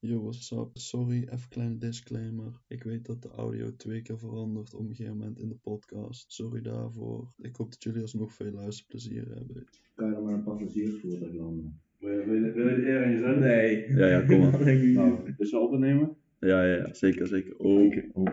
Yo, 0.00 0.20
what's 0.22 0.52
up? 0.52 0.70
Sorry, 0.78 1.22
even 1.32 1.48
kleine 1.48 1.78
disclaimer. 1.78 2.52
Ik 2.68 2.82
weet 2.82 3.06
dat 3.06 3.22
de 3.22 3.28
audio 3.28 3.76
twee 3.76 4.02
keer 4.02 4.18
verandert 4.18 4.74
op 4.74 4.80
een 4.80 4.94
gegeven 4.94 5.16
moment 5.16 5.38
in 5.38 5.48
de 5.48 5.54
podcast. 5.54 6.32
Sorry 6.32 6.60
daarvoor. 6.62 7.32
Ik 7.40 7.56
hoop 7.56 7.70
dat 7.70 7.82
jullie 7.82 8.00
alsnog 8.02 8.32
veel 8.32 8.52
luisterplezier 8.52 9.28
hebben. 9.34 9.66
Kan 9.94 10.06
je 10.08 10.12
dan 10.14 10.24
maar 10.24 10.32
een 10.34 10.42
passagiersvoertuig 10.42 11.32
landen? 11.34 11.80
Wil 11.98 12.10
je, 12.10 12.24
wil 12.24 12.34
je, 12.44 12.52
wil 12.52 12.68
je 12.68 12.74
de 12.74 12.86
eer 12.88 13.04
aan 13.04 13.10
je? 13.10 13.40
Nee. 13.40 13.92
Ja, 13.96 14.06
ja, 14.06 14.20
kom 14.26 14.38
maar. 14.40 14.74
Nou, 14.86 15.34
dus 15.36 15.50
ze 15.50 15.58
opnemen? 15.58 16.16
Ja, 16.40 16.64
ja, 16.64 16.74
ja, 16.76 16.94
zeker, 16.94 17.26
zeker. 17.26 17.56
Oh, 17.58 17.84
Oké, 17.86 18.08
oh, 18.12 18.26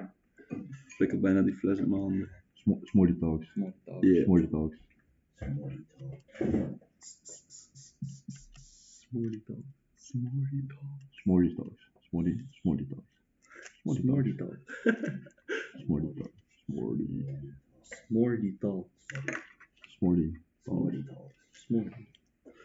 flikkert 0.87 1.21
bijna 1.21 1.41
die 1.41 1.53
fles 1.53 1.79
in 1.79 1.89
mijn 1.89 2.01
handen. 2.01 2.29
Smo- 2.53 2.79
Smolly 2.83 3.13
Talks. 3.19 3.53
Yeah. 3.99 4.23
Smolly 4.23 4.47
Talks. 4.47 4.77
Smoothie 5.37 5.85
talk. 5.87 6.19
Smolly 9.09 9.41
Talks. 9.45 9.83
Smolly 10.05 10.61
Talks. 10.69 11.15
Smolly, 11.23 11.49
Smolly 12.61 12.85
Talks. 12.89 13.13
Smolly 13.85 14.33
Talks. 14.37 14.63
Smolly 15.81 16.13
Talks. 16.17 16.41
Smolly. 16.69 17.05
Smordy 18.09 18.59
talk. 18.61 18.87
Smolly. 19.97 20.33
Smoothie 20.67 21.05
talk. 21.07 21.31
Smordy. 21.53 22.07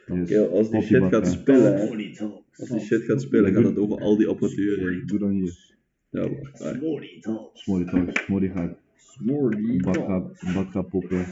Yes. 0.08 0.28
Yo, 0.28 0.48
als 0.48 0.70
die 0.70 0.80
Koffie 0.80 0.86
shit 0.88 1.02
gaat 1.02 1.10
bakken. 1.10 1.32
spillen, 1.32 1.74
hè. 1.76 2.26
Als 2.56 2.68
die 2.68 2.80
shit 2.80 3.02
gaat 3.02 3.22
spillen, 3.22 3.54
gaat 3.54 3.64
het 3.64 3.78
over 3.78 4.00
al 4.00 4.16
die 4.16 4.28
apparatuur 4.28 4.78
heen. 4.78 5.06
Doe 5.06 5.18
dan 5.18 5.30
hier. 5.30 5.76
Ja, 6.08 6.20
hoor. 6.20 6.50
Hey. 6.52 6.74
Smolly 6.74 7.20
Talks. 7.20 7.62
Smolly 7.62 8.48
gaat 8.48 8.78
Smordy 8.96 9.56
een 9.56 9.78
bad 9.80 9.94
talk. 9.94 10.06
gaat, 10.06 10.42
een 10.42 10.54
bad 10.54 10.70
gaat 10.70 10.88
poppen. 10.88 11.24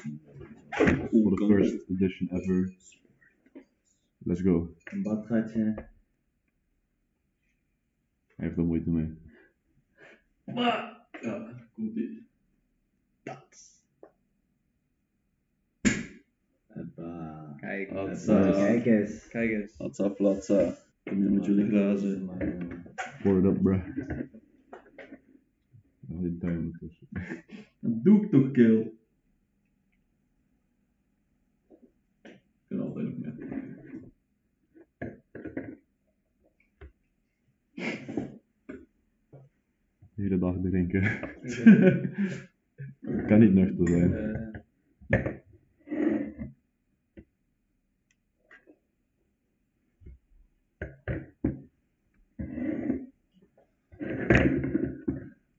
For 1.11 1.37
the 1.37 1.47
first 1.49 1.89
edition 1.89 2.29
ever. 2.29 2.75
Let's 4.19 4.41
go. 4.41 4.75
Een 4.85 5.03
badgatje. 5.03 5.59
Hij 5.59 5.75
heeft 5.75 5.98
er 8.39 8.65
moeite 8.65 8.91
mee. 8.91 9.15
Ja, 10.45 11.07
komt 11.73 11.97
ie. 11.97 12.27
Hoppa. 16.67 17.55
Kijk, 17.61 17.91
Wat, 17.91 18.07
dat 18.07 18.17
is- 18.17 18.27
eh, 18.27 18.51
Kijk 18.51 18.87
eens. 18.87 19.29
kijk 19.29 19.51
eens. 19.51 19.75
Hatsa 19.79 20.11
flatsa. 20.11 20.75
Kom 21.05 21.23
je 21.23 21.29
met 21.31 21.45
jullie 21.45 21.69
glazen. 21.69 22.25
Maar, 22.25 22.41
eh, 22.41 22.59
Pour 23.23 23.39
it 23.39 23.45
up, 23.45 23.63
bruh. 23.63 23.89
Oh, 26.11 26.21
die 26.23 26.39
duim 26.39 26.71
ertussen. 26.73 27.07
Dat 27.81 28.05
doe 28.05 28.23
ik 28.25 28.31
toch, 28.31 28.51
kill. 28.51 28.93
Ik 32.23 32.77
kan 32.77 32.81
altijd 32.81 33.07
nog 33.07 33.19
meer. 33.19 33.57
De 40.19 40.25
hele 40.25 40.39
dag 40.39 40.57
drinken. 40.63 41.03
kan 43.29 43.41
niet 43.41 43.55
nuchter 43.55 43.89
zijn. 43.89 44.11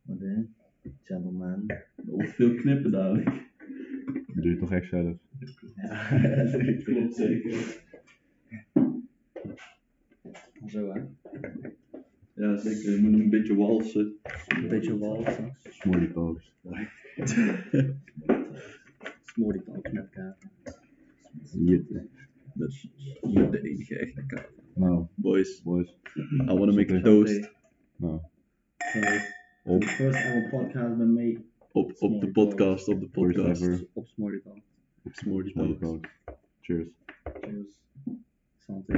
Wat 0.01 0.19
hè? 0.19 0.45
Gentleman. 1.03 1.71
Wordt 1.95 2.29
veel 2.29 2.55
knippen 2.55 2.91
dadelijk. 2.91 3.25
Dat 4.27 4.43
doe 4.43 4.49
je 4.51 4.57
toch 4.57 4.71
echt 4.71 4.89
zelf. 4.89 5.17
Ja, 5.75 6.19
dat 6.51 6.83
Klopt 6.83 7.15
zeker. 7.15 7.83
Zo 10.65 10.93
hè. 10.93 11.01
Ja, 12.39 12.57
zeker. 12.57 12.91
Je 12.91 13.01
moet 13.01 13.13
een 13.19 13.29
beetje 13.29 13.55
walsen. 13.55 14.15
Een 14.47 14.67
beetje 14.67 14.97
walsen. 14.97 15.57
Smolly 15.63 16.07
Talks. 16.07 16.53
Smordy 19.23 19.59
talk 19.59 19.91
met 19.91 19.95
elkaar. 19.95 20.37
Jitte. 21.65 22.07
Dat 22.53 22.69
is 22.69 22.89
niet 23.21 23.51
de 23.51 23.61
enige 23.61 23.95
echte 23.99 24.25
kaart. 24.25 24.51
Nou, 24.75 25.05
Boys, 25.15 25.61
boys. 25.63 25.97
I 26.31 26.53
wanna 26.53 26.73
make 26.73 26.93
a 26.95 27.01
toast 27.01 27.51
Nou, 27.95 28.19
Op. 29.63 29.83
First 29.83 30.17
ever 30.25 30.49
podcast 30.49 30.97
met 30.97 31.07
me. 31.07 31.39
op, 31.71 31.93
op 31.99 32.21
de 32.21 32.31
podcast, 32.31 32.87
op 32.87 32.99
de 32.99 33.07
podcast. 33.07 33.61
ever. 33.61 33.87
Op 33.93 34.07
talk. 34.43 34.61
Op 35.03 35.13
Smordy 35.13 35.49
Smolly 35.49 35.77
Talks. 35.79 36.07
Talks. 36.25 36.39
Cheers. 36.61 36.87
Cheers. 37.41 37.79
Santé. 38.57 38.93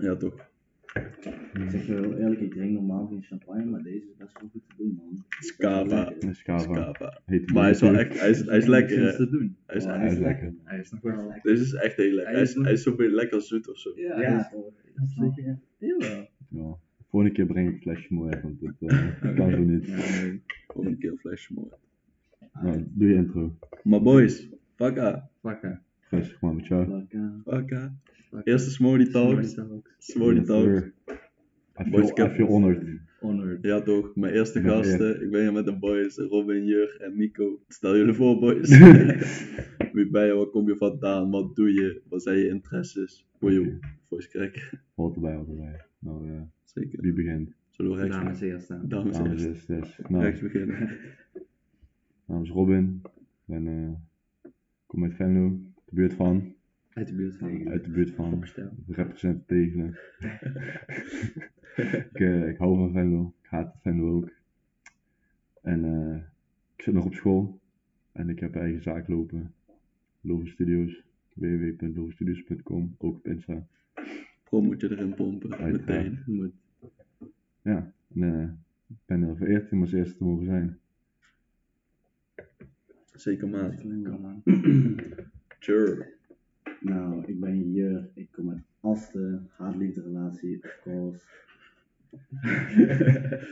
Ja, 0.00 0.16
toch. 0.16 0.46
Ik 1.52 1.70
zeg 1.70 1.86
je 1.86 1.92
heel 1.92 2.16
eerlijk, 2.16 2.40
ik 2.40 2.50
drink 2.52 2.72
normaal 2.72 3.06
geen 3.06 3.22
champagne, 3.22 3.64
maar 3.64 3.82
deze 3.82 3.96
is 4.06 4.16
best 4.18 4.40
wel 4.40 4.48
goed 4.52 4.62
te 4.68 4.74
doen, 4.76 4.94
man. 4.96 5.24
Scava. 5.40 6.12
Scava. 6.30 6.58
Scava. 6.62 7.20
Heet 7.24 7.52
Maar 7.52 7.62
hij 7.62 7.70
is 7.70 7.80
wel 7.80 7.96
echt, 7.96 8.20
hij 8.20 8.30
is, 8.30 8.44
hij 8.46 8.56
is 8.58 8.66
lekker 8.66 8.98
Niks 8.98 9.10
hè. 9.10 9.16
te 9.16 9.30
doen. 9.30 9.56
Hij 9.66 9.76
is, 9.76 9.84
Oh, 9.84 9.90
Hij 9.96 10.06
is 10.10 10.18
lekker. 10.18 10.54
Hij 10.64 10.78
is 10.78 10.90
nog 10.90 11.00
wel 11.00 11.26
lekker. 11.26 11.50
Deze 11.50 11.62
is 11.62 11.72
echt 11.74 11.96
heel 11.96 12.12
lekker. 12.12 12.32
Hij 12.32 12.42
is, 12.42 12.54
hij 12.54 12.72
is 12.72 12.82
zoveel 12.82 13.08
lekker 13.10 13.42
zoet 13.42 13.68
of 13.70 13.78
zo. 13.78 13.92
Ja, 13.96 14.20
Ja, 14.20 14.30
hij 14.30 14.36
is- 15.26 15.34
je? 15.34 15.56
Jawel. 15.78 16.28
Ja. 16.48 16.76
Volgende 17.08 17.34
keer 17.34 17.46
breng 17.46 17.68
ik 17.68 17.74
een 17.74 17.80
flesje 17.80 18.14
mooi 18.14 18.40
want 18.42 18.60
dat 18.60 18.74
eh, 18.90 19.34
kan 19.36 19.50
zo 19.50 19.58
niet. 19.58 19.86
Ja, 19.86 19.96
nee. 19.96 20.42
Een 20.74 20.98
keer 20.98 21.10
een 21.10 21.18
flesje 21.18 21.52
mooi. 21.54 21.68
Nou, 22.62 22.84
doe 22.88 23.08
je 23.08 23.14
intro. 23.14 23.56
Maar 23.82 24.02
boys, 24.02 24.48
pakka. 24.76 25.30
Pakken. 25.40 25.82
Rustig 26.10 26.40
man, 26.40 26.64
ciao. 26.64 26.96
Lekker. 26.98 27.32
Pakka. 27.44 27.94
Eerste 28.44 28.70
Smordy 28.70 29.10
Talks. 29.10 29.56
Smordy 29.98 30.42
Talks. 30.42 30.82
Boys, 31.90 32.10
ik 32.10 32.16
heb- 32.16 32.38
honored. 32.38 32.84
Honored. 33.20 33.62
Ja 33.62 33.80
toch, 33.82 34.16
mijn 34.16 34.32
eerste 34.34 34.60
gasten. 34.60 35.22
Ik 35.22 35.30
ben 35.30 35.40
hier 35.40 35.52
met 35.52 35.64
de 35.64 35.78
boys, 35.78 36.16
Robin, 36.16 36.64
Jur 36.64 37.00
en 37.00 37.16
Nico. 37.16 37.60
Stel 37.68 37.96
jullie 37.96 38.14
voor 38.14 38.38
boys. 38.38 38.68
Wie 39.92 40.10
ben 40.10 40.26
je, 40.26 40.32
waar 40.34 40.46
kom 40.46 40.68
je 40.68 40.76
vandaan, 40.76 41.30
wat 41.30 41.56
doe 41.56 41.72
je, 41.72 42.00
wat 42.08 42.22
zijn 42.22 42.38
je 42.38 42.48
interesses? 42.48 43.26
Boeio, 43.38 43.64
voice 44.08 44.28
crack. 44.28 44.70
Hoort 44.94 45.14
erbij, 45.14 45.34
hoort 45.34 45.48
erbij. 45.48 45.84
Nou, 45.98 46.28
eh, 46.30 46.40
Zeker. 46.64 47.00
wie 47.02 47.12
begint? 47.12 47.52
Zullen 47.70 47.92
we 47.92 47.98
rechts, 47.98 48.16
Dames 48.16 48.40
eerst 48.40 48.70
aan. 48.70 48.88
dames 48.88 49.16
Dames 49.16 49.44
eerst. 49.44 49.66
yes. 49.68 49.98
Nou, 50.08 50.24
rechts 50.24 50.40
beginnen? 50.40 50.76
mijn 50.78 50.96
naam 52.26 52.42
is 52.42 52.50
Robin. 52.50 53.00
Ik 53.04 53.10
ben, 53.44 53.66
eh, 53.66 54.50
kom 54.86 55.04
uit 55.04 55.14
Venlo, 55.14 55.48
de 55.84 55.94
buurt 55.94 56.14
van. 56.14 56.54
Uit 56.98 57.08
de 57.08 57.14
buurt 57.14 57.36
van. 57.36 57.68
Uit 57.68 57.84
de 57.84 57.90
buurt 57.90 58.10
van. 58.10 58.32
Opstel. 58.32 58.70
Representatieve. 58.88 59.82
ik, 62.12 62.20
eh, 62.20 62.48
ik 62.48 62.56
hou 62.56 62.76
van 62.76 62.92
Venlo. 62.92 63.34
Ik 63.42 63.48
haat 63.48 63.76
Venlo 63.82 64.16
ook. 64.16 64.30
En 65.62 65.84
eh, 65.84 66.16
ik 66.76 66.82
zit 66.82 66.94
nog 66.94 67.04
op 67.04 67.14
school. 67.14 67.60
En 68.12 68.28
ik 68.28 68.40
heb 68.40 68.56
eigen 68.56 68.82
zaak 68.82 69.08
lopen. 69.08 69.54
Loven 70.20 70.48
Studios. 70.48 71.02
www.lovenstudios.com. 71.34 72.94
Ook 72.98 73.16
op 73.16 73.26
Insta. 73.26 73.66
Pro 74.44 74.60
moet 74.60 74.80
je 74.80 74.90
erin 74.90 75.14
pompen, 75.14 75.56
Uiteraard. 75.56 75.86
meteen. 75.86 76.22
Moet. 76.26 76.52
Ja, 77.62 77.92
en 78.14 78.22
eh, 78.22 78.48
ik 78.88 78.96
ben 79.06 79.22
er 79.22 79.36
vereerd 79.36 79.72
om 79.72 79.80
als 79.80 79.92
eerste 79.92 80.16
te 80.16 80.24
mogen 80.24 80.44
zijn. 80.44 80.78
Zeker 83.12 83.48
maat. 83.48 83.84
Sure. 85.58 86.12
Nou, 86.80 87.24
ik 87.26 87.40
ben 87.40 87.72
Jur. 87.72 88.08
Ik 88.14 88.28
kom 88.32 88.50
uit 88.50 88.62
Asten. 88.80 89.48
Haat-liefde 89.56 90.02
relatie, 90.02 90.58
of 90.62 90.78
course. 90.82 91.20
wie, 92.70 92.86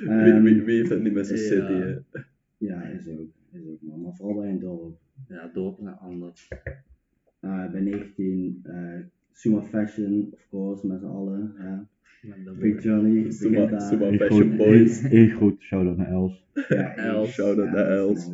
Ehm, 0.09 0.43
wie, 0.43 0.63
wie 0.63 0.77
heeft 0.77 0.91
het 0.91 1.03
niet 1.03 1.13
met 1.13 1.27
zijn 1.27 1.39
ja. 1.39 1.47
city, 1.47 1.73
hè? 1.73 2.21
Ja, 2.59 2.83
is 2.83 3.09
ook. 3.09 3.31
Is 3.53 3.67
ook, 3.69 3.83
man. 3.83 4.01
Maar 4.01 4.15
vooral 4.15 4.41
bij 4.41 4.51
een 4.51 4.59
dorp. 4.59 4.99
Ja, 5.29 5.51
dorp 5.53 5.81
naar 5.81 5.95
anders. 5.95 6.49
Uh, 7.41 7.65
ik 7.65 7.71
ben 7.73 7.85
19. 7.85 8.61
eh 8.63 8.99
Suma 9.33 9.61
Fashion, 9.63 10.29
of 10.33 10.47
course, 10.51 10.87
met 10.87 11.01
z'n 11.01 11.07
allen. 11.07 11.55
Ja. 11.59 11.87
Big 12.59 12.83
Johnny. 12.83 13.31
Suma, 13.31 13.69
Fashion 13.81 14.57
Boys. 14.57 15.03
één 15.03 15.31
groot 15.31 15.61
shout-out 15.61 15.97
naar 15.97 16.11
Els. 16.11 16.47
Ja, 16.69 16.95
Els. 17.13 17.31
Shout-out 17.33 17.71
naar 17.73 17.89
Els. 17.91 18.31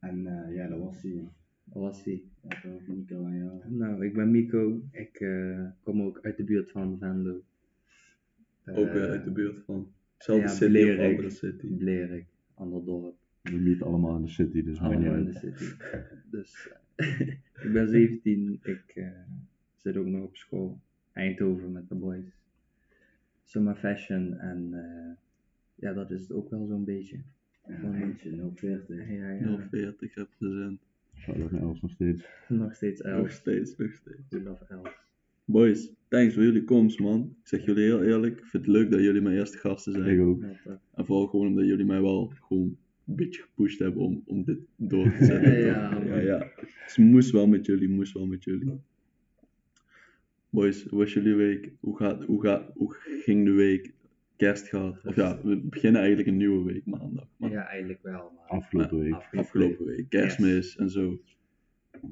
En 0.00 0.26
eh, 0.26 0.54
ja, 0.54 0.68
dat 0.68 0.78
was 0.78 1.02
hij. 1.02 1.28
Wat 1.72 1.82
was 1.82 2.02
die? 2.02 2.28
Ja, 2.42 2.60
toch, 2.60 2.86
Nico 2.86 3.24
en 3.24 3.36
jou. 3.36 3.60
Nou, 3.68 4.04
ik 4.04 4.12
ben 4.12 4.30
Mico. 4.30 4.80
Ik 4.92 5.20
eh, 5.20 5.66
kom 5.82 6.02
ook 6.02 6.18
uit 6.22 6.36
de 6.36 6.44
buurt 6.44 6.70
van 6.70 6.98
Venlo. 6.98 7.42
Ook 8.66 8.92
weer 8.92 9.08
uit 9.08 9.24
de 9.24 9.30
buurt 9.30 9.62
van. 9.64 9.92
Zelfde 10.18 10.42
ja, 10.42 10.48
city 10.48 10.64
of 10.64 10.70
Blerik. 10.70 11.10
andere 11.10 11.30
city. 11.30 11.66
Blerik, 11.66 12.26
ander 12.54 12.84
dorp. 12.84 13.16
We 13.42 13.56
meet 13.56 13.82
allemaal 13.82 14.16
in 14.16 14.22
de 14.22 14.28
city, 14.28 14.62
dus 14.62 14.80
niet 14.80 14.80
Allemaal 14.80 15.14
in 15.14 15.24
de 15.24 15.32
city. 15.32 15.64
Dus 16.30 16.72
eh, 16.96 17.20
ik 17.64 17.72
ben 17.72 17.88
17. 17.88 18.60
Ik 18.62 18.92
eh, 18.94 19.08
zit 19.76 19.96
ook 19.96 20.06
nog 20.06 20.22
op 20.22 20.36
school. 20.36 20.80
Eindhoven 21.12 21.72
met 21.72 21.88
de 21.88 21.94
boys. 21.94 22.38
Summer 23.44 23.74
fashion 23.74 24.38
en 24.38 24.68
eh, 24.72 25.16
ja, 25.74 25.92
dat 25.92 26.10
is 26.10 26.20
het 26.20 26.32
ook 26.32 26.50
wel 26.50 26.66
zo'n 26.66 26.84
beetje. 26.84 27.20
Ja, 27.66 27.94
eentje, 27.94 28.50
040. 28.54 29.08
Ja, 29.08 29.30
ja. 29.30 29.68
040 29.70 30.14
represent. 30.14 30.80
Shout-out 31.20 31.50
naar 31.50 31.60
Els 31.60 31.80
nog 31.80 31.90
steeds. 31.90 32.24
Nog 32.48 32.74
steeds 32.74 33.00
Nog 33.00 33.12
elf. 33.12 33.30
steeds, 33.30 33.76
nog 33.76 33.92
steeds. 33.94 34.20
We 34.28 34.42
love 34.42 34.64
elf. 34.68 35.04
Boys, 35.44 35.92
thanks 36.08 36.34
voor 36.34 36.42
jullie 36.42 36.64
komst, 36.64 36.98
man. 37.00 37.36
Ik 37.40 37.48
zeg 37.48 37.64
jullie 37.64 37.84
heel 37.84 38.02
eerlijk, 38.02 38.38
ik 38.38 38.44
vind 38.46 38.66
het 38.66 38.74
leuk 38.74 38.90
dat 38.90 39.00
jullie 39.00 39.20
mijn 39.20 39.36
eerste 39.36 39.58
gasten 39.58 39.92
zijn. 39.92 40.06
Ik 40.06 40.20
ook. 40.20 40.42
Ja. 40.64 40.80
En 40.94 41.06
vooral 41.06 41.26
gewoon 41.26 41.46
omdat 41.46 41.66
jullie 41.66 41.84
mij 41.84 42.00
wel 42.00 42.32
gewoon 42.40 42.76
een 43.06 43.14
beetje 43.16 43.42
gepusht 43.42 43.78
hebben 43.78 44.02
om, 44.02 44.22
om 44.26 44.44
dit 44.44 44.58
door 44.76 45.12
te 45.18 45.24
zetten. 45.30 45.58
Ja, 45.58 46.02
ja, 46.04 46.18
ja. 46.20 46.50
Dus 46.84 46.96
moest 46.96 47.30
wel 47.30 47.46
met 47.46 47.66
jullie, 47.66 47.88
moest 47.88 48.12
wel 48.12 48.26
met 48.26 48.44
jullie. 48.44 48.80
Boys, 50.50 50.84
hoe 50.84 50.98
was 50.98 51.12
jullie 51.12 51.34
week? 51.34 51.72
Hoe, 51.80 51.96
gaat, 51.96 52.24
hoe, 52.24 52.42
gaat, 52.42 52.70
hoe 52.74 52.94
ging 53.00 53.44
de 53.44 53.52
week? 53.52 53.92
Kerst 54.40 54.68
gehad? 54.68 55.00
Of 55.04 55.16
ja, 55.16 55.38
we 55.42 55.60
beginnen 55.60 56.00
eigenlijk 56.00 56.30
een 56.30 56.36
nieuwe 56.36 56.72
week 56.72 56.86
maandag. 56.86 57.26
Maar 57.36 57.50
Ja, 57.50 57.66
eigenlijk 57.66 58.02
wel. 58.02 58.32
Maar 58.36 58.46
Afgelopen 58.48 58.98
week. 58.98 59.14
afgelopen 59.32 59.84
week, 59.86 60.08
kerstmis 60.08 60.76
en 60.76 60.90
zo. 60.90 61.18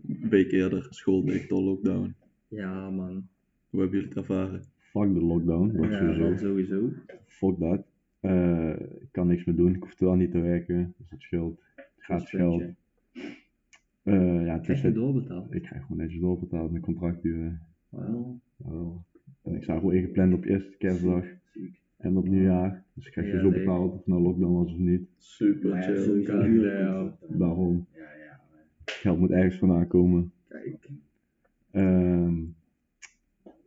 Een 0.09 0.29
week 0.29 0.53
eerder, 0.53 0.87
school 0.91 1.25
dicht, 1.25 1.49
door 1.49 1.61
lockdown. 1.63 2.15
Ja, 2.49 2.91
man. 2.91 3.29
Hoe 3.71 3.81
hebben 3.81 3.99
jullie 3.99 4.15
het 4.15 4.19
ervaren? 4.19 4.63
Fuck 4.79 5.15
de 5.15 5.21
lockdown. 5.21 5.77
Dat 5.77 5.91
Ja, 5.91 5.99
sowieso. 6.15 6.37
sowieso. 6.37 6.91
Fuck 7.27 7.59
dat. 7.59 7.87
Eh, 8.21 8.71
ik 8.81 9.09
kan 9.11 9.27
niks 9.27 9.45
meer 9.45 9.57
doen. 9.57 9.75
Ik 9.75 9.83
hoef 9.83 9.99
wel 9.99 10.15
niet 10.15 10.31
te 10.31 10.41
werken. 10.41 10.95
Dus 10.99 11.09
dat 11.11 11.21
scheelt. 11.21 11.61
Gratis 11.99 12.31
geld. 12.31 12.57
Pluspuntje. 12.59 13.37
Eh, 14.03 14.45
ja, 14.47 14.53
het 14.53 14.63
Krijg 14.63 14.69
is 14.69 14.81
je 14.81 14.87
het. 14.87 14.95
doorbetaald? 14.95 15.55
Ik 15.55 15.63
krijg 15.63 15.83
gewoon 15.83 15.99
netjes 15.99 16.21
doorbetaald 16.21 16.71
mijn 16.71 17.21
Jawel. 17.91 18.41
En 19.43 19.55
ik 19.55 19.63
sta 19.63 19.75
gewoon 19.75 19.95
ingepland 19.95 20.33
op 20.35 20.45
eerste 20.45 20.77
kerstdag 20.79 21.25
ziek. 21.53 21.81
En 21.99 22.17
op 22.17 22.29
nieuwjaar. 22.29 22.85
Dus 22.95 23.07
ik 23.07 23.13
krijg 23.13 23.27
je 23.27 23.33
Ja, 23.33 23.41
zo 23.41 23.51
betaald 23.51 23.93
of 23.93 23.97
het 23.97 24.07
nou 24.07 24.23
lockdown 24.23 24.53
was 24.53 24.73
of 24.73 24.79
niet. 24.79 25.09
Super 25.17 25.71
Maar 25.71 25.93
ja, 25.93 26.03
chill. 26.03 26.25
dan. 26.25 27.13
Daarom. 27.29 27.87
Ja, 27.95 28.01
ja. 28.01 28.41
Geld 28.85 29.19
moet 29.19 29.31
ergens 29.31 29.59
vandaan 29.59 29.87
komen. 29.87 30.33
Kijk. 30.49 30.89
Ehm, 31.71 32.43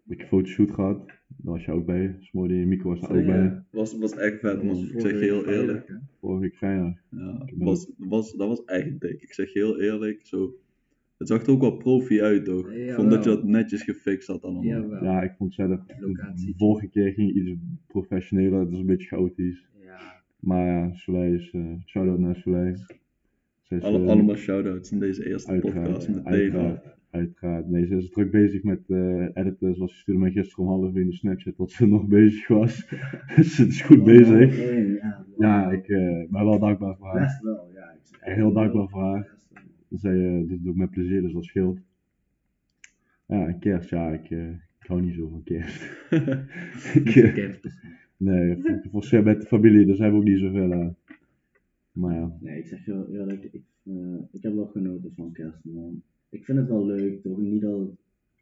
ik 0.08 0.18
heb 0.18 0.20
een 0.20 0.28
fotoshoot 0.28 0.72
gehad. 0.72 1.06
Daar 1.38 1.54
was 1.54 1.66
je 1.66 1.72
ook 1.72 1.86
bij. 1.86 2.16
Smordy 2.20 2.54
en 2.54 2.68
Mico 2.68 2.90
was 2.90 3.02
daar 3.02 3.12
ook 3.12 3.26
ja. 3.26 3.26
bij. 3.26 3.64
Was, 3.72 3.98
was 3.98 4.16
echt 4.16 4.40
vet, 4.40 4.64
man. 4.64 4.78
Ik 4.78 5.00
zeg 5.00 5.12
je 5.12 5.18
heel 5.18 5.48
eerlijk. 5.48 5.98
Vorige 6.20 6.42
week 6.42 6.56
vrijdag. 6.56 6.94
Ja, 7.10 7.46
was, 7.56 7.92
was, 7.98 8.34
dat 8.34 8.48
was 8.48 8.64
echt 8.66 9.00
dik. 9.00 9.22
Ik 9.22 9.34
zeg 9.34 9.54
je 9.54 9.60
heel 9.60 9.82
eerlijk. 9.82 10.20
Zo, 10.26 10.56
het 11.22 11.30
zag 11.30 11.44
er 11.46 11.52
ook 11.52 11.62
wel 11.62 11.78
profi 11.78 12.22
uit, 12.22 12.46
toch? 12.46 12.72
Ik 12.72 12.92
vond 12.94 13.10
dat 13.10 13.24
je 13.24 13.30
dat 13.30 13.44
netjes 13.44 13.84
gefixt 13.84 14.28
had 14.28 14.44
allemaal. 14.44 14.64
Jawel. 14.64 15.04
Ja, 15.04 15.22
ik 15.22 15.34
vond 15.38 15.54
zelf. 15.54 15.80
De 15.86 16.54
vorige 16.58 16.88
keer 16.88 17.12
ging 17.14 17.32
iets 17.36 17.54
professioneler. 17.88 18.60
Het 18.60 18.70
was 18.70 18.80
een 18.80 18.86
beetje 18.86 19.08
chaotisch. 19.08 19.68
Ja. 19.84 19.98
Maar 20.40 20.66
ja, 20.66 20.94
Soleil 20.94 21.34
is. 21.34 21.52
eh 21.52 21.62
shout-out 21.86 22.20
naar 22.20 22.36
Soleil. 22.36 22.74
Is, 23.70 23.82
Alle, 23.84 24.04
eh, 24.04 24.08
allemaal 24.10 24.36
shout-outs 24.36 24.92
in 24.92 25.00
deze 25.00 25.28
eerste 25.30 25.52
Uiteraard, 25.52 25.84
podcast. 25.88 26.08
Meteen 26.08 26.24
al. 26.26 26.32
uiteraard, 26.34 26.98
uiteraard. 27.12 27.70
Nee, 27.70 27.86
ze 27.86 27.96
is 27.96 28.10
druk 28.10 28.32
bezig 28.32 28.64
met 28.64 28.80
eh 28.88 29.26
editen. 29.34 29.76
Zoals 29.76 29.94
ze 29.94 30.00
stuurde 30.00 30.22
mij 30.22 30.32
gisteren 30.32 30.66
om 30.66 30.70
half 30.72 30.96
in 30.96 31.08
de 31.08 31.14
Snapchat 31.14 31.58
dat 31.58 31.72
ze 31.72 31.88
nog 31.96 32.06
bezig 32.08 32.48
was. 32.48 32.88
dus 33.36 33.56
ze 33.56 33.66
is 33.66 33.82
goed 33.82 34.04
bezig. 34.04 34.58
Ja, 35.02 35.26
Ja, 35.38 35.72
ik 35.72 35.88
eh, 35.88 35.98
ben 36.30 36.46
wel 36.46 36.60
dankbaar 36.60 36.96
voor 36.98 37.08
haar. 37.08 37.22
Best 37.22 37.42
wel, 37.42 37.70
ja. 37.74 37.92
Ik 37.92 38.18
heel 38.36 38.54
dankbaar 38.54 38.88
voor 38.90 39.02
haar. 39.02 39.40
Zij 39.92 40.26
eh, 40.26 40.40
doet 40.48 40.60
het 40.60 40.68
ook 40.68 40.76
met 40.76 40.90
plezier, 40.92 41.22
dus 41.22 41.34
dat 41.34 41.44
scheelt. 41.46 41.80
Ja, 43.26 43.48
en 43.48 43.60
kerst, 43.60 43.90
ja, 43.90 44.10
ik, 44.12 44.30
eh, 44.30 44.50
ik 44.50 44.88
hou 44.88 45.02
niet 45.02 45.14
zo 45.16 45.30
van 45.30 45.44
kerst. 45.44 45.82
ik, 47.06 47.16
eh, 47.16 47.34
Kerst. 47.34 47.68
nee, 48.18 48.56
voor, 48.92 49.04
voor 49.06 49.24
met 49.24 49.42
de 49.42 49.48
familie, 49.48 49.86
daar 49.86 49.96
zijn 49.96 50.12
we 50.12 50.18
ook 50.18 50.24
niet 50.24 50.40
zoveel 50.40 50.74
aan. 50.74 50.96
Maar 51.92 52.16
ja, 52.16 52.38
Nee, 52.40 52.58
ik 52.60 52.68
zeg 52.68 52.86
je 52.86 52.92
wel 52.94 53.08
eerlijk, 53.10 53.44
ik, 53.44 53.62
eh, 53.84 53.94
ik 54.32 54.42
heb 54.44 54.54
wel 54.54 54.66
genoten 54.68 55.14
van 55.16 55.32
kerst, 55.32 55.60
man. 55.64 56.02
Ik 56.30 56.46
vind 56.46 56.58
het 56.58 56.68
wel 56.68 56.86
leuk, 56.86 57.22
toch? 57.22 57.38
Niet 57.42 57.62
dat... 57.62 57.90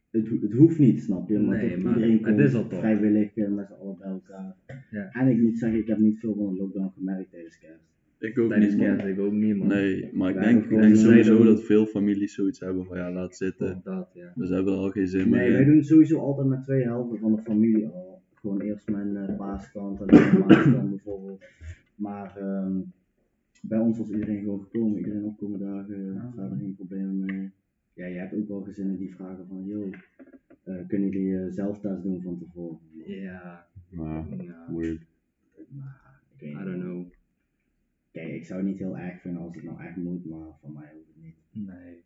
Het, 0.09 0.27
ho- 0.27 0.39
het 0.41 0.53
hoeft 0.53 0.79
niet, 0.79 1.01
snap 1.01 1.29
je? 1.29 1.39
Maar, 1.39 1.57
Nee, 1.57 1.69
toch, 1.73 1.83
maar 1.83 1.93
iedereen 1.93 2.17
het 2.17 2.23
komt 2.25 2.39
is 2.39 2.53
al 2.53 2.67
toch. 2.67 2.79
vrijwillig 2.79 3.35
eh, 3.35 3.49
met 3.49 3.67
z'n 3.67 3.73
allen 3.73 3.97
bij 3.97 4.09
elkaar. 4.09 4.55
Ja. 4.91 5.09
En 5.11 5.27
ik 5.27 5.41
moet 5.41 5.57
zeggen, 5.57 5.79
ik 5.79 5.87
heb 5.87 5.97
niet 5.97 6.19
veel 6.19 6.35
van 6.35 6.53
de 6.53 6.61
lockdown 6.61 6.91
gemerkt 6.97 7.31
tijdens 7.31 7.59
kerst. 7.59 7.83
Ik 8.19 8.39
ook 8.39 8.49
Tijdens 8.49 8.73
niet, 8.73 8.83
kerst, 8.83 9.05
ik 9.05 9.19
ook 9.19 9.31
niet, 9.31 9.55
man. 9.55 9.67
Nee, 9.67 10.09
maar 10.13 10.29
ik 10.29 10.39
denk, 10.39 10.63
ik 10.63 10.69
denk 10.81 10.95
sowieso 10.95 11.43
dat 11.43 11.63
veel 11.63 11.85
families 11.85 12.33
zoiets 12.33 12.59
hebben 12.59 12.85
van 12.85 12.97
ja, 12.97 13.11
laat 13.11 13.35
zitten. 13.35 13.81
Dat, 13.83 14.09
ja. 14.13 14.31
Dus 14.35 14.47
ze 14.47 14.53
hebben 14.53 14.73
er 14.73 14.79
al 14.79 14.89
geen 14.89 15.07
zin 15.07 15.29
meer 15.29 15.39
Nee, 15.39 15.51
wij 15.51 15.65
doen 15.65 15.83
sowieso 15.83 16.19
altijd 16.19 16.47
met 16.47 16.63
twee 16.63 16.83
helften 16.83 17.19
van 17.19 17.35
de 17.35 17.41
familie 17.41 17.87
al. 17.87 18.21
Gewoon 18.33 18.61
eerst 18.61 18.89
mijn 18.89 19.15
eh, 19.17 19.37
paaskant 19.37 20.01
en 20.01 20.07
dan 20.07 20.19
mijn 20.21 20.39
maaskant 20.47 20.89
bijvoorbeeld. 20.95 21.43
Maar 21.95 22.37
ehm, 22.37 22.77
bij 23.61 23.79
ons 23.79 23.97
was 23.97 24.09
iedereen 24.09 24.39
gewoon 24.39 24.61
gekomen, 24.61 24.97
iedereen 24.97 25.23
opkomen 25.23 25.59
dagen, 25.59 26.17
Ah. 26.17 26.33
verder 26.35 26.57
geen 26.57 26.75
problemen 26.75 27.25
mee. 27.25 27.49
Ja, 27.93 28.05
je 28.05 28.17
hebt 28.19 28.33
ook 28.35 28.47
wel 28.47 28.61
gezinnen 28.61 28.97
die 28.97 29.15
vragen 29.15 29.47
van, 29.47 29.63
joh, 29.65 29.93
eh, 30.63 30.75
kunnen 30.87 31.09
jullie 31.09 31.37
eh, 31.37 31.51
zelftest 31.51 32.03
doen 32.03 32.21
van 32.21 32.37
tevoren? 32.37 32.77
Ja, 33.05 33.65
maar 33.89 34.25
ja. 34.43 34.65
weird. 34.75 35.01
Maar, 35.69 36.21
ik 36.35 36.39
weet 36.41 36.51
I 36.51 36.55
niet. 36.55 36.65
don't 36.65 36.81
know. 36.83 37.05
Kijk, 38.11 38.28
ik 38.39 38.45
zou 38.45 38.59
het 38.59 38.69
niet 38.69 38.77
heel 38.79 38.97
erg 38.97 39.21
vinden 39.21 39.41
als 39.41 39.55
het 39.55 39.63
nou 39.63 39.81
echt 39.81 39.95
moet, 39.95 40.25
maar 40.25 40.47
van 40.61 40.73
mij 40.73 40.91
hoeft 40.93 41.07
het 41.13 41.23
niet. 41.23 41.67
Nee. 41.67 42.03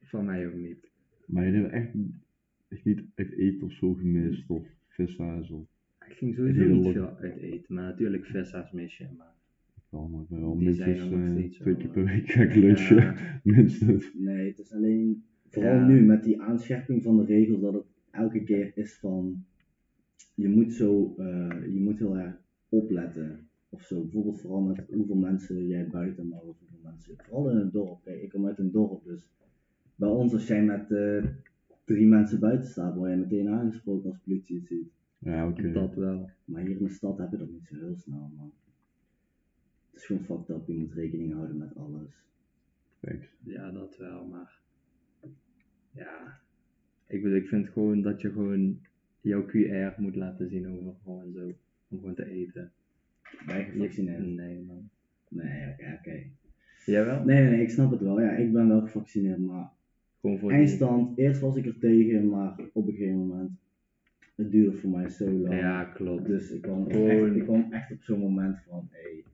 Van 0.00 0.24
mij 0.24 0.46
ook 0.46 0.54
niet. 0.54 0.90
Maar 1.26 1.44
jullie 1.44 1.60
hebben 1.60 1.78
echt, 1.80 1.94
echt 2.68 2.84
niet 2.84 3.02
echt 3.14 3.32
eten 3.32 3.62
of 3.66 3.72
zo 3.72 3.94
gemist, 3.94 4.50
of 4.50 4.66
vissa's 4.88 5.50
of 5.50 5.66
Ik 6.06 6.12
ging 6.16 6.34
sowieso 6.34 6.64
niet 6.66 6.92
veel 6.92 7.16
uit 7.16 7.36
eten, 7.36 7.74
maar 7.74 7.84
natuurlijk 7.84 8.24
vissa's 8.26 8.72
mis 8.72 8.96
je, 8.98 9.06
maar... 9.16 9.34
ik 10.22 10.28
ben 10.28 10.40
wel 10.40 10.54
minstens 10.54 10.98
eh, 10.98 11.26
twee 11.60 11.76
keer 11.76 11.86
eh, 11.86 11.92
per 11.92 12.04
week 12.04 12.28
ga 12.30 12.42
ik 12.42 12.54
lunchen, 12.54 12.96
Ja, 12.96 13.40
minstens. 13.54 14.10
Nee, 14.14 14.48
het 14.48 14.58
is 14.58 14.72
alleen, 14.72 15.24
vooral 15.48 15.74
Ja. 15.74 15.86
nu 15.86 16.00
met 16.04 16.22
die 16.24 16.40
aanscherping 16.40 17.02
van 17.02 17.16
de 17.16 17.24
regels, 17.24 17.60
dat 17.60 17.74
het 17.74 17.86
elke 18.10 18.42
keer 18.42 18.72
is 18.74 18.98
van, 18.98 19.44
je 20.34 20.48
moet 20.48 20.72
zo, 20.72 21.14
eh, 21.18 21.72
je 21.72 21.80
moet 21.80 21.98
heel 21.98 22.16
erg 22.18 22.40
opletten. 22.68 23.47
Of 23.68 23.82
zo, 23.82 24.00
bijvoorbeeld 24.00 24.40
vooral 24.40 24.60
met 24.60 24.86
hoeveel 24.90 25.16
mensen 25.16 25.66
jij 25.66 25.88
buiten 25.88 26.28
mag, 26.28 26.42
of 26.42 26.58
hoeveel 26.58 26.90
mensen, 26.90 27.16
vooral 27.16 27.50
in 27.50 27.56
een 27.56 27.70
dorp. 27.70 28.02
Kijk, 28.02 28.22
ik 28.22 28.30
kom 28.30 28.46
uit 28.46 28.58
een 28.58 28.70
dorp, 28.70 29.04
dus 29.04 29.28
bij 29.94 30.08
ons 30.08 30.32
als 30.32 30.46
jij 30.46 30.64
met 30.64 30.90
eh, 30.90 31.24
drie 31.84 32.06
mensen 32.06 32.40
buiten 32.40 32.68
staat, 32.68 32.94
word 32.94 33.10
je 33.10 33.16
meteen 33.16 33.48
aangesproken 33.48 34.10
als 34.10 34.18
politie 34.18 34.56
het 34.58 34.66
ziet. 34.66 34.92
Ja, 35.18 35.48
oké. 35.48 35.72
dat 35.72 35.94
wel. 35.94 36.30
Maar 36.44 36.62
hier 36.62 36.76
in 36.76 36.82
de 36.82 36.88
stad 36.88 37.18
heb 37.18 37.30
je 37.30 37.36
dat 37.36 37.50
niet 37.50 37.66
zo 37.66 37.74
heel 37.74 37.96
snel, 37.96 38.30
man. 38.36 38.52
Het 39.90 40.00
is 40.00 40.06
gewoon 40.06 40.24
fucked 40.24 40.56
up, 40.56 40.66
je 40.66 40.74
moet 40.74 40.92
rekening 40.92 41.32
houden 41.32 41.56
met 41.56 41.74
alles. 41.76 42.26
Thanks. 43.00 43.26
Ja, 43.42 43.70
dat 43.70 43.96
wel, 43.96 44.26
maar... 44.26 44.60
Ja. 45.90 46.40
Ik 47.06 47.22
bedoel, 47.22 47.38
ik 47.38 47.48
vind 47.48 47.68
gewoon 47.68 48.02
dat 48.02 48.20
je 48.20 48.30
gewoon 48.30 48.80
jouw 49.20 49.46
QR 49.46 50.00
moet 50.00 50.16
laten 50.16 50.48
zien 50.48 50.68
over 50.68 50.94
gewoon 51.02 51.32
zo. 51.32 51.52
Om 51.88 51.98
gewoon 51.98 52.14
te 52.14 52.24
eten. 52.24 52.72
Ben 53.46 53.58
je 53.58 53.64
gevaccineerd? 53.64 54.26
Nee, 54.26 54.64
man. 54.66 54.88
Nee, 55.28 55.68
oké, 55.72 55.94
oké. 55.98 56.22
Jawel? 56.86 57.24
Nee, 57.24 57.42
nee, 57.42 57.50
nee, 57.50 57.62
ik 57.62 57.70
snap 57.70 57.90
het 57.90 58.00
wel. 58.00 58.20
Ja, 58.20 58.30
ik 58.30 58.52
ben 58.52 58.68
wel 58.68 58.80
gevaccineerd, 58.80 59.38
maar 59.38 59.70
Gewoon 60.20 60.38
voor 60.38 60.48
die... 60.48 60.58
eindstand, 60.58 61.18
eerst 61.18 61.40
was 61.40 61.56
ik 61.56 61.66
er 61.66 61.78
tegen, 61.78 62.28
maar 62.28 62.58
op 62.72 62.86
een 62.86 62.92
gegeven 62.94 63.16
moment, 63.26 63.50
het 64.36 64.50
duurde 64.50 64.76
voor 64.76 64.90
mij 64.90 65.08
zo 65.08 65.30
lang. 65.30 65.54
Ja, 65.60 65.84
klopt. 65.84 66.26
Dus 66.26 66.50
ik 66.50 66.62
kwam, 66.62 66.90
Gewoon- 66.90 67.08
echt, 67.10 67.36
ik 67.36 67.42
kwam 67.42 67.72
echt 67.72 67.92
op 67.92 68.02
zo'n 68.02 68.18
moment 68.20 68.58
van, 68.68 68.88
hey, 68.90 69.24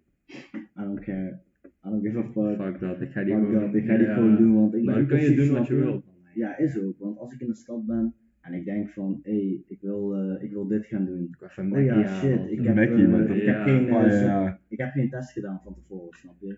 I 0.54 0.84
don't 0.84 1.00
care, 1.00 1.40
I 1.64 1.88
don't 1.90 2.02
give 2.06 2.18
a 2.18 2.22
fuck, 2.22 2.56
Fuck 2.56 2.80
dat, 2.80 3.00
ik 3.00 3.10
ga 3.10 3.22
die 3.24 3.34
fuck 3.34 3.44
gewoon... 3.44 3.60
dat, 3.60 3.74
ik 3.74 3.84
ga 3.86 3.96
die 3.96 4.06
ja. 4.06 4.14
gewoon 4.14 4.36
doen, 4.36 4.54
want 4.54 4.74
ik 4.74 4.84
ben 4.84 4.84
Maar 4.84 4.94
dan 4.94 5.06
kan 5.06 5.18
je 5.20 5.24
precies, 5.32 5.46
doen 5.48 5.58
wat 5.58 5.66
je 5.66 5.74
wilt. 5.74 6.04
Ja, 6.34 6.56
is 6.58 6.78
ook, 6.78 6.98
want 6.98 7.18
als 7.18 7.32
ik 7.32 7.40
in 7.40 7.46
de 7.46 7.54
stad 7.54 7.86
ben 7.86 8.14
en 8.44 8.52
ik 8.52 8.64
denk 8.64 8.88
van, 8.90 9.20
hey, 9.22 9.62
ik 9.66 9.80
wil, 9.80 10.14
eh, 10.16 10.42
ik 10.42 10.52
wil 10.52 10.66
dit 10.66 10.86
gaan 10.86 11.04
doen. 11.04 11.34
Even 11.40 11.72
Oh 11.72 11.84
ja, 11.84 12.06
shit, 12.20 12.50
ik 12.50 12.62
heb, 12.64 12.74
Mackie, 12.74 13.06
eh, 13.06 13.36
ik, 13.36 13.42
Ja. 13.42 13.52
heb 13.52 13.62
geen, 13.62 13.88
eh, 13.88 13.94
Oh, 13.94 14.02
ja, 14.06 14.20
ja. 14.20 14.58
ik 14.68 14.78
heb 14.78 14.90
geen 14.90 15.08
test 15.10 15.32
gedaan 15.32 15.60
van 15.64 15.74
tevoren, 15.74 16.18
snap 16.18 16.34
je? 16.40 16.56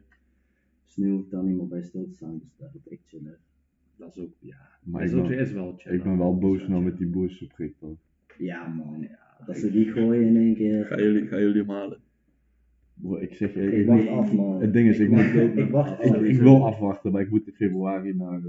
Dus 0.85 0.97
nu 0.97 1.11
hoef 1.11 1.25
ik 1.25 1.31
daar 1.31 1.43
niet 1.45 1.57
meer 1.57 1.69
bij 1.69 1.83
stil 1.83 2.05
te 2.05 2.13
staan, 2.15 2.39
dus 2.39 2.57
dat 2.59 2.75
is 2.75 2.87
ik 2.87 3.01
chillen. 3.07 3.37
Dat 3.97 4.17
is 4.17 4.23
ook, 4.23 4.33
ja. 4.41 4.57
Maar 4.85 5.05
is, 5.05 5.13
ik 5.13 5.19
ook, 5.19 5.29
ben, 5.29 5.39
is 5.39 5.53
wel 5.53 5.75
chill. 5.77 5.93
ik 5.95 6.03
ben 6.03 6.19
wel 6.19 6.39
boos 6.39 6.61
Ja, 6.61 6.69
nou 6.69 6.83
met 6.83 6.97
die 6.99 7.07
boersenprik 7.07 7.75
toch. 7.79 7.97
Ja 8.39 8.67
man, 8.69 9.09
dat 9.47 9.57
ze 9.57 9.71
die 9.71 9.93
gooien 9.93 10.27
in 10.27 10.37
één 10.37 10.55
keer. 10.55 10.85
Gaan 10.85 11.03
jullie, 11.03 11.27
gaan 11.27 11.41
jullie 11.41 11.61
hem 11.61 11.71
halen? 11.71 11.99
Bro, 12.95 13.17
ik 13.17 13.35
zeg 13.35 13.55
je, 13.55 13.63
Ik 13.63 13.73
ik, 13.73 13.87
wacht 13.87 14.01
moet- 14.05 14.09
af 14.13 14.33
man. 14.33 14.61
het 14.61 14.73
ding 14.73 14.89
is, 14.89 14.99
ik, 14.99 15.09
wacht- 15.11 15.35
moet, 15.35 15.57
ik 15.57 15.71
wacht 15.71 16.05
ik, 16.05 16.15
af. 16.15 16.23
ik 16.23 16.39
wil 16.41 16.67
afwachten, 16.67 17.13
maar 17.13 17.21
ik 17.23 17.31
moet 17.31 17.47
in 17.47 17.53
februari 17.53 18.15
naar, 18.15 18.41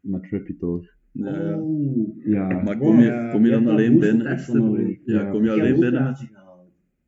naar 0.00 0.20
Trippy 0.20 0.56
toch. 0.56 0.86
Ja, 1.14 1.40
ja. 1.42 1.58
Oeh. 1.60 2.08
Ja, 2.24 2.62
Maar 2.62 2.78
kom 2.78 3.00
je, 3.00 3.28
kom 3.32 3.44
je 3.44 3.50
dan 3.50 3.66
alleen 3.66 3.98
binnen? 3.98 4.38
nodig. 4.52 4.98
Ja, 5.04 5.20
Ja. 5.22 5.30
kom 5.30 5.44
je 5.44 5.50
Ik 5.54 5.60
alleen 5.60 5.80
binnen? 5.80 6.16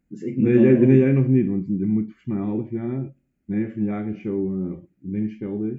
Dus 0.08 0.22
ik 0.22 0.36
moet 0.36 0.44
nee, 0.44 0.60
jij, 0.60 0.78
nee, 0.86 0.98
jij 0.98 1.12
nog 1.12 1.28
niet, 1.28 1.46
want 1.46 1.66
je 1.66 1.86
moet 1.86 2.04
volgens 2.04 2.25
mij 2.26 2.36
een 2.36 2.42
half 2.44 2.70
jaar, 2.70 3.12
nee, 3.44 3.66
of 3.66 3.76
een 3.76 3.84
jaar 3.84 4.08
is 4.08 4.22
jouw 4.22 4.56
uh, 4.68 4.72
ding 4.98 5.26
is 5.26 5.36
geldig. 5.36 5.78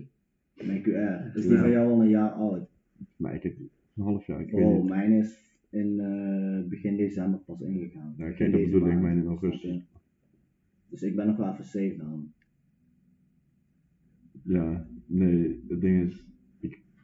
Mijn 0.53 0.81
QR. 0.81 1.33
Dus 1.33 1.43
die 1.43 1.51
Ja. 1.53 1.59
van 1.59 1.69
jou 1.71 1.91
al 1.91 2.01
een 2.01 2.09
jaar 2.09 2.29
oud. 2.31 2.67
Maar 3.15 3.35
ik 3.35 3.43
heb 3.43 3.57
een 3.95 4.03
half 4.03 4.25
jaar, 4.27 4.41
ik 4.41 4.51
weet 4.51 4.65
Oh, 4.65 4.73
niet. 4.81 4.89
mijn 4.89 5.11
is 5.11 5.55
in 5.69 5.99
eh, 5.99 6.69
begin 6.69 6.97
december 6.97 7.39
pas 7.39 7.61
ingegaan. 7.61 8.13
Ja, 8.17 8.29
kijk, 8.31 8.51
dat 8.51 8.61
bedoel 8.63 8.87
ik, 8.87 8.99
mijn 9.01 9.17
in 9.17 9.27
augustus. 9.27 9.85
Dus 10.89 11.01
ik 11.03 11.15
ben 11.15 11.27
nog 11.27 11.37
wel 11.37 11.51
even 11.51 11.63
safe 11.65 11.95
dan. 11.97 12.31
Ja, 14.43 14.87
nee, 15.05 15.63
het 15.67 15.81
ding 15.81 16.03
is, 16.09 16.15
ik, 16.15 16.25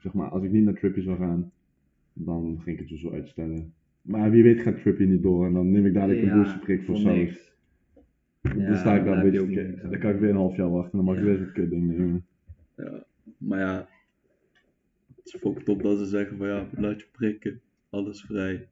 zeg 0.04 0.14
maar, 0.14 0.30
als 0.30 0.44
ik 0.44 0.52
niet 0.52 0.64
naar 0.64 0.74
Trippy 0.74 1.02
zou 1.02 1.18
gaan, 1.18 1.52
dan 2.14 2.60
ging 2.64 2.80
ik 2.80 2.80
het 2.80 2.88
sowieso 2.88 3.12
uitstellen. 3.12 3.74
Maar 4.02 4.32
wie 4.32 4.44
weet 4.44 4.62
gaat 4.62 4.82
Trippy 4.82 5.04
niet 5.04 5.22
door 5.24 5.46
en 5.46 5.54
dan 5.54 5.72
neem 5.72 5.86
ik 5.86 5.94
dadelijk 5.94 6.22
een 6.22 6.28
Ja, 6.28 6.36
boosterprik 6.36 6.84
voor 6.84 6.98
saus. 6.98 7.16
niks. 7.16 7.52
dan 8.42 8.58
Ja, 8.60 8.76
sta 8.76 8.96
ik 8.96 9.06
daar 9.06 9.18
een 9.26 9.32
beetje, 9.32 9.80
dan 9.90 10.00
kan 10.00 10.12
ik 10.14 10.20
weer 10.20 10.30
een 10.30 10.36
half 10.36 10.56
jaar 10.56 10.70
wachten 10.72 10.92
en 11.00 11.06
dan 11.06 11.06
mag 11.06 11.16
ik 11.16 11.22
Ja. 11.24 11.28
weer 11.30 11.38
zo'n 11.38 11.52
kut 11.54 11.70
ding 11.70 11.88
nemen. 11.88 12.26
Ja, 12.78 13.06
maar 13.38 13.60
ja, 13.60 13.88
het 15.16 15.26
is 15.26 15.36
fucking 15.40 15.66
top 15.66 15.82
dat 15.84 15.98
ze 15.98 16.06
zeggen 16.06 16.38
van 16.38 16.48
ja, 16.48 16.68
laat 16.76 17.00
je 17.02 17.08
prikken, 17.12 17.62
alles 17.90 18.22
vrij. 18.22 18.68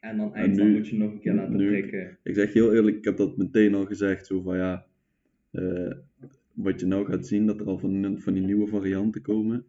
En 0.00 0.16
dan 0.16 0.32
nu- 0.54 0.72
moet 0.72 0.88
je 0.88 0.96
nog 0.96 1.12
een 1.12 1.20
keer 1.20 1.34
laten 1.34 1.56
nu- 1.56 1.68
prikken. 1.68 2.16
Ik 2.22 2.34
zeg 2.34 2.52
je 2.52 2.58
heel 2.58 2.74
eerlijk, 2.74 2.96
ik 2.96 3.04
heb 3.04 3.16
dat 3.16 3.36
meteen 3.36 3.74
al 3.74 3.84
gezegd, 3.86 4.26
zo 4.26 4.40
van 4.40 4.56
ja, 4.56 4.86
eh, 5.50 5.92
wat 6.52 6.80
je 6.80 6.86
nou 6.86 7.04
gaat 7.06 7.26
zien, 7.26 7.46
dat 7.46 7.60
er 7.60 7.66
al 7.66 7.78
van, 7.78 8.18
van 8.20 8.32
die 8.32 8.42
nieuwe 8.42 8.66
varianten 8.66 9.22
komen. 9.22 9.64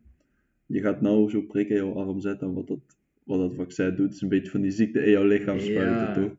Je 0.65 0.81
gaat 0.81 1.01
nou 1.01 1.29
zo 1.29 1.41
prikken 1.41 1.75
in 1.75 1.83
jouw 1.85 1.93
arm 1.93 2.19
zetten 2.19 2.47
en 2.47 2.53
wat 2.53 2.67
dat, 2.67 2.97
wat 3.23 3.39
dat 3.39 3.55
vaccin 3.55 3.95
doet, 3.95 4.13
is 4.13 4.21
een 4.21 4.29
beetje 4.29 4.51
van 4.51 4.61
die 4.61 4.71
ziekte 4.71 5.03
in 5.03 5.11
jouw 5.11 5.25
lichaam 5.25 5.59
spuiten, 5.59 5.97
Ja. 5.97 6.13
toch? 6.13 6.35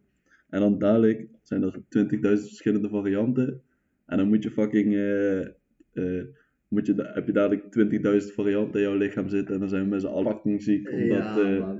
En 0.48 0.60
dan 0.60 0.78
dadelijk 0.78 1.26
zijn 1.42 1.62
er 1.62 1.80
20.000 1.88 2.48
verschillende 2.48 2.88
varianten. 2.88 3.62
En 4.06 4.16
dan 4.16 4.28
moet 4.28 4.42
je 4.42 4.50
fucking, 4.50 4.94
eh, 4.94 5.40
eh, 5.92 6.24
moet 6.68 6.86
je, 6.86 7.10
heb 7.14 7.26
je 7.26 7.32
dadelijk 7.32 7.70
20.000 7.70 8.32
varianten 8.34 8.80
in 8.80 8.86
jouw 8.86 8.96
lichaam 8.96 9.28
zitten 9.28 9.54
en 9.54 9.60
dan 9.60 9.68
zijn 9.68 9.82
we 9.82 9.88
met 9.88 10.00
z'n 10.00 10.06
allen 10.06 10.32
fucking 10.32 10.62
ziek. 10.62 10.90
Omdat, 10.90 11.18
ja, 11.18 11.38
eh, 11.40 11.74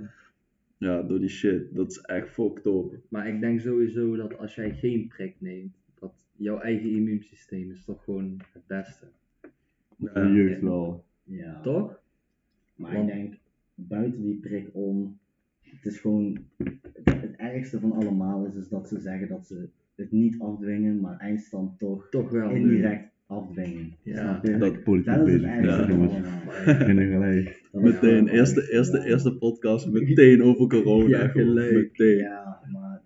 ja, 0.79 1.03
door 1.03 1.21
die 1.21 1.29
shit. 1.29 1.75
Dat 1.75 1.91
is 1.91 1.99
echt 1.99 2.29
fucked 2.29 2.67
up. 2.67 2.99
Maar 3.09 3.29
ik 3.29 3.41
denk 3.41 3.61
sowieso 3.61 4.17
dat 4.17 4.39
als 4.39 4.55
jij 4.55 4.75
geen 4.75 5.09
prik 5.09 5.35
neemt, 5.39 5.77
dat 6.01 6.13
jouw 6.37 6.59
eigen 6.59 6.91
immuunsysteem 6.91 7.71
is 7.71 7.85
toch 7.85 8.05
gewoon 8.05 8.41
het 8.53 8.67
beste. 8.67 9.07
Ja. 9.97 10.27
jeugd 10.33 10.61
wel. 10.61 11.05
Ja. 11.25 11.61
Toch? 11.61 12.03
Maar 12.77 12.95
ik 13.01 13.07
denk, 13.07 13.35
buiten 13.75 14.23
die 14.23 14.37
prik 14.37 14.69
om, 14.73 15.19
het 15.61 15.87
is 15.87 15.99
gewoon, 15.99 16.39
het, 16.57 17.21
het 17.21 17.37
ergste 17.37 17.81
van 17.81 17.93
allemaal 17.93 18.47
is, 18.47 18.55
is 18.55 18.69
dat 18.69 18.89
ze 18.89 19.01
zeggen 19.01 19.29
dat 19.29 19.47
ze 19.47 19.69
het 19.95 20.13
niet 20.13 20.39
afdwingen, 20.39 21.01
maar 21.01 21.19
eindstand 21.19 21.79
toch 21.79 22.09
Toch 22.11 22.31
wel. 22.31 22.49
doen. 22.49 22.57
indirect 22.59 23.13
afdwingen. 23.27 23.93
Ja, 24.03 24.41
dat- 24.59 24.83
Politiek 24.83 25.15
dat 25.15 25.27
is 25.29 25.33
het 25.35 25.43
ergste 25.43 25.93
Ja, 25.93 26.09
van 26.09 26.09
gelijk. 27.13 27.63
Meteen, 27.73 28.29
eerste, 28.29 28.73
eerste, 28.73 29.05
eerste 29.07 29.37
podcast, 29.37 29.91
meteen 29.91 30.43
over 30.43 30.67
corona. 30.69 31.09
Ja, 31.19 31.29
gelijk. 31.29 31.73
Meteen. 31.75 32.17
Ja, 32.19 32.61
maar 32.73 33.03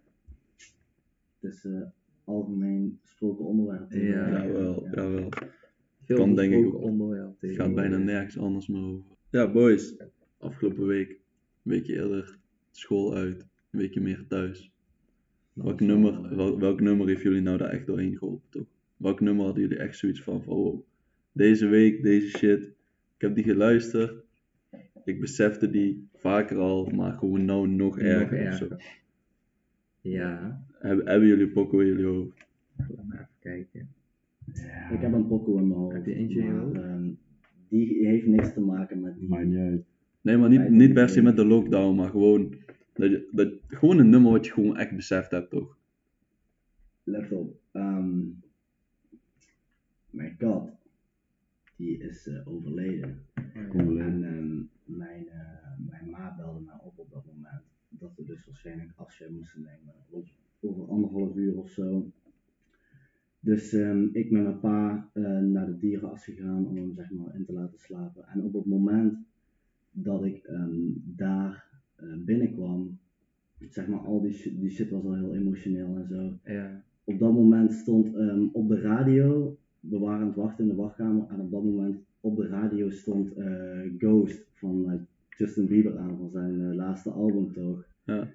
het 1.40 1.52
is 1.52 1.64
eh, 1.64 1.80
algemeen 2.24 2.98
gesproken 3.02 3.44
onderwerp. 3.44 3.92
Ja. 3.92 4.00
Jawel, 4.44 4.88
jawel. 4.94 5.28
Veel 6.04 6.16
kan 6.16 6.34
denk 6.34 6.52
ik 6.52 6.66
ook- 6.66 6.82
onderwerp 6.82 7.40
Het 7.40 7.54
gaat 7.54 7.74
bijna 7.74 7.96
nergens 7.96 8.38
anders 8.38 8.66
meer 8.68 8.82
over. 8.82 9.16
Ja, 9.30 9.50
boys. 9.50 9.96
Afgelopen 10.38 10.86
week, 10.86 11.08
een 11.10 11.18
weekje 11.62 11.94
eerder, 11.94 12.38
school 12.70 13.14
uit, 13.14 13.40
een 13.70 13.78
weekje 13.78 14.00
meer 14.00 14.24
thuis. 14.28 14.72
Welk 15.52 15.80
nummer, 15.80 16.36
wel- 16.36 16.58
welk 16.58 16.80
nummer 16.80 17.06
heeft 17.06 17.22
jullie 17.22 17.40
nou 17.40 17.58
daar 17.58 17.70
echt 17.70 17.86
doorheen 17.86 18.16
geholpen, 18.18 18.48
toch? 18.50 18.66
Welk 18.96 19.20
nummer 19.20 19.44
hadden 19.44 19.62
jullie 19.62 19.78
echt 19.78 19.96
zoiets 19.96 20.22
van, 20.22 20.42
van 20.42 20.54
wow, 20.56 20.80
deze 21.32 21.66
week, 21.66 22.02
deze 22.02 22.38
shit, 22.38 22.60
ik 23.16 23.20
heb 23.20 23.34
die 23.34 23.44
geluisterd. 23.44 24.24
Ik 25.04 25.20
besefte 25.20 25.70
die 25.70 26.08
vaker 26.14 26.56
al, 26.58 26.86
maar 26.86 27.12
gewoon 27.18 27.44
nou 27.44 27.68
nog 27.68 27.98
erger 27.98 28.48
of 28.48 28.54
zo. 28.54 28.64
erger. 28.64 28.96
Ja, 30.00 30.64
Hebben, 30.72 31.06
hebben 31.08 31.28
jullie 31.28 31.48
pokken 31.48 31.80
in 31.80 31.86
jullie 31.86 32.04
hoofd? 32.06 32.46
even 32.78 33.28
kijken. 33.38 33.88
Ik 34.90 35.00
heb 35.00 35.12
een 35.12 35.26
pokoe 35.26 35.58
in 35.60 35.68
mijn 35.68 35.80
hoofd. 35.80 35.94
Heb 35.94 36.06
je 36.06 36.14
eentje 36.14 36.38
in 36.40 36.44
je 36.46 36.52
hoofd? 36.52 36.74
Die 37.68 38.06
heeft 38.06 38.26
niks 38.26 38.52
te 38.52 38.60
maken 38.60 39.00
met 39.00 39.18
die. 39.18 39.28
Maakt 39.28 39.46
niet 39.46 39.58
uit. 39.58 39.84
Nee, 40.20 40.36
maar 40.36 40.48
niet, 40.48 40.68
niet 40.68 40.92
per 40.92 41.08
se 41.08 41.22
met 41.22 41.36
de 41.36 41.44
lockdown, 41.44 41.96
maar 41.96 42.10
gewoon, 42.10 42.54
dat 42.94 43.10
je, 43.10 43.28
dat, 43.32 43.52
gewoon 43.66 43.98
een 43.98 44.10
nummer 44.10 44.30
wat 44.30 44.46
je 44.46 44.52
gewoon 44.52 44.76
echt 44.76 44.96
beseft 44.96 45.30
hebt, 45.30 45.50
toch? 45.50 45.78
Let 47.02 47.32
op. 47.32 47.60
ehm, 47.72 48.18
mijn 50.10 50.36
kat, 50.36 50.70
die 51.76 51.98
is 51.98 52.26
eh, 52.26 52.48
overleden. 52.48 53.26
Wel 53.72 53.98
En 53.98 54.24
ehm, 54.24 54.96
mijn, 54.98 55.28
eh, 55.28 55.88
mijn 55.88 56.10
ma 56.10 56.34
belde 56.36 56.60
mij 56.60 56.78
op 56.82 56.98
op 56.98 57.10
dat 57.10 57.24
moment. 57.26 57.62
Dat 57.88 58.12
we 58.16 58.24
dus 58.24 58.46
waarschijnlijk 58.46 58.92
afscheid 58.96 59.30
moesten 59.30 59.60
nemen. 59.60 59.94
Over 60.60 60.88
anderhalf 60.88 61.36
uur 61.36 61.56
of 61.56 61.70
zo. 61.70 62.12
Dus 63.48 63.72
ehm, 63.72 64.08
ik 64.12 64.30
met 64.30 64.42
mijn 64.42 64.60
pa 64.60 65.10
eh, 65.12 65.38
naar 65.38 65.66
de 65.66 65.78
dierenarts 65.78 66.24
gegaan 66.24 66.66
om 66.66 66.76
hem 66.76 66.92
zeg 66.94 67.10
maar 67.10 67.34
in 67.34 67.44
te 67.44 67.52
laten 67.52 67.78
slapen. 67.78 68.24
En 68.28 68.42
op 68.42 68.52
het 68.52 68.64
moment 68.66 69.14
dat 69.90 70.24
ik 70.24 70.44
ehm, 70.44 70.76
daar 71.04 71.64
eh, 71.96 72.08
binnenkwam, 72.24 72.98
zeg 73.68 73.86
maar 73.86 73.98
al 73.98 74.20
die, 74.20 74.32
shit- 74.32 74.60
die 74.60 74.70
shit 74.70 74.90
was 74.90 75.04
al 75.04 75.14
heel 75.14 75.34
emotioneel 75.34 75.96
en 75.96 76.06
zo 76.06 76.52
Ja, 76.52 76.82
op 77.04 77.18
dat 77.18 77.32
moment 77.32 77.72
stond 77.72 78.14
ehm, 78.14 78.46
op 78.52 78.68
de 78.68 78.80
radio, 78.80 79.56
we 79.80 79.98
waren 79.98 80.20
aan 80.20 80.26
het 80.26 80.36
wachten 80.36 80.64
in 80.64 80.70
de 80.70 80.76
wachtkamer, 80.76 81.26
en 81.28 81.40
op 81.40 81.50
dat 81.50 81.64
moment 81.64 81.96
op 82.20 82.36
de 82.36 82.46
radio 82.46 82.90
stond 82.90 83.34
eh, 83.34 83.80
Ghost 83.98 84.46
van 84.52 85.06
Justin 85.28 85.66
Bieber 85.66 85.98
aan, 85.98 86.16
van 86.18 86.30
zijn 86.30 86.74
laatste 86.74 87.10
album 87.10 87.52
toch. 87.52 87.84
Ja. 88.04 88.28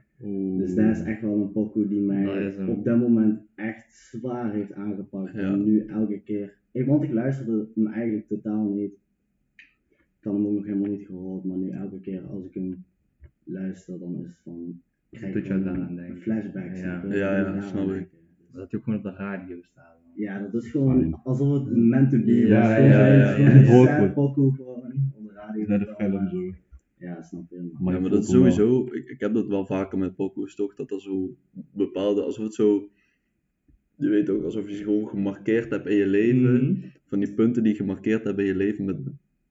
Dus 0.58 0.76
dat 0.76 0.86
is 0.86 1.04
echt 1.04 1.22
wel 1.22 1.34
een 1.42 1.52
pokoe 1.52 1.88
die 1.88 2.02
mij 2.02 2.54
Dat 2.58 2.68
op 2.68 2.84
dat 2.84 3.00
moment 3.00 3.40
echt 3.56 3.94
zwaar 3.94 4.54
heeft 4.54 4.74
aangepakt. 4.74 5.34
Ja. 5.34 5.40
En 5.40 5.64
nu 5.64 5.86
elke 5.86 6.20
keer, 6.20 6.54
ik, 6.72 6.86
want 6.86 7.04
ik 7.04 7.12
luisterde 7.12 7.68
hem 7.76 7.88
eigenlijk 7.88 8.28
totaal 8.28 8.64
niet. 8.74 8.92
Ik 10.20 10.30
had 10.30 10.34
hem 10.34 10.46
ook 10.48 10.54
nog 10.54 10.66
helemaal 10.66 10.90
niet 10.90 11.06
gehoord, 11.06 11.44
maar 11.44 11.58
nu 11.58 11.70
elke 11.70 12.00
keer 12.00 12.22
als 12.22 12.46
ik 12.46 12.54
hem 12.54 12.84
luister, 13.44 14.00
dan 14.00 14.16
is 14.20 14.26
het 14.28 14.38
van, 14.44 14.82
krijg 15.12 15.34
Doet 15.34 15.42
ik 15.44 15.48
gewoon 15.48 15.64
daaraan 15.64 15.88
een 15.90 15.96
denken. 15.96 16.18
flashback. 16.22 16.76
Ja. 16.76 17.04
Ja, 17.10 17.38
ja, 17.38 17.62
snap 17.62 17.90
ik. 17.92 18.08
dat 18.52 18.72
hij 18.72 18.80
ook 18.80 18.84
gewoon 18.84 19.00
op 19.00 19.04
de 19.06 19.12
radio 19.16 19.62
staat. 19.62 19.98
man. 20.06 20.24
Ja, 20.24 20.40
dat 20.52 20.64
is 20.64 20.72
gewoon 20.72 21.20
alsof 21.24 21.64
het 21.66 21.76
meant 21.78 22.10
to 22.10 22.18
be 22.24 22.32
Ja, 22.36 22.60
was. 22.60 22.70
ja, 22.70 22.78
ja, 22.78 23.08
ja, 23.38 23.38
ja. 23.38 23.64
Goed. 23.64 24.14
pokoe 24.14 24.54
gewoon 24.54 24.76
op 25.16 25.28
de 25.28 25.34
radio. 25.34 25.66
Naar 25.68 25.80
de 25.80 25.94
film 25.98 26.28
zo. 26.30 26.54
Ja, 27.04 27.22
snap 27.22 27.50
je. 27.50 27.70
Maar 27.80 27.94
ja, 27.94 28.00
je 28.00 28.02
maar 28.02 28.12
dat 28.12 28.26
sowieso, 28.26 28.86
ik, 28.92 29.10
ik 29.10 29.20
heb 29.20 29.34
dat 29.34 29.48
wel 29.48 29.66
vaker 29.66 29.98
met 29.98 30.16
pokoes 30.16 30.56
toch, 30.56 30.76
dat 30.76 30.92
er 30.92 31.02
zo 31.02 31.36
bepaalde, 31.74 32.22
alsof 32.22 32.44
het 32.44 32.54
zo, 32.54 32.90
je 33.96 34.10
weet 34.10 34.30
ook, 34.30 34.44
alsof 34.44 34.68
je 34.70 34.76
ze 34.76 34.84
gewoon 34.84 35.08
gemarkeerd 35.08 35.70
hebt 35.70 35.88
in 35.88 35.96
je 35.96 36.08
leven, 36.08 36.64
Mhm. 36.64 36.88
van 37.06 37.20
die 37.20 37.34
punten 37.34 37.64
die 37.64 37.72
je 37.72 37.78
gemarkeerd 37.78 38.24
hebt 38.24 38.40
in 38.40 38.46
je 38.46 38.56
leven 38.56 38.86
met 38.86 38.98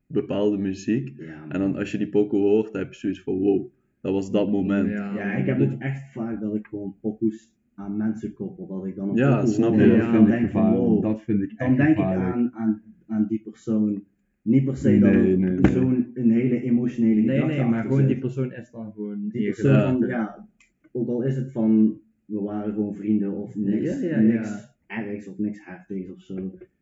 bepaalde 0.07 0.59
muziek, 0.59 1.13
Ja, 1.19 1.45
en 1.49 1.61
dan 1.61 1.77
als 1.77 1.93
je 1.93 1.99
die 1.99 2.09
pokoe 2.09 2.41
hoort, 2.41 2.73
dan 2.73 2.83
heb 2.83 2.93
je 2.93 2.99
zoiets 2.99 3.23
van 3.23 3.39
wow, 3.39 3.67
dat 4.01 4.13
was 4.13 4.31
dat 4.31 4.51
moment. 4.51 4.89
Ja, 4.89 5.33
ik 5.35 5.47
heb 5.47 5.61
ook 5.61 5.81
echt 5.81 6.13
vaak 6.13 6.41
dat 6.41 6.55
ik 6.55 6.67
gewoon 6.67 6.95
pokoes 7.01 7.51
aan 7.75 7.97
mensen 7.97 8.33
koppel. 8.33 8.67
Dat 8.67 8.87
ik 8.87 8.97
dan 8.97 9.09
een 9.09 9.15
Ja, 9.17 9.47
snap 9.47 9.75
je. 9.75 9.89
dat 9.89 9.99
dan 9.99 10.11
vind 10.13 10.23
ik 10.23 10.31
denk 10.31 10.51
van 10.51 10.61
gevaarlijk. 10.63 10.85
wow. 10.85 11.03
Dat 11.03 11.23
vind 11.23 11.43
ik 11.43 11.59
Dan 11.59 11.77
denk 11.77 11.97
ik 11.97 12.05
aan, 12.05 12.51
aan, 12.55 12.83
aan 13.07 13.27
die 13.29 13.41
persoon. 13.45 14.05
Niet 14.43 14.65
per 14.65 14.77
se 14.77 14.99
dat 14.99 15.13
Nee, 15.13 15.33
er 15.33 15.39
nee, 15.39 15.51
nee. 15.61 15.73
zo'n 15.73 16.11
een 16.15 16.31
hele 16.31 16.63
emotionele 16.63 17.21
Nee, 17.21 17.41
gedachte 17.41 17.61
nee, 17.61 17.71
maar 17.71 17.83
gewoon 17.83 17.99
zit. 17.99 18.09
die 18.09 18.19
persoon 18.19 18.53
is 18.53 18.71
dan 18.71 18.93
gewoon 18.93 19.29
die 19.29 19.43
je 19.43 19.49
persoon 19.51 19.99
van, 19.99 20.09
ja, 20.09 20.49
ook 20.93 21.09
al 21.09 21.23
is 21.23 21.37
het 21.37 21.53
van, 21.53 21.99
we 22.25 22.41
waren 22.41 22.73
gewoon 22.75 22.95
vrienden 22.95 23.33
of 23.33 23.57
niks, 23.57 24.01
Ja, 24.01 24.09
ja, 24.09 24.19
ja. 24.21 24.33
niks 24.33 24.71
ergs 24.87 25.29
of 25.29 25.39
niks 25.39 25.61
heftigs 25.65 26.11
of 26.11 26.21
zo. 26.21 26.35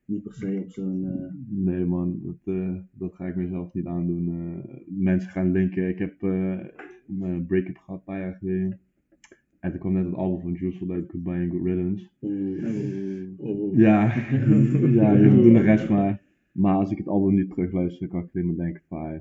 Niet 0.04 0.22
per 0.22 0.32
se 0.34 0.60
op 0.64 0.70
zo'n, 0.70 1.04
eh, 1.04 1.32
Nee 1.64 1.84
man, 1.84 2.20
dat, 2.24 2.54
eh, 2.54 2.74
dat 2.98 3.14
ga 3.14 3.26
ik 3.26 3.36
mezelf 3.36 3.72
niet 3.74 3.86
aandoen. 3.86 4.28
Eh, 4.28 4.74
mensen 4.86 5.30
gaan 5.30 5.52
linken. 5.52 5.88
Ik 5.88 5.98
heb 5.98 6.22
eh, 6.22 6.58
een 7.20 7.44
break-up 7.46 7.76
gehad 7.76 7.98
een 7.98 8.04
paar 8.04 8.20
jaar 8.20 8.36
geleden. 8.40 8.78
En 9.60 9.70
toen 9.70 9.80
kwam 9.80 9.92
net 9.92 10.04
het 10.04 10.14
album 10.14 10.40
van 10.40 10.52
Juice 10.52 10.78
WRLD 10.78 10.90
uit 10.90 11.10
Goodbye 11.10 11.42
and 11.42 11.50
Good 11.50 11.64
Riddance. 11.64 12.06
Oh. 13.36 13.76
Ja, 13.76 14.12
ja, 15.00 15.18
jullie 15.18 15.42
doen 15.42 15.52
de 15.52 15.60
rest 15.60 15.88
maar. 15.88 16.19
Maar 16.60 16.74
als 16.74 16.90
ik 16.90 16.98
het 16.98 17.08
album 17.08 17.34
niet 17.34 17.50
terugluister, 17.50 18.08
kan 18.08 18.20
ik 18.22 18.28
alleen 18.34 18.46
maar 18.46 18.64
denken 18.64 18.82
van, 18.88 19.14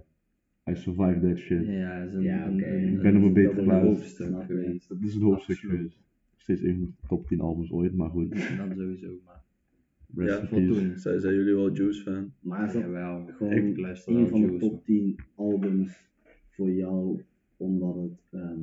I- 0.70 0.76
survived 0.76 1.22
that 1.22 1.38
shit. 1.38 1.66
Ja, 1.66 2.04
is 2.04 2.14
een, 2.14 2.22
Ja, 2.22 2.48
een, 2.48 2.54
oké. 2.54 2.66
een, 2.66 2.94
Ik 2.94 3.02
ben 3.02 3.16
op 3.18 3.24
een 3.24 3.34
beter 3.34 3.64
geweest. 3.64 4.90
Dat 4.90 5.02
is 5.02 5.16
een 5.16 5.22
hoofdstuk 5.22 5.58
geweest. 5.58 5.98
Steeds 6.38 6.62
een 6.62 6.78
van 6.80 6.94
de 7.02 7.08
top 7.08 7.28
10 7.28 7.40
albums 7.42 7.72
ooit, 7.72 7.96
maar 7.96 8.10
goed. 8.10 8.30
Dat 8.30 8.40
sowieso, 8.78 9.20
maar 9.26 9.44
Rest 10.16 10.42
Ja, 10.42 10.46
peace. 10.48 10.68
toen. 10.68 10.98
Zijn, 10.98 11.22
zijn 11.22 11.34
jullie 11.36 11.54
wel 11.54 11.74
Juice 11.74 12.02
fan? 12.02 12.32
maar 12.40 12.66
is 12.68 12.74
dat 12.74 12.82
Jawel, 12.82 13.26
gewoon 13.28 13.54
ik 13.54 13.78
luister 13.78 14.14
een 14.14 14.20
wel 14.20 14.28
van 14.28 14.42
de 14.42 14.58
top 14.58 14.86
10 14.86 15.16
albums 15.36 16.08
voor 16.50 16.72
jou, 16.72 17.20
omdat 17.58 17.96
het 17.96 18.42
ehm, 18.42 18.60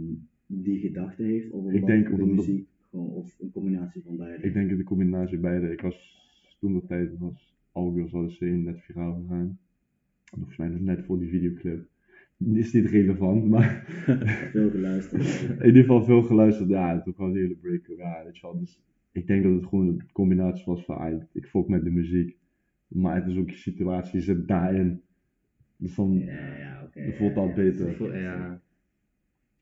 die 0.46 0.78
gedachte 0.78 1.22
heeft? 1.22 1.50
Of 1.50 1.64
omdat 1.64 1.86
denk 1.86 2.16
de 2.16 2.26
muziek 2.26 2.68
gewoon, 2.90 3.08
of 3.08 3.36
een 3.40 3.50
combinatie 3.52 4.02
van 4.02 4.16
beide? 4.16 4.42
Ik 4.46 4.52
denk 4.52 4.70
in 4.70 4.76
de 4.76 4.84
combinatie 4.84 5.38
beide. 5.38 5.72
Ik 5.72 5.80
was 5.80 6.14
toen 6.60 6.72
de 6.72 6.86
tijd 6.86 7.18
was 7.18 7.55
All 7.76 7.92
Girls 7.94 8.14
Are 8.14 8.26
The 8.26 8.32
Same 8.34 8.50
net 8.56 8.80
viraal 8.80 9.14
gegaan. 9.14 9.58
En 10.32 10.38
Volgens 10.38 10.56
mij 10.56 10.68
nog 10.68 10.80
net 10.80 11.04
voor 11.04 11.18
die 11.18 11.28
videoclip. 11.28 11.86
Is 12.52 12.72
niet 12.72 12.86
relevant, 12.86 13.48
maar 13.48 13.84
Veel 14.52 14.70
geluisterd. 14.70 15.40
in 15.60 15.66
ieder 15.66 15.80
geval 15.82 16.04
veel 16.04 16.22
geluisterd. 16.22 16.68
Ja, 16.68 16.92
en 16.92 17.02
toen 17.02 17.14
kwam 17.14 17.32
die 17.32 17.42
hele 17.42 17.54
break. 17.54 17.86
Ja, 17.96 18.22
weet 18.24 18.36
je 18.36 18.42
wel. 18.42 18.58
Dus 18.58 18.80
ik 19.12 19.26
denk 19.26 19.42
dat 19.42 19.52
het 19.54 19.66
gewoon 19.66 19.86
een 19.88 20.02
combinatie 20.12 20.64
was 20.64 20.84
van, 20.84 20.96
ah, 20.96 21.22
ik 21.32 21.46
fok 21.46 21.68
met 21.68 21.84
de 21.84 21.90
muziek. 21.90 22.36
Maar 22.88 23.14
het 23.16 23.26
is 23.26 23.36
ook 23.36 23.50
je 23.50 23.56
situatie, 23.56 24.18
je 24.18 24.24
zit 24.24 24.48
daarin. 24.48 25.00
Dus 25.76 25.94
dan 25.94 26.18
Ja, 26.18 26.56
ja, 26.58 26.88
voelt 26.92 27.34
ja, 27.34 27.52
beter. 27.54 27.94
Vo- 27.94 28.12
Ja, 28.14 28.60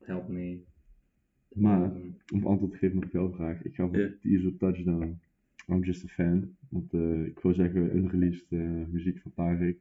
help 0.05 0.29
me. 0.29 0.59
Maar 1.55 1.91
om 2.33 2.47
antwoord 2.47 2.73
te 2.73 2.79
geven 2.79 2.97
op 3.05 3.11
jouw 3.13 3.33
vraag, 3.33 3.63
ik 3.63 3.75
ga 3.75 3.87
voor 3.89 3.99
Ja. 3.99 4.09
Tizo 4.21 4.57
Touchdown. 4.57 5.19
I'm 5.69 5.83
just 5.85 6.05
a 6.05 6.09
fan. 6.09 6.57
Want 6.69 6.93
eh, 6.93 7.25
ik 7.27 7.39
wil 7.41 7.55
zeggen, 7.55 7.97
unreleased 7.97 8.47
eh, 8.53 8.61
muziek 8.91 9.19
van 9.21 9.33
Tarek. 9.35 9.77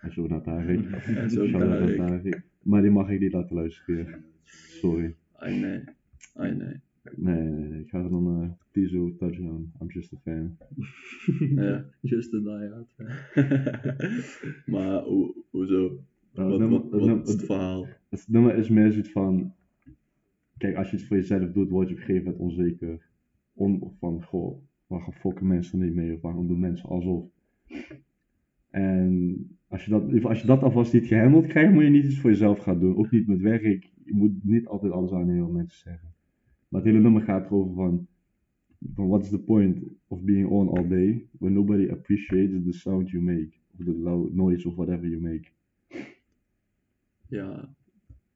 En 0.00 0.12
zo 0.12 0.26
naar 0.26 0.42
Tarek. 0.42 0.78
Zo 1.30 1.46
naar 1.46 1.60
Tarek. 1.60 1.96
Tarek. 1.96 2.42
Maar 2.62 2.82
die 2.82 2.90
mag 2.90 3.10
ik 3.10 3.20
niet 3.20 3.32
laten 3.32 3.56
luisteren. 3.56 4.24
Sorry. 4.44 5.14
Ai 5.32 5.60
nee. 5.60 5.80
Ai 6.34 6.54
nee. 6.54 6.80
Nee, 7.16 7.40
nee, 7.42 7.68
nee. 7.68 7.80
Ik 7.80 7.88
ga 7.88 8.02
dan 8.08 8.42
eh 8.42 8.50
Tizo 8.72 9.16
Touchdown. 9.16 9.72
I'm 9.80 9.88
just 9.90 10.12
a 10.12 10.16
fan. 10.22 10.56
Ja. 11.64 11.84
Just 12.00 12.34
a 12.34 12.38
die 12.38 12.72
out. 12.72 12.94
maar 14.66 15.02
hoe, 15.02 15.34
hoezo? 15.50 15.98
Nou, 16.34 16.50
Wat, 16.50 16.60
het 16.60 16.70
wat, 16.70 17.00
nummer- 17.00 17.22
is 17.26 17.32
het 17.32 17.44
verhaal? 17.44 17.86
Het 18.08 18.24
nummer 18.28 18.54
is 18.56 18.68
meer 18.68 18.90
zoiets 18.90 19.10
van. 19.12 19.52
Kijk, 20.58 20.76
als 20.76 20.90
je 20.90 20.96
iets 20.96 21.06
voor 21.06 21.16
jezelf 21.16 21.52
doet, 21.52 21.68
word 21.70 21.88
je 21.88 21.94
op 21.94 22.00
een 22.00 22.06
gegeven 22.06 22.24
moment 22.32 22.42
onzeker. 22.42 23.06
On, 23.52 23.80
of 23.80 23.98
van, 23.98 24.22
goh, 24.22 24.62
waarom 24.88 25.12
fokken 25.12 25.46
mensen 25.46 25.78
niet 25.78 25.94
mee? 25.94 26.14
Of 26.14 26.20
waarom 26.20 26.46
doen 26.46 26.58
mensen 26.58 26.88
alsof? 26.88 27.24
En 28.70 29.36
als 29.68 29.84
je, 29.84 29.90
dat, 29.90 30.24
als 30.24 30.40
je 30.40 30.46
dat 30.46 30.62
alvast 30.62 30.92
niet 30.92 31.06
gehandeld 31.06 31.46
krijgt, 31.46 31.72
moet 31.72 31.82
je 31.82 31.90
niet 31.90 32.04
iets 32.04 32.18
voor 32.18 32.30
jezelf 32.30 32.58
gaan 32.58 32.78
doen. 32.78 32.96
Ook 32.96 33.10
niet 33.10 33.26
met 33.26 33.40
werk. 33.40 33.90
Je 34.04 34.14
moet 34.14 34.44
niet 34.44 34.66
altijd 34.66 34.92
alles 34.92 35.12
aan 35.12 35.40
wat 35.40 35.50
mensen 35.52 35.78
zeggen. 35.78 36.14
Maar 36.68 36.80
het 36.80 36.90
hele 36.90 37.02
nummer 37.02 37.22
gaat 37.22 37.46
erover 37.46 37.74
van, 37.74 38.06
van 38.94 39.08
what's 39.08 39.28
the 39.28 39.38
point 39.38 39.82
of 40.06 40.22
being 40.22 40.48
on 40.48 40.68
all 40.68 40.88
day 40.88 41.26
when 41.38 41.52
nobody 41.52 41.88
appreciates 41.90 42.64
the 42.64 42.72
sound 42.72 43.10
you 43.10 43.22
make. 43.22 43.50
Of 43.78 43.84
the 43.84 43.98
loud 43.98 44.34
noise 44.34 44.68
of 44.68 44.74
whatever 44.74 45.08
you 45.08 45.20
make. 45.20 45.48
Ja. 47.28 47.76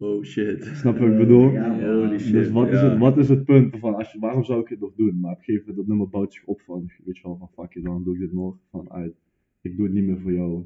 Oh 0.02 0.22
shit. 0.24 0.64
Snap 0.64 0.94
je 0.98 1.00
wat 1.02 1.10
ik 1.12 1.18
bedoel? 1.18 1.50
Ja, 1.50 1.94
holy 1.94 2.18
shit. 2.18 2.32
Dus 2.32 2.50
wat, 2.50 2.68
is 2.68 2.80
het, 2.80 2.98
wat 2.98 3.18
is 3.18 3.28
het 3.28 3.44
punt 3.44 3.76
van, 3.78 3.94
als 3.94 4.12
je, 4.12 4.18
waarom 4.18 4.44
zou 4.44 4.60
ik 4.60 4.68
het 4.68 4.80
nog 4.80 4.92
doen? 4.96 5.20
Maar 5.20 5.32
op 5.32 5.38
een 5.38 5.44
gegeven 5.44 5.60
moment, 5.68 5.76
dat 5.76 5.86
nummer 5.86 6.08
bouwt 6.08 6.32
zich 6.34 6.44
op 6.44 6.60
van, 6.60 6.90
weet 7.04 7.16
je 7.16 7.22
wel, 7.22 7.36
van 7.36 7.48
fuck 7.64 7.74
it, 7.74 7.84
dan 7.84 8.04
doe 8.04 8.14
ik 8.14 8.20
dit 8.20 8.32
nog. 8.32 8.56
Van 8.70 8.90
uit, 8.92 9.14
ik 9.60 9.76
doe 9.76 9.84
het 9.84 9.94
niet 9.94 10.04
meer 10.04 10.20
voor 10.20 10.32
jou. 10.32 10.62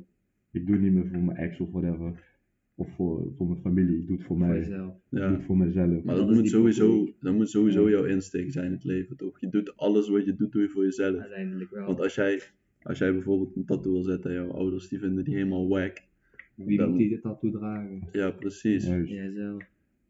Ik 0.50 0.66
doe 0.66 0.74
het 0.74 0.84
niet 0.84 0.92
meer 0.92 1.06
voor 1.12 1.22
mijn 1.22 1.36
ex 1.36 1.60
of 1.60 1.70
whatever. 1.70 2.24
Of 2.74 2.88
voor, 2.94 3.32
voor 3.36 3.46
mijn 3.46 3.60
familie, 3.60 3.98
ik 3.98 4.06
doe 4.06 4.16
het 4.16 4.26
voor 4.26 4.36
Voor 4.36 4.46
mij. 4.46 4.58
jezelf. 4.58 4.94
Ik 4.94 5.00
doe 5.10 5.20
Ja. 5.20 5.32
het 5.32 5.44
voor 5.44 5.56
mezelf. 5.56 6.04
Maar 6.04 6.16
Dat 6.16 6.30
moet 6.30 6.48
sowieso, 6.48 7.08
dat 7.20 7.34
moet 7.34 7.50
sowieso 7.50 7.90
jouw 7.90 8.04
insteek 8.04 8.52
zijn 8.52 8.66
in 8.66 8.72
het 8.72 8.84
leven, 8.84 9.16
toch? 9.16 9.40
Je 9.40 9.48
doet 9.48 9.76
alles 9.76 10.08
wat 10.08 10.24
je 10.24 10.34
doet, 10.34 10.52
doe 10.52 10.62
je 10.62 10.68
voor 10.68 10.84
jezelf. 10.84 11.16
Uiteindelijk 11.16 11.70
wel. 11.70 11.86
Want 11.86 12.00
als 12.00 12.14
jij, 12.14 12.40
als 12.82 12.98
jij 12.98 13.12
bijvoorbeeld 13.12 13.56
een 13.56 13.64
tattoo 13.64 13.92
wil 13.92 14.02
zetten 14.02 14.30
en 14.30 14.36
jouw 14.36 14.50
ouders 14.50 14.88
die 14.88 14.98
vinden 14.98 15.24
die 15.24 15.34
helemaal 15.34 15.68
wack. 15.68 16.02
Wie 16.56 16.76
dan- 16.78 16.88
moet 16.90 16.98
die 16.98 17.08
de 17.08 17.20
tattoo 17.20 17.50
dragen? 17.50 18.02
Ja, 18.12 18.30
precies. 18.30 18.86
Juist. 18.86 19.10
Jijzelf. 19.10 19.64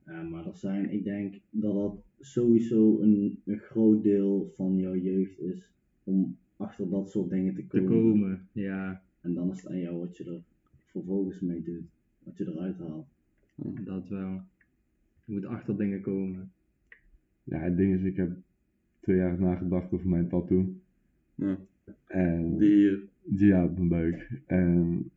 Ja, 0.07 0.23
maar 0.23 0.47
er 0.47 0.57
zijn, 0.57 0.91
ik 0.93 1.05
denk 1.05 1.35
dat 1.50 1.75
dat 1.75 1.97
sowieso 2.21 3.00
een, 3.00 3.38
een 3.45 3.59
groot 3.59 4.03
deel 4.03 4.53
van 4.57 4.76
jouw 4.76 4.95
jeugd 4.97 5.41
is 5.41 5.69
om 6.05 6.37
achter 6.57 6.91
dat 6.91 7.11
soort 7.11 7.31
dingen 7.31 7.55
te 7.55 7.67
Te 7.67 7.79
komen. 7.83 7.88
komen, 8.11 8.49
ja, 8.53 9.03
En 9.21 9.35
dan 9.35 9.50
is 9.50 9.62
het 9.62 9.71
aan 9.71 9.81
jou 9.81 9.99
wat 9.99 10.17
je 10.17 10.25
er 10.25 10.41
vervolgens 10.87 11.41
mee 11.41 11.62
doet, 11.62 11.83
wat 12.23 12.37
je 12.37 12.45
eruit 12.47 12.79
haalt. 12.79 13.07
dat 13.85 14.09
wel. 14.09 14.41
Je 15.25 15.33
moet 15.33 15.45
achter 15.45 15.76
dingen 15.76 16.00
komen. 16.00 16.50
Ja, 17.45 17.59
het 17.59 17.76
ding 17.76 17.95
is, 17.95 18.03
ik 18.03 18.17
heb 18.17 18.37
twee 19.00 19.17
jaar 19.17 19.41
nagedacht 19.41 19.93
over 19.93 20.09
mijn 20.09 20.29
tattoo. 20.29 20.75
Ja. 21.35 21.59
En 22.07 22.57
Die 22.59 22.69
hier. 22.75 23.03
die 23.25 23.47
ja, 23.47 23.65
op 23.65 23.76
mijn 23.76 23.88
buik. 23.88 24.31
En 24.47 25.11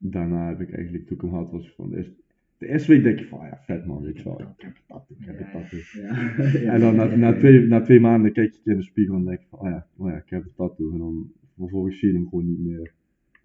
daarna 0.00 0.48
heb 0.48 0.60
ik 0.60 0.72
eigenlijk, 0.72 1.06
toen 1.06 1.16
ik 1.16 1.22
hem 1.22 1.32
had, 1.32 1.50
was 1.50 1.72
van, 1.76 1.90
de 1.90 1.96
eerste, 1.96 2.12
de 2.58 2.66
eerste 2.66 2.92
week 2.92 3.02
denk 3.02 3.18
je 3.18 3.26
van, 3.26 3.38
ah 3.38 3.48
ja, 3.48 3.58
vet 3.62 3.86
man, 3.86 4.02
weet 4.02 4.16
je 4.16 4.24
wel. 4.24 4.40
Ik 4.40 4.46
heb 4.56 4.70
een 4.76 4.82
tattoo, 4.86 5.16
ik 5.18 5.26
heb 5.26 5.50
tattoo. 5.52 5.78
Ja. 5.92 6.72
En 6.74 6.80
dan 6.80 6.96
na, 6.96 7.04
na, 7.16 7.32
twee, 7.32 7.66
na 7.66 7.80
twee 7.80 8.00
maanden 8.00 8.32
kijk 8.32 8.52
je 8.52 8.70
in 8.70 8.76
de 8.76 8.82
spiegel 8.82 9.14
en 9.14 9.24
denk 9.24 9.40
je 9.40 9.46
van, 9.48 9.58
oh 9.58 9.68
ja, 9.68 9.86
oh 9.96 10.08
ja, 10.08 10.16
ik 10.16 10.30
heb 10.30 10.44
een 10.44 10.52
tattoo. 10.56 10.92
En 10.92 10.98
dan 10.98 11.32
vervolgens 11.56 11.98
zie 11.98 12.08
je 12.08 12.14
hem 12.14 12.28
gewoon 12.28 12.46
niet 12.46 12.60
meer. 12.60 12.92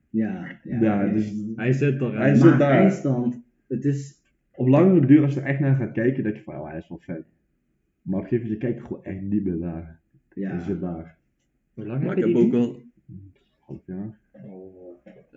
Ja, 0.09 0.59
ja, 0.63 1.07
dus 1.07 1.33
Hij 1.55 1.73
zit 1.73 2.01
er. 2.01 2.17
Hij 2.17 2.35
zit 2.35 2.59
daar. 2.59 2.79
eindstand, 2.79 3.41
het 3.67 3.85
is, 3.85 4.21
op 4.51 4.67
langere 4.67 5.05
duur, 5.05 5.21
als 5.21 5.33
je 5.33 5.39
er 5.39 5.45
echt 5.45 5.59
naar 5.59 5.75
gaat 5.75 5.91
kijken, 5.91 6.23
denk 6.23 6.35
je 6.35 6.43
van, 6.43 6.55
oh 6.55 6.67
hij 6.67 6.77
is 6.77 6.87
wel 6.87 6.97
vet. 6.97 7.25
Maar 8.01 8.19
op 8.19 8.23
een 8.23 8.29
gegeven 8.29 8.43
moment, 8.45 8.61
je 8.61 8.67
kijkt 8.67 8.87
gewoon 8.87 9.03
echt 9.03 9.21
niet 9.21 9.43
meer 9.43 9.57
naar. 9.57 9.99
Hij 10.33 10.59
zit 10.59 10.81
daar. 10.81 11.17
Hoe 11.73 11.85
lang 11.85 12.03
Maar 12.03 12.15
heb 12.15 12.25
ik 12.25 12.35
heb 12.35 12.43
ook 12.43 12.51
wel. 12.51 12.81
Half 13.59 13.85
jaar. 13.85 14.19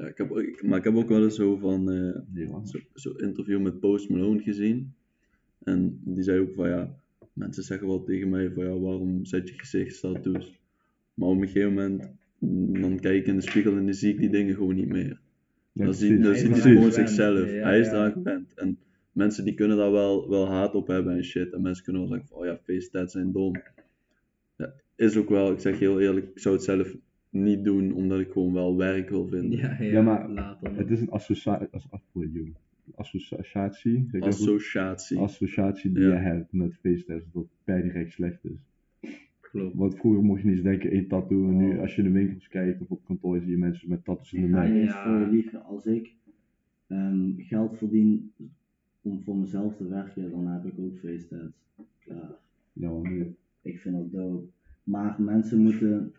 Ja, 0.09 0.25
ik 0.25 0.31
heb, 0.31 0.63
maar 0.63 0.79
ik 0.79 0.85
heb 0.85 0.95
ook 0.97 1.09
wel 1.09 1.23
eens 1.23 1.35
zo 1.35 1.57
van. 1.57 1.91
eh, 1.91 2.49
man. 2.49 2.67
zo, 2.95 3.11
interview 3.11 3.61
met 3.61 3.81
Post 3.81 4.09
Malone 4.09 4.43
gezien. 4.43 4.93
En 5.65 6.01
die 6.05 6.23
zei 6.23 6.41
ook 6.41 6.55
van 6.55 6.69
ja, 6.69 6.95
mensen 7.33 7.63
zeggen 7.63 7.87
wel 7.87 8.05
tegen 8.05 8.29
mij 8.29 8.51
van 8.51 8.65
ja, 8.65 8.79
waarom 8.79 9.25
zet 9.25 9.49
je 9.49 9.55
gezichtstattoos? 9.59 10.61
Maar 11.15 11.29
op 11.29 11.41
een 11.41 11.47
gegeven 11.49 11.75
moment, 11.75 12.11
mm, 12.39 12.81
dan 12.81 13.01
kijk 13.01 13.21
ik 13.21 13.27
in 13.27 13.35
de 13.35 13.43
spiegel 13.43 13.77
en 13.77 13.85
dan 13.85 13.95
zie 13.95 14.13
ik 14.13 14.19
die 14.19 14.31
dingen 14.31 14.55
gewoon 14.55 14.75
niet 14.75 14.89
meer. 14.89 15.21
Ja, 15.73 15.85
dan 15.85 15.95
ziet, 15.95 16.23
dan 16.23 16.35
ziet 16.35 16.63
hij 16.63 16.73
gewoon 16.73 16.93
zichzelf. 16.93 17.51
Ja, 17.53 17.63
hij 17.63 17.81
is 17.81 17.87
ja. 17.87 17.93
eraan 17.93 18.13
gewend. 18.13 18.55
En 18.55 18.79
mensen 19.13 19.45
die 19.45 19.55
kunnen 19.55 19.77
daar 19.77 19.93
wel, 19.93 20.29
wel 20.29 20.49
haat 20.49 20.75
op 20.75 20.87
hebben 20.87 21.17
en 21.17 21.25
shit. 21.25 21.53
En 21.53 21.63
mensen 21.63 21.85
kunnen 21.85 22.03
wel 22.03 22.11
zeggen 22.11 22.29
van 22.29 22.39
oh 22.39 22.45
ja, 22.47 22.59
face 22.65 22.91
tats 22.91 23.13
zijn 23.13 23.33
dom. 23.33 23.63
Ja, 24.57 24.75
is 24.97 25.17
ook 25.17 25.29
wel, 25.29 25.53
ik 25.53 25.59
zeg 25.59 25.79
heel 25.79 26.01
eerlijk, 26.01 26.31
ik 26.31 26.39
zou 26.39 26.55
het 26.55 26.65
zelf 26.65 26.97
niet 27.31 27.65
doen 27.65 27.93
omdat 27.93 28.21
ik 28.21 28.31
gewoon 28.33 28.53
wel 28.53 28.77
werk 28.77 29.09
wil 29.09 29.27
vinden. 29.27 29.59
Ja, 29.59 29.77
ja, 29.81 29.91
Ja, 29.91 30.03
maar 30.03 30.31
later. 30.31 30.77
Het 30.77 30.91
is 30.91 31.01
een 31.01 31.11
associatie, 31.11 31.67
ik 31.67 31.73
goed? 34.11 34.23
Associatie. 34.23 35.19
associatie 35.19 35.93
die 35.93 36.03
Ja. 36.03 36.09
je 36.09 36.15
hebt 36.19 36.53
met 36.53 36.75
feesttests 36.75 37.33
dat 37.33 37.47
per 37.65 37.83
direct 37.83 38.13
slecht 38.13 38.45
is. 38.45 38.67
Klopt. 39.41 39.75
Want 39.77 39.97
vroeger 39.97 40.23
mocht 40.23 40.41
je 40.41 40.47
niet 40.47 40.55
eens 40.57 40.65
denken 40.65 40.91
één 40.91 41.09
tattoo 41.09 41.49
en 41.49 41.57
nu 41.57 41.75
Oh. 41.75 41.81
als 41.81 41.95
je 41.97 42.03
in 42.03 42.13
de 42.13 42.19
winkels 42.19 42.49
kijkt 42.49 42.81
of 42.81 42.91
op 42.91 43.05
kantoor 43.05 43.41
zie 43.41 43.51
je 43.51 43.57
mensen 43.59 43.89
met 43.89 44.05
tattoos 44.05 44.33
in 44.33 44.43
de 44.43 44.49
nek. 44.49 44.85
Ja. 44.85 45.03
voor 45.05 45.21
je 45.21 45.27
liegen. 45.33 45.65
Als 45.65 45.87
ik 45.87 46.15
ehm, 46.87 47.31
geld 47.37 47.77
verdien 47.79 48.33
om 49.03 49.23
voor 49.23 49.37
mezelf 49.37 49.77
te 49.77 49.89
werken, 49.89 50.31
dan 50.31 50.47
heb 50.47 50.65
ik 50.65 50.73
ook 50.79 50.99
feestdads. 50.99 51.57
Klaar. 51.99 52.31
Ja, 52.73 52.91
man, 52.91 53.03
nee. 53.03 53.35
Ik 53.63 53.79
vind 53.79 53.95
dat 53.95 54.13
dope. 54.13 54.47
Maar 54.89 55.17
mensen 55.19 55.59
moeten 55.59 56.13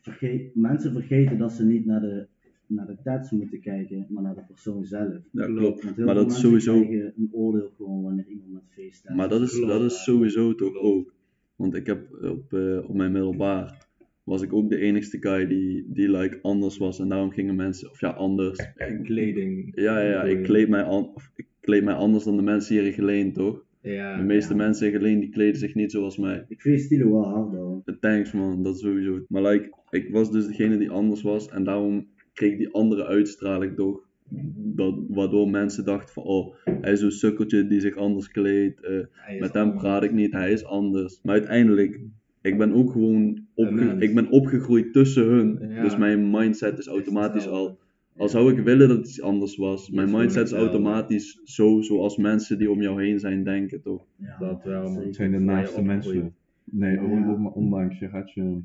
verge- 0.00 0.50
mensen 0.54 0.92
vergeten 0.92 1.38
dat 1.38 1.52
ze 1.52 1.64
niet 1.64 1.86
naar 1.86 2.00
de, 2.00 2.26
naar 2.66 2.86
de 2.86 2.96
tats 3.04 3.30
moeten 3.30 3.60
kijken, 3.60 4.06
maar 4.08 4.22
naar 4.22 4.34
de 4.34 4.44
persoon 4.48 4.84
zelf. 4.84 5.12
Ja, 5.32 5.44
Klopt. 5.44 5.58
klopt. 5.60 5.82
Want 5.84 5.96
heel 5.96 6.04
Maar 6.04 6.14
veel 6.14 6.24
dat 6.24 6.32
is 6.36 6.42
mensen 6.42 6.62
sowieso. 6.62 6.86
krijgen 6.88 7.12
een 7.16 7.28
oordeel 7.32 7.70
gewoon 7.76 8.02
wanneer 8.02 8.26
iemand 8.28 8.52
met 8.52 8.62
feestdads 8.68 9.16
Maar 9.16 9.28
dat 9.28 9.40
is, 9.42 9.50
Klopt. 9.50 9.68
dat 9.72 9.82
is 9.82 10.02
sowieso 10.02 10.54
toch 10.54 10.74
ook. 10.76 11.12
Want 11.56 11.74
ik 11.74 11.86
heb 11.86 12.08
op, 12.22 12.52
eh, 12.52 12.88
op 12.88 12.94
mijn 12.94 13.12
middelbaar 13.12 13.86
was 14.24 14.42
ik 14.42 14.52
ook 14.52 14.68
de 14.70 14.78
enigste 14.78 15.18
guy 15.20 15.46
die, 15.46 15.84
die 15.88 16.10
like 16.10 16.38
anders 16.42 16.76
was. 16.78 16.98
En 16.98 17.08
daarom 17.08 17.30
gingen 17.30 17.54
mensen, 17.54 17.90
of 17.90 18.00
ja, 18.00 18.08
anders. 18.10 18.58
Ik- 18.58 19.00
Kleding. 19.02 19.72
ja, 19.74 20.00
ja, 20.00 20.10
ja, 20.10 20.22
ik 20.22 20.42
kleed, 20.42 20.68
mij 20.68 20.82
an, 20.82 21.14
of, 21.14 21.30
ik 21.36 21.46
kleed 21.60 21.84
mij 21.84 21.94
anders 21.94 22.24
dan 22.24 22.36
de 22.36 22.42
mensen 22.42 22.74
hier 22.74 22.84
in 22.86 22.92
Geleen, 22.92 23.32
toch? 23.32 23.64
Ja. 23.82 24.16
De 24.16 24.22
meeste 24.22 24.50
ja. 24.52 24.56
mensen 24.58 24.86
in 24.86 24.92
Geleen 24.92 25.20
die 25.20 25.28
kleden 25.30 25.60
zich 25.60 25.74
niet 25.74 25.90
zoals 25.90 26.16
mij. 26.16 26.44
Ik 26.48 26.60
vind 26.60 26.80
stilo 26.80 27.10
wel 27.10 27.24
hard 27.28 27.52
hoor. 27.54 27.82
Thanks 28.00 28.32
man, 28.32 28.62
dat 28.62 28.78
sowieso. 28.78 29.24
Maar 29.28 29.42
like, 29.42 29.70
ik 29.90 30.10
was 30.10 30.32
dus 30.32 30.46
degene 30.46 30.78
die 30.78 30.90
anders 30.90 31.22
was. 31.22 31.48
En 31.48 31.64
daarom 31.64 32.06
kreeg 32.32 32.52
ik 32.52 32.58
die 32.58 32.72
andere 32.74 33.06
uitstraling 33.06 33.76
toch. 33.76 34.08
Dat, 34.56 34.94
waardoor 35.08 35.50
mensen 35.50 35.84
dachten 35.84 36.14
van, 36.14 36.22
oh, 36.22 36.54
hij 36.64 36.92
is 36.92 37.00
zo'n 37.00 37.10
sukkeltje 37.10 37.66
die 37.66 37.80
zich 37.80 37.96
anders 37.96 38.28
kleedt. 38.30 38.80
eh, 38.80 38.96
is 39.34 39.40
met 39.40 39.52
hem 39.52 39.62
anders. 39.62 39.82
praat 39.82 40.02
ik 40.04 40.12
niet, 40.12 40.32
hij 40.32 40.52
is 40.52 40.64
anders. 40.64 41.20
Maar 41.22 41.34
uiteindelijk, 41.34 42.00
ik 42.42 42.58
ben 42.58 42.72
ook 42.72 42.92
gewoon 42.92 43.46
opge- 43.54 43.96
ik 43.98 44.14
ben 44.14 44.28
opgegroeid 44.30 44.92
tussen 44.92 45.24
hun. 45.24 45.58
Ja. 45.68 45.82
Dus 45.82 45.96
mijn 45.96 46.30
mindset 46.30 46.78
is 46.78 46.86
automatisch 46.86 47.48
al. 47.48 47.78
Al 48.16 48.28
zou 48.28 48.52
ik 48.52 48.64
willen 48.64 48.88
dat 48.88 48.96
het 48.98 49.06
iets 49.08 49.22
anders 49.22 49.56
was, 49.56 49.90
mijn 49.90 50.06
is 50.08 50.12
mindset 50.14 50.46
is 50.46 50.52
automatisch 50.52 51.40
zo 51.44 51.80
zoals 51.80 52.16
mensen 52.16 52.58
die 52.58 52.70
om 52.70 52.82
jou 52.82 53.02
heen 53.04 53.18
zijn 53.18 53.44
denken, 53.44 53.82
toch? 53.82 54.06
Ja, 54.16 54.38
Dat 54.38 54.64
wel. 54.64 54.94
Het 54.94 55.14
zijn 55.14 55.30
de 55.30 55.38
naaste 55.38 55.82
mensen. 55.82 56.34
Nee, 56.64 56.94
Ja. 56.94 57.04
on- 57.04 57.28
on- 57.28 57.52
ondanks 57.52 57.98
je 57.98 58.08
gaat 58.08 58.32
je 58.32 58.58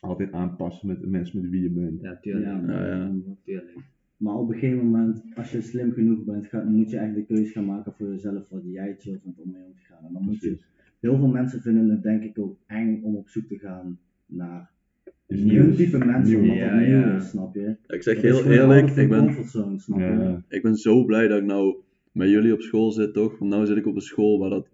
altijd 0.00 0.32
aanpassen 0.32 0.86
met 0.88 1.00
de 1.00 1.06
mensen 1.06 1.40
met 1.40 1.50
wie 1.50 1.62
je 1.62 1.70
bent. 1.70 2.00
Ja, 2.00 2.18
tuurlijk. 2.20 2.46
Ja, 2.46 2.60
Ja, 2.72 2.86
ja. 2.86 3.12
tuurlijk. 3.44 3.76
Maar 4.16 4.34
op 4.34 4.48
een 4.48 4.58
gegeven 4.58 4.84
moment, 4.84 5.22
als 5.34 5.52
je 5.52 5.60
slim 5.60 5.92
genoeg 5.92 6.24
bent, 6.24 6.46
ga- 6.46 6.64
moet 6.64 6.90
je 6.90 6.96
eigenlijk 6.96 7.28
de 7.28 7.34
keuze 7.34 7.52
gaan 7.52 7.64
maken 7.64 7.92
voor 7.92 8.08
jezelf 8.08 8.48
wat 8.48 8.62
jij 8.64 8.94
chill 8.98 9.18
vindt 9.22 9.38
om 9.40 9.50
mee 9.50 9.62
om 9.64 9.74
te 9.74 9.82
gaan. 9.82 10.04
En 10.06 10.12
dan 10.12 10.22
moet 10.24 10.40
je, 10.40 10.58
heel 11.00 11.16
veel 11.16 11.28
mensen 11.28 11.60
vinden 11.62 11.88
het 11.88 12.02
denk 12.02 12.22
ik 12.22 12.38
ook 12.38 12.56
eng 12.66 13.02
om 13.02 13.16
op 13.16 13.28
zoek 13.28 13.46
te 13.46 13.58
gaan 13.58 13.98
naar 14.26 14.70
Iets 15.32 15.42
nieuw 15.42 15.74
type 15.74 15.98
mensen, 15.98 16.40
Nieuw. 16.40 16.40
omdat 16.40 16.56
Ja, 16.56 16.70
dat 16.78 16.86
nieuw 16.86 16.98
ja. 16.98 17.16
is, 17.16 17.28
snap 17.28 17.54
je? 17.54 17.76
Ik 17.86 18.02
zeg 18.02 18.14
Dat 18.14 18.22
heel 18.22 18.44
eerlijk, 18.52 18.90
ik 18.90 19.08
ben, 19.08 19.34
snap 19.80 19.98
je? 19.98 20.04
Ja, 20.04 20.42
ik 20.48 20.62
ben 20.62 20.76
zo 20.76 21.04
blij 21.04 21.28
dat 21.28 21.38
ik 21.38 21.44
nou 21.44 21.76
met 22.12 22.28
jullie 22.28 22.52
op 22.52 22.60
school 22.60 22.90
zit, 22.90 23.12
toch? 23.14 23.38
Want 23.38 23.54
nu 23.54 23.66
zit 23.66 23.76
ik 23.76 23.86
op 23.86 23.94
een 23.94 24.00
school 24.00 24.38
waar, 24.38 24.50
dat, 24.50 24.66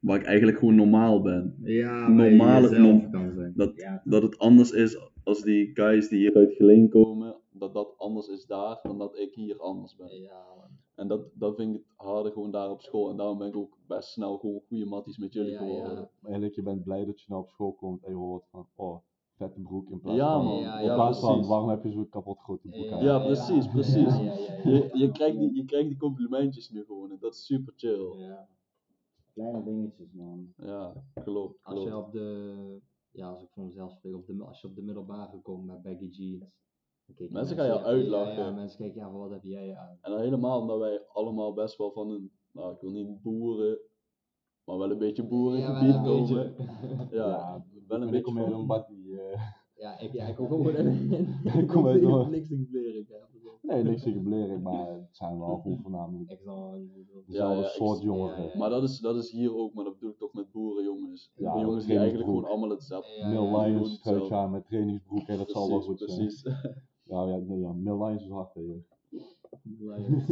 waar 0.00 0.18
ik 0.20 0.24
eigenlijk 0.26 0.58
gewoon 0.58 0.74
normaal 0.74 1.22
ben. 1.22 1.54
Ja, 1.62 2.08
Normale- 2.08 2.36
maar 2.36 2.56
je 2.62 2.68
jezelf 2.68 2.78
norm- 2.86 3.10
kan 3.10 3.32
zijn. 3.34 3.52
Dat, 3.56 3.72
Ja, 3.76 4.02
dat 4.04 4.22
het 4.22 4.38
anders 4.38 4.70
is 4.70 4.98
als 5.24 5.42
die 5.42 5.70
guys 5.74 6.08
die 6.08 6.18
hier 6.18 6.34
uit 6.34 6.52
Geleen 6.52 6.88
komen, 6.88 7.34
dat 7.52 7.74
dat 7.74 7.94
anders 7.96 8.28
is 8.28 8.46
daar 8.46 8.78
dan 8.82 8.98
dat 8.98 9.18
ik 9.18 9.34
hier 9.34 9.58
anders 9.58 9.96
ben. 9.96 10.20
Ja, 10.20 10.44
man. 10.56 10.68
En 10.94 11.08
dat, 11.08 11.20
dat 11.34 11.56
vind 11.56 11.74
ik 11.74 11.82
het 11.96 12.06
harde 12.06 12.30
gewoon 12.30 12.50
daar 12.50 12.70
op 12.70 12.80
school. 12.82 13.10
En 13.10 13.16
daarom 13.16 13.38
ben 13.38 13.48
ik 13.48 13.56
ook 13.56 13.76
best 13.86 14.08
snel 14.08 14.36
gewoon 14.38 14.60
goede 14.68 14.84
matties 14.84 15.18
met 15.18 15.32
jullie 15.32 15.50
Ja, 15.52 15.58
geworden. 15.58 15.92
ja. 15.92 16.08
Eigenlijk, 16.22 16.54
je 16.54 16.62
bent 16.62 16.84
blij 16.84 17.04
dat 17.04 17.20
je 17.20 17.26
nou 17.28 17.42
op 17.42 17.48
school 17.48 17.72
komt 17.72 18.04
en 18.04 18.10
je 18.10 18.16
hoort 18.18 18.44
van, 18.50 18.66
oh, 18.76 18.96
vette 19.42 19.60
broek 19.60 19.90
in 19.90 20.00
plaats 20.00 20.18
Ja, 20.18 20.32
van, 20.32 20.44
man. 20.44 20.58
Ja, 20.60 20.78
in 20.78 20.84
ja, 20.86 20.94
plaats 20.94 21.20
van, 21.20 21.46
waarom 21.46 21.68
heb 21.68 21.82
je 21.84 21.90
zo'n 21.90 22.08
kapot 22.08 22.38
grote 22.38 22.68
broek 22.68 22.90
aan? 22.90 23.02
Ja, 23.04 23.18
precies, 23.18 23.66
precies. 23.68 24.14
Ja, 24.16 24.22
ja, 24.22 24.32
ja, 24.34 24.54
ja. 24.64 24.70
Je, 24.70 24.90
je, 24.92 25.10
krijgt 25.10 25.38
die, 25.38 25.54
je 25.54 25.64
krijgt 25.64 25.88
die 25.88 25.98
complimentjes 25.98 26.70
nu 26.70 26.84
gewoon 26.84 27.10
en 27.10 27.18
dat 27.20 27.32
is 27.34 27.44
super 27.44 27.72
chill. 27.76 28.16
Ja. 28.18 28.48
Kleine 29.34 29.62
dingetjes, 29.64 30.12
man. 30.12 30.52
Ja, 30.56 30.92
klopt, 31.24 31.58
Als 31.62 31.82
je 31.82 31.96
op 31.96 32.12
de, 32.12 32.80
ja, 33.10 33.28
als 33.28 33.42
ik 33.42 33.48
voor 33.50 33.64
mezelf 33.64 33.92
spreek, 33.92 34.14
op 34.14 34.26
de, 34.26 34.44
als 34.44 34.60
je 34.60 34.68
op 34.68 34.74
de 34.74 34.82
middelbare 34.82 35.40
komt 35.40 35.64
met 35.64 35.82
baggy 35.82 36.08
jeans. 36.10 36.44
Mensen 37.30 37.56
gaan 37.56 37.66
jou 37.66 37.78
ja, 37.78 37.84
uitlachen. 37.84 38.34
Ja, 38.34 38.46
ja, 38.46 38.50
mensen 38.50 38.78
kijken, 38.78 39.00
ja, 39.00 39.10
wat 39.12 39.30
heb 39.30 39.44
jij 39.44 39.76
aan? 39.76 39.98
En 40.00 40.10
dan 40.10 40.20
helemaal 40.20 40.60
omdat 40.60 40.78
wij 40.78 41.00
allemaal 41.12 41.52
best 41.52 41.76
wel 41.76 41.92
van 41.92 42.10
een, 42.10 42.30
nou 42.52 42.72
ik 42.74 42.80
wil 42.80 42.90
niet 42.90 43.22
boeren, 43.22 43.78
maar 44.64 44.78
wel 44.78 44.90
een 44.90 44.98
beetje 44.98 45.22
Ja, 45.22 45.28
boerengebied 45.28 46.00
wel 46.00 46.16
een 46.16 46.26
komen. 46.26 46.54
beetje. 46.56 47.16
Ja, 47.16 47.64
wel 47.88 48.02
een 48.02 48.10
beetje 48.10 48.40
een 48.40 48.66
van... 48.66 48.84
Ja, 49.82 49.98
ik, 49.98 50.12
ja, 50.12 50.26
ik 50.26 50.36
kom 50.36 50.46
gewoon 50.46 50.76
in. 50.76 51.28
Ik 51.54 51.68
kom 51.68 51.86
uit 51.86 52.30
niks 52.30 52.48
te 52.48 52.66
bleren. 52.70 53.06
nee, 53.62 53.82
niks 53.82 54.02
tegen 54.02 54.22
bleren, 54.22 54.62
maar 54.62 54.86
het 54.86 55.08
zijn 55.10 55.38
wel 55.38 55.56
gewoon 55.62 55.78
voornamelijk 55.82 56.38
dezelfde 57.26 57.68
soort 57.68 58.02
jongeren. 58.02 58.42
ja. 58.42 58.58
Maar 58.58 58.70
dat 58.70 58.82
is, 58.82 58.98
dat 58.98 59.16
is 59.16 59.30
hier 59.30 59.56
ook, 59.56 59.74
maar 59.74 59.84
dat 59.84 59.94
bedoel 59.94 60.10
ik 60.10 60.18
toch 60.18 60.32
met 60.32 60.52
boerenjongens. 60.52 61.32
Ja, 61.36 61.60
jongens 61.60 61.86
die 61.86 61.96
eigenlijk 61.96 62.28
gewoon 62.28 62.44
allemaal 62.44 62.68
hetzelfde 62.68 63.12
Ja, 63.18 63.28
ja, 63.30 63.62
Lions, 63.62 64.00
truitje 64.00 64.34
aan 64.34 64.50
met 64.50 64.66
trainingsbroek, 64.66 65.28
en 65.28 65.38
dat 65.38 65.50
zal 65.56 65.68
wel 65.68 65.80
goed 65.80 65.98
zijn. 65.98 66.16
precies. 66.16 66.42
Ja, 67.04 67.24
ja, 67.26 67.36
nee, 67.36 67.58
ja, 67.58 67.72
Mill 67.72 68.04
Lions 68.04 68.22
is 68.22 68.30
hard, 68.30 68.54
hè. 68.54 68.60
Lions. 69.78 70.26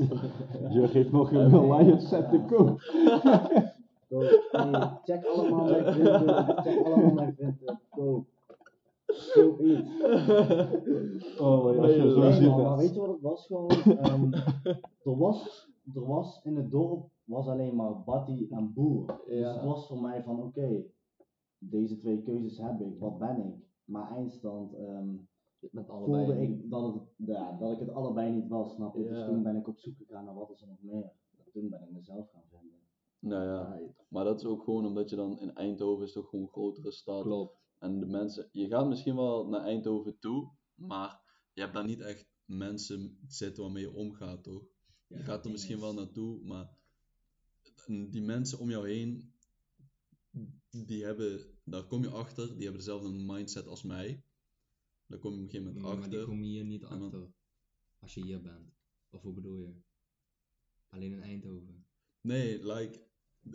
Je 0.75 0.89
geeft 0.89 1.11
nog 1.13 1.33
een 1.33 1.51
Mill 1.51 1.77
Lions 1.77 2.09
set 2.09 2.31
te 2.31 2.45
koop. 2.47 2.81
Check 5.05 5.25
allemaal 5.25 5.65
mijn 5.65 5.85
printen. 5.85 6.63
Check 6.63 6.85
allemaal 6.85 7.13
mijn. 7.13 7.59
Koop 7.91 8.27
iets. 9.11 10.01
Oh, 11.41 11.65
als 11.79 11.95
je 11.95 12.11
zo 12.11 12.21
Nee, 12.21 12.33
ziet, 12.33 12.49
man, 12.49 12.59
hè. 12.59 12.63
maar 12.65 12.77
weet 12.77 12.95
je 12.95 13.01
wat 13.01 13.09
het 13.13 13.21
was 13.21 13.47
gewoon? 13.47 13.69
Ehm, 13.71 14.33
er, 15.03 15.17
was, 15.17 15.69
er 15.95 16.07
was 16.07 16.41
in 16.45 16.57
het 16.57 16.71
dorp 16.71 17.09
was 17.25 17.49
alleen 17.49 17.77
maar 17.77 18.03
Batty 18.03 18.47
en 18.51 18.73
Boer. 18.73 19.21
Dus 19.27 19.55
het 19.55 19.65
was 19.65 19.87
voor 19.87 20.01
mij 20.01 20.23
van 20.23 20.43
oké, 20.43 20.83
deze 21.59 21.99
twee 21.99 22.23
keuzes 22.23 22.59
heb 22.59 22.81
ik, 22.81 22.99
wat 22.99 23.19
ben 23.19 23.39
ik? 23.47 23.55
Maar 23.85 24.11
eindstand 24.11 24.75
ehm, 24.75 25.09
Met 25.71 25.89
allebei. 25.89 26.25
voelde 26.27 26.43
ik 26.43 26.71
dat, 26.71 26.95
het, 26.95 27.03
ja, 27.17 27.57
dat 27.61 27.73
ik 27.73 27.79
het 27.79 27.91
allebei 27.95 28.31
niet 28.33 28.49
was, 28.49 28.75
snap 28.75 28.97
je? 28.97 29.09
Dus 29.09 29.25
toen 29.25 29.43
ben 29.43 29.57
ik 29.57 29.69
op 29.69 29.79
zoek 29.79 29.97
gegaan 29.97 30.25
naar 30.25 30.35
wat 30.35 30.51
is 30.51 30.63
er 30.63 30.69
nog 30.69 30.83
meer. 30.83 31.13
Toen 31.53 31.69
ben 31.69 31.83
ik 31.83 31.91
mezelf 31.91 32.31
gaan 32.31 32.43
vinden. 32.51 32.79
Nou 33.19 33.45
ja, 33.45 33.79
maar 34.09 34.25
dat 34.25 34.41
is 34.41 34.47
ook 34.47 34.63
gewoon 34.63 34.87
omdat 34.87 35.11
je 35.11 35.17
dan 35.17 35.39
in 35.39 35.55
Eindhoven 35.55 36.05
is 36.05 36.13
toch 36.13 36.29
gewoon 36.29 36.45
een 36.45 36.51
grotere 36.51 36.91
stad. 36.93 37.23
Klopt. 37.23 37.59
En 37.81 38.01
de 38.01 38.07
mensen, 38.07 38.49
je 38.53 38.67
gaat 38.69 38.89
misschien 38.89 39.15
wel 39.17 39.49
naar 39.49 39.65
Eindhoven 39.65 40.19
toe, 40.19 40.51
maar 40.75 41.21
je 41.53 41.61
hebt 41.61 41.75
daar 41.75 41.87
niet 41.87 42.01
echt 42.01 42.29
mensen 42.45 43.19
zitten 43.27 43.63
waarmee 43.63 43.83
je 43.83 43.93
omgaat, 43.93 44.43
toch? 44.43 44.63
Je 45.07 45.19
gaat 45.19 45.45
er 45.45 45.51
misschien 45.51 45.75
is- 45.75 45.81
wel 45.81 45.95
naartoe, 45.95 46.45
maar 46.45 46.71
die 47.87 48.23
mensen 48.23 48.59
om 48.59 48.71
jou 48.71 48.89
heen, 48.89 49.33
die 50.71 51.05
hebben, 51.05 51.59
daar 51.65 51.85
kom 51.87 52.03
je 52.03 52.09
achter, 52.11 52.47
die 52.47 52.63
hebben 52.63 52.79
dezelfde 52.85 53.09
mindset 53.11 53.67
als 53.67 53.83
mij. 53.83 54.25
Daar 55.07 55.19
kom 55.19 55.31
je 55.33 55.37
op 55.39 55.43
een 55.45 55.51
gegeven 55.51 55.73
moment 55.75 55.85
Maar 56.01 56.09
die 56.11 56.19
achter. 56.19 56.25
kom 56.35 56.43
je 56.45 56.51
hier 56.51 56.65
niet 56.65 56.81
dan- 56.81 57.03
achter. 57.03 57.33
Als 57.99 58.15
je 58.15 58.23
hier 58.23 58.43
bent. 58.43 58.73
Of 59.11 59.23
hoe 59.23 59.35
bedoel 59.35 59.57
je? 59.59 59.75
Alleen 60.89 61.13
in 61.13 61.23
Eindhoven. 61.23 61.87
Nee, 62.21 62.65
like, 62.67 63.07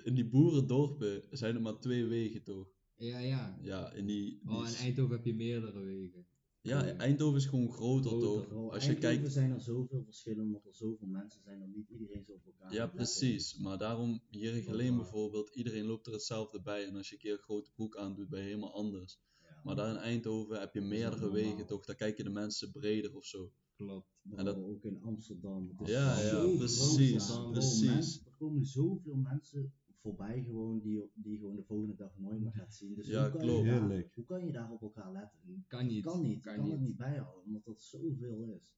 in 0.03 0.15
die 0.15 0.29
boerendorpen 0.29 1.37
zijn 1.37 1.55
er 1.55 1.61
maar 1.61 1.79
twee 1.79 2.05
wegen, 2.05 2.43
toch? 2.43 2.73
Ja, 2.97 3.19
ja. 3.19 3.57
Ja, 3.61 3.91
in 3.91 4.05
die... 4.05 4.39
die 4.43 4.55
Oh, 4.55 4.67
in 4.67 4.73
Eindhoven 4.75 5.15
heb 5.15 5.25
je 5.25 5.33
meerdere 5.33 5.79
wegen. 5.79 6.25
Ja, 6.61 6.85
Eindhoven 6.97 7.37
is 7.39 7.45
gewoon 7.45 7.71
groter, 7.71 8.09
Groter. 8.11 8.47
toch? 8.47 8.71
Als 8.71 8.83
je 8.85 8.89
Eindhoven 8.91 9.17
kijkt... 9.19 9.33
zijn 9.33 9.51
er 9.51 9.61
zoveel 9.61 10.03
verschillen, 10.03 10.43
omdat 10.43 10.65
er 10.65 10.75
zoveel 10.75 11.07
mensen 11.07 11.41
zijn 11.41 11.59
dat 11.59 11.67
niet 11.67 11.89
iedereen 11.89 12.23
zo 12.25 12.31
op 12.31 12.45
elkaar 12.45 12.73
Ja, 12.73 12.87
precies. 12.87 13.57
Maar 13.57 13.77
daarom, 13.77 14.21
hier 14.29 14.55
in 14.55 14.63
Geleen 14.63 14.95
bijvoorbeeld, 14.95 15.49
iedereen 15.55 15.85
loopt 15.85 16.05
er 16.07 16.13
hetzelfde 16.13 16.61
bij. 16.61 16.85
En 16.87 16.95
als 16.95 17.07
je 17.09 17.15
een 17.15 17.21
keer 17.21 17.31
een 17.33 17.37
grote 17.39 17.71
broek 17.75 17.97
aandoet, 17.97 18.29
ben 18.29 18.39
je 18.39 18.45
helemaal 18.45 18.73
anders. 18.73 19.19
Ja, 19.41 19.61
Maar 19.63 19.75
daar 19.75 19.89
in 19.89 19.97
Eindhoven 19.97 20.59
heb 20.59 20.73
je 20.73 20.81
meerdere 20.81 21.31
wegen, 21.31 21.65
toch? 21.65 21.85
Daar 21.85 21.95
kijken 21.95 22.23
de 22.23 22.29
mensen 22.31 22.71
breder 22.71 23.15
of 23.15 23.25
zo. 23.25 23.51
Klopt. 23.75 24.07
En 24.35 24.45
dat- 24.45 24.57
ook 24.57 24.83
in 24.83 25.01
Amsterdam. 25.01 25.69
Het 25.77 25.87
is 25.87 25.93
Ja, 25.93 26.19
ja, 26.19 26.55
precies, 26.57 27.39
precies. 27.51 28.21
er 28.25 28.35
komen 28.37 28.65
zoveel 28.65 29.15
mensen 29.15 29.73
voorbij 30.05 30.43
gewoon 30.43 30.79
die, 30.79 31.01
die 31.13 31.37
gewoon 31.37 31.55
de 31.55 31.63
volgende 31.63 31.95
dag 31.95 32.17
nooit 32.17 32.39
meer 32.41 32.51
gaat 32.51 32.73
zien. 32.75 32.93
Dus 32.95 33.07
Ja, 33.07 33.21
hoe, 33.21 33.31
kan 33.31 33.39
klopt. 33.41 33.65
Je 33.65 33.71
daar, 33.71 34.03
hoe 34.13 34.25
kan 34.25 34.45
je 34.45 34.51
daar 34.51 34.71
op 34.71 34.81
elkaar 34.81 35.11
letten? 35.11 35.65
Kan 35.67 35.87
niet. 35.87 36.03
Kan 36.03 36.21
niet. 36.21 36.41
Kan 36.41 36.53
je 36.53 36.59
kan 36.59 36.71
het 36.71 36.79
niet. 36.79 36.97
bijhouden, 36.97 37.43
omdat 37.45 37.65
dat 37.65 37.81
zoveel 37.81 38.43
is. 38.59 38.73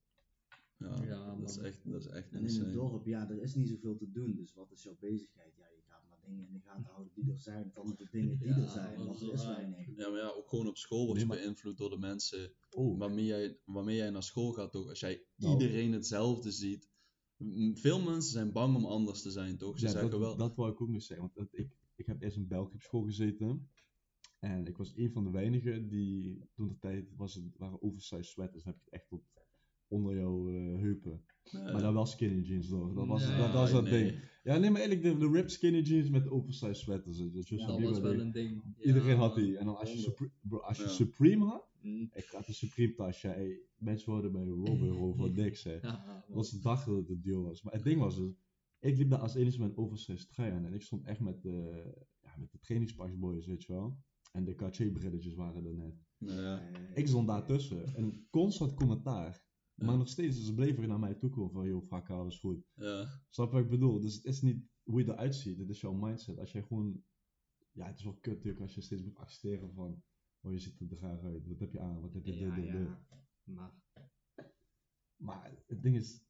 Ja, 0.78 1.04
Ja, 1.04 1.36
dat, 1.36 1.50
is 1.50 1.58
echt, 1.58 1.80
dat 1.92 2.00
is 2.02 2.08
echt 2.08 2.32
En 2.34 2.46
in 2.46 2.60
het 2.60 2.74
dorp, 2.74 3.06
ja, 3.06 3.30
er 3.30 3.42
is 3.42 3.56
niet 3.56 3.70
zoveel 3.70 3.96
te 3.98 4.12
doen. 4.12 4.36
Dus 4.36 4.54
wat 4.54 4.72
is 4.72 4.84
jouw 4.84 4.96
bezigheid? 5.00 5.54
Ja, 5.58 5.66
je 5.76 5.82
gaat 5.88 6.02
maar 6.10 6.20
dingen 6.26 6.48
in 6.48 6.54
de 6.54 6.60
gaten 6.60 6.84
houden 6.92 7.12
die 7.16 7.32
er 7.32 7.40
zijn, 7.40 7.72
van 7.74 7.94
de 7.98 8.08
dingen 8.12 8.38
die 8.38 8.48
Ja, 8.48 8.56
er 8.58 8.70
zijn. 8.70 8.98
Want 8.98 9.16
is 9.16 9.22
er 9.28 9.34
is 9.34 9.46
waar. 9.46 9.56
weinig. 9.56 9.88
Ja, 9.98 10.10
maar 10.10 10.20
ja, 10.20 10.30
ook 10.30 10.50
gewoon 10.50 10.68
op 10.68 10.78
school 10.78 11.06
word 11.06 11.20
je 11.20 11.26
Nee, 11.26 11.36
maar- 11.36 11.44
beïnvloed 11.46 11.78
door 11.78 11.90
de 11.90 11.98
mensen 11.98 12.52
Oh, 12.72 13.00
waarmee 13.00 13.26
jij, 13.26 13.58
waarmee 13.66 13.96
jij 13.96 14.10
naar 14.10 14.24
school 14.24 14.52
gaat, 14.52 14.72
toch? 14.72 14.90
Als 14.90 15.00
jij 15.00 15.22
Nou. 15.36 15.54
iedereen 15.54 15.92
hetzelfde 15.94 16.52
ziet. 16.52 16.90
Veel 17.73 18.02
mensen 18.02 18.32
zijn 18.32 18.52
bang 18.52 18.76
om 18.76 18.86
anders 18.86 19.21
te 19.21 19.32
zijn, 19.32 19.58
toch? 19.58 19.80
Ze 19.80 19.86
ja, 19.86 19.91
zeggen 19.91 20.10
dat, 20.10 20.19
wel... 20.19 20.38
dat 20.38 20.56
wou 20.56 20.71
ik 20.71 20.82
ook 20.82 20.89
nog 20.89 21.02
zeggen, 21.02 21.32
want 21.36 21.50
ik, 21.54 21.69
ik 21.95 22.06
heb 22.06 22.21
eerst 22.21 22.38
in 22.38 22.47
België 22.47 22.73
op 22.76 22.82
school 22.82 23.04
gezeten. 23.04 23.69
En 24.39 24.65
ik 24.67 24.78
was 24.78 24.93
een 24.95 25.12
van 25.12 25.23
de 25.23 25.32
weinigen 25.32 25.89
die, 25.89 26.41
toen 26.56 26.67
de 26.67 26.78
tijd 26.80 27.06
was 27.15 27.34
het, 27.36 27.43
waren 27.58 27.82
oversized 27.82 28.26
sweaters. 28.26 28.63
Dan 28.63 28.73
heb 28.73 28.82
je 28.84 28.89
het 28.89 29.00
echt 29.00 29.10
tot 29.10 29.23
onder 29.88 30.15
jouw 30.15 30.50
eh, 30.50 30.80
heupen. 30.80 31.26
Nee. 31.52 31.63
Maar 31.71 31.82
dan 31.82 31.93
wel 31.93 32.06
skinny 32.06 32.41
jeans 32.41 32.67
toch? 32.69 32.93
Dat 32.93 33.08
was, 33.08 33.28
Nee, 33.28 33.38
dat, 33.38 33.54
was 33.54 33.71
dat 33.71 33.84
nee. 33.84 34.04
ding. 34.04 34.23
Ja, 34.43 34.58
nee, 34.58 34.69
maar 34.71 34.82
eigenlijk 34.82 35.19
de, 35.19 35.26
de 35.26 35.32
ripped 35.34 35.52
skinny 35.52 35.80
jeans 35.82 36.10
met 36.10 36.30
oversized 36.30 36.78
sweaters. 36.78 37.17
Dus 37.17 37.50
Justin 37.50 37.67
dat 37.67 37.82
was 37.82 38.00
wel 38.00 38.12
ding. 38.12 38.21
een 38.21 38.32
ding. 38.32 38.62
Ja, 38.78 38.84
Iedereen 38.86 39.17
had 39.17 39.36
die. 39.36 39.58
En 39.58 39.65
dan 39.65 39.78
als 39.78 39.91
je, 39.91 39.97
Supre- 40.00 40.32
bro, 40.41 40.58
als 40.60 40.78
je 40.78 40.84
Ja. 40.84 40.89
Supreme 40.89 41.45
had, 41.45 41.65
Mm. 41.88 42.10
ik 42.13 42.26
had 42.32 42.47
een 42.47 42.54
Supreme 42.54 42.93
tasje. 42.93 43.28
Hey, 43.28 43.62
mensen 43.76 44.12
worden 44.12 44.32
bij 44.32 44.43
Robin 44.43 44.91
over 44.91 45.32
niks 45.43 45.63
hè. 45.63 45.73
Ja, 45.73 46.23
Dat 46.28 46.36
was 46.36 46.50
de 46.52 46.60
dag 46.60 46.84
dat 46.86 46.95
het 46.97 47.10
een 47.10 47.21
duo 47.21 47.43
was. 47.43 47.62
Maar 47.62 47.73
het 47.73 47.84
ding 47.84 48.00
was 48.00 48.15
dus, 48.15 48.32
ik 48.80 48.97
liep 48.97 49.10
daar 49.10 49.19
als 49.19 49.36
enige 49.36 49.60
met 49.60 49.78
oversized 49.78 50.30
trui 50.30 50.52
aan. 50.52 50.65
En 50.65 50.73
ik 50.73 50.82
stond 50.82 51.06
echt 51.06 51.19
met 51.19 51.41
de, 51.41 51.84
ja, 52.21 52.36
met 52.38 52.52
de 52.52 52.60
trainingspas 52.60 53.17
boys, 53.17 53.45
weet 53.45 53.63
je 53.63 53.73
wel. 53.73 53.97
En 54.32 54.43
de 54.45 54.56
Cartier 54.56 54.91
brilletjes 54.91 55.34
waren 55.34 55.65
er 55.65 55.73
net. 55.76 56.06
Ja. 56.17 56.60
Eh, 56.71 56.97
Ik 56.97 57.08
stond 57.08 57.28
daartussen. 57.28 57.95
En 57.95 58.28
constant 58.30 58.73
commentaar. 58.73 59.45
Maar 59.76 59.89
Ja. 59.89 59.95
nog 59.97 60.08
steeds, 60.08 60.45
ze 60.45 60.54
bleven 60.54 60.88
naar 60.88 61.00
mij 61.00 61.13
toe 61.15 61.30
komen 61.30 61.52
van, 61.52 61.67
joh, 61.67 61.86
fuck, 61.88 62.10
alles 62.10 62.39
goed. 62.39 62.65
ja. 62.76 63.21
Snap 63.30 63.47
je 63.47 63.54
wat 63.56 63.63
ik 63.63 63.69
bedoel? 63.69 64.00
Dus 64.00 64.15
het 64.15 64.26
is 64.26 64.41
niet 64.41 64.65
hoe 64.84 65.00
je 65.06 65.12
eruit 65.12 65.36
ziet, 65.36 65.58
het 65.58 65.69
is 65.69 65.82
jouw 65.82 65.93
mindset. 65.93 66.38
Als 66.39 66.52
jij 66.52 66.62
gewoon, 66.63 67.04
ja, 67.71 67.86
het 67.88 67.97
is 67.97 68.04
wel 68.04 68.13
kut 68.13 68.34
natuurlijk 68.34 68.62
als 68.62 68.76
je 68.76 68.82
steeds 68.82 69.04
moet 69.04 69.15
accepteren 69.17 69.73
van, 69.73 70.04
oh, 70.48 70.54
je 70.54 70.60
ziet 70.60 70.92
er 70.92 70.98
graag 70.98 71.24
uit. 71.24 71.48
Wat 71.48 71.60
heb 71.60 71.72
je 71.72 71.80
aan? 71.80 72.02
Wat 72.02 72.14
heb 72.14 72.26
je 72.26 72.32
dit, 72.32 72.40
Ja, 72.42 72.56
dit. 72.56 72.88
Maar 73.44 73.74
Maar 75.18 75.52
het 75.68 75.82
ding 75.84 75.96
is, 75.96 76.22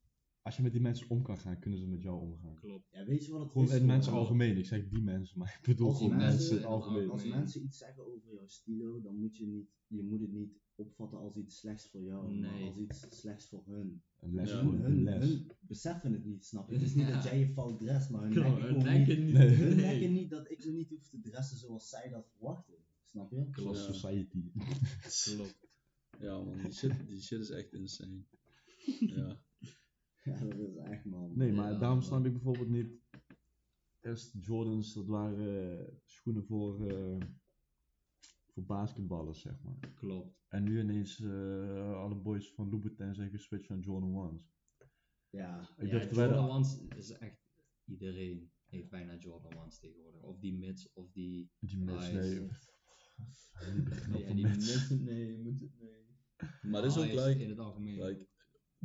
als 0.42 0.56
je 0.56 0.62
met 0.62 0.72
die 0.72 0.80
mensen 0.80 1.10
om 1.10 1.22
kan 1.22 1.38
gaan, 1.38 1.58
kunnen 1.58 1.78
ze 1.78 1.86
met 1.86 2.02
jou 2.02 2.20
omgaan. 2.20 2.54
klopt. 2.54 2.86
ja, 2.90 3.04
weet 3.04 3.24
je 3.24 3.32
wat 3.32 3.40
het 3.40 3.50
Gewoon 3.52 3.70
is? 3.72 3.80
mensen 3.80 4.12
algemeen. 4.12 4.56
Ik 4.56 4.66
zeg 4.66 4.88
die 4.88 5.02
mensen, 5.02 5.38
maar 5.38 5.58
ik 5.60 5.66
bedoel 5.68 5.92
gewoon 5.92 6.16
mensen- 6.16 6.28
mensen 6.28 6.50
in 6.50 6.56
het 6.62 6.66
algemeen. 6.66 7.10
Als 7.10 7.24
mensen 7.24 7.62
iets 7.62 7.78
zeggen 7.78 8.06
over 8.06 8.32
jouw 8.34 8.46
stilo, 8.46 9.00
dan 9.00 9.16
moet 9.18 9.36
je, 9.36 9.46
niet, 9.46 9.68
je 9.86 10.02
moet 10.02 10.20
het 10.20 10.32
niet 10.32 10.52
opvatten 10.74 11.18
als 11.18 11.36
iets 11.36 11.58
slechts 11.58 11.88
voor 11.90 12.02
jou, 12.02 12.34
maar 12.40 12.52
Nee. 12.52 12.64
als 12.68 12.76
iets 12.78 13.06
slechts 13.20 13.48
voor 13.48 13.62
hun. 13.66 14.02
Een 14.18 14.34
les 14.34 14.50
Ja. 14.50 14.58
gewoon, 14.58 14.74
hun, 14.74 14.84
een 14.84 14.90
hun, 14.92 15.02
les. 15.02 15.28
hun 15.28 15.50
beseffen 15.60 16.12
het 16.12 16.24
niet, 16.24 16.44
snap 16.44 16.68
je? 16.68 16.74
Het 16.74 16.82
is 16.82 16.94
niet 16.94 17.06
Ja. 17.06 17.14
dat 17.14 17.24
jij 17.24 17.38
je 17.38 17.48
fout 17.48 17.78
dress, 17.78 18.08
maar 18.08 18.22
hun 18.22 18.32
Klopt, 18.32 18.82
denken 18.84 19.16
niet, 19.16 19.24
niet. 19.24 19.34
Nee. 19.34 19.48
hun 19.48 19.76
Nee. 19.76 19.76
denken 19.76 20.12
niet 20.12 20.30
dat 20.30 20.50
ik 20.50 20.64
me 20.64 20.70
niet 20.72 20.88
hoef 20.88 21.08
te 21.08 21.20
dressen 21.20 21.56
zoals 21.56 21.88
zij 21.88 22.08
dat 22.08 22.28
verwachten. 22.36 22.74
Snap 23.10 23.30
je? 23.30 23.36
Ja. 23.54 23.74
society. 23.74 24.50
Klopt. 25.34 25.66
Ja 26.20 26.42
man, 26.42 26.58
die 26.62 26.72
shit, 26.72 27.06
die 27.08 27.20
shit 27.20 27.40
is 27.40 27.50
echt 27.50 27.72
insane. 27.72 28.24
Ja. 29.00 29.40
Ja, 30.24 30.38
dat 30.44 30.58
is 30.58 30.76
echt 30.76 31.04
man. 31.04 31.36
Nee, 31.36 31.52
maar 31.52 31.72
Ja, 31.72 31.78
daarom 31.78 31.98
man. 31.98 32.06
snap 32.06 32.24
ik 32.24 32.32
bijvoorbeeld 32.32 32.68
niet. 32.68 32.90
Eerst 34.00 34.34
Jordans, 34.40 34.94
dat 34.94 35.06
waren 35.06 35.78
eh, 35.78 35.94
schoenen 36.04 36.44
voor, 36.44 36.88
eh, 36.90 37.20
voor 38.46 38.64
basketballers, 38.64 39.40
zeg 39.40 39.62
maar. 39.62 39.92
Klopt. 39.94 40.36
En 40.48 40.62
nu 40.62 40.80
ineens 40.80 41.20
eh, 41.20 41.94
alle 41.94 42.14
boys 42.14 42.52
van 42.52 42.70
Louboutin 42.70 43.14
zijn 43.14 43.30
geswitcht 43.30 43.68
naar 43.68 43.78
Jordan 43.78 44.38
1's. 44.38 44.52
Ja, 45.30 45.60
Ik 45.76 45.86
ja, 45.90 45.98
dacht, 45.98 46.14
Jordan 46.14 46.44
de- 46.46 46.50
Ones 46.52 46.78
is 46.96 47.10
echt... 47.10 47.46
Iedereen 47.84 48.50
heeft 48.66 48.88
bijna 48.90 49.16
Jordan 49.16 49.56
Ones 49.56 49.78
tegenwoordig. 49.78 50.22
Of 50.22 50.38
die 50.38 50.54
mids, 50.58 50.92
of 50.92 51.10
die... 51.12 51.50
Die 51.58 51.78
nee. 51.78 52.48
Beginnen 53.84 54.10
Nee, 54.24 54.34
die 54.34 54.42
mensen. 54.46 54.96
mids, 54.98 55.04
nee, 55.10 55.38
moet 55.38 55.60
het, 55.60 55.70
nee. 55.80 56.50
Maar 56.72 56.82
dat 56.82 56.96
is 56.96 57.18
ook 57.18 57.34
in 57.36 57.48
het 57.48 57.58
algemeen. 57.58 58.04
like, 58.04 58.26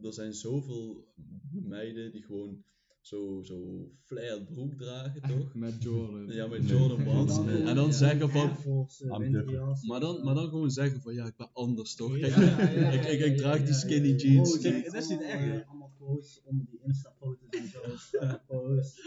er 0.01 0.13
zijn 0.13 0.33
zoveel 0.33 1.07
meiden 1.51 2.11
die 2.11 2.21
gewoon 2.23 2.63
zo, 3.01 3.41
zo 3.43 3.89
flared 4.03 4.45
broek 4.45 4.73
dragen, 4.73 5.21
toch? 5.37 5.53
Met 5.53 5.83
Jordan. 5.83 6.27
Ja, 6.27 6.47
met 6.47 6.59
Nee. 6.61 6.69
Jordan 6.77 7.07
Ones. 7.17 7.35
Dan 7.35 7.49
En 7.49 7.75
dan 7.75 7.93
zeggen 7.93 8.29
van, 8.29 8.57
Force, 8.57 9.09
eh, 9.09 9.17
winterjas. 9.17 9.83
maar 9.83 9.99
dan, 9.99 10.23
maar 10.23 10.35
dan 10.35 10.49
gewoon 10.49 10.71
zeggen 10.71 11.01
van, 11.01 11.13
ja, 11.13 11.25
ik 11.25 11.35
ben 11.35 11.49
anders, 11.53 11.95
toch? 11.95 12.17
Kijk, 12.19 12.35
Ja, 12.35 12.41
ja, 12.41 12.69
ja, 12.79 12.89
ik, 12.91 13.05
ik, 13.05 13.19
ik 13.19 13.37
draag 13.37 13.57
die 13.57 13.67
ja, 13.67 13.73
skinny 13.73 14.07
ja, 14.07 14.13
ja. 14.15 14.19
jeans. 14.21 14.55
Oh, 14.57 14.63
dat 14.63 14.93
is 14.93 15.07
niet 15.07 15.19
allemaal, 15.19 15.39
erg. 15.41 15.61
eh, 15.61 15.69
Allemaal 15.69 15.93
posts 15.97 16.41
onder 16.43 16.65
die 16.69 16.79
Insta-foto's 16.83 17.49
en 17.49 17.67
zo. 17.67 17.79
Snapposts. 17.95 19.01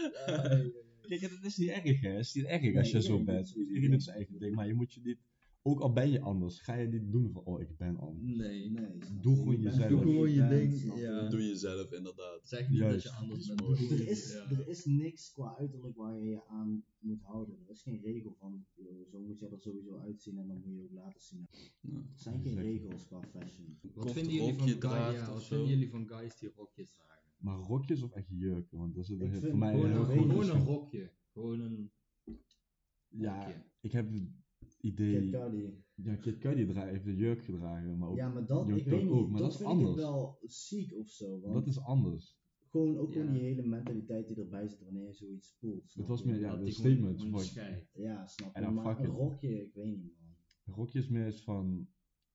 Kijk, 1.07 1.21
dat 1.21 1.43
is 1.43 1.57
niet 1.57 1.69
erg, 1.69 2.01
hè? 2.01 2.09
Het 2.09 2.25
is 2.25 2.33
niet 2.33 2.45
erg 2.45 2.75
als 2.75 2.91
Nee, 2.91 3.01
je 3.01 3.01
zo 3.01 3.23
bent. 3.23 3.49
Iedereen 3.55 3.91
doet 3.91 4.03
zijn 4.03 4.15
eigen 4.15 4.39
ding, 4.39 4.55
maar 4.55 4.67
je 4.67 4.73
moet 4.73 4.93
je 4.93 5.01
niet... 5.03 5.17
Ook 5.61 5.79
al 5.79 5.93
ben 5.93 6.09
je 6.11 6.21
anders, 6.21 6.59
ga 6.59 6.73
je 6.75 6.87
niet 6.87 7.11
doen 7.11 7.31
van, 7.31 7.43
oh, 7.43 7.61
ik 7.61 7.77
ben 7.77 7.97
anders. 7.97 8.37
Nee. 8.37 8.69
Nee, 8.69 8.97
Doe 9.21 9.35
gewoon 9.35 9.57
Je 9.57 9.61
jezelf. 9.61 9.89
Doe 9.89 9.99
gewoon 9.99 10.31
je 10.31 10.47
ding, 10.47 10.99
ja. 10.99 11.29
Doe 11.29 11.47
jezelf, 11.47 11.91
inderdaad. 11.91 12.39
Zeg 12.43 12.69
niet 12.69 12.79
Juist. 12.79 13.03
dat 13.03 13.13
je 13.13 13.19
anders 13.19 13.47
bent. 13.47 13.91
Er 13.91 14.07
is, 14.07 14.33
ja. 14.33 14.49
er 14.49 14.67
is 14.67 14.85
niks 14.85 15.31
qua 15.31 15.55
uiterlijk 15.57 15.95
waar 15.95 16.19
je 16.19 16.29
je 16.29 16.47
aan 16.47 16.83
moet 16.99 17.21
houden. 17.21 17.55
Er 17.65 17.71
is 17.71 17.81
geen 17.81 18.01
regel 18.01 18.35
van, 18.39 18.65
joh, 18.75 19.07
zo 19.09 19.19
moet 19.19 19.39
je 19.39 19.47
er 19.47 19.59
sowieso 19.59 19.97
uitzien 19.97 20.37
en 20.37 20.47
dan 20.47 20.61
moet 20.65 20.73
je 20.75 20.81
ook 20.81 20.91
laten 20.91 21.21
zien. 21.21 21.47
Ja. 21.81 21.97
Er 21.97 22.03
zijn 22.15 22.41
geen 22.41 22.61
regels 22.61 23.05
qua 23.05 23.21
fashion. 23.21 23.77
Wat 23.81 23.93
Kort 23.93 24.11
vinden 24.11 24.33
jullie 24.33 24.53
van, 24.53 24.67
guy, 24.67 24.91
ja, 24.91 25.21
of 25.21 25.27
wat 25.27 25.45
vinden 25.45 25.67
jullie 25.67 25.89
van 25.89 26.07
guys 26.07 26.37
die 26.37 26.51
rokjes 26.55 26.91
dragen? 26.91 27.16
Maar 27.37 27.57
rokjes 27.57 28.01
of 28.01 28.11
echt 28.11 28.27
jurken? 28.29 28.77
Want 28.77 28.95
dat 28.95 29.09
is 29.09 29.39
voor 29.49 29.57
mij 29.57 29.73
gewoon 29.73 29.91
een. 29.91 30.05
Gewoon 30.05 30.49
een 30.49 30.63
rokje. 30.65 31.11
Gewoon 31.33 31.59
een 31.59 31.91
Ja, 33.07 33.43
rokje. 33.45 33.63
ik 33.79 33.91
heb 33.91 34.11
het 34.11 34.23
Kid 34.59 34.77
idee... 34.81 35.29
Cudi. 35.29 35.83
Ja, 35.95 36.15
Kid 36.15 36.37
Cudi 36.37 36.65
heeft 36.73 37.05
een 37.05 37.15
jurk 37.15 37.43
gedragen, 37.43 37.97
maar 37.97 38.09
ook... 38.09 38.15
Ja, 38.15 38.29
maar 38.29 38.45
dat, 38.45 38.69
ik 38.69 38.85
weet 38.85 39.01
niet, 39.03 39.11
ook, 39.11 39.29
maar 39.29 39.41
dat, 39.41 39.51
dat 39.51 39.51
is 39.51 39.57
vind 39.57 39.69
ik 39.69 39.75
anders. 39.87 39.95
wel 39.95 40.37
ziek 40.41 40.93
of 40.95 41.09
zo. 41.09 41.39
Want 41.39 41.53
Dat 41.53 41.67
is 41.67 41.79
anders. 41.79 42.39
gewoon 42.69 42.97
ook 42.97 43.11
gewoon 43.11 43.27
Ja. 43.27 43.33
die 43.33 43.41
hele 43.41 43.61
mentaliteit 43.67 44.27
die 44.27 44.37
erbij 44.37 44.67
zit 44.67 44.83
wanneer 44.83 45.05
je 45.05 45.13
zoiets 45.13 45.55
voelt. 45.59 45.91
snap 45.91 46.07
Het 46.07 46.07
was 46.07 46.23
meer, 46.23 46.39
ja, 46.39 46.55
Dat 46.55 46.65
de 46.65 46.71
gewoon- 46.71 46.91
statement. 46.91 47.21
gewoon. 47.21 47.81
Ja, 47.93 48.27
snap 48.27 48.47
je. 48.49 48.53
En 48.53 48.63
dan 48.63 48.73
maar 48.73 48.99
een 48.99 49.05
rokje, 49.05 49.61
ik 49.65 49.73
weet 49.73 49.85
niet 49.85 50.01
man. 50.19 50.35
Een 50.65 50.73
rokje 50.73 50.99
is 50.99 51.07
meer 51.07 51.25
eens 51.25 51.43
van... 51.43 51.87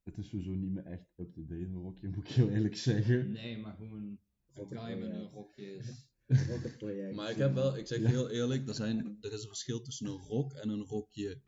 Het 0.02 0.18
is 0.18 0.28
sowieso 0.28 0.54
niet 0.54 0.70
meer 0.72 0.84
echt 0.84 1.12
up-to-date, 1.16 1.64
een 1.64 1.74
rokje, 1.74 2.08
moet 2.14 2.28
ik 2.28 2.28
heel 2.28 2.48
eerlijk 2.48 2.76
zeggen. 2.76 3.30
Nee, 3.32 3.58
maar 3.58 3.74
gewoon 3.76 4.18
een 4.54 4.66
guy 4.68 4.98
met 4.98 5.10
een 5.16 5.28
rokje 5.28 5.76
is. 5.76 5.86
Een 6.26 6.46
rokkenproject. 6.48 7.14
Maar 7.14 7.30
ik 7.30 7.36
heb 7.36 7.54
wel, 7.54 7.76
ik 7.76 7.86
zeg 7.86 7.98
je 7.98 8.08
heel 8.08 8.30
eerlijk, 8.30 8.68
er, 8.68 8.74
zijn, 8.74 9.16
er 9.20 9.32
is 9.32 9.42
een 9.42 9.48
verschil 9.48 9.80
tussen 9.80 10.06
een 10.06 10.18
rok 10.18 10.52
en 10.52 10.68
een 10.68 10.84
rokje. 10.84 11.40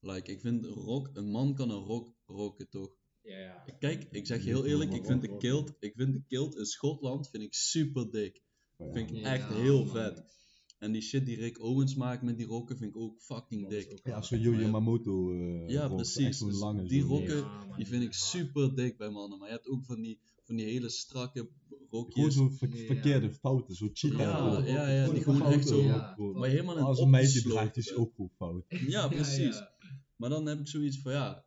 Like, 0.00 0.30
ik 0.32 0.40
vind 0.40 0.64
een 0.64 0.70
rok, 0.70 1.10
een 1.12 1.30
man 1.30 1.54
kan 1.54 1.70
een 1.70 1.84
rok 1.84 2.14
roken 2.26 2.68
toch? 2.68 2.98
Ja, 3.22 3.38
ja. 3.38 3.64
Kijk, 3.78 4.08
ik 4.10 4.26
zeg 4.26 4.38
je 4.44 4.48
heel 4.48 4.66
eerlijk, 4.66 4.92
ik 4.92 5.04
vind 5.04 5.22
de 5.22 5.36
kilt, 5.36 5.72
ik 5.78 5.92
vind 5.96 6.12
de 6.12 6.22
kilt 6.26 6.56
in 6.56 6.64
Schotland 6.66 7.28
vind 7.30 7.42
ik 7.42 7.54
super 7.54 8.10
dik. 8.10 8.42
Maar 8.76 8.92
Vind 8.92 9.10
ik 9.10 9.16
Ja, 9.16 9.32
echt 9.34 9.48
man. 9.50 9.60
heel 9.60 9.86
vet. 9.86 10.38
En 10.78 10.92
die 10.92 11.02
shit 11.02 11.26
die 11.26 11.36
Rick 11.36 11.62
Owens 11.62 11.94
maakt 11.94 12.22
met 12.22 12.36
die 12.36 12.46
rokken 12.46 12.76
vind 12.76 12.90
ik 12.90 12.96
ook 13.00 13.20
fucking 13.22 13.68
dik. 13.68 13.90
ook 13.92 14.00
Ja, 14.06 14.22
zo'n 14.22 14.40
Yo 14.40 14.52
Yamamoto 14.54 15.32
eh 15.32 15.68
Ja, 15.68 15.88
precies. 15.88 16.38
Dus 16.38 16.58
lange, 16.58 16.82
die 16.84 17.02
rokken, 17.02 17.44
Die 17.76 17.86
vind 17.86 18.02
ik 18.02 18.12
super 18.12 18.74
dik 18.74 18.96
bij 18.96 19.10
mannen. 19.10 19.38
Maar 19.38 19.48
je 19.48 19.54
hebt 19.54 19.68
ook 19.68 19.84
van 19.84 20.00
die, 20.00 20.20
van 20.50 20.58
die 20.58 20.66
hele 20.66 20.88
strakke 20.88 21.48
Gewoon 21.68 21.78
rokjes. 21.90 22.34
zo'n 22.34 22.52
ver- 22.52 22.76
Ja. 22.76 22.86
verkeerde 22.86 23.30
fouten, 23.32 23.74
zo'n 23.74 23.90
cheetah. 23.92 24.20
Ja, 24.20 24.64
ja, 24.66 24.88
ja, 24.90 25.08
die 25.10 25.22
Gewoon 25.22 25.36
gewoon 25.36 25.52
echt 25.52 25.68
zo- 25.68 25.82
Ja. 25.82 26.12
gewoon- 26.14 26.38
Maar 26.38 26.48
helemaal 26.48 26.76
in 26.78 26.82
Als 26.84 26.98
een 27.00 27.10
meisje 27.10 27.42
draagt, 27.42 27.76
is 27.76 27.94
ook 27.94 28.14
goed 28.14 28.32
fout. 28.36 28.64
Ja, 28.68 29.08
precies. 29.08 29.56
Ja, 29.58 29.74
ja. 29.80 29.96
Maar 30.16 30.30
dan 30.30 30.46
heb 30.46 30.58
ik 30.60 30.66
zoiets 30.68 30.98
van 31.00 31.12
ja. 31.12 31.44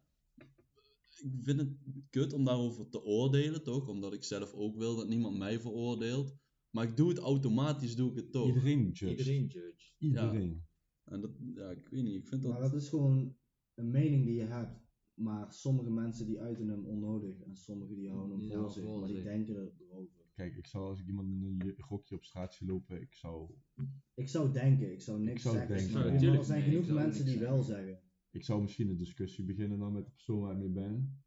Ik 1.18 1.30
vind 1.44 1.60
het 1.60 1.70
kut 2.10 2.34
om 2.34 2.44
daarover 2.46 2.90
te 2.90 3.04
oordelen, 3.04 3.64
toch? 3.64 3.88
Omdat 3.88 4.14
ik 4.14 4.24
zelf 4.24 4.54
ook 4.54 4.78
wil 4.78 4.96
dat 4.96 5.08
niemand 5.08 5.38
mij 5.38 5.60
veroordeelt. 5.60 6.36
Maar 6.70 6.84
ik 6.88 6.98
doe 6.98 7.10
het 7.10 7.18
automatisch, 7.18 7.96
doe 7.96 8.10
ik 8.10 8.16
het 8.16 8.32
toch. 8.32 8.48
Iedereen 8.48 8.84
judge. 8.92 9.08
Iedereen 9.10 9.46
judge. 9.48 9.92
Iedereen. 9.98 10.66
En 11.04 11.22
dat, 11.22 11.32
ja, 11.56 11.70
ik 11.70 11.88
weet 11.90 12.04
niet, 12.04 12.16
ik 12.16 12.28
vind 12.28 12.42
dat. 12.42 12.52
Maar 12.52 12.62
dat 12.62 12.74
is 12.74 12.90
gewoon 12.90 13.36
een 13.76 13.90
mening 13.92 14.26
die 14.26 14.36
je 14.36 14.46
hebt. 14.46 14.82
Maar 15.14 15.54
sommige 15.54 15.90
mensen 15.92 16.26
die 16.26 16.40
uiten 16.40 16.68
hem 16.68 16.86
onnodig 16.86 17.42
en 17.42 17.56
sommige 17.56 17.96
die 17.96 18.10
houden 18.10 18.40
hem 18.40 18.52
voor 18.52 18.72
zich, 18.72 18.84
voor 18.84 19.00
maar 19.00 19.08
die 19.10 19.24
denken 19.24 19.56
erover. 19.56 20.22
Kijk, 20.36 20.56
ik 20.56 20.66
zou 20.68 20.86
als 20.90 21.00
ik 21.00 21.08
iemand 21.08 21.28
in 21.28 21.44
een 21.44 21.74
rokje 21.78 22.16
op 22.16 22.24
straat 22.24 22.54
zie 22.54 22.68
lopen, 22.68 23.02
ik 23.02 23.14
zou, 23.14 23.50
Ik 24.14 24.30
zou 24.30 24.52
denken, 24.52 24.92
ik 24.92 25.02
zou 25.02 25.20
niks 25.20 25.42
zou 25.42 25.56
zeggen. 25.56 25.76
denken, 25.76 25.94
ja. 25.94 26.30
Maar 26.30 26.38
er 26.38 26.44
zijn 26.46 26.60
nee, 26.62 26.70
genoeg 26.70 26.88
ik 26.88 26.94
mensen 26.94 27.26
die 27.26 27.40
wel 27.40 27.62
zeggen. 27.64 28.00
ik 28.32 28.44
zou 28.44 28.62
misschien 28.62 28.90
een 28.90 28.98
discussie 28.98 29.46
beginnen 29.46 29.80
dan 29.80 29.94
met 29.94 30.06
de 30.06 30.12
persoon 30.12 30.40
waar 30.40 30.52
ik 30.54 30.60
mee 30.60 30.70
ben. 30.70 31.22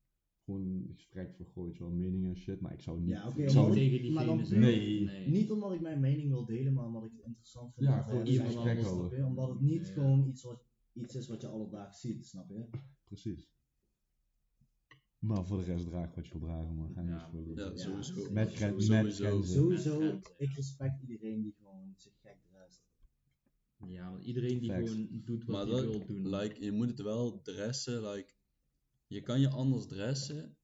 Gewoon 0.44 0.60
een 0.62 0.92
gesprek 0.94 1.34
vergooid, 1.34 1.78
wel 1.78 1.90
meningen 1.90 2.28
en 2.30 2.36
shit, 2.36 2.60
maar 2.60 2.72
ik 2.72 2.80
zou 2.80 3.00
niet... 3.00 3.08
Ja, 3.08 3.28
oké, 3.28 3.42
ik 3.42 3.54
maar 3.54 3.66
ik- 3.68 3.72
tegen 3.74 4.12
maar 4.12 4.22
diegene 4.24 4.24
dan- 4.36 4.46
zeggen. 4.46 5.04
Nee. 5.04 5.28
Niet 5.28 5.50
omdat 5.50 5.72
ik 5.72 5.80
mijn 5.80 6.00
mening 6.00 6.28
wil 6.28 6.44
delen, 6.44 6.72
maar 6.72 6.86
omdat 6.86 7.04
ik 7.04 7.10
het 7.12 7.24
interessant 7.24 7.74
vind. 7.74 7.86
Ja, 7.86 7.98
om 7.98 8.04
te 8.04 8.10
gewoon 8.10 8.26
iemand 8.26 8.56
anders. 8.56 9.22
Omdat 9.24 9.48
het 9.48 9.60
niet 9.60 9.86
Ja. 9.86 9.92
gewoon 9.92 10.28
iets, 10.28 10.42
wat, 10.42 10.64
iets 10.92 11.14
is 11.14 11.28
wat 11.28 11.40
je 11.40 11.46
alledaags 11.48 12.00
ziet, 12.00 12.26
snap 12.26 12.48
je? 12.50 12.64
Precies. 13.04 13.54
Maar 15.18 15.44
voor 15.46 15.58
de 15.58 15.64
rest 15.64 15.86
draag 15.86 16.14
wat 16.14 16.26
je 16.26 16.38
wil 16.38 16.48
dragen, 16.48 16.74
maar 16.74 16.88
ga 16.94 17.00
niet 17.00 17.10
Ja. 17.10 17.76
sowieso. 17.76 18.30
Met 18.30 18.52
gren- 18.54 18.74
met 18.74 18.84
Sowieso. 19.14 19.42
Sowieso, 19.42 20.20
ik 20.36 20.52
respect 20.54 21.00
iedereen 21.02 21.42
die 21.42 21.54
gewoon 21.58 21.94
zich 21.96 22.12
gek 22.20 22.36
drest. 22.50 22.84
Ja, 23.88 24.10
want 24.10 24.24
iedereen 24.24 24.58
die 24.58 24.70
Facts. 24.70 24.90
gewoon 24.90 25.08
doet 25.24 25.44
wat 25.44 25.68
hij 25.68 25.80
wil 25.80 26.06
doen. 26.06 26.28
like, 26.28 26.64
je 26.64 26.72
moet 26.72 26.88
het 26.88 27.00
wel 27.02 27.42
dressen. 27.42 28.02
Like, 28.10 28.32
je 29.06 29.20
kan 29.22 29.40
je 29.40 29.48
anders 29.48 29.86
dressen, 29.86 30.56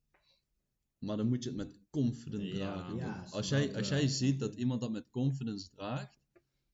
maar 0.99 1.17
dan 1.17 1.29
moet 1.29 1.43
je 1.43 1.49
het 1.49 1.59
met 1.59 1.81
confidence 1.91 2.47
Ja, 2.47 2.55
dragen. 2.75 2.97
ja, 2.97 3.27
als, 3.31 3.49
jij, 3.49 3.75
als 3.77 3.89
wel. 3.89 3.99
jij 3.99 4.09
ziet 4.09 4.39
dat 4.39 4.55
iemand 4.55 4.81
dat 4.81 4.91
met 4.93 5.11
confidence 5.11 5.69
draagt, 5.71 6.22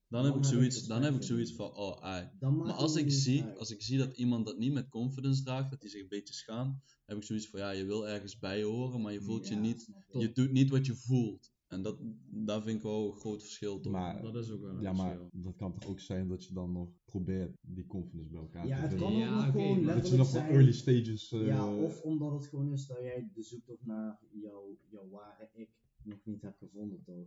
dan, 0.09 0.23
Dan 0.23 0.33
heb 0.33 0.37
ik 0.43 0.45
zoiets, 0.49 0.87
dan 0.87 1.03
heb 1.03 1.15
ik 1.15 1.23
zoiets 1.23 1.55
voor 1.55 1.67
van, 1.75 1.77
oh, 1.77 2.03
ai. 2.03 2.29
Dan 2.39 2.57
Maar 2.57 2.67
het 2.67 2.77
als 2.77 2.97
ik, 2.97 3.11
zie, 3.11 3.43
uit. 3.43 3.59
als 3.59 3.71
ik 3.71 3.83
zie 3.83 3.99
dat 3.99 4.17
iemand 4.17 4.47
dat 4.47 4.59
niet 4.59 4.73
met 4.73 4.89
confidence 4.89 5.43
draagt, 5.43 5.71
dat 5.71 5.81
hij 5.81 5.91
zich 5.91 6.03
een 6.03 6.09
beetje 6.09 6.35
schaamt, 6.35 6.97
heb 7.07 7.17
ik 7.17 7.23
zoiets 7.23 7.49
van, 7.49 7.61
ja, 7.61 7.71
je 7.71 7.85
wil 7.85 8.09
ergens 8.09 8.39
bij 8.39 8.63
horen, 8.63 9.01
maar 9.01 9.13
je 9.13 9.21
voelt 9.23 9.49
je 9.49 9.55
niet, 9.57 9.89
je. 10.13 10.33
doet 10.33 10.53
niet 10.53 10.71
wat 10.71 10.87
je 10.87 10.95
voelt. 10.95 11.57
En 11.67 11.83
dat, 11.83 11.99
daar 12.31 12.63
vind 12.63 12.77
ik 12.77 12.83
wel 12.83 13.07
een 13.07 13.17
groot 13.19 13.43
verschil 13.43 13.81
toch? 13.81 13.93
Maar, 13.93 14.23
Dat 14.23 14.35
is 14.37 14.51
ook 14.51 14.61
wel 14.61 14.71
een 14.71 14.81
ja, 14.81 14.93
maar 14.93 15.19
dat 15.33 15.57
kan 15.57 15.73
toch 15.75 15.89
ook 15.89 16.01
zijn 16.01 16.29
dat 16.29 16.45
je 16.45 16.53
dan 16.55 16.73
nog 16.73 16.89
probeert 17.05 17.57
die 17.61 17.87
confidence 17.87 18.31
bij 18.31 18.41
elkaar 18.41 18.67
Ja, 18.67 18.77
te 18.77 18.81
het 18.83 18.91
vinden. 18.91 19.07
kan 19.09 19.17
ook 19.17 19.23
Ja, 19.23 19.35
nog 19.35 19.49
oké, 19.49 19.51
gewoon 19.53 19.85
maar- 19.85 19.95
Dat 19.95 20.09
je 20.09 20.17
nog 20.17 20.29
zijn. 20.29 20.51
early 20.51 20.73
stages... 20.73 21.33
eh, 21.33 21.47
Ja, 21.47 21.75
of 21.75 22.01
omdat 22.03 22.33
het 22.33 22.47
gewoon 22.47 22.73
is 22.73 22.87
dat 22.87 22.99
jij 22.99 23.31
de 23.35 23.43
zoektocht 23.43 23.85
naar 23.87 24.19
jouw, 24.33 24.79
jouw 24.91 25.09
ware 25.09 25.49
ik 25.53 25.71
nog 26.03 26.19
niet 26.25 26.43
hebt 26.43 26.59
gevonden, 26.59 27.03
toch? 27.05 27.27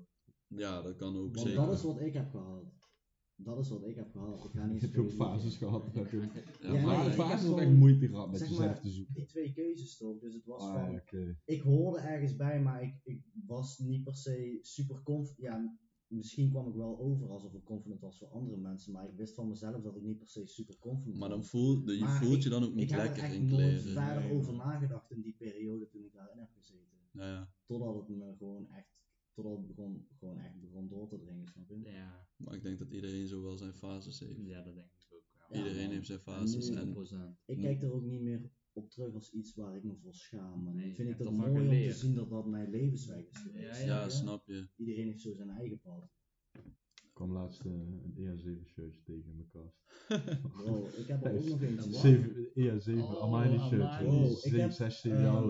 Ja, 0.55 0.81
dat 0.81 0.95
kan 0.95 1.15
ook 1.17 1.35
Want 1.35 1.47
zeker. 1.47 1.65
dat 1.65 1.73
is 1.73 1.81
wat 1.83 1.99
ik 2.01 2.13
heb 2.13 2.29
gehad. 2.29 2.63
Dat 3.35 3.59
is 3.59 3.69
wat 3.69 3.83
ik 3.87 3.95
heb 3.95 4.11
gehad. 4.11 4.43
Ik 4.45 4.51
ga 4.51 4.65
niet 4.65 4.81
Je 4.81 4.99
ook 4.99 5.11
fases 5.11 5.55
gehad. 5.57 5.93
heb 5.93 6.11
Ja, 6.11 6.73
Ja, 6.73 6.81
maar- 6.85 6.97
nee, 6.97 7.07
ik 7.07 7.13
fases 7.13 7.47
heb 7.47 7.57
heb 7.57 7.67
echt 7.67 7.77
moeite 7.77 8.07
gehad 8.07 8.29
met 8.29 8.39
zeg 8.39 8.49
jezelf 8.49 8.67
maar, 8.69 8.81
te 8.81 8.89
zoeken. 8.89 9.13
Die 9.13 9.25
twee 9.25 9.53
keuzes 9.53 9.97
toch, 9.97 10.19
dus 10.19 10.33
het 10.33 10.45
was 10.45 10.61
Ah, 10.61 10.73
van, 10.73 11.01
ik 11.45 11.61
hoorde 11.61 11.99
ergens 11.99 12.35
bij, 12.35 12.61
maar 12.61 12.83
ik, 12.83 12.99
ik 13.03 13.23
was 13.45 13.77
niet 13.79 14.03
per 14.03 14.15
se 14.15 14.57
super 14.61 15.03
confident. 15.03 15.37
Ja, 15.37 15.77
misschien 16.07 16.49
kwam 16.49 16.67
ik 16.67 16.75
wel 16.75 16.99
over 16.99 17.29
alsof 17.29 17.53
ik 17.53 17.63
confident 17.63 18.01
was 18.01 18.17
voor 18.17 18.27
andere 18.27 18.57
mensen, 18.57 18.91
maar 18.91 19.09
ik 19.09 19.15
wist 19.15 19.33
van 19.35 19.47
mezelf 19.47 19.81
dat 19.81 19.95
ik 19.95 20.03
niet 20.03 20.17
per 20.17 20.27
se 20.27 20.47
super 20.47 20.77
confident 20.79 21.17
Maar 21.17 21.29
was. 21.29 21.37
dan 21.37 21.45
voel, 21.47 21.89
je 21.91 21.99
Maar 21.99 22.23
voelt 22.23 22.35
ik- 22.35 22.43
je 22.43 22.49
dan 22.49 22.63
ook 22.63 22.69
ik 22.69 22.75
niet 22.75 22.89
heb 22.91 22.99
er 22.99 23.05
lekker 23.05 23.23
echt 23.23 23.33
in 23.35 23.45
nooit 23.45 23.55
kleren. 23.81 23.81
verder 23.93 24.23
Nee, 24.23 24.33
over 24.33 24.53
nagedacht 24.55 25.11
in 25.11 25.21
die 25.21 25.35
periode 25.37 25.87
toen 25.87 26.03
ik 26.05 26.13
daarin 26.13 26.37
heb 26.39 26.49
gezeten. 26.57 26.89
Ja, 27.11 27.25
ja. 27.27 27.53
Totdat 27.65 27.95
het 27.95 28.07
me 28.17 28.35
gewoon 28.37 28.67
echt, 28.69 28.90
totdat 29.33 29.57
het 29.57 29.67
begon, 29.67 30.07
gewoon 30.19 30.39
echt 30.39 30.59
begon 30.61 30.87
door 30.87 31.07
te 31.07 31.17
dringen, 31.19 31.47
snap 31.47 31.69
je? 31.69 31.79
Ja, 31.83 32.27
Maar 32.35 32.53
ik 32.55 32.63
denk 32.63 32.79
dat 32.79 32.91
iedereen 32.91 33.27
zo 33.27 33.41
wel 33.41 33.57
zijn 33.57 33.73
fases 33.73 34.19
heeft. 34.19 34.45
ja, 34.45 34.61
dat 34.61 34.75
denk 34.75 34.87
ik 34.91 35.07
ook 35.13 35.23
wel. 35.33 35.47
Ja, 35.49 35.57
iedereen 35.57 35.85
man. 35.85 35.93
heeft 35.93 36.05
zijn 36.05 36.17
En 36.19 36.23
fases. 36.23 36.69
nu- 36.69 36.75
En, 36.75 36.87
100%. 36.87 37.37
Ik 37.45 37.57
kijk 37.59 37.81
er 37.81 37.91
ook 37.93 38.03
niet 38.03 38.21
meer 38.21 38.51
op 38.73 38.89
terug 38.89 39.13
als 39.13 39.31
iets 39.31 39.53
waar 39.55 39.75
ik 39.75 39.83
me 39.83 39.95
voor 39.95 40.13
schaam. 40.13 40.67
En 40.67 40.75
Nee, 40.75 40.93
vind 40.93 41.09
ik 41.09 41.19
ervan 41.19 41.35
mooi 41.35 41.67
om 41.67 41.69
te 41.69 41.91
zien 41.93 42.15
dat 42.15 42.29
dat 42.29 42.47
mijn 42.47 42.69
levensweg 42.69 43.25
is 43.29 43.37
geweest. 43.37 43.65
Ja, 43.65 43.73
snap 43.73 43.87
ja, 43.87 44.03
je? 44.03 44.09
snap 44.09 44.47
je. 44.47 44.67
Iedereen 44.75 45.05
heeft 45.07 45.21
zo 45.21 45.33
zijn 45.33 45.49
eigen 45.49 45.79
pad. 45.79 46.09
Kwam 47.21 47.33
laatst 47.33 47.65
eh, 47.65 47.71
een 47.71 48.13
EA7 48.17 48.65
shirtje 48.65 49.01
tegen 49.03 49.29
in 49.29 49.35
mijn 49.35 49.47
kast. 49.47 49.77
Bro, 50.63 50.87
ik 50.97 51.07
heb 51.07 51.25
er 51.25 51.37
ook 51.37 51.45
nog 51.45 51.61
eentje. 51.61 51.89
Wat? 51.89 51.99
7, 51.99 52.47
EA7 52.47 53.03
Oh, 53.03 53.21
Armani 53.21 53.59
shirt. 53.59 53.81
Armani. 53.81 54.27
joh. 54.27 54.43
Ik 54.45 54.51
heb, 54.51 54.71
6, 54.71 55.01
7 55.01 55.17
ehm, 55.17 55.25
jaar 55.25 55.43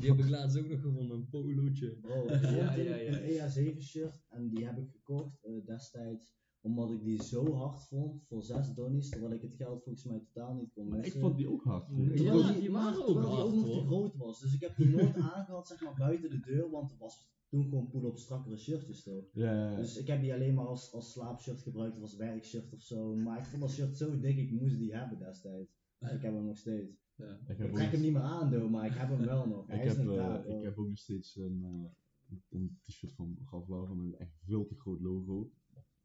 Die 0.00 0.10
heb 0.10 0.18
ik 0.18 0.28
laatst 0.28 0.58
ook 0.58 0.68
nog 0.68 0.80
gevonden, 0.80 1.16
een 1.16 1.28
polootje. 1.28 1.90
Bro, 1.90 2.24
ik 2.28 2.42
Ja, 2.42 2.74
ja, 2.74 2.96
ja. 2.96 3.20
een 3.20 3.74
EA7 3.74 3.78
shirt 3.80 4.26
en 4.28 4.48
die 4.48 4.66
heb 4.66 4.78
ik 4.78 4.90
gekocht 4.90 5.44
eh, 5.44 5.64
destijds 5.64 6.38
omdat 6.60 6.90
ik 6.90 7.04
die 7.04 7.22
zo 7.22 7.54
hard 7.54 7.84
vond 7.84 8.22
voor 8.28 8.42
6 8.42 8.74
donnies, 8.74 9.08
terwijl 9.08 9.32
ik 9.32 9.42
het 9.42 9.54
geld 9.54 9.82
volgens 9.82 10.04
mij 10.04 10.18
totaal 10.18 10.54
niet 10.54 10.72
kon 10.72 10.88
missen. 10.88 11.14
ik 11.14 11.20
vond 11.20 11.36
die 11.36 11.50
ook 11.50 11.64
hard. 11.64 11.86
Terwijl 11.86 12.38
Ja, 12.38 12.52
die, 12.52 12.70
maar, 12.70 12.82
waren 12.82 13.06
ook 13.06 13.06
terwijl 13.06 13.28
die 13.28 13.36
hard, 13.36 13.46
ook 13.46 13.54
nog 13.54 13.78
te 13.78 13.86
groot 13.86 14.16
was. 14.16 14.40
Dus 14.40 14.54
ik 14.54 14.60
heb 14.60 14.76
die 14.76 14.88
nooit 14.88 15.16
aangehad, 15.16 15.68
zeg 15.68 15.80
maar, 15.82 15.94
buiten 15.98 16.30
de 16.30 16.40
deur, 16.40 16.70
want 16.70 16.90
er 16.90 16.98
was 16.98 17.28
toen 17.50 17.64
gewoon 17.64 17.88
pull-up 17.88 18.18
strakkere 18.18 18.56
shirtjes 18.56 19.02
toch. 19.02 19.24
Ja, 19.32 19.52
ja, 19.52 19.70
ja. 19.70 19.76
Dus 19.76 19.96
ik 19.96 20.06
heb 20.06 20.20
die 20.20 20.32
alleen 20.32 20.54
maar 20.54 20.66
als, 20.66 20.92
als 20.92 21.12
slaapshirt 21.12 21.62
gebruikt 21.62 21.96
of 21.96 22.02
als 22.02 22.16
werkshirt 22.16 22.72
of 22.72 22.82
zo. 22.82 23.16
Maar 23.16 23.38
ik 23.38 23.44
vond 23.44 23.62
dat 23.62 23.70
shirt 23.70 23.96
zo 23.96 24.20
dik, 24.20 24.36
ik 24.36 24.50
moest 24.50 24.78
die 24.78 24.94
hebben 24.94 25.18
destijds. 25.18 25.78
Dus 25.98 26.12
ik 26.12 26.22
heb 26.22 26.34
hem 26.34 26.44
nog 26.44 26.56
steeds. 26.56 26.98
Ja. 27.14 27.38
Ik 27.46 27.56
trek 27.56 27.92
hem 27.92 28.00
niet 28.00 28.12
meer 28.12 28.22
aan, 28.22 28.50
though, 28.50 28.70
maar 28.70 28.86
ik 28.86 28.94
heb 28.94 29.08
hem 29.08 29.24
wel 29.24 29.46
nog. 29.46 29.66
Hij 29.68 29.78
ik 29.78 29.84
is 29.84 29.96
heb, 29.96 30.08
eh, 30.08 30.14
daar. 30.14 30.46
ik 30.46 30.62
heb 30.62 30.78
ook 30.78 30.88
nog 30.88 30.98
steeds 30.98 31.36
een, 31.36 31.62
eh, 31.64 32.36
een 32.48 32.78
t-shirt 32.82 33.12
van 33.12 33.38
Ralph 33.50 33.68
Lauren 33.68 33.96
met 33.96 34.06
een 34.06 34.18
echt 34.18 34.36
veel 34.44 34.66
te 34.66 34.74
groot 34.74 35.00
logo. 35.00 35.50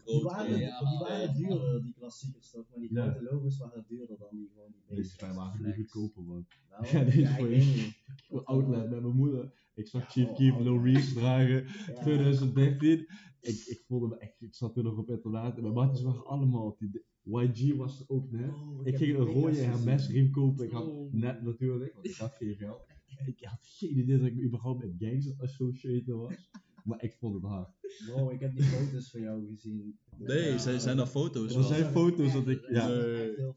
Die 0.04 0.22
waren, 0.22 0.58
Ja, 0.58 0.78
die 0.78 0.98
waren 0.98 1.34
duurder, 1.36 1.82
die 1.82 1.94
klassiekers 1.98 2.50
toch? 2.50 2.64
Maar 2.70 2.80
die 2.80 2.92
Ja. 2.94 3.10
grote 3.10 3.22
logo's 3.32 3.58
waren 3.58 3.84
duurder 3.88 4.18
dan 4.18 4.28
die 4.30 4.50
gewoon 4.54 4.72
die 4.86 4.96
Deze 4.96 5.14
zijn 5.18 5.34
maar 5.34 5.56
niet 5.62 5.74
goedkoper, 5.74 6.22
man. 6.22 6.46
Nou, 6.70 6.86
Ja, 6.92 7.04
die 7.04 7.26
ik 7.26 7.94
voor 8.28 8.44
outlet 8.44 8.90
met 8.90 9.02
mijn 9.02 9.16
moeder. 9.16 9.52
Ik 9.74 9.88
zag 9.88 10.02
Ja, 10.02 10.08
Chief 10.08 10.28
oh, 10.28 10.36
Keef 10.36 10.58
Lil 10.58 10.66
outlet. 10.72 10.94
Reese 10.94 11.14
dragen. 11.14 11.66
Ja. 11.94 12.00
2013. 12.02 12.98
Ik, 13.40 13.64
ik 13.66 13.82
voelde 13.86 14.06
me 14.06 14.16
echt, 14.18 14.34
ik 14.42 14.54
zat 14.54 14.74
toen 14.74 14.84
nog 14.84 14.96
op 14.98 15.10
internaat 15.10 15.56
en 15.56 15.62
mijn 15.62 15.74
maatjes 15.74 16.02
waren 16.02 16.24
allemaal 16.26 16.66
op 16.66 16.78
die. 16.78 17.04
YG 17.26 17.76
was 17.76 18.00
er 18.00 18.08
ook 18.08 18.30
net. 18.30 18.50
Oh, 18.54 18.80
Ik 18.80 18.86
heb 18.86 18.96
ging 18.96 19.18
een 19.18 19.24
rode 19.24 19.32
Vegas 19.40 19.56
gezien. 19.56 19.70
Hermes 19.70 20.08
riem 20.08 20.30
kopen. 20.30 20.64
Ik 20.64 20.70
had 20.72 20.86
Oh. 20.86 21.12
net 21.12 21.42
natuurlijk, 21.42 21.92
want 21.94 22.06
ik 22.06 22.14
had 22.16 22.34
geen 22.34 22.54
geld. 22.56 22.86
Ik 23.26 23.44
had 23.44 23.58
geen 23.62 23.98
idee 23.98 24.18
dat 24.18 24.26
ik 24.26 24.34
me 24.34 24.42
überhaupt 24.42 24.84
met 24.84 24.94
gangsters 24.98 25.38
associated 25.40 26.14
was. 26.14 26.34
Maar 26.84 27.02
ik 27.02 27.16
vond 27.18 27.34
het 27.34 27.42
hard. 27.44 27.70
Bro, 28.06 28.30
ik 28.30 28.40
heb 28.40 28.56
die 28.56 28.64
foto's 28.64 29.10
van 29.10 29.20
jou 29.20 29.46
gezien. 29.46 29.98
Nee, 30.18 30.50
Ja, 30.50 30.58
zijn, 30.58 30.80
zijn 30.80 30.98
er 30.98 31.06
foto's 31.06 31.54
Er 31.54 31.62
zijn 31.62 31.84
foto's 31.84 32.32
dat 32.32 32.48
ik. 32.48 32.68
Ja, 32.70 32.88
Nee. 32.88 33.34
heel. 33.36 33.56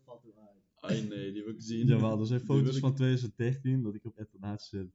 Ai 0.81 1.07
nee, 1.07 1.31
die 1.31 1.43
wil 1.43 1.53
ik 1.53 1.61
zien. 1.61 1.87
jawel, 1.87 2.19
er 2.19 2.25
zijn 2.25 2.39
foto's 2.39 2.75
ik- 2.75 2.81
van 2.81 2.93
2013 2.95 3.81
dat 3.83 3.95
ik 3.95 4.05
op 4.05 4.17
internaat 4.19 4.61
zit. 4.61 4.87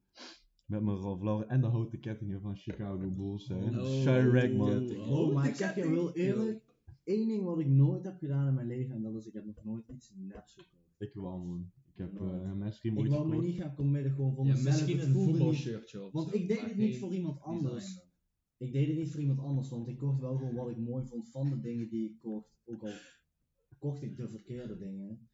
Met 0.65 0.83
mijn 0.83 0.97
Ralph 0.97 1.23
Lauren 1.23 1.49
en 1.49 1.61
de 1.61 1.67
houten 1.67 2.01
kettingen 2.01 2.41
van 2.41 2.57
Chicago 2.57 3.11
Bulls. 3.17 3.49
Hè. 3.49 3.55
Oh, 3.55 3.85
Chirac, 4.03 4.53
man. 4.53 4.69
ketting. 4.69 5.05
Bro, 5.05 5.33
maar 5.33 5.49
ik 5.49 5.55
zeg 5.55 5.75
je 5.75 5.81
heel 5.87 6.13
eerlijk, 6.15 6.64
één 7.05 7.29
ding 7.29 7.45
wat 7.45 7.59
ik 7.59 7.67
nooit 7.67 8.05
heb 8.05 8.17
gedaan 8.19 8.49
in 8.49 8.55
mijn 8.55 8.67
leven, 8.67 8.95
en 8.95 9.03
dat 9.03 9.15
is 9.15 9.27
ik 9.27 9.33
heb 9.33 9.45
nog 9.45 9.65
nooit 9.65 9.89
iets 9.89 10.13
neps 10.17 10.53
gekocht. 10.55 10.95
Ik 10.99 11.13
wel, 11.15 11.39
man. 11.39 11.73
Ik 11.93 11.97
heb 12.01 12.21
uh, 12.21 12.21
Hermes 12.43 12.83
riem 12.83 12.99
Ik 12.99 13.07
wou 13.09 13.29
me 13.29 13.41
niet 13.41 13.57
gaan 13.61 13.75
committen 13.75 14.13
gewoon 14.13 14.35
voor 14.35 14.47
Ja, 14.47 14.53
mezelf. 14.53 14.75
misschien 14.75 15.01
een 15.01 15.13
niet- 15.13 15.25
voetbalshirtje 15.25 16.03
of 16.05 16.13
Want 16.13 16.29
zo, 16.29 16.35
ik 16.35 16.49
deed 16.49 16.57
maar 16.61 16.69
het 16.69 16.77
niet 16.77 16.91
geen 16.91 16.99
voor 17.01 17.13
iemand 17.15 17.41
anders. 17.41 17.85
designer. 17.85 18.13
Ik 18.57 18.73
deed 18.73 18.87
het 18.87 18.97
niet 18.97 19.11
voor 19.11 19.21
iemand 19.21 19.39
anders, 19.39 19.69
want 19.69 19.89
ik 19.89 19.97
kocht 19.99 20.21
wel 20.21 20.37
gewoon 20.37 20.55
wat 20.55 20.69
ik 20.69 20.77
mooi 20.79 21.05
vond 21.07 21.31
van 21.31 21.51
de 21.51 21.61
dingen 21.61 21.89
die 21.89 22.11
ik 22.11 22.19
kocht. 22.19 22.57
Ook 22.65 22.83
al 22.83 22.93
kocht 23.79 24.03
ik 24.03 24.17
de 24.17 24.29
verkeerde 24.29 24.79
dingen, 24.79 25.29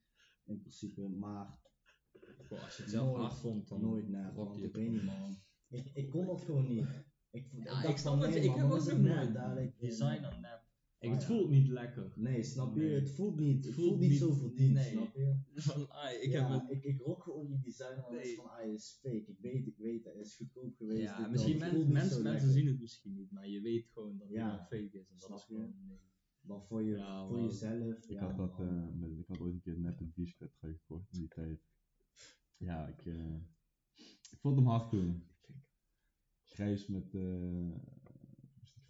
in 0.44 0.60
principe, 0.60 1.08
maar 1.08 1.58
Goh, 2.48 2.62
als 2.64 2.76
je 2.76 2.82
het 2.82 2.90
zelf 2.90 3.06
nooit, 3.06 3.20
hard 3.22 3.34
vond, 3.34 3.68
dan 3.68 3.80
nooit 3.80 4.08
nep, 4.08 4.34
rock 4.34 4.48
want 4.48 4.62
ik 4.62 4.74
weet 4.74 4.90
niet 4.90 5.04
man. 5.04 5.36
Ik, 5.68 5.90
ik 5.94 6.10
kon 6.10 6.26
dat 6.26 6.40
gewoon 6.40 6.68
niet. 6.68 6.86
Ik, 7.30 7.46
Ja, 7.64 7.82
ik 7.84 7.96
snap 7.96 8.18
van, 8.20 8.22
het, 8.22 8.34
ik 8.34 8.42
heb 8.54 8.68
dan 8.68 8.72
ook 8.72 8.98
nooit 8.98 9.34
dadelijk, 9.34 9.72
eh, 9.74 9.80
designer 9.80 10.38
nep. 10.40 10.59
Ik, 11.00 11.08
Oh, 11.08 11.14
het 11.14 11.22
ja. 11.22 11.28
voelt 11.28 11.50
niet 11.50 11.68
lekker. 11.68 12.12
Nee, 12.16 12.42
snap 12.42 12.74
je? 12.74 12.80
Nee. 12.80 12.94
Het 12.94 13.10
voelt 13.10 13.38
niet, 13.38 13.64
het 13.64 13.74
Voelt 13.74 13.86
voelt 13.88 14.00
niet 14.00 14.18
zo 14.18 14.32
verdiend, 14.32 14.72
nee. 14.74 14.90
snap 14.90 15.14
je? 15.14 15.36
Van, 15.54 15.90
ai, 15.90 16.16
ik 16.16 16.30
ja, 16.30 16.50
heb 16.52 16.60
het... 16.60 16.70
ik, 16.70 16.84
ik 16.84 17.00
rock 17.00 17.22
gewoon 17.22 17.46
die 17.48 17.60
designer 17.60 17.96
dat 18.02 18.10
Nee. 18.10 18.34
van, 18.36 18.44
ah, 18.44 18.56
hij 18.56 18.72
is 18.72 18.98
fake. 19.02 19.16
Ik 19.26 19.38
weet, 19.40 19.66
ik 19.66 19.76
weet, 19.76 20.04
hij 20.04 20.14
is 20.14 20.34
goedkoop 20.36 20.76
geweest. 20.76 21.02
Ja, 21.02 21.28
misschien 21.28 21.58
dat. 21.58 21.72
Mensen, 21.72 21.92
mensen 21.92 22.22
lekker. 22.22 22.48
zien 22.50 22.66
het 22.66 22.80
misschien 22.80 23.14
niet, 23.14 23.30
maar 23.30 23.48
je 23.48 23.60
weet 23.60 23.88
gewoon 23.92 24.18
dat 24.18 24.26
het 24.28 24.36
Ja. 24.36 24.48
wel 24.48 24.58
fake 24.58 24.98
is. 24.98 25.08
En 25.10 25.16
dat 25.18 25.30
is 25.38 25.46
je? 25.46 25.54
gewoon, 25.54 25.74
nee. 25.88 25.98
Maar 26.40 26.62
voor, 26.62 26.82
je, 26.82 26.96
Ja, 26.96 27.26
voor 27.26 27.40
jezelf, 27.40 27.96
Ik 28.04 28.10
ja, 28.10 28.26
had, 28.26 28.36
dat, 28.36 28.60
eh, 28.60 28.88
met, 28.94 29.18
ik 29.18 29.26
had 29.26 29.40
ooit 29.40 29.52
een 29.54 29.60
keer 29.60 29.78
net 29.78 30.00
een 30.00 30.12
t-shirt 30.12 30.54
gekocht 30.60 31.12
in 31.12 31.18
die 31.18 31.28
tijd. 31.28 31.60
Ja, 32.56 32.86
ik, 32.88 33.06
eh, 33.06 33.34
ik 34.30 34.38
vond 34.40 34.56
hem 34.56 34.66
hard 34.66 34.90
toen. 34.90 35.22
Grijs 36.42 36.86
met, 36.86 37.14
eh 37.14 37.68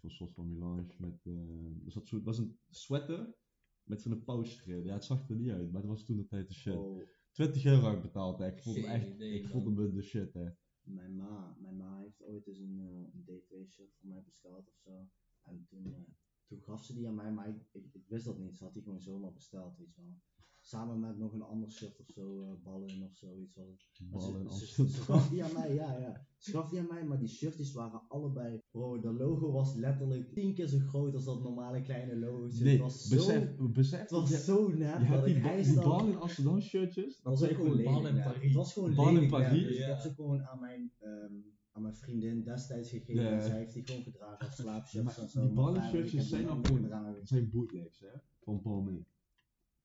voor 0.01 0.11
soort 0.11 0.33
van 0.33 0.49
melange 0.49 0.95
met, 0.97 1.25
eh 1.25 1.85
er 1.85 1.91
zat 1.91 2.07
zo, 2.07 2.15
het 2.15 2.25
was 2.25 2.37
een 2.37 2.59
sweater 2.69 3.35
met 3.83 4.01
zo'n 4.01 4.23
pouch 4.23 4.67
erin. 4.67 4.83
Ja, 4.83 4.93
het 4.93 5.05
zag 5.05 5.29
er 5.29 5.35
niet 5.35 5.51
uit, 5.51 5.71
maar 5.71 5.81
het 5.81 5.89
was 5.89 6.05
toen 6.05 6.17
de 6.17 6.27
tijd 6.27 6.47
de 6.47 6.53
shit. 6.53 6.75
Oh, 6.75 7.01
20 7.31 7.65
euro 7.65 7.81
had 7.81 7.95
ik 7.95 8.01
betaald, 8.01 8.39
hè. 8.39 8.47
ik 8.47 8.59
vond 8.59 8.75
hem 8.75 8.85
echt, 8.85 9.07
idee, 9.07 9.39
ik 9.39 9.47
vond 9.47 9.65
hem 9.65 9.95
de 9.95 10.01
shit, 10.01 10.33
hè. 10.33 10.49
mijn 10.81 11.15
ma, 11.15 11.57
mijn 11.59 11.77
ma 11.77 11.99
heeft 11.99 12.23
ooit 12.23 12.47
eens 12.47 12.59
een, 12.59 12.79
eh 12.79 13.13
een 13.13 13.23
D2 13.25 13.67
shirt 13.67 13.93
voor 13.93 14.07
mij 14.07 14.23
besteld 14.23 14.67
of 14.69 14.77
zo. 14.77 15.09
En 15.41 15.65
toen, 15.69 15.93
eh, 15.93 16.01
toen 16.45 16.61
gaf 16.61 16.83
ze 16.83 16.93
die 16.93 17.07
aan 17.07 17.15
mij, 17.15 17.31
maar 17.31 17.49
ik, 17.49 17.67
ik, 17.71 17.93
ik 17.93 18.07
wist 18.07 18.25
dat 18.25 18.37
niet. 18.37 18.55
Ze 18.55 18.63
had 18.63 18.73
die 18.73 18.83
gewoon 18.83 19.01
zomaar 19.01 19.33
besteld, 19.33 19.77
weet 19.77 19.95
je 19.95 20.01
wel. 20.01 20.21
Samen 20.63 20.99
met 20.99 21.17
nog 21.17 21.33
een 21.33 21.41
ander 21.41 21.71
shirt 21.71 21.99
of 21.99 22.05
zo, 22.09 22.41
eh, 22.43 22.63
ballen 22.63 23.01
of 23.03 23.15
zoiets. 23.15 23.55
Maar 23.55 24.19
Ballen 24.21 24.47
gaf 24.89 25.29
die 25.29 25.43
aan 25.43 25.53
mij, 25.53 25.73
ja, 25.73 25.97
ja. 25.97 26.25
Gaf 26.37 26.69
die 26.69 26.79
aan 26.79 26.87
mij, 26.89 27.05
maar 27.05 27.19
die 27.19 27.27
shirtjes 27.27 27.71
waren 27.73 28.01
allebei. 28.07 28.61
Bro, 28.71 28.99
de 28.99 29.11
logo 29.13 29.51
was 29.51 29.75
letterlijk 29.75 30.33
tien 30.33 30.53
keer 30.53 30.67
zo 30.67 30.77
groot 30.79 31.13
als 31.13 31.25
dat 31.25 31.41
normale 31.43 31.81
kleine 31.81 32.15
logootje. 32.19 32.63
Nee, 32.63 32.73
het 32.73 32.81
was 32.81 33.07
zo, 33.07 33.15
besef, 33.15 33.99
het 33.99 34.09
dat 34.09 34.19
was 34.21 34.29
je, 34.29 34.37
zo 34.37 34.67
nep. 34.67 34.77
je 34.79 34.85
dat 34.87 35.07
hebt 35.07 35.25
die, 35.25 35.35
ik 35.35 35.41
ba- 35.43 35.55
die 35.55 35.73
dan- 35.73 35.83
bal 35.83 36.07
in 36.07 36.15
Amsterdam 36.19 36.61
shirtjes, 36.61 37.21
dat 37.21 37.39
was 37.39 37.49
gewoon 37.49 37.75
lelijk 37.75 37.97
in 38.07 38.13
nep. 38.13 38.23
Parijs. 38.23 38.43
Het 38.43 38.53
was 38.53 38.73
gewoon 38.73 38.95
Bal 38.95 39.17
in 39.17 39.29
Parijs. 39.29 39.63
dus 39.63 39.71
ik 39.71 39.77
Ja. 39.77 39.87
heb 39.87 39.99
ze 39.99 40.13
gewoon 40.13 40.43
aan 40.43 40.59
mijn, 40.59 40.91
ehm, 40.99 41.33
aan 41.71 41.81
mijn 41.81 41.95
vriendin 41.95 42.43
destijds 42.43 42.89
gegeven. 42.89 43.23
Ja. 43.23 43.31
En 43.31 43.41
zij 43.43 43.57
heeft 43.57 43.73
die 43.73 43.83
gewoon 43.85 44.03
gedragen 44.03 44.45
als 44.47 44.55
slaapshirts 44.55 45.17
en 45.17 45.29
zo. 45.29 45.41
die 45.41 45.53
ballen 45.53 45.81
zijn 46.23 46.49
al 46.49 46.59
gewoon- 46.63 47.15
zijn 47.23 47.49
bootlegs, 47.49 47.99
hè, 47.99 48.07
van 48.43 48.61
Paul 48.61 48.81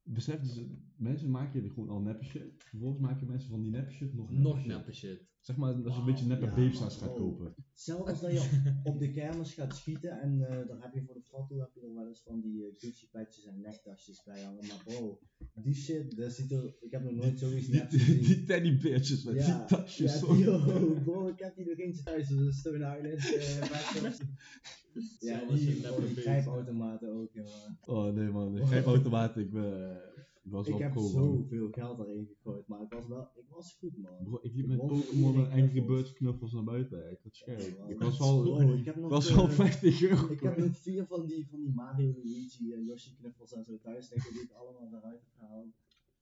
Mee. 0.07 0.15
Besef 0.15 0.41
dus, 0.41 0.61
mensen 0.97 1.31
maken 1.31 1.63
je 1.63 1.71
gewoon 1.71 1.89
al 1.89 2.01
neppe 2.01 2.25
shit. 2.25 2.43
Vervolgens 2.57 3.01
maken 3.01 3.27
mensen 3.27 3.51
van 3.51 3.61
die 3.63 3.71
neppe 3.71 3.93
shit 3.93 4.15
nog 4.15 4.31
neppe 4.31 4.43
Nog 4.49 4.59
shit. 4.59 4.67
neppe 4.67 4.93
shit. 4.93 5.25
Zeg 5.41 5.57
maar, 5.57 5.75
als 5.85 5.95
je 5.95 6.01
een 6.01 6.07
beetje 6.07 6.27
neppe 6.27 6.45
Ja, 6.63 6.71
gaat 6.73 6.99
bro. 6.99 7.15
kopen. 7.15 7.55
Zelfs 7.73 8.11
als 8.11 8.21
dat 8.21 8.33
je 8.33 8.81
op 8.85 8.99
de 8.99 9.13
kermis 9.13 9.55
gaat 9.55 9.77
schieten 9.77 10.21
en 10.21 10.47
eh, 10.49 10.67
dan 10.69 10.83
heb 10.83 10.95
je 10.95 11.03
voor 11.05 11.15
de 11.15 11.23
foto 11.23 11.59
heb 11.59 11.71
je 11.75 11.81
er 11.81 11.95
wel 11.95 12.07
eens 12.09 12.23
van 12.23 12.41
die 12.41 12.57
uh, 12.63 12.73
Gucci 12.77 13.09
petjes 13.11 13.45
en 13.45 13.61
nektasjes 13.61 14.23
bij 14.25 14.43
hangen. 14.43 14.67
Maar 14.67 14.83
bro, 14.85 15.19
die 15.55 15.75
shit, 15.75 16.17
dat 16.17 16.33
ziet 16.33 16.53
er, 16.53 16.77
ik 16.81 16.91
heb 16.91 17.03
nog 17.03 17.13
nooit 17.13 17.39
zoiets 17.39 17.67
Die, 17.67 17.75
neps 17.75 17.91
die, 17.91 18.01
gezien. 18.01 18.23
die 18.25 18.45
teddybeertjes 18.45 19.25
met 19.25 19.35
Ja, 19.35 19.59
die 19.67 19.77
tasjes. 19.77 20.13
Ja, 20.13 20.19
zo. 20.19 20.35
die, 20.37 20.51
oh, 20.55 21.03
bro, 21.05 21.29
ik 21.29 21.39
heb 21.39 21.57
die 21.57 21.67
nog 21.67 21.79
eentje 21.79 22.03
thuis, 22.03 22.29
dus 22.29 22.59
Stone 22.59 22.77
Island. 22.99 23.35
eh, 23.35 23.59
backshot. 23.61 24.21
ja, 25.21 25.45
die, 25.45 25.83
grijpautomaten 26.17 27.09
ook, 27.13 27.33
jongen. 27.33 27.79
Oh 27.85 28.15
nee 28.15 28.29
man, 28.31 28.57
ik 28.59 28.65
geef 28.67 28.85
automatisch. 28.85 29.43
Ik, 29.43 29.51
ben, 29.51 29.97
ik 30.43 30.53
was 30.53 30.67
Ik 30.67 30.73
wel 30.73 30.83
heb 30.83 30.95
man. 30.95 31.09
zoveel 31.09 31.69
geld 31.71 31.99
erin 31.99 32.27
gegooid, 32.27 32.67
maar 32.67 32.81
ik 32.83 32.93
was 32.93 33.07
wel, 33.07 33.31
ik 33.35 33.45
was 33.49 33.77
goed 33.79 33.97
man. 33.97 34.23
Bro, 34.25 34.39
ik 34.43 34.55
liep 34.55 34.65
Ik 34.65 34.67
met 34.71 34.79
Pokémon 34.79 35.35
en 35.35 35.41
Angry 35.51 35.69
knuffels. 35.69 35.87
Birds 35.87 36.13
knuffels 36.13 36.53
naar 36.53 36.65
buiten. 36.65 36.99
hè. 36.99 37.11
Ik 37.11 37.19
had 37.23 37.35
scherp. 37.35 37.61
Ja, 37.61 37.67
Ik 37.87 37.99
man. 37.99 38.09
was 38.09 38.21
al, 38.21 38.43
Bro, 38.43 38.75
ik 38.75 38.85
heb 38.85 38.95
ik 38.95 39.01
nog, 39.01 39.11
was 39.11 39.29
eh, 39.29 39.39
al 39.39 39.49
50 39.49 40.03
euro. 40.03 40.29
Ik 40.31 40.41
heb 40.41 40.57
nog 40.57 40.77
vier 40.79 41.07
van 41.07 41.27
die, 41.27 41.47
van 41.51 41.61
die 41.61 41.73
Mario, 41.75 42.15
Luigi 42.25 42.73
en 42.73 42.85
Yoshi 42.85 43.15
knuffels 43.19 43.53
en 43.53 43.65
zo 43.65 43.79
thuis 43.83 44.11
liggen 44.11 44.33
die 44.33 44.43
ik 44.43 44.53
allemaal 44.53 44.89
eruit 44.99 45.21
heb 45.21 45.33
gehaald. 45.39 45.75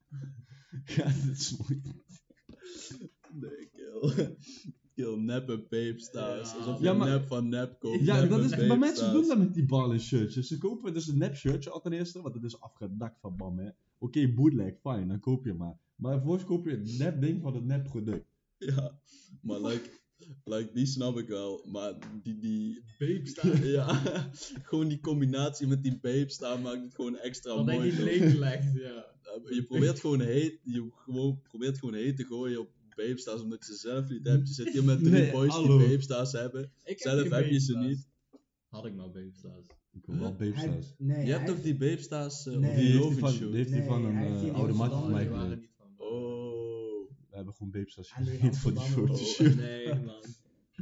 Ja, 0.97 1.05
dit 1.27 1.37
is 1.37 1.57
mooi. 1.57 1.83
Nee, 3.41 3.71
kill. 3.73 4.37
Kill 4.95 5.17
neppe 5.17 5.67
babestars. 5.71 6.51
Ja. 6.51 6.57
Alsof 6.57 6.79
je 6.79 6.85
Ja, 6.85 6.93
maar- 6.93 7.09
nep 7.09 7.27
van 7.27 7.49
nep 7.49 7.79
koopt. 7.81 8.05
Ja, 8.05 8.27
dat 8.27 8.45
is, 8.45 8.67
maar 8.67 8.79
mensen 8.79 9.13
doen 9.13 9.29
dat 9.29 9.39
met 9.39 9.55
die 9.55 9.67
ballen 9.67 10.01
shirtjes. 10.01 10.49
Ze 10.49 10.59
kopen 10.59 10.95
dus 10.95 11.09
een 11.09 11.19
nep 11.19 11.35
shirtje 11.37 11.71
al 11.71 11.81
ten 11.81 11.93
eerste, 11.93 12.23
want 12.23 12.35
het 12.35 12.45
is 12.45 12.61
afgedakt 12.61 13.21
van 13.21 13.37
bam 13.37 13.59
hè. 13.59 13.69
Oké, 13.99 14.29
bootleg, 14.35 14.75
fijn, 14.81 15.09
dan 15.09 15.21
koop 15.21 15.45
je 15.45 15.55
maar. 15.55 15.79
Maar 15.97 16.13
vervolgens 16.13 16.45
koop 16.45 16.65
je 16.65 16.73
een 16.73 16.97
nep 16.99 17.21
ding 17.21 17.43
van 17.43 17.55
het 17.55 17.65
nep 17.65 17.85
product. 17.85 18.27
Ja, 18.59 18.99
maar 19.43 19.61
like, 19.61 19.91
like, 20.45 20.71
die 20.73 20.87
snap 20.87 21.19
ik 21.19 21.29
wel. 21.29 21.65
Maar 21.73 21.95
die, 22.23 22.39
die 22.39 22.85
Babestar. 22.99 23.67
ja, 23.79 24.01
gewoon 24.63 24.89
die 24.89 25.01
combinatie 25.01 25.67
met 25.67 25.83
die 25.83 25.99
babestar 26.01 26.61
maakt 26.61 26.83
het 26.83 26.95
gewoon 26.95 27.17
extra 27.17 27.63
mooi. 27.63 27.87
je 27.91 27.97
toch? 27.97 28.05
leeg 28.05 28.35
legt, 28.35 28.73
ja. 28.75 29.13
Je 29.49 29.65
probeert 29.65 30.01
gewoon 30.01 30.21
heet, 30.21 30.61
je 30.63 30.91
gewoon 30.95 31.41
probeert 31.43 31.79
gewoon 31.79 31.95
heet 31.95 32.17
te 32.17 32.25
gooien 32.25 32.61
op 32.61 32.69
babestars 32.97 33.41
omdat 33.41 33.67
je 33.67 33.73
ze 33.73 33.79
zelf 33.79 34.09
niet 34.09 34.27
hebt. 34.27 34.49
Je 34.49 34.55
zit 34.55 34.73
hier 34.73 34.85
met 34.85 34.99
drie 35.05 35.11
Nee, 35.13 35.31
boys 35.31 35.53
hallo. 35.53 35.79
die 35.79 35.89
babestars 35.89 36.33
hebben. 36.33 36.73
Ik 36.85 37.01
Zelf 37.01 37.21
geen 37.21 37.33
heb 37.33 37.47
je 37.51 37.61
ze 37.61 37.79
niet. 37.79 38.09
Had 38.69 38.85
ik 38.87 38.95
maar 38.95 39.11
babestars. 39.11 39.67
Ik 39.93 40.07
wil 40.07 40.19
wel 40.19 40.35
Hij- 40.39 40.51
babestars. 40.51 40.95
nee, 40.99 41.27
Je 41.27 41.33
hebt 41.33 41.47
toch 41.47 41.61
die 41.63 41.77
babestars 41.77 42.47
uh, 42.47 42.57
Nee. 42.57 42.71
op 42.71 42.77
Die 42.77 42.85
die 42.93 43.03
heeft 43.03 43.19
van, 43.19 43.31
die 43.39 43.57
heeft 43.57 43.71
hij 43.71 43.79
Nee, 43.79 43.89
van 43.89 44.05
een 44.05 44.39
die 44.41 44.51
eh, 44.51 44.55
oude 44.55 44.73
maat 44.73 44.93
Amsterdam, 44.93 45.01
van 45.03 45.11
mij 45.13 45.23
die 45.23 45.31
waren 45.31 45.45
geleend. 45.49 45.61
niet 45.61 45.75
van 45.77 45.95
me. 45.97 46.03
Oh. 46.05 47.11
We 47.31 47.37
hebben 47.37 47.55
gewoon 47.55 47.73
die 47.81 48.05
geleend 48.25 48.57
voor 48.59 48.73
die 48.73 48.81
fotoshoot. 48.81 49.49
ook. 49.49 49.55
Nee, 49.55 49.87
man. 49.95 50.23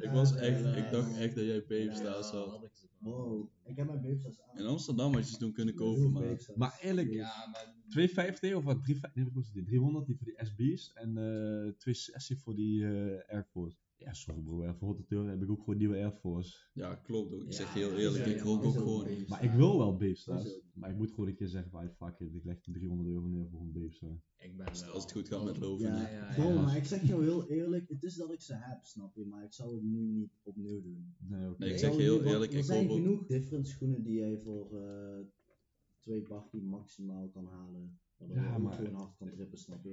Ik 0.01 0.11
was 0.11 0.35
echt, 0.35 0.77
ik 0.77 0.91
dacht 0.91 1.15
ja. 1.15 1.21
echt 1.21 1.35
dat 1.35 1.45
jij 1.45 1.65
babestars 1.69 2.31
Ja, 2.31 2.37
had. 2.37 2.89
Wow, 2.99 3.49
ik 3.65 3.77
heb 3.77 3.87
mijn 3.87 4.01
babestars 4.01 4.41
aan. 4.43 4.59
In 4.59 4.67
Amsterdam 4.67 5.15
had 5.15 5.25
je 5.25 5.33
ze 5.33 5.39
toen 5.39 5.53
kunnen 5.53 5.75
kopen, 5.75 6.13
maar... 6.13 6.23
babestars. 6.23 6.59
Maar 6.59 6.79
eerlijk, 6.81 7.11
Ja, 7.11 7.49
maar 7.53 7.75
250 7.89 8.55
of 8.55 8.65
wat? 8.65 8.83
350, 8.83 9.15
nee, 9.15 9.25
wat 9.25 9.35
kostte 9.35 9.53
die? 9.53 9.65
300 9.65 10.07
die 10.07 10.17
voor 10.17 10.27
die 10.27 10.47
SB's 10.47 10.93
en 10.93 11.09
eh 11.09 11.73
260 11.79 12.39
voor 12.41 12.55
die 12.55 12.85
eh 12.85 13.35
Air 13.35 13.47
Force. 13.51 13.77
Ja, 14.05 14.13
sorry 14.13 14.41
bro. 14.41 14.73
Voor 14.79 14.89
Rotterdam 14.97 15.27
heb 15.29 15.43
ik 15.43 15.51
ook 15.51 15.59
gewoon 15.59 15.77
nieuwe 15.79 15.97
Air 15.97 16.13
Force. 16.13 16.59
Ja, 16.73 16.95
klopt 16.95 17.33
ook. 17.35 17.43
Ik 17.43 17.53
zeg 17.53 17.75
je 17.75 17.79
heel 17.79 17.97
eerlijk, 17.97 18.25
ja, 18.25 18.31
ik 18.31 18.37
ja, 18.37 18.43
rook 18.43 18.59
maar 18.59 18.67
ook 18.67 18.75
gewoon. 18.75 19.05
Beefstar. 19.05 19.29
Maar 19.29 19.45
ik 19.45 19.51
wil 19.53 19.79
wel 19.79 19.97
Beefstars. 19.97 20.61
Maar 20.75 20.91
ik 20.91 20.97
moet 20.97 21.11
gewoon 21.11 21.29
een 21.29 21.35
keer 21.35 21.49
zeggen 21.49 21.71
van, 21.71 21.91
fuck 21.91 22.19
it, 22.21 22.35
ik 22.35 22.45
leg 22.45 22.61
de 22.61 22.73
300 22.73 23.09
euro 23.09 23.27
neer 23.27 23.49
voor 23.51 23.61
een 23.61 23.73
Beefstar. 23.73 24.21
Ik 24.37 24.57
ben 24.57 24.67
Als, 24.67 24.81
wel- 24.85 24.93
als 24.93 25.03
het 25.03 25.13
goed 25.13 25.29
gaat 25.29 25.45
met 25.45 25.57
loven. 25.59 25.87
Ja, 25.87 26.09
ja, 26.09 26.09
ja, 26.29 26.35
bro, 26.35 26.49
ja. 26.49 26.63
maar 26.63 26.77
ik 26.77 26.85
zeg 26.85 27.07
jou 27.07 27.23
heel 27.29 27.49
eerlijk, 27.49 27.89
het 27.89 28.03
is 28.03 28.15
dat 28.15 28.33
ik 28.33 28.41
ze 28.41 28.55
heb, 28.55 28.85
snap 28.85 29.15
je, 29.17 29.25
maar 29.27 29.45
ik 29.45 29.53
zou 29.53 29.75
het 29.75 29.83
nu 29.83 30.07
niet 30.07 30.39
opnieuw 30.43 30.83
doen. 30.83 31.15
Nee, 31.19 31.49
oké. 31.51 31.59
Nee, 31.59 31.73
ik 31.73 31.79
zeg 31.79 31.97
je 31.97 32.03
heel 32.03 32.23
eerlijk, 32.23 32.53
er 32.53 32.59
ik 32.59 32.65
zijn 32.65 32.87
koop 32.87 32.97
ook- 32.97 33.03
genoeg 33.05 33.27
different 33.27 33.69
schoenen 33.69 34.03
die 34.03 34.15
jij 34.19 34.39
voor 34.39 34.79
eh 34.81 35.21
twee 35.99 36.23
bakkie 36.23 36.63
maximaal 36.63 37.29
kan 37.29 37.47
halen. 37.47 37.99
Waardoor 38.17 38.37
Ja, 38.37 38.59
maar- 38.59 38.73
gewoon 38.73 38.95
hard 38.95 39.17
kan 39.17 39.31
trippen, 39.31 39.59
snap 39.59 39.85
je? 39.85 39.91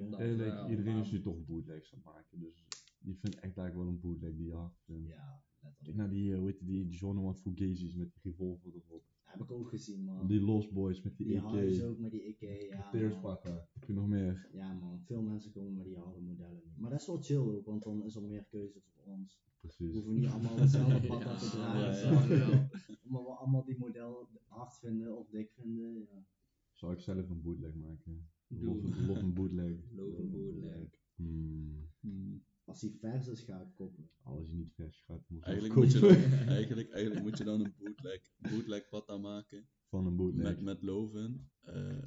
Iedereen 0.70 0.98
is 0.98 1.12
nu 1.12 1.22
toch 1.22 1.46
bootlegs 1.46 1.94
aan 1.94 2.00
het 2.04 2.08
maken. 2.14 2.40
Dus 2.40 2.66
die 3.00 3.18
vindt 3.18 3.36
echt 3.40 3.58
eigenlijk 3.58 3.76
wel 3.76 3.88
een 3.88 4.00
bootleg 4.00 4.36
die 4.36 4.46
je 4.46 4.54
hard 4.54 4.78
vindt. 4.86 5.08
Ja, 5.08 5.44
Kijk 5.60 5.64
letterlijk. 5.64 5.98
naar 5.98 6.10
die, 6.10 6.32
eh, 6.34 6.38
hoe 6.40 6.48
heet 6.48 6.60
die, 6.66 6.88
die 6.88 6.98
John 6.98 7.34
Fugazis 7.34 7.96
met 7.96 8.12
die 8.14 8.22
revolver 8.32 8.72
erop. 8.76 9.04
Heb 9.24 9.42
ik 9.42 9.52
ook 9.52 9.70
gezien, 9.70 10.04
man. 10.04 10.28
Die 10.28 10.42
Lost 10.42 10.72
Boys 10.72 11.02
met 11.02 11.18
die, 11.18 11.28
Die 11.28 11.48
highs 11.48 11.82
AK. 11.82 11.86
ook 11.90 11.98
met 12.00 12.12
die 12.12 12.22
EK, 12.24 12.70
ja. 12.70 12.90
Tears 12.90 13.14
man. 13.14 13.22
pakken. 13.22 13.68
Heb 13.74 13.84
je 13.84 13.94
nog 13.94 14.08
meer? 14.08 14.48
Ja 14.54 14.74
man, 14.74 15.02
veel 15.06 15.22
mensen 15.22 15.52
komen 15.52 15.74
met 15.74 15.86
die 15.86 15.98
harde 15.98 16.20
modellen. 16.20 16.62
Maar 16.78 16.90
dat 16.90 17.00
is 17.00 17.08
wel 17.08 17.22
chill 17.22 17.38
ook, 17.38 17.66
want 17.66 17.84
dan 17.84 18.04
is 18.06 18.16
er 18.16 18.24
meer 18.24 18.44
keuze 18.46 18.80
voor 18.82 19.14
ons. 19.14 19.40
We 19.44 19.68
Precies. 19.68 19.94
hoeven 19.94 20.14
niet 20.14 20.30
allemaal 20.30 20.58
hetzelfde 20.58 21.08
pad 21.08 21.22
Ja, 21.24 21.36
te 21.38 21.46
ja, 21.46 21.52
dragen. 21.52 22.12
ja, 22.14 22.36
je? 22.36 22.36
ja. 22.36 22.70
Omdat 23.04 23.24
we 23.26 23.30
allemaal 23.32 23.64
die 23.66 23.78
model 23.78 24.28
hard 24.48 24.78
vinden 24.78 25.18
of 25.18 25.30
dik 25.30 25.52
vinden. 25.52 25.94
Ja. 26.12 26.26
Zou 26.72 26.94
ik 26.94 27.00
zelf 27.00 27.30
een 27.30 27.42
bootleg 27.42 27.76
maken? 27.76 28.30
Doe. 28.48 28.66
Love, 28.82 29.02
love 29.06 29.20
een 29.20 29.34
bootleg. 29.34 29.78
Loven 29.96 30.30
bootleg. 30.32 30.90
Hmm. 31.16 31.88
Hmm. 32.00 32.44
Als 32.70 32.80
die 32.80 32.98
vers 33.00 33.28
is, 33.28 33.42
ga 33.42 33.60
ik 33.62 33.68
koppelen. 33.76 34.10
Als 34.24 34.50
je 34.50 34.56
niet 34.56 34.74
vers 34.74 35.02
gaat, 35.06 35.22
moet 35.28 35.40
je 35.40 35.46
Eigenlijk, 35.46 35.76
moet 35.76 35.92
je 35.92 36.00
kopen. 36.00 36.30
dan, 36.30 36.40
eigenlijk, 36.58 36.90
eigenlijk 36.92 37.26
moet 37.26 37.38
je 37.38 37.44
dan 37.44 37.60
een 37.66 37.74
bootleg, 37.78 38.22
bootleg 38.38 38.90
pata 38.90 39.18
maken. 39.18 39.68
Van 39.90 40.06
een 40.06 40.16
bootleg. 40.16 40.44
Met, 40.46 40.62
met 40.62 40.82
loven. 40.84 41.50
eh, 41.62 41.98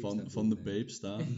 van, 0.00 0.30
van 0.30 0.48
de 0.48 0.56
babe 0.56 0.88
staan. 0.88 1.24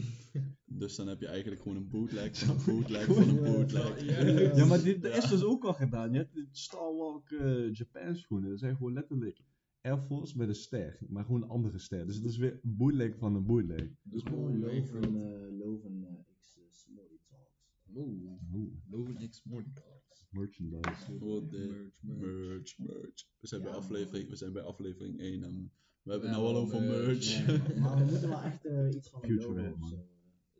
Dus 0.65 0.95
dan 0.95 1.07
heb 1.07 1.19
je 1.21 1.27
eigenlijk 1.27 1.61
gewoon 1.61 1.77
een 1.77 1.89
bootleg 1.89 2.37
van 2.37 2.55
een 2.57 2.63
bootleg 2.65 3.05
van 3.05 3.29
een 3.29 3.43
bootleg. 3.43 4.05
Ja. 4.05 4.55
Ja, 4.55 4.65
maar 4.65 4.83
dit 4.83 5.03
is 5.03 5.29
dus 5.29 5.43
ook 5.43 5.63
al 5.63 5.73
gedaan. 5.73 6.11
Je 6.11 6.17
hebt 6.17 6.33
de 6.33 6.47
Star 6.51 6.95
Walk 6.95 7.29
eh, 7.31 7.73
Japan 7.73 8.15
schoenen. 8.15 8.49
Dat 8.49 8.59
zijn 8.59 8.75
gewoon 8.75 8.93
letterlijk 8.93 9.41
Air 9.81 9.97
Force 10.01 10.37
met 10.37 10.47
een 10.47 10.55
ster. 10.55 10.97
Maar 11.09 11.25
gewoon 11.25 11.41
een 11.41 11.49
andere 11.49 11.77
ster. 11.79 12.05
Dus 12.05 12.15
het 12.15 12.25
is 12.25 12.37
weer 12.37 12.59
een 12.63 12.75
bootleg 12.77 13.17
van 13.17 13.35
een 13.35 13.45
bootleg. 13.45 13.87
Dat 14.03 14.13
is 14.13 14.23
Gewoon 14.23 14.59
Loven, 14.59 14.99
Loven. 15.01 15.15
eh, 15.51 15.57
Loven 15.59 16.03
eh, 16.07 16.35
X 16.39 16.57
uh, 16.57 16.63
Smolly 16.69 17.19
Oeh. 17.95 19.29
X 19.29 19.43
Morning 19.43 19.75
Talks. 19.75 20.25
merchandise. 20.29 21.11
Merch, 21.11 22.01
merch. 22.01 22.01
merch, 22.03 22.77
merch. 22.77 23.27
We 23.39 23.47
zijn, 23.47 23.61
bij 23.61 23.71
aflevering, 23.71 24.29
we 24.29 24.35
zijn 24.35 24.53
bij 24.53 24.61
aflevering 24.63 25.19
1 25.19 25.43
en 25.43 25.71
we 26.01 26.11
hebben 26.11 26.29
nou 26.29 26.43
al 26.45 26.53
wel 26.53 26.61
over 26.61 26.81
merch. 26.81 27.45
merch. 27.45 27.73
Ja, 27.73 27.79
maar 27.81 27.97
we 27.97 28.11
moeten 28.11 28.29
wel 28.29 28.41
echt 28.41 28.65
eh, 28.65 28.89
iets 28.95 29.09
van 29.09 29.23
een 29.23 29.29
Future 29.29 29.47
logo 29.47 29.61
Red, 29.61 29.73
of 29.73 29.79
man. 29.79 29.89
zo. 29.89 30.07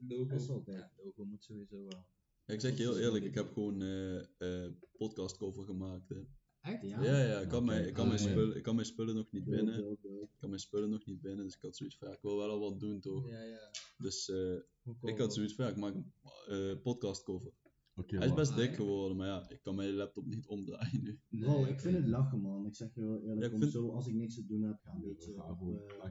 Logo. 0.07 0.63
Ja, 0.65 0.91
logo 1.03 1.25
moet 1.25 1.43
sowieso 1.43 1.83
wel. 1.83 2.05
Ja, 2.45 2.53
ik 2.53 2.59
zeg 2.59 2.77
je 2.77 2.83
heel 2.83 2.99
eerlijk, 2.99 3.25
ik 3.25 3.33
heb 3.33 3.51
gewoon 3.53 3.81
eh 3.81 4.19
eh 4.65 4.71
podcast 4.97 5.37
cover 5.37 5.63
gemaakt. 5.65 6.09
Hè. 6.09 6.15
Echt? 6.61 6.81
Ja. 6.81 7.03
Ja, 7.03 7.23
ja, 7.25 7.39
ik 7.39 7.49
kan, 7.49 7.65
mijn, 7.65 7.87
ik, 7.87 7.93
kan 7.93 8.07
mijn 8.07 8.19
Ah, 8.19 8.25
spullen, 8.29 8.57
ik 8.57 8.63
kan 8.63 8.75
mijn 8.75 8.87
spullen 8.87 9.15
nog 9.15 9.31
niet 9.31 9.43
binnen. 9.43 9.97
Ik 10.31 10.37
kan 10.39 10.49
mijn 10.49 10.61
spullen 10.61 10.89
nog 10.89 11.05
niet 11.05 11.21
binnen, 11.21 11.45
dus 11.45 11.55
ik 11.55 11.61
had 11.61 11.75
zoiets 11.75 11.97
van, 11.97 12.07
ja, 12.07 12.13
ik 12.13 12.21
wil 12.21 12.37
wel 12.37 12.49
al 12.49 12.59
wat 12.59 12.79
doen 12.79 12.99
toch. 12.99 13.29
Ja, 13.29 13.41
ja. 13.43 13.69
Dus 13.97 14.29
eh, 14.29 14.55
ik 15.01 15.17
had 15.17 15.33
zoiets 15.33 15.53
van, 15.55 15.65
ja, 15.65 15.71
ik 15.71 15.77
maak 15.77 15.93
een 15.93 16.13
eh, 16.47 16.81
podcast 16.81 17.23
cover. 17.23 17.51
Oké, 17.95 18.17
Hij 18.17 18.27
is 18.27 18.33
best 18.33 18.51
Ah, 18.51 18.57
dik 18.57 18.69
ja. 18.69 18.75
geworden, 18.75 19.17
maar 19.17 19.27
ja, 19.27 19.49
ik 19.49 19.61
kan 19.61 19.75
mijn 19.75 19.93
laptop 19.93 20.25
niet 20.25 20.47
omdraaien 20.47 21.03
nu. 21.03 21.19
Bro, 21.29 21.61
Nee, 21.61 21.71
ik 21.71 21.79
vind 21.79 21.95
het 21.97 22.07
lachen 22.07 22.39
man. 22.41 22.65
Ik 22.65 22.75
zeg 22.75 22.93
je 22.95 23.01
Ja, 23.01 23.17
eerlijk, 23.19 23.45
ik 23.47 23.53
om 23.53 23.59
vind- 23.59 23.71
zo 23.71 23.89
als 23.91 24.07
ik 24.07 24.13
niks 24.13 24.35
te 24.35 24.45
doen 24.45 24.61
heb, 24.61 24.79
ga 24.83 24.93
een 24.93 25.01
beetje 25.01 25.33
Ga 25.33 25.49
op, 25.51 25.57
gewoon 25.57 25.79
eh, 25.79 26.09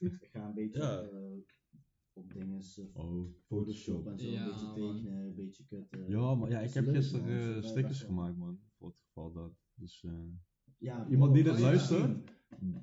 ik 0.00 0.28
ga 0.32 0.46
een 0.48 0.54
beetje 0.54 0.78
Ja. 0.78 1.00
op, 1.02 1.12
eh, 1.12 1.38
op 2.12 2.32
dingen, 2.32 2.62
Oh, 2.92 3.34
Photoshop 3.46 4.06
en 4.06 4.18
zo, 4.18 4.26
Ja, 4.26 4.44
een 4.44 4.50
beetje 4.50 4.66
man. 4.66 4.74
tekenen, 4.96 5.24
een 5.24 5.34
beetje 5.34 5.64
kutten. 5.64 6.08
Ja, 6.08 6.34
maar 6.34 6.50
ja, 6.50 6.58
ik 6.60 6.68
is 6.68 6.74
heb 6.74 6.84
leuk, 6.84 6.94
gisteren. 6.94 7.56
Ik 7.56 7.64
stickers 7.64 7.98
wel- 8.00 8.08
gemaakt, 8.08 8.36
man. 8.36 8.60
Voor 8.78 8.88
het 8.88 8.98
geval 9.06 9.32
dat. 9.32 9.52
Dus, 9.74 10.02
eh, 10.04 10.12
Ja, 10.78 11.08
Iemand 11.08 11.34
die 11.34 11.42
dit 11.44 11.58
luistert? 11.58 12.30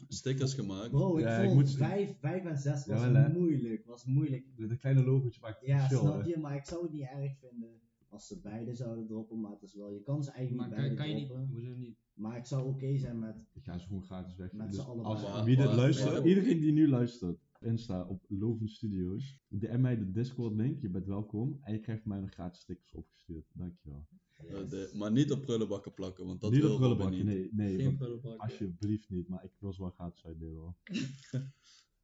Stickers 0.08 0.54
gemaakt. 0.54 0.90
Bro, 0.90 1.18
ik 1.18 1.24
Ja, 1.24 1.38
ik 1.38 1.44
vond 1.46 1.56
moet- 1.60 1.72
5, 1.76 2.18
5 2.20 2.46
en 2.46 2.58
6 2.58 2.86
was 2.86 3.02
Jawel, 3.02 3.30
moeilijk, 3.32 3.86
was 3.86 4.06
moeilijk. 4.06 4.46
de, 4.56 4.68
de 4.68 4.78
kleine 4.78 5.04
logo's 5.04 5.40
maakt 5.40 5.60
het 5.60 5.68
Ja, 5.70 5.88
snap 5.88 6.22
hè. 6.22 6.28
je, 6.28 6.38
maar 6.38 6.56
ik 6.56 6.66
zou 6.66 6.84
het 6.84 6.92
niet 6.92 7.02
erg 7.08 7.38
vinden 7.40 7.70
als 8.08 8.28
ze 8.28 8.40
beide 8.42 8.74
zouden 8.76 9.08
droppen, 9.08 9.40
maar 9.40 9.52
het 9.52 9.62
is 9.62 9.74
wel, 9.76 9.92
je 9.92 10.02
kan 10.02 10.24
ze 10.24 10.32
eigenlijk 10.32 10.70
Maar 10.70 10.80
niet 10.80 10.88
kan, 10.98 11.06
beide 11.06 11.26
kan 11.26 11.60
je 11.60 11.70
niet, 11.70 11.78
niet? 11.78 11.98
Maar 12.14 12.38
ik 12.38 12.46
zou 12.46 12.68
oké 12.68 12.98
zijn 12.98 13.20
met, 13.20 13.48
Ik 13.54 13.64
ga 13.64 13.78
ze 13.78 13.88
gewoon 13.88 14.04
gratis 14.04 14.36
weg. 14.36 14.52
Met 14.54 14.68
Dus 14.72 14.76
z'n 14.76 14.86
allebei. 14.90 15.26
als 15.26 15.44
wie 15.44 15.56
dit 15.58 15.66
luistert, 15.74 16.26
iedereen 16.26 16.60
die 16.60 16.72
nu 16.72 16.88
luistert, 16.90 17.32
op 17.32 17.58
Insta, 17.68 18.04
op 18.06 18.26
Loven 18.28 18.70
Studios, 18.70 19.40
DM 19.48 19.82
mij 19.82 19.98
de 19.98 20.12
Discord 20.12 20.54
link, 20.56 20.80
je 20.82 20.90
bent 20.90 21.06
welkom. 21.06 21.58
En 21.62 21.74
je 21.74 21.80
krijgt 21.80 22.06
mij 22.06 22.20
nog 22.20 22.30
gratis 22.32 22.62
stickers 22.62 22.94
opgestuurd. 22.94 23.46
Dankjewel. 23.54 24.08
Eh, 24.48 24.70
de- 24.70 24.92
maar 24.94 25.12
niet 25.12 25.32
op 25.32 25.42
prullenbakken 25.42 25.94
plakken, 25.94 26.26
want 26.26 26.42
dat 26.42 26.52
niet 26.52 26.62
wil 26.62 26.74
op 26.74 26.80
Robin 26.80 26.98
prullenbakje, 26.98 27.40
niet. 27.40 27.54
nee. 27.54 27.78
nee 27.88 28.38
alsjeblieft 28.38 29.10
niet, 29.10 29.28
maar 29.28 29.44
ik 29.44 29.52
wil 29.60 29.74
ze 29.74 29.82
wel 29.82 29.90
gratis 29.92 30.26
uitdelen 30.26 30.56
hoor. 30.60 30.76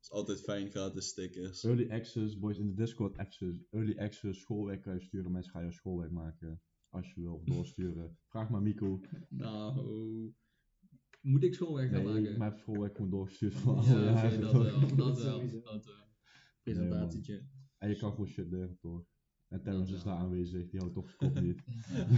is 0.02 0.12
altijd 0.12 0.42
fijn, 0.42 0.70
gratis 0.70 1.08
stickers. 1.08 1.64
Early 1.64 1.90
access, 1.90 2.40
boys 2.40 2.58
in 2.58 2.68
de 2.68 2.74
Discord 2.74 3.18
access. 3.18 3.64
Early 3.72 3.98
access, 3.98 4.40
schoolwerk 4.40 4.82
kan 4.82 4.94
je 4.94 5.02
sturen. 5.02 5.32
Mensen 5.32 5.52
gaan 5.52 5.66
je 5.66 5.72
schoolwerk 5.72 6.12
maken. 6.12 6.62
Als 6.90 7.14
je 7.14 7.22
wil, 7.22 7.34
of 7.34 7.44
doorsturen. 7.44 8.18
Vraag 8.32 8.50
maar 8.50 8.62
Mico. 8.62 9.02
Nou, 9.30 10.34
moet 11.22 11.44
ik 11.44 11.54
schoolwerk 11.54 11.90
gaan 11.92 12.04
Nee, 12.04 12.14
maken? 12.14 12.34
ik 12.36 12.42
heb 12.42 12.58
schoolwerk 12.58 12.96
gewoon 12.96 13.10
doorgestuurd 13.12 13.54
van 13.54 13.78
alle 13.78 13.88
Ja, 13.88 14.04
jaren, 14.04 14.32
oké, 14.34 14.40
dat 14.42 14.52
wel, 14.64 14.96
dat 14.96 15.22
wel, 15.22 15.62
dat 15.62 15.86
wel. 15.86 16.04
Presentatietje. 16.64 17.46
En 17.78 17.90
je 17.90 17.96
kan 17.98 18.12
gewoon 18.12 18.28
shit 18.28 18.50
leren, 18.50 18.78
toch? 18.80 19.06
En 19.48 19.62
Terrence 19.62 19.94
is 19.96 20.04
daar 20.04 20.18
aanwezig, 20.18 20.70
die 20.70 20.80
houdt 20.80 20.94
toch 20.96 21.10
zijn 21.18 21.34
kop 21.34 21.42
niet. 21.48 21.62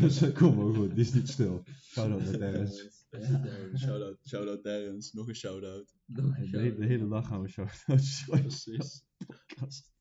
dus 0.01 0.21
eh, 0.21 0.33
kom 0.35 0.55
maar 0.55 0.73
goed, 0.73 0.89
die 0.89 0.99
is 0.99 1.13
niet 1.13 1.29
stil. 1.29 1.63
Shout-out 1.81 2.21
naar 2.23 2.37
Terrence. 2.37 2.91
Ja. 3.09 3.77
Shout-out, 3.77 4.19
shout-out 4.27 4.63
Terrence, 4.63 5.15
nog 5.15 5.27
een 5.27 5.35
shout-out. 5.35 5.95
Nog 6.05 6.35
De, 6.35 6.41
een 6.41 6.47
hele- 6.49 6.75
de 6.75 6.85
hele 6.85 7.07
dag 7.07 7.27
gaan 7.27 7.41
we 7.41 7.47
shout-outs 7.47 8.25
Precies. 8.29 9.03
podcast. 9.27 9.93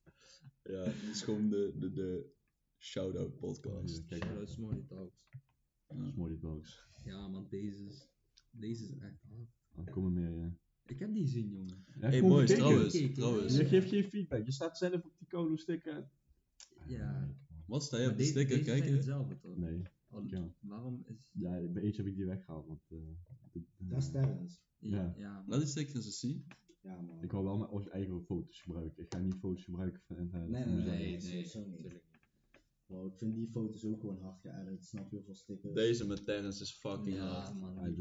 Ja, 0.62 0.84
dit 0.84 1.02
is 1.12 1.22
gewoon 1.22 1.48
de, 1.48 1.74
de, 1.78 1.90
de 1.92 2.32
shout-out 2.78 3.38
podcast. 3.38 4.04
Kijk, 4.06 4.24
Shout-out 4.24 4.50
Smolly 4.50 4.84
Talks. 4.88 5.16
Smolly 6.12 6.38
dogs. 6.40 6.88
Ja, 7.04 7.28
man, 7.28 7.46
deze 7.50 7.84
is, 7.84 8.08
deze 8.50 8.84
is 8.84 8.90
echt 8.98 9.22
hard. 9.28 9.48
Dan 9.74 9.84
komen 9.84 10.12
meer, 10.12 10.34
ja. 10.44 10.56
Ik 10.86 10.98
heb 10.98 11.14
die 11.14 11.26
zin, 11.28 11.50
jongen. 11.50 11.84
ja 12.00 12.08
Hey 12.08 12.20
kom 12.20 12.28
boys, 12.28 12.46
kijken. 12.46 12.64
trouwens, 12.66 12.98
Kijk, 12.98 13.14
trouwens. 13.14 13.56
Je 13.56 13.64
geeft 13.64 13.88
geen 13.88 14.04
feedback, 14.04 14.44
je 14.44 14.52
staat 14.52 14.78
zelf 14.78 15.04
op 15.04 15.14
die 15.18 15.28
colo 15.28 15.56
sticker. 15.56 16.08
Ja. 16.86 17.34
Wat 17.66 17.82
sta 17.82 17.98
je 17.98 18.10
op 18.10 18.16
de 18.16 18.24
sticker? 18.24 18.56
deze 18.56 18.64
Kijk 18.64 18.78
zijn 18.78 18.90
je? 18.90 18.96
hetzelfde, 18.96 19.38
toch? 19.38 19.56
Nee, 19.56 19.82
Oh, 20.10 20.28
ja. 20.28 20.52
Waarom 20.60 21.02
is... 21.06 21.30
Ja, 21.32 21.60
bij 21.68 21.82
eentje 21.82 22.02
heb 22.02 22.10
ik 22.10 22.16
die 22.16 22.26
weggehaald, 22.26 22.66
want... 22.66 22.80
eh, 22.88 22.98
de- 23.52 23.60
de- 23.76 23.86
Dat 23.88 23.98
is 24.02 24.10
Terrence. 24.10 24.58
Ja, 24.78 24.96
Ja. 24.96 25.14
ja. 25.18 25.44
Laat 25.46 25.58
die 25.60 25.68
stickers 25.68 25.94
eens 26.06 26.18
zien. 26.20 26.46
Ja 26.82 27.00
man. 27.00 27.22
Ik 27.22 27.30
wil 27.30 27.44
wel 27.44 27.56
mijn 27.58 27.88
eigen 27.90 28.24
foto's 28.24 28.60
gebruiken. 28.60 29.02
Ik 29.02 29.12
ga 29.12 29.18
niet 29.18 29.34
foto's 29.34 29.64
gebruiken 29.64 30.00
van 30.06 30.16
internet. 30.18 30.48
Nee, 30.48 30.64
nee. 30.64 30.74
Nee, 30.74 30.84
nee, 30.86 31.10
nee, 31.10 31.20
sowieso 31.20 31.64
niet. 31.66 32.00
Bro, 32.86 33.06
ik 33.06 33.16
vind 33.16 33.34
die 33.34 33.48
foto's 33.48 33.84
ook 33.84 34.00
gewoon 34.00 34.18
hard 34.20 34.40
geëdit, 34.40 34.84
snap 34.84 35.10
je, 35.10 35.22
voor 35.22 35.34
stickers. 35.34 35.74
Deze 35.74 36.06
met 36.06 36.24
Terrence 36.24 36.62
is 36.62 36.72
fucking 36.72 37.16
Ja, 37.16 37.28
hard. 37.28 37.60
man, 37.60 37.74
Ja, 37.74 37.80
hard. 37.80 37.96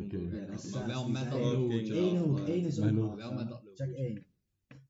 Maar 0.73 0.88
wel 0.88 1.09
met 1.09 1.29
dat 1.29 1.39
king, 1.39 1.89
Eén 1.91 2.45
één 2.45 2.65
is 2.65 2.77
ook 2.79 2.83
hard. 2.83 2.95
logo. 2.95 3.15
Wel 3.15 3.33
met 3.33 3.47
dat 3.47 3.63
logo. 3.63 3.75
Check 3.75 3.91
één, 3.95 4.25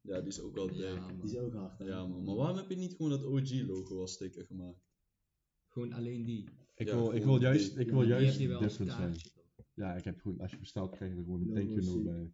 Ja, 0.06 0.20
die 0.20 0.28
is 0.30 0.40
ook 0.42 0.56
wel 0.56 0.68
dik. 0.68 0.76
Ja, 0.78 1.12
die 1.22 1.32
is 1.32 1.38
ook 1.38 1.54
hard. 1.54 1.78
hè. 1.80 1.86
Ja 1.86 2.08
man, 2.08 2.24
maar 2.24 2.36
waarom 2.36 2.58
heb 2.58 2.70
je 2.70 2.76
niet 2.76 2.94
gewoon 2.96 3.12
dat 3.12 3.24
OG-logo 3.26 4.00
als 4.02 4.14
sticker 4.14 4.46
gemaakt? 4.46 4.80
Gewoon 5.68 5.94
alleen 5.94 6.24
die. 6.24 6.50
Ik, 6.76 6.88
Ja, 6.88 6.96
wil, 6.96 7.12
ik 7.14 7.24
wil 7.24 7.42
juist, 7.42 7.78
ik 7.78 7.90
wil 7.90 8.00
Die 8.00 8.08
juist 8.10 8.38
different 8.38 8.92
zijn. 8.92 9.16
Ja, 9.74 9.96
ik 9.96 10.04
heb 10.04 10.20
gewoon, 10.22 10.40
als 10.40 10.52
je 10.52 10.58
bestelt 10.58 10.92
krijg 10.96 11.12
je 11.12 11.18
er 11.18 11.24
gewoon 11.24 11.42
een 11.42 11.54
thank 11.54 11.70
you 11.70 11.82
note 11.86 12.04
bij. 12.04 12.34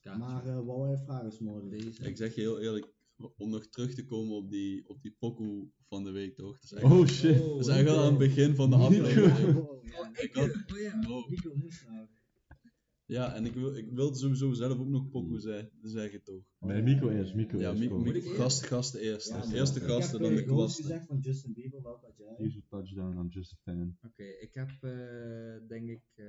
Kaartje. 0.00 0.24
Maar 0.24 0.46
eh 0.46 0.64
wat 0.66 0.78
wij 0.80 0.96
vragen 0.96 1.26
is 1.26 1.38
morgen. 1.38 1.70
Deze. 1.70 2.02
Ik 2.08 2.16
zeg 2.16 2.34
je 2.34 2.40
heel 2.40 2.60
eerlijk, 2.60 2.92
om 3.36 3.50
nog 3.50 3.66
terug 3.66 3.94
te 3.94 4.04
komen 4.04 4.36
op 4.36 4.50
die, 4.50 4.88
op 4.88 5.02
die 5.02 5.16
pokoe 5.18 5.68
van 5.88 6.04
de 6.04 6.10
week 6.10 6.34
toch? 6.36 6.58
Dat 6.60 6.78
is 6.78 6.82
Oh 6.84 7.06
shit. 7.06 7.38
dat 7.38 7.60
is 7.60 7.66
echt 7.66 7.84
wel 7.84 7.98
aan 7.98 8.06
het 8.08 8.18
begin 8.18 8.54
van 8.54 8.70
de 8.70 8.76
aflevering. 8.76 9.54
Ja. 9.54 9.60
Oh, 9.60 10.08
Ik 10.12 10.34
had, 10.34 10.48
Oh 10.72 10.78
ja. 10.78 10.98
Bro. 10.98 11.24
Nico 11.28 11.54
moest 11.54 11.86
nou. 11.88 12.06
Ja, 13.10 13.34
en 13.34 13.44
ik, 13.46 13.54
wil, 13.54 13.74
ik 13.76 13.90
wilde 13.90 14.16
sowieso 14.18 14.52
zelf 14.52 14.78
ook 14.78 14.88
nog 14.88 15.10
pokoe 15.10 15.40
ze- 15.40 15.68
zeggen 15.82 16.22
toch? 16.22 16.42
Nee, 16.60 16.82
Mico 16.82 17.08
eerst, 17.10 17.34
Mico 17.34 17.58
Ja, 17.58 17.68
eerst. 17.68 17.80
Mi- 17.82 17.88
kom. 17.88 18.02
Mi- 18.02 18.08
ik 18.10 18.14
eerst? 18.24 18.36
gasten, 18.40 18.68
gasten 18.68 19.00
eerst. 19.00 19.28
Ja, 19.28 19.36
Dus 19.36 19.46
man. 19.46 19.54
eerst 19.54 19.74
de 19.74 19.80
Ik 19.80 19.86
gasten, 19.86 20.12
heb, 20.12 20.26
dan 20.28 20.34
de 20.36 20.42
eh, 20.42 20.46
Ghost 20.48 20.60
kwasten. 20.62 20.84
gezegd 20.84 21.06
van 21.06 21.18
Justin 21.18 21.52
Bieber, 21.52 21.82
welke 21.82 22.06
had 22.06 22.16
jij? 22.16 22.34
Easy 22.38 22.62
touchdown 22.68 23.16
aan 23.18 23.26
Just 23.28 23.52
a 23.52 23.56
Fan. 23.62 23.96
Oké, 24.06 24.22
ik 24.24 24.54
heb 24.54 24.70
eh, 24.80 25.68
denk 25.68 25.88
ik 25.88 26.02
eh, 26.14 26.26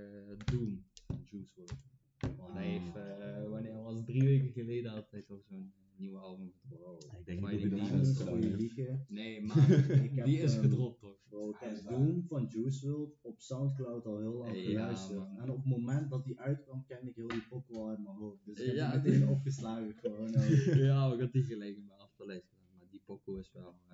Doom 0.51 0.83
van 1.07 1.19
Juice 1.23 1.53
WRLD. 1.55 2.37
Want 2.37 2.53
hij 2.53 2.67
heeft, 2.67 2.95
eh, 2.95 3.49
wanneer 3.49 3.81
was 3.83 3.95
het? 3.97 4.05
drie 4.05 4.23
weken 4.23 4.51
geleden 4.51 4.91
had 4.91 5.11
hij 5.11 5.21
toch 5.21 5.43
zo'n 5.49 5.73
nieuwe 6.01 6.17
album 6.17 6.51
gedropt. 6.61 7.03
Ik 7.03 7.25
denk 7.25 7.39
niet 7.51 7.61
die 7.61 7.69
dat 7.69 7.79
dat 7.79 8.27
voor 8.27 8.37
gedaan. 8.41 9.05
Nee, 9.07 9.41
maar 9.45 9.69
Ik 10.03 10.23
die 10.25 10.37
is 10.39 10.53
ehm, 10.53 10.61
gedropt 10.61 10.99
toch? 10.99 11.17
Bro, 11.29 11.49
ik 11.49 11.55
heb 11.59 11.89
Doom 11.89 12.23
van 12.27 12.45
Juice 12.49 12.87
WRLD 12.87 13.17
op 13.21 13.39
Soundcloud 13.39 14.05
al 14.05 14.17
heel 14.19 14.33
lang 14.33 14.55
geluisterd. 14.57 15.27
en 15.37 15.49
op 15.49 15.55
het 15.57 15.65
moment 15.65 16.09
dat 16.09 16.23
die 16.25 16.39
uitkwam, 16.39 16.85
kende 16.85 17.09
ik 17.09 17.15
heel 17.15 17.27
die 17.27 17.47
pokoe 17.49 17.77
al 17.77 17.89
uit 17.89 18.03
mijn 18.03 18.15
hoofd. 18.15 18.45
Dus 18.45 18.59
ik 18.59 18.75
heb 18.75 19.03
die 19.03 19.11
meteen 19.11 19.29
opgeslagen 19.29 19.93
gewoon. 19.93 20.31
ja, 20.87 21.13
ik 21.13 21.19
had 21.19 21.31
die 21.31 21.43
gelijk 21.43 21.77
in 21.77 21.85
mijn 21.85 21.99
afterlijst 21.99 22.47
gedaan, 22.47 22.77
maar 22.77 22.87
die 22.89 23.01
pokoe 23.05 23.39
is 23.39 23.51
wel, 23.53 23.75
eh, 23.89 23.91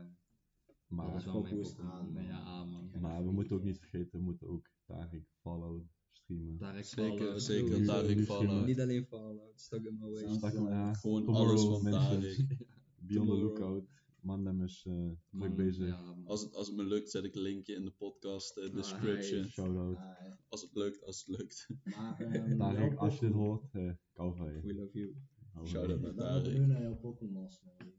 dat 0.66 0.76
Maar, 0.88 1.16
is 1.16 1.26
wel 1.26 1.34
mijn 1.41 1.43
pokoe 1.45 1.62
is 1.66 1.78
aan, 1.80 2.12
man. 2.14 2.24
ja, 2.24 2.64
man. 2.64 2.91
maar 2.99 3.26
we 3.26 3.32
moeten 3.32 3.55
ook 3.55 3.64
niet 3.64 3.80
vergeten, 3.80 4.20
we 4.20 4.26
moeten 4.26 4.47
ook 4.47 4.70
Tarik 4.86 5.26
Fallout 5.41 5.84
streamen. 6.12 6.58
Tarek 6.58 6.86
Zeker, 6.86 7.41
zeker. 7.41 7.86
Tarek 7.86 8.20
Fallout. 8.20 8.43
streamen. 8.43 8.66
Niet 8.66 8.80
alleen 8.80 9.05
Fallout, 9.05 9.26
Stuck 9.60 9.86
in 9.86 9.97
my 9.99 10.10
way. 10.10 10.24
Hem, 10.51 10.68
ja, 10.70 10.93
Gewoon 10.93 11.24
tomorrow, 11.26 11.49
alles 11.49 11.62
van 11.64 11.84
mensen. 11.84 12.20
Tarek. 12.47 12.68
Be 12.99 13.20
on 13.20 13.26
the 13.28 13.34
lookout. 13.38 13.86
Mandem 14.22 14.64
is 14.64 14.86
eh 14.88 15.10
druk 15.32 15.55
bezig. 15.55 15.88
ja. 15.88 16.16
Als 16.26 16.41
het, 16.41 16.53
als 16.53 16.68
het 16.68 16.76
me 16.76 16.84
lukt, 16.84 17.10
zet 17.10 17.24
ik 17.24 17.36
een 17.36 17.41
linkje 17.41 17.74
in 17.76 17.84
de 17.86 17.91
podcast 17.91 18.58
Ah, 18.60 18.74
description. 18.74 19.45
Shout-out. 19.45 19.97
Ah, 19.97 20.32
Als 20.47 20.62
het 20.62 20.76
lukt, 20.76 21.03
als 21.03 21.26
het 21.26 21.38
lukt. 21.38 21.68
maar 21.84 22.20
ehm, 22.34 22.58
Tarek, 22.58 22.95
als 22.97 23.14
je 23.14 23.20
dit 23.20 23.30
pokoe- 23.32 23.45
hoort, 23.47 23.74
eh 23.74 23.91
kou 24.14 24.36
van 24.36 24.53
je. 24.53 24.62
We 24.62 24.74
love 24.74 24.97
you. 24.99 25.16
Hou 25.53 25.68
Shout-out 25.68 26.01
naar 26.01 26.10
Ik 26.10 26.16
ben 26.16 26.26
Tarek. 26.26 26.43
benieuwd 26.43 26.68
naar 26.68 26.82
jouw 26.82 26.95
Pokémon, 26.97 27.34
man. 27.66 27.93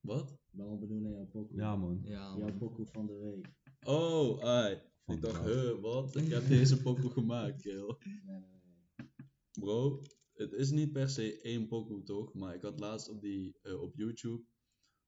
Wat? 0.00 0.38
Ben 0.50 0.78
benieuwd 0.78 1.02
naar 1.02 1.12
jouw 1.12 1.26
Pokémon. 1.26 1.62
Ja 1.62 1.76
man. 1.76 2.00
Ja, 2.04 2.36
Jouw. 2.38 2.56
Pokémon 2.58 2.86
van 2.92 3.06
de 3.06 3.18
week. 3.18 3.52
Oh, 3.86 4.44
ai. 4.44 4.80
Ik 5.06 5.20
dacht, 5.20 5.44
huh, 5.44 5.80
wat? 5.80 6.16
Ik 6.16 6.28
heb 6.28 6.48
deze 6.48 6.82
pokoe 6.82 7.10
gemaakt, 7.10 7.62
kill. 7.62 7.96
Nee, 8.04 8.22
nee, 8.24 8.36
nee. 8.36 9.08
Bro, 9.52 10.02
het 10.32 10.52
is 10.52 10.70
niet 10.70 10.92
per 10.92 11.08
se 11.08 11.40
één 11.40 11.68
pokoe 11.68 12.02
toch, 12.02 12.34
maar 12.34 12.54
ik 12.54 12.62
had 12.62 12.80
laatst 12.80 13.08
op, 13.08 13.20
die, 13.20 13.58
eh, 13.62 13.80
op 13.82 13.96
YouTube, 13.96 14.44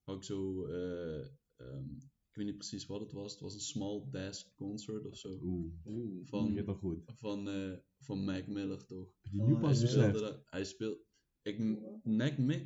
had 0.02 0.16
ik 0.16 0.22
zo, 0.24 0.66
eh, 0.66 1.20
ehm, 1.56 1.94
ik 2.28 2.34
weet 2.40 2.46
niet 2.46 2.56
precies 2.58 2.86
wat 2.86 3.00
het 3.00 3.12
was, 3.12 3.32
het 3.32 3.40
was 3.40 3.54
een 3.54 3.60
small 3.60 4.10
desk 4.10 4.54
concert 4.54 5.06
of 5.06 5.16
zo. 5.16 5.38
Oeh, 5.42 5.72
Oeh. 5.86 6.26
Van, 6.26 6.74
goed. 6.76 7.02
van, 7.06 7.48
eh, 7.48 7.78
van 7.98 8.24
Mac 8.24 8.46
Miller 8.46 8.86
toch. 8.86 9.12
Die 9.30 9.42
nu 9.42 9.52
hij 9.52 9.60
pas 9.60 9.78
Hij 9.78 9.88
speelde 9.88 10.20
daar- 10.20 10.42
hij 10.44 10.64
speelt, 10.64 10.98
ik 11.42 11.58
nek, 12.02 12.38
Mac, 12.38 12.60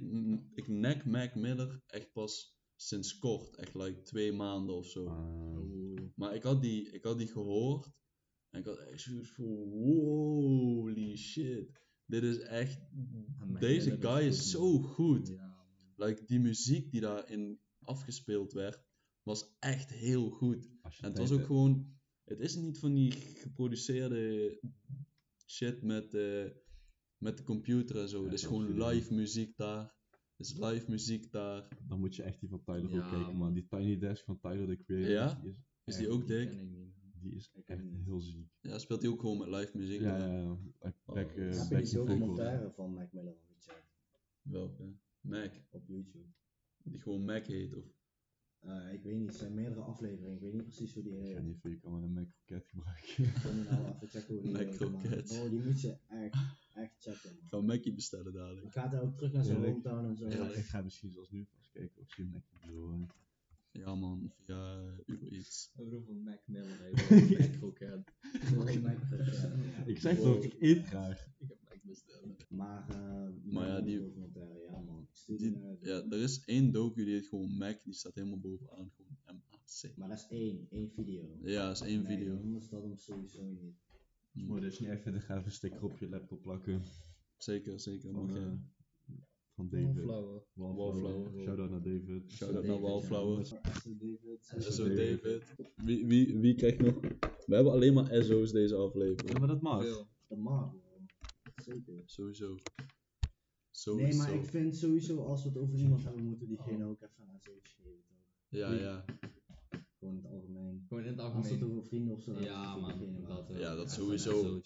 ik 0.54 0.68
nek 0.68 1.04
Mac 1.04 1.34
Miller 1.34 1.82
echt 1.86 2.12
pas 2.12 2.56
sinds 2.76 3.18
kort, 3.18 3.56
echt 3.56 3.74
like 3.74 4.02
twee 4.02 4.32
maanden 4.32 4.74
of 4.76 4.86
zo. 4.86 5.06
Ah. 5.06 6.12
Maar 6.14 6.34
ik 6.34 6.42
had 6.42 6.62
die, 6.62 6.90
ik 6.90 7.04
had 7.04 7.18
die 7.18 7.26
gehoord 7.26 7.90
en 8.50 8.60
ik 8.60 8.66
had 8.66 8.78
echt 8.78 9.00
zoiets 9.02 9.30
van 9.32 9.44
holy 9.46 11.16
shit. 11.16 11.86
Dit 12.08 12.22
is 12.22 12.38
echt, 12.38 12.78
deze 13.58 13.90
is 13.90 13.96
guy 14.00 14.26
is 14.26 14.50
zo 14.50 14.78
goed. 14.78 15.28
Ja. 15.28 15.56
Like, 15.96 16.24
die 16.24 16.40
muziek 16.40 16.90
die 16.90 17.00
daarin 17.00 17.60
afgespeeld 17.80 18.52
werd, 18.52 18.84
was 19.22 19.56
echt 19.58 19.90
heel 19.90 20.30
goed. 20.30 20.68
En 20.82 20.90
het 21.08 21.18
was 21.18 21.30
ook 21.30 21.36
hebt. 21.36 21.46
gewoon, 21.46 21.98
het 22.24 22.40
is 22.40 22.56
niet 22.56 22.78
van 22.78 22.94
die 22.94 23.12
geproduceerde 23.12 24.58
shit 25.46 25.82
met, 25.82 26.14
eh, 26.14 26.44
met 27.18 27.36
de 27.36 27.42
computer 27.42 28.00
en 28.00 28.08
zo. 28.08 28.18
Ja, 28.18 28.24
het 28.24 28.32
is 28.32 28.44
gewoon 28.44 28.82
live 28.84 29.14
muziek 29.14 29.56
daar. 29.56 29.96
Het 30.36 30.46
is 30.46 30.58
live 30.58 30.90
muziek 30.90 31.30
daar. 31.32 31.68
Dan 31.88 31.98
moet 32.00 32.16
je 32.16 32.22
echt 32.22 32.40
die 32.40 32.48
van 32.48 32.62
Tyler 32.64 32.90
Ja, 32.90 33.04
ook 33.04 33.10
kijken, 33.10 33.36
man. 33.36 33.54
Die 33.54 33.66
Tiny 33.66 33.98
Desk 33.98 34.24
van 34.24 34.40
Tyler, 34.40 34.66
the 34.66 34.82
Creator, 34.84 35.10
Ja? 35.10 35.40
die 35.42 35.54
is, 35.84 35.96
die 35.96 36.08
ook 36.08 36.26
dik? 36.26 36.48
ken 36.48 36.60
ik 36.60 36.70
niet. 36.70 36.94
die 37.20 37.34
is 37.34 37.50
echt 37.64 37.84
heel 38.04 38.20
ziek. 38.20 38.48
Ja, 38.60 38.78
speelt 38.78 39.02
hij 39.02 39.10
ook 39.10 39.20
gewoon 39.20 39.38
met 39.38 39.48
live 39.48 39.76
muziek. 39.76 40.00
Ja, 40.00 40.16
ja, 40.16 40.58
ja. 40.80 40.94
Back, 41.14 41.16
Oh, 41.16 41.34
Heb 41.34 41.34
je 41.34 41.66
back 41.70 41.84
die 41.84 41.94
documentaire 41.94 42.70
van 42.70 42.92
Mac 42.94 43.12
Miller 43.12 43.34
gecheckt? 43.46 43.86
Welke? 44.42 44.92
Mac. 45.20 45.52
Op 45.70 45.82
YouTube. 45.86 46.26
Die 46.82 47.00
gewoon 47.00 47.24
Mac 47.24 47.46
heet, 47.46 47.74
of? 47.76 47.84
Eh, 48.58 48.92
ik 48.92 49.02
weet 49.02 49.16
niet, 49.16 49.26
het 49.28 49.36
zijn 49.36 49.54
meerdere 49.54 49.80
afleveringen. 49.80 50.34
Ik 50.34 50.40
weet 50.40 50.52
niet 50.52 50.62
precies 50.62 50.94
hoe 50.94 51.02
die 51.02 51.12
Ik 51.12 51.18
ga 51.26 51.34
heet. 51.34 51.42
niet 51.42 51.60
veel, 51.60 51.70
je 51.70 51.78
kan 51.78 51.92
wel 51.92 52.02
een 52.02 52.12
Mac 52.12 52.28
Rocket 52.46 52.66
gebruiken. 52.68 53.24
Ik 53.24 53.34
kan 53.42 53.56
nou 53.64 53.94
even 53.94 54.08
checken 54.08 54.34
hoe 54.34 54.42
die 54.42 54.52
Mac 54.56 54.60
heet. 54.60 54.78
maar- 54.78 54.88
Croquette. 55.00 55.34
Bro, 55.34 55.48
die 55.48 55.60
moet 55.60 55.80
je 55.80 55.96
echt, 56.08 56.36
echt 56.74 56.94
checken. 56.98 57.30
man. 57.34 57.42
Ik 57.42 57.48
ga 57.48 57.60
Mackie 57.60 57.94
bestellen 57.94 58.32
dadelijk. 58.32 58.62
Dan 58.62 58.72
gaat 58.72 58.90
hij 58.92 59.00
ook 59.00 59.16
terug 59.16 59.32
naar 59.32 59.44
zijn 59.44 59.64
hometown 59.64 60.04
en 60.04 60.16
zo. 60.16 60.28
Ja, 60.28 60.48
ik 60.50 60.64
ga 60.64 60.82
misschien 60.82 61.10
zelfs 61.10 61.30
nu 61.30 61.44
vast 61.46 61.70
kijken 61.70 62.00
of 62.02 62.08
ze 62.10 62.22
een 62.22 62.28
Mac 62.30 62.42
bedoel. 62.60 62.92
eh. 62.92 63.08
Ja 63.78 63.94
man, 63.94 64.32
via 64.44 64.76
uh, 64.82 64.98
Uber 65.06 65.32
Eats. 65.32 65.70
Ik 65.76 65.84
bedoel 65.84 66.02
van 66.02 66.22
Mac 66.22 66.38
Croquette. 67.58 68.12
Oh, 68.56 68.82
Mac 68.82 68.96
Croquette. 69.08 69.52
Ik 69.86 69.98
zeg 69.98 70.18
toch, 70.18 70.42
ik 70.42 70.56
eet 70.58 70.84
graag. 70.86 71.26
Ik 71.38 71.48
heb 71.48 71.58
Mac 71.68 71.78
besteld. 71.82 72.44
Maar, 72.50 72.88
eh, 72.88 73.28
Maar 73.52 73.66
ja, 73.66 73.80
die- 73.80 73.98
documentaire, 74.00 74.60
ja 74.70 74.80
man. 74.80 75.08
Ik 75.26 75.38
Die, 75.38 75.50
naar- 75.50 75.76
ja, 75.80 76.04
er 76.10 76.18
is 76.22 76.44
één 76.44 76.72
docu 76.72 77.04
die 77.04 77.14
heet 77.14 77.26
gewoon 77.26 77.56
Mac, 77.56 77.84
die 77.84 77.94
staat 77.94 78.14
helemaal 78.14 78.38
bovenaan. 78.40 78.90
Gewoon 78.96 79.16
M-A-C. 79.36 79.96
Maar 79.96 80.08
dat 80.08 80.18
is 80.18 80.26
één, 80.28 80.66
één 80.70 80.90
video. 80.90 81.38
Ja, 81.42 81.66
dat 81.66 81.76
is 81.76 81.82
één 81.88 82.02
Nee, 82.02 82.16
video. 82.18 82.36
Anders 82.36 82.68
dat 82.68 82.82
hem 82.82 82.96
sowieso 82.96 83.42
niet. 83.44 83.76
Maar 84.32 84.60
dus 84.60 84.78
niet 84.80 84.90
even 84.90 85.12
de 85.12 85.20
gave 85.20 85.50
sticker 85.50 85.84
op 85.84 85.98
je 85.98 86.08
laptop 86.08 86.42
plakken. 86.42 86.82
Zeker, 87.36 87.80
zeker. 87.80 88.12
Van, 88.12 88.26
Mag 88.26 88.36
je. 88.36 88.58
Van 89.58 89.68
David. 89.68 90.02
Flower. 90.02 90.42
Wallflower. 90.54 91.42
Shout-out 91.42 91.70
naar 91.70 91.82
David. 91.82 92.32
Shout-out 92.32 92.64
naar 92.66 92.80
Wallflower. 92.80 93.44
SO 93.46 93.60
David. 93.98 94.54
SO 94.58 94.88
David. 94.88 95.42
Wie, 95.76 96.06
wie, 96.06 96.36
wie 96.38 96.54
krijgt 96.54 96.78
nog? 96.80 97.00
We 97.46 97.54
hebben 97.54 97.72
alleen 97.72 97.94
maar 97.94 98.22
SO's 98.22 98.52
deze 98.52 98.74
Ja, 98.74 98.80
aflevering. 98.80 99.38
maar 99.38 99.48
dat 99.48 99.60
mag. 99.60 99.84
Dat 100.28 100.38
mag. 100.38 100.74
Zeker. 101.64 102.02
Sowieso. 102.04 102.48
Nee, 102.48 102.86
Sowieso. 103.70 104.18
maar 104.18 104.34
ik 104.34 104.44
vind 104.44 104.76
sowieso 104.76 105.24
als 105.24 105.42
we 105.42 105.48
het 105.48 105.58
over 105.58 105.78
iemand 105.78 106.04
hebben, 106.04 106.24
moeten 106.24 106.48
diegene 106.48 106.84
ook 106.84 107.00
even 107.02 107.28
een 107.28 107.40
SO'tje 107.40 107.76
geven. 107.82 108.04
Ja, 108.48 108.72
ja. 108.72 109.04
Gewoon 109.98 110.14
in 110.14 110.22
het 110.22 110.32
algemeen. 110.32 110.84
Gewoon 110.88 111.02
in 111.04 111.08
het 111.10 111.18
Als 111.20 111.32
we 111.32 111.38
het 111.38 111.50
algemeen. 111.50 111.70
over 111.76 111.88
vrienden 111.88 112.14
of 112.14 112.20
zo 112.22 112.30
hebben, 112.30 112.48
Ja, 112.50 112.76
man. 112.76 113.24
Dat. 113.28 113.48
Ja, 113.58 113.74
dat 113.74 113.90
sowieso. 113.90 114.60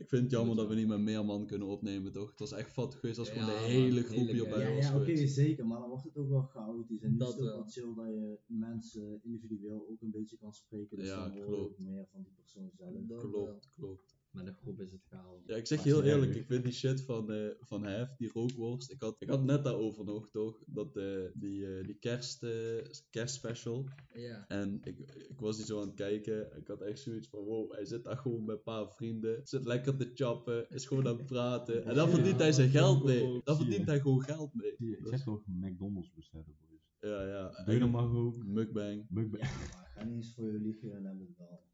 Ik 0.00 0.08
vind 0.08 0.22
het 0.22 0.30
jammer 0.30 0.56
dat 0.56 0.68
we 0.68 0.74
niet 0.74 0.86
met 0.88 1.00
meer 1.00 1.24
man 1.24 1.46
kunnen 1.46 1.68
opnemen, 1.68 2.12
toch? 2.12 2.30
Het 2.30 2.38
was 2.38 2.52
echt 2.52 2.72
vat 2.72 2.94
geweest 2.94 3.18
als 3.18 3.30
gewoon 3.30 3.46
de 3.46 3.52
hele 3.52 4.02
groep 4.02 4.26
hierbij 4.28 4.52
gang. 4.52 4.68
Ja, 4.68 4.74
was 4.74 4.84
ja 4.86 4.96
oké, 5.14 5.26
zeker, 5.26 5.66
maar 5.66 5.78
dan 5.80 5.88
wordt 5.88 6.04
het 6.04 6.16
ook 6.16 6.28
wel 6.28 6.42
chaotisch. 6.42 7.02
En 7.02 7.10
nu 7.12 7.16
Dat 7.18 7.28
is 7.28 7.34
het 7.34 7.44
ook 7.48 7.54
wel. 7.54 7.68
chill 7.68 7.94
dat 7.94 8.06
je 8.06 8.38
mensen 8.46 9.20
individueel 9.22 9.86
ook 9.90 10.00
een 10.02 10.10
beetje 10.10 10.36
kan 10.36 10.52
spreken. 10.52 10.96
Dus 10.96 11.06
Ja, 11.06 11.22
dan 11.28 11.30
hoor 11.30 11.38
je 11.40 11.44
klopt. 11.46 11.70
ook 11.70 11.78
meer 11.78 12.06
van 12.12 12.22
die 12.22 12.32
persoon 12.32 12.70
zelf. 12.76 12.92
Dat 12.92 13.08
wel. 13.22 13.30
Klopt, 13.30 13.70
klopt. 13.74 14.18
Met 14.30 14.46
een 14.46 14.54
groep 14.54 14.80
is 14.80 14.92
het 14.92 15.00
chaos. 15.10 15.42
Ja, 15.46 15.56
ik 15.56 15.66
zeg 15.66 15.82
heel 15.82 16.02
eerlijk, 16.02 16.34
ik 16.34 16.46
vind 16.46 16.64
die 16.64 16.72
shit 16.72 17.00
van, 17.02 17.30
eh 17.32 17.48
van 17.60 17.84
Hef, 17.84 18.16
die 18.16 18.30
rookworst, 18.32 18.90
ik 18.90 19.00
had, 19.00 19.16
ik 19.18 19.28
had 19.28 19.44
net 19.44 19.64
daarover 19.64 20.04
nog, 20.04 20.30
toch? 20.30 20.62
Dat, 20.66 20.96
eh, 20.96 21.04
die, 21.34 21.76
eh, 21.76 21.84
die 21.86 21.94
kerst, 21.98 22.42
eh, 22.42 22.84
kerstspecial. 23.10 23.88
Ja. 24.14 24.44
En 24.48 24.80
ik, 24.84 24.98
ik 25.28 25.40
was 25.40 25.56
die 25.56 25.64
zo 25.66 25.80
aan 25.80 25.86
het 25.86 25.96
kijken. 25.96 26.56
Ik 26.56 26.66
had 26.68 26.80
echt 26.80 26.98
zoiets 26.98 27.28
van: 27.28 27.44
wow, 27.44 27.72
hij 27.72 27.84
zit 27.84 28.04
daar 28.04 28.16
gewoon 28.16 28.44
met 28.44 28.56
een 28.56 28.62
paar 28.62 28.90
vrienden. 28.92 29.40
Zit 29.46 29.64
lekker 29.64 29.96
te 29.96 30.10
chappen. 30.14 30.68
Is 30.70 30.86
gewoon 30.86 31.06
aan 31.08 31.16
het 31.16 31.26
praten. 31.26 31.84
En 31.84 31.94
dan 31.94 32.08
Ja, 32.08 32.14
verdient 32.14 32.38
hij 32.38 32.52
zijn 32.52 32.72
dat 32.72 32.80
geld 32.82 33.04
mee. 33.04 33.26
je. 33.32 33.40
verdient 33.44 33.86
hij 33.86 34.00
gewoon 34.00 34.22
geld 34.22 34.54
mee. 34.54 34.74
Zie 34.76 34.88
je, 34.88 34.96
Ik 34.96 35.02
Dat 35.02 35.12
zeg 35.12 35.22
toch 35.22 35.42
McDonald's 35.46 36.12
bestellen, 36.14 36.56
boys. 36.60 36.80
Ja, 37.00 37.22
ja. 37.26 37.64
Doe 37.64 37.74
je 37.74 37.80
dan 37.80 37.90
maar 37.90 38.14
ook. 38.14 38.44
Mukbang. 38.44 39.06
Mukbang. 39.08 39.42
Ja, 39.42 39.50
maar 39.74 39.90
ga 39.94 40.04
niet 40.04 40.14
eens 40.14 40.34
voor 40.34 40.52
je 40.52 40.58
liegen 40.60 40.92
en 40.96 41.04
hebben 41.04 41.26
het 41.26 41.36
wel. 41.38 41.68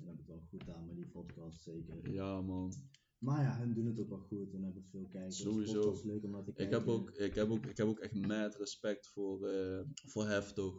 En 0.00 0.06
hebben 0.06 0.24
het 0.26 0.26
wel 0.26 0.46
goed 0.50 0.68
aan 0.74 0.86
met 0.86 0.96
die 0.96 1.06
podcast, 1.06 1.62
zeker. 1.62 2.12
Ja, 2.12 2.40
man. 2.40 2.72
Maar 3.18 3.42
ja, 3.42 3.58
hun 3.58 3.74
doen 3.74 3.86
het 3.86 4.00
ook 4.00 4.08
wel 4.08 4.18
goed 4.18 4.52
en 4.54 4.62
hebben 4.62 4.84
veel 4.90 5.06
kijkers. 5.08 5.36
Sowieso. 5.40 5.86
Het 5.88 5.96
is 5.96 6.02
leuk 6.02 6.24
om 6.24 6.30
naar 6.30 6.44
te 6.44 6.52
Ik 6.54 6.70
heb, 6.70 6.86
ook, 6.88 7.10
ik, 7.10 7.34
heb 7.34 7.50
ook, 7.50 7.66
ik 7.66 7.76
heb 7.76 7.86
ook 7.86 7.98
echt 7.98 8.14
mad 8.14 8.56
respect 8.56 9.06
voor, 9.08 9.48
eh 9.48 9.80
voor 10.06 10.26
Hef, 10.28 10.52
toch? 10.52 10.76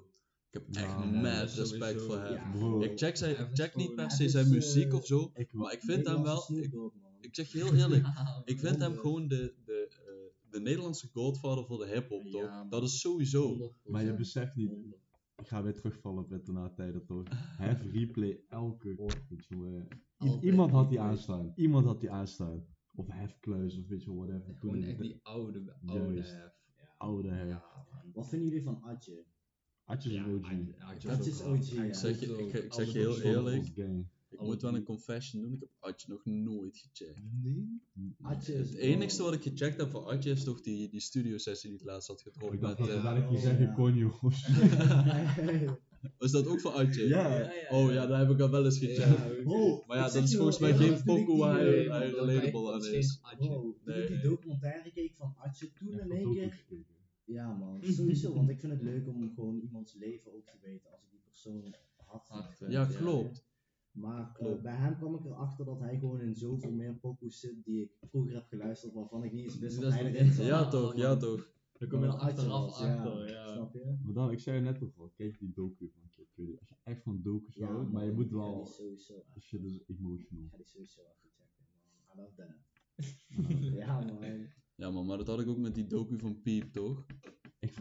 Ik 0.49 0.53
heb 0.53 0.67
echt 0.67 0.85
Ja, 0.85 1.05
mad 1.05 1.49
sowieso. 1.49 1.61
respect 1.61 2.01
voor 2.01 2.17
Hef. 2.19 2.29
Ja. 2.59 2.89
Ik 2.89 2.97
check, 2.97 3.17
zijn, 3.17 3.49
check 3.53 3.75
niet 3.75 3.95
per 3.95 4.11
se 4.11 4.29
zijn 4.29 4.45
is, 4.45 4.51
muziek 4.51 4.87
eh, 4.87 4.93
of 4.97 5.05
zo. 5.05 5.31
Ik 5.33 5.53
Maar 5.53 5.73
ik 5.73 5.81
vind 5.81 6.07
hem 6.07 6.23
wel. 6.23 6.43
Ik, 7.19 7.35
zeg 7.35 7.51
je 7.51 7.57
heel 7.57 7.73
eerlijk. 7.75 8.05
Ja, 8.15 8.41
Ik 8.45 8.59
vind 8.59 8.79
hem 8.79 8.95
gewoon 8.97 9.27
de, 9.27 9.53
de, 9.65 9.87
eh, 10.05 10.51
de 10.51 10.59
Nederlandse 10.59 11.07
godfather 11.07 11.65
voor 11.65 11.77
de 11.77 11.87
hip-hop, 11.87 12.23
toch? 12.23 12.41
Ja, 12.41 12.57
man. 12.57 12.69
dat 12.69 12.83
is 12.83 12.99
sowieso. 12.99 13.71
100%. 13.85 13.89
Maar 13.91 14.03
je 14.03 14.13
beseft 14.13 14.55
niet, 14.55 14.69
100. 14.69 15.00
Ik 15.41 15.47
ga 15.47 15.63
weer 15.63 15.73
terugvallen 15.73 16.23
op 16.23 16.29
het 16.29 16.75
tijden 16.75 17.05
toch. 17.05 17.23
Hef 17.57 17.91
replay 17.91 18.39
elke 18.47 18.93
ochtend, 18.97 19.45
jongen. 19.45 19.87
I- 20.23 20.37
Iemand 20.41 20.71
had 20.71 20.89
die 20.89 20.99
aanstaan. 20.99 21.51
Iemand 21.55 21.85
had 21.85 21.99
die 21.99 22.11
aanstaan. 22.11 22.65
Of 22.95 23.07
Hef 23.07 23.39
Kluis 23.39 23.77
of 23.79 23.87
weet 23.87 24.03
je 24.03 24.13
whatever. 24.13 24.57
Toen 24.57 24.69
Gewoon 24.71 24.83
echt 24.83 24.99
die 25.01 25.19
oude, 25.23 25.75
oude 25.85 26.13
Juist. 26.13 26.31
hef. 26.31 26.53
oude 26.97 27.29
Hef. 27.29 27.47
Ja, 27.47 27.85
man. 27.91 28.11
Wat 28.13 28.27
vinden 28.29 28.47
jullie 28.47 28.63
van 28.63 28.81
Atje? 28.81 29.25
Atje 29.83 30.09
is 30.09 30.15
Ja, 30.15 30.25
OG. 30.25 30.43
Adje- 30.43 30.75
Adje 30.83 31.07
Dat 31.07 31.25
is 31.25 31.41
wel. 31.43 31.51
OG, 31.51 31.65
ja. 31.73 31.83
Ik 31.83 31.93
zeg 31.95 32.19
je, 32.19 32.25
ik, 32.37 32.53
ik 32.53 32.73
zeg 32.73 32.91
je 32.91 32.97
heel 32.99 33.21
eerlijk. 33.21 33.65
Gang. 33.75 34.07
Ik 34.31 34.41
moet 34.41 34.61
wel 34.61 34.75
een 34.75 34.83
confession 34.83 35.41
doen. 35.41 35.53
Ik 35.53 35.59
heb 35.59 35.69
Atje 35.79 36.09
nog 36.09 36.25
nooit 36.25 36.77
gecheckt. 36.77 37.21
Nee? 37.41 37.81
Atje 38.21 38.53
is 38.53 38.69
Het 38.69 38.77
enigste 38.77 39.23
wat 39.23 39.33
ik 39.33 39.41
gecheckt 39.41 39.77
heb 39.77 39.89
van 39.89 40.05
Atje 40.05 40.31
is 40.31 40.43
toch 40.43 40.61
die, 40.61 40.89
die 40.89 40.99
studio 40.99 41.37
sessie 41.37 41.69
die 41.69 41.79
ik 41.79 41.85
laatst 41.85 42.07
had 42.07 42.21
gedropt. 42.21 42.53
Ik 42.53 42.61
dacht 42.61 42.79
Met, 42.79 42.87
dat 42.87 42.97
eh, 42.97 43.03
dadelijk 43.03 43.31
oh, 43.31 43.41
zeggen 43.41 43.73
zo. 43.75 44.31
was 46.17 46.31
dat 46.31 46.47
ook 46.47 46.59
van 46.59 46.73
Atje? 46.73 47.07
Ja. 47.07 47.51
Oh 47.69 47.91
ja, 47.91 48.05
daar 48.05 48.19
heb 48.19 48.29
ik 48.29 48.39
al 48.39 48.49
wel 48.49 48.65
eens 48.65 48.77
gecheckt. 48.77 49.43
Bro, 49.43 49.83
Maar 49.87 49.97
ja, 49.97 50.07
ik 50.07 50.13
dat 50.13 50.23
is 50.23 50.35
volgens 50.35 50.59
mij 50.59 50.73
geen 50.73 50.93
ik 50.93 51.03
pokoe 51.03 51.37
waar 51.37 51.67
eh, 51.67 51.89
hij, 51.89 52.09
relatable 52.09 52.73
aan 52.73 52.85
is. 52.85 53.19
Adje. 53.21 53.73
Nee, 53.85 54.01
ik 54.01 54.07
die 54.07 54.19
documentaire 54.19 54.91
keek 54.91 55.15
van 55.15 55.35
Atje, 55.37 55.71
toen 55.71 55.99
in 55.99 56.11
één 56.11 56.31
keer. 56.33 56.65
Ja 57.25 57.53
man, 57.53 57.83
sowieso, 57.83 58.33
want 58.33 58.49
ik 58.49 58.59
vind 58.59 58.71
het 58.71 58.81
leuk 58.81 59.07
om 59.07 59.31
gewoon 59.35 59.59
iemands 59.59 59.93
leven 59.93 60.33
ook 60.33 60.45
te 60.45 60.57
weten 60.61 60.91
als 60.91 61.01
ik 61.03 61.09
die 61.11 61.21
persoon 61.23 61.63
had. 61.63 61.79
Achter, 62.27 62.71
Ja, 62.71 62.85
klopt. 62.85 63.49
Maar 63.91 64.35
eh, 64.37 64.61
bij 64.61 64.75
hem 64.75 64.97
kwam 64.97 65.15
ik 65.15 65.25
erachter 65.25 65.65
dat 65.65 65.79
hij 65.79 65.97
gewoon 65.99 66.21
in 66.21 66.35
zoveel 66.35 66.71
meer 66.71 66.95
pokoes 66.95 67.39
zit 67.39 67.63
die 67.63 67.81
ik 67.81 67.91
vroeger 68.09 68.33
heb 68.33 68.47
geluisterd, 68.47 68.93
waarvan 68.93 69.23
ik 69.23 69.31
niet 69.31 69.43
eens 69.43 69.57
wist 69.59 69.81
Dat 69.81 69.91
is 69.93 69.99
hij 69.99 70.13
erin 70.13 70.31
zat. 70.31 70.45
Ja 70.45 70.67
toch, 70.67 70.95
ja 70.95 71.17
toch. 71.17 71.49
Dan 71.77 71.89
kom 71.89 71.99
je 71.99 72.05
er 72.05 72.13
achteraf 72.13 72.65
was, 72.65 72.79
achter, 72.79 73.29
ja. 73.29 73.51
Snap 73.53 73.73
je? 73.73 73.97
Maar 74.03 74.13
dan, 74.13 74.31
ik 74.31 74.39
zei 74.39 74.55
je 74.57 74.61
net 74.63 74.79
toch 74.79 74.97
al, 74.97 75.09
kijk 75.09 75.39
die 75.39 75.51
docu 75.53 75.89
van 75.93 76.09
Kid 76.09 76.31
Cudi. 76.33 76.57
Als 76.59 76.69
je 76.69 76.75
echt 76.83 77.03
van 77.03 77.21
docu's 77.21 77.55
Ja, 77.55 77.67
houdt, 77.67 77.91
maar 77.91 78.05
je 78.05 78.11
moet 78.11 78.31
wel, 78.31 78.63
die 78.63 78.73
sowieso 78.73 79.15
echt- 79.15 79.33
als 79.35 79.49
je 79.49 79.59
dus 79.61 79.83
emotional. 79.87 80.43
ik 80.45 80.49
ga 80.51 80.57
die 80.57 80.65
sowieso 80.67 81.01
even 81.01 81.29
checken, 81.31 81.65
man. 82.07 82.17
I 82.17 82.21
love 82.21 82.35
that. 82.35 83.75
ja 83.81 83.99
man. 83.99 84.47
Ja 84.75 84.91
man, 84.91 85.05
maar 85.05 85.17
dat 85.17 85.27
had 85.27 85.39
ik 85.39 85.47
ook 85.47 85.57
met 85.57 85.75
die 85.75 85.87
docu 85.87 86.19
van 86.19 86.41
Piep, 86.41 86.71
toch? 86.73 87.05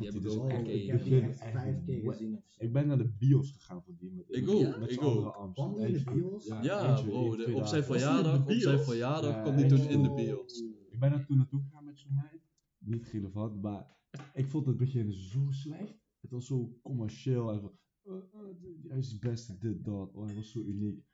Ik 0.03 0.11
vond 0.11 0.23
Die 0.23 0.31
die 0.31 0.41
heb 0.41 0.51
dus 0.51 0.55
ik 0.57 0.59
ook 0.59 0.75
ik 0.75 0.87
heb 0.91 1.03
die 1.05 1.21
echt 1.21 1.39
vijf 1.39 1.85
keer 1.85 2.11
gezien 2.13 2.37
of 2.37 2.45
zo. 2.49 2.65
Ik 2.65 2.73
ben 2.73 2.87
naar 2.87 2.99
de 2.99 3.09
bios 3.19 3.53
gegaan 3.53 3.83
voor 3.83 3.95
die. 3.99 4.11
Met, 4.13 4.25
Ik 4.29 4.49
ook, 4.49 4.79
met 4.79 4.91
ik 4.91 5.03
ook. 5.03 5.35
Amst. 5.35 5.55
Kwam 5.55 5.75
die 5.77 5.87
in 5.87 5.93
de 5.93 6.11
bios? 6.15 6.47
Ja 6.47 7.03
bro, 7.03 7.29
op 7.55 7.67
zijn 7.67 7.85
verjaardag, 7.85 8.45
op 8.47 8.53
zijn 8.53 8.79
verjaardag 8.81 9.35
Ja, 9.35 9.43
kwam 9.43 9.57
die 9.57 9.67
toen 9.67 9.89
in 9.89 10.03
de 10.03 10.13
bios. 10.15 10.63
Ik 10.91 10.99
ben 10.99 11.11
daar 11.11 11.27
toen 11.27 11.37
naartoe 11.37 11.61
gegaan 11.63 11.85
met 11.85 11.99
zo'n 11.99 12.15
meid. 12.15 12.49
Niet 12.79 13.09
relevant, 13.09 13.63
maar 13.63 13.97
ik 14.35 14.47
vond 14.47 14.67
het 14.67 14.77
begin 14.77 15.13
zo 15.13 15.47
slecht. 15.51 15.99
Het 16.21 16.31
was 16.31 16.47
zo 16.47 16.79
commercieel. 16.83 17.49
Hij, 17.49 17.61
van, 17.61 17.73
eh, 18.03 18.13
eh, 18.15 18.89
hij 18.89 18.99
is 18.99 19.11
het 19.11 19.21
beste, 19.21 19.59
dit, 19.59 19.85
dat. 19.85 20.15
Oh, 20.15 20.25
hij 20.27 20.35
was 20.35 20.51
zo 20.51 20.61
uniek. 20.61 21.05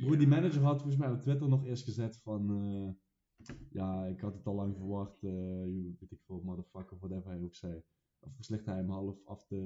Bro, 0.00 0.16
die 0.16 0.26
manager 0.26 0.62
had 0.62 0.76
volgens 0.76 0.96
mij 0.96 1.10
op 1.12 1.20
Twitter 1.20 1.48
nog 1.48 1.64
eerst 1.64 1.84
gezet 1.84 2.16
van... 2.16 2.50
eh, 2.50 2.90
ja, 3.70 4.06
ik 4.06 4.20
had 4.20 4.34
het 4.34 4.46
al 4.46 4.54
lang 4.54 4.76
verwacht. 4.76 5.22
eh 5.22 5.30
you, 5.66 5.96
weet 6.00 6.10
ik 6.10 6.20
veel, 6.26 6.40
motherfucker, 6.44 6.96
whatever 6.98 7.30
hij 7.30 7.42
ook 7.42 7.54
zei. 7.54 7.82
Of 8.20 8.34
verslicht 8.34 8.66
hij 8.66 8.76
hem 8.76 8.90
half 8.90 9.24
af 9.24 9.46
te... 9.46 9.56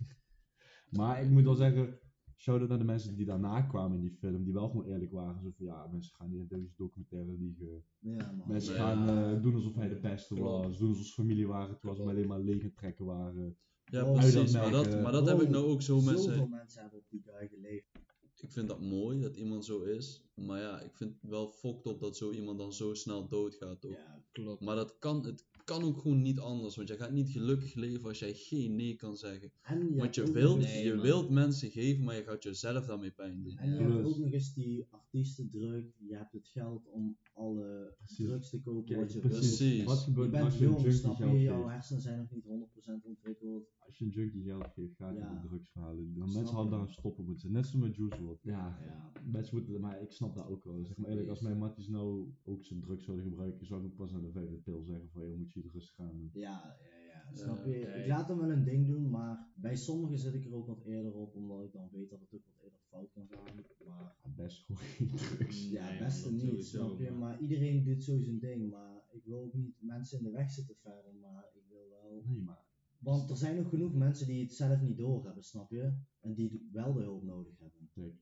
maar 0.98 1.22
ik 1.22 1.30
moet 1.30 1.44
wel 1.44 1.54
zeggen... 1.54 1.98
Shout-out 2.36 2.68
naar 2.68 2.78
de 2.78 2.84
mensen 2.84 3.16
die 3.16 3.26
daarna 3.26 3.62
kwamen 3.62 3.96
in 3.96 4.02
die 4.02 4.16
film, 4.18 4.44
die 4.44 4.52
wel 4.52 4.68
gewoon 4.68 4.84
eerlijk 4.84 5.12
waren. 5.12 5.42
Zo 5.42 5.50
van, 5.56 5.66
ja, 5.66 5.86
mensen 5.86 6.14
gaan 6.14 6.30
niet 6.30 6.50
in 6.50 6.58
deze 6.58 6.74
documentaire 6.76 7.32
liegen. 7.38 7.84
Ja 7.98 8.32
man. 8.32 8.48
Mensen 8.48 8.74
Ja. 8.74 8.78
gaan 8.78 9.08
eh, 9.08 9.42
doen 9.42 9.54
alsof 9.54 9.74
hij 9.74 9.88
de 9.88 10.00
beste 10.00 10.40
was, 10.40 10.78
doen 10.78 10.88
alsof 10.88 11.06
ze 11.06 11.12
familie 11.12 11.46
waren, 11.46 11.78
terwijl 11.78 11.96
ze 11.96 12.02
alleen 12.02 12.28
maar 12.28 12.40
leeg 12.40 12.74
trekken 12.74 13.04
waren. 13.04 13.56
Ja 13.84 14.04
Oh, 14.04 14.12
precies, 14.12 14.52
dat 14.52 14.62
maar 14.62 14.70
dat, 14.70 15.02
maar 15.02 15.12
dat 15.12 15.28
heb 15.28 15.40
ik 15.40 15.48
nou 15.48 15.64
ook 15.64 15.82
zo 15.82 16.00
met 16.00 16.20
Zoveel 16.20 16.46
mensen 16.46 16.80
hebben 16.80 16.98
op 16.98 17.06
die 17.10 17.22
guy 17.24 17.48
geleefd. 17.48 17.88
Ik 18.36 18.50
vind 18.52 18.68
dat 18.68 18.80
mooi 18.80 19.20
dat 19.20 19.36
iemand 19.36 19.64
zo 19.64 19.82
is, 19.82 20.24
maar 20.34 20.60
ja, 20.60 20.80
ik 20.80 20.96
vind 20.96 21.12
het 21.20 21.30
wel 21.30 21.48
fokt 21.48 21.86
op 21.86 22.00
dat 22.00 22.16
zo 22.16 22.30
iemand 22.30 22.58
dan 22.58 22.72
zo 22.72 22.94
snel 22.94 23.28
doodgaat 23.28 23.80
toch? 23.80 23.92
Ja, 23.92 24.24
Klopt. 24.32 24.60
Maar 24.60 24.76
dat 24.76 24.98
kan, 24.98 25.24
het 25.26 25.46
kan 25.64 25.82
ook 25.82 25.98
gewoon 25.98 26.22
niet 26.22 26.38
anders, 26.38 26.76
want 26.76 26.88
jij 26.88 26.96
gaat 26.96 27.12
niet 27.12 27.30
gelukkig 27.30 27.74
leven 27.74 28.08
als 28.08 28.18
jij 28.18 28.34
geen 28.34 28.74
nee 28.76 28.96
kan 28.96 29.16
zeggen. 29.16 29.52
en 29.62 29.88
je 29.92 29.98
Want 29.98 30.14
je 30.14 30.32
wilt, 30.32 30.58
Nee, 30.58 30.84
je 30.84 30.92
man. 30.94 31.02
wilt 31.02 31.30
mensen 31.30 31.70
geven, 31.70 32.04
maar 32.04 32.16
je 32.16 32.22
gaat 32.22 32.42
jezelf 32.42 32.86
daarmee 32.86 33.10
pijn 33.10 33.42
doen. 33.42 33.56
En 33.56 33.68
je 33.70 33.74
Ja. 33.76 33.80
hebt 33.82 33.94
Dus- 34.04 34.12
ook 34.12 34.18
nog 34.18 34.32
eens 34.32 34.54
die 34.54 34.86
artiestendruk, 34.90 35.92
je 35.98 36.14
hebt 36.16 36.32
het 36.32 36.48
geld 36.48 36.86
om 36.86 37.16
alle 37.34 37.94
Precies. 37.98 38.26
drugs 38.26 38.50
te 38.50 38.60
kopen 38.60 38.84
Kijk, 38.84 39.00
wat 39.00 39.12
je 39.12 39.18
precies. 39.18 39.58
wilt. 39.76 39.84
Wat 39.88 39.98
Je 39.98 40.04
gebeurt 40.04 40.26
er 40.26 40.32
bent 40.32 40.44
als 40.44 40.58
je 40.58 40.64
jong, 40.64 40.92
snap 40.92 41.16
je? 41.18 41.24
geld 41.24 41.40
Jouw 41.40 41.68
hersenen 41.68 42.02
zijn 42.02 42.18
nog 42.18 42.30
niet 42.30 42.44
100% 42.44 43.04
ontwikkeld. 43.04 43.68
Als 43.78 43.98
je 43.98 44.04
een 44.04 44.10
junkie 44.10 44.42
geld 44.42 44.66
geeft, 44.74 44.96
gaat 44.96 45.14
hij 45.16 45.18
Ja. 45.24 45.40
de 45.40 45.48
drugs 45.48 45.70
verhalen. 45.70 46.12
Mensen 46.18 46.44
hadden 46.44 46.64
je. 46.64 46.70
daar 46.70 46.80
een 46.80 46.88
stoppen 46.92 47.24
moeten. 47.24 47.52
Net 47.52 47.66
zoals 47.66 47.86
met 47.86 47.96
Juice 47.96 48.22
WRLD. 48.22 48.38
Ja, 48.42 48.78
Ja. 48.84 49.12
mensen 49.24 49.56
moeten, 49.56 49.80
maar 49.80 50.02
ik 50.02 50.10
snap 50.12 50.34
dat 50.34 50.46
ook 50.48 50.64
wel. 50.64 50.84
Zeg 50.84 50.96
maar 50.96 51.08
eerlijk, 51.10 51.28
als 51.28 51.40
mijn 51.40 51.58
matties 51.58 51.88
nou 51.88 52.28
ook 52.44 52.64
zijn 52.64 52.80
drugs 52.80 53.04
zouden 53.04 53.26
gebruiken, 53.26 53.66
zou 53.66 53.80
ik 53.80 53.86
ook 53.86 53.96
pas 53.96 54.12
naar 54.12 54.22
de 54.22 54.30
vijfde 54.32 54.56
pil 54.56 54.82
zeggen 54.82 55.08
van, 55.12 55.26
joh, 55.26 55.36
moet 55.38 55.52
je 55.52 55.59
gaan. 55.68 56.30
Ja, 56.32 56.76
ja, 56.82 56.96
ja. 57.06 57.32
Snap 57.36 57.56
Ja, 57.56 57.70
je? 57.70 57.80
Ik 57.80 58.06
laat 58.06 58.28
hem 58.28 58.38
wel 58.38 58.50
een 58.50 58.64
ding 58.64 58.86
doen, 58.86 59.10
maar 59.10 59.52
bij 59.56 59.76
sommigen 59.76 60.18
zit 60.18 60.34
ik 60.34 60.44
er 60.44 60.54
ook 60.54 60.66
wat 60.66 60.84
eerder 60.84 61.12
op, 61.14 61.34
omdat 61.34 61.64
ik 61.64 61.72
dan 61.72 61.88
weet 61.92 62.10
dat 62.10 62.20
het 62.20 62.32
ook 62.34 62.44
wat 62.44 62.62
eerder 62.64 62.80
fout 62.88 63.10
kan 63.12 63.26
gaan. 63.28 63.54
Maar 63.86 64.14
Ja, 64.24 64.32
best 64.36 64.64
geen 64.72 65.08
drugs. 65.16 65.70
ja, 65.70 65.88
Nee, 65.88 65.98
beste 65.98 66.30
niet, 66.32 66.40
sowieso, 66.40 66.86
snap 66.86 66.98
je? 66.98 67.10
maar- 67.10 67.18
Maar 67.18 67.40
iedereen 67.40 67.84
doet 67.84 68.04
zo 68.04 68.18
zijn 68.18 68.38
ding, 68.38 68.70
maar 68.70 69.04
ik 69.10 69.24
wil 69.24 69.42
ook 69.42 69.54
niet 69.54 69.74
mensen 69.78 70.18
in 70.18 70.24
de 70.24 70.30
weg 70.30 70.50
zitten 70.50 70.76
verder, 70.76 71.14
maar 71.20 71.44
ik 71.54 71.62
wil 71.68 71.88
wel... 71.88 72.22
Nee, 72.26 72.42
maar 72.42 72.64
Want 72.98 73.30
er 73.30 73.36
zijn 73.36 73.58
ook 73.58 73.68
genoeg 73.68 73.94
mensen 73.94 74.26
die 74.26 74.42
het 74.42 74.52
zelf 74.54 74.80
niet 74.80 74.96
doorhebben, 74.96 75.42
snap 75.44 75.70
je? 75.70 75.94
En 76.20 76.34
die 76.34 76.68
wel 76.72 76.92
de 76.92 77.02
hulp 77.02 77.22
nodig 77.22 77.58
hebben. 77.58 77.88
kijk, 77.94 78.14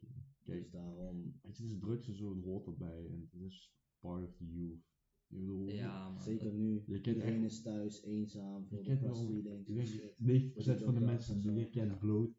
Dus 0.45 0.70
daarom, 0.70 1.22
weet 1.43 1.57
je, 1.57 1.62
het 1.62 1.72
is 1.72 1.78
drugs 1.78 2.09
en 2.09 2.14
zo, 2.16 2.34
het 2.34 2.45
hoort 2.45 2.66
erbij. 2.66 3.07
En 3.11 3.20
het 3.30 3.41
is 3.43 3.72
part 4.01 4.24
of 4.24 4.36
the 4.36 4.53
youth. 4.53 4.86
Je 5.28 5.36
bedoel, 5.38 5.68
Ja, 5.68 6.18
zeker 6.18 6.52
nu, 6.52 6.82
Je 6.86 7.00
kent 7.00 7.16
iedereen 7.16 7.44
is 7.44 7.62
thuis, 7.62 8.02
eenzaam, 8.02 8.62
je 8.62 8.68
veel 8.68 8.82
kent 8.82 9.00
depressie, 9.00 9.42
denk 9.42 9.66
denk 9.66 9.86
shit. 9.86 10.80
90% 10.80 10.84
van 10.84 10.94
de 10.94 11.00
mensen 11.00 11.42
die 11.42 11.52
je 11.54 11.68
kent 11.68 11.98
bloot. 11.98 12.30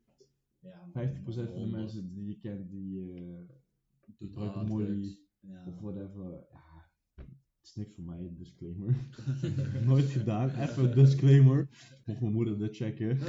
Ja, 0.59 0.89
man. 0.93 1.07
50% 1.07 1.13
van 1.23 1.61
de 1.61 1.69
mensen 1.71 2.13
die 2.13 2.25
je 2.25 2.39
kent 2.39 2.69
die 2.69 2.99
uh, 2.99 3.39
Doet 4.17 4.29
gebruiken 4.29 4.67
molly. 4.67 5.17
Ja. 5.39 5.65
of 5.67 5.79
whatever. 5.79 6.47
Ja, 6.51 6.89
het 7.15 7.27
is 7.63 7.75
niks 7.75 7.93
voor 7.95 8.03
mij, 8.03 8.33
disclaimer. 8.37 8.95
Nooit 9.87 10.05
gedaan, 10.05 10.49
even 10.49 10.83
een 10.83 10.93
disclaimer. 10.95 11.69
Mocht 12.05 12.21
mijn 12.21 12.33
moeder 12.33 12.57
dit 12.57 12.75
checken. 12.75 13.17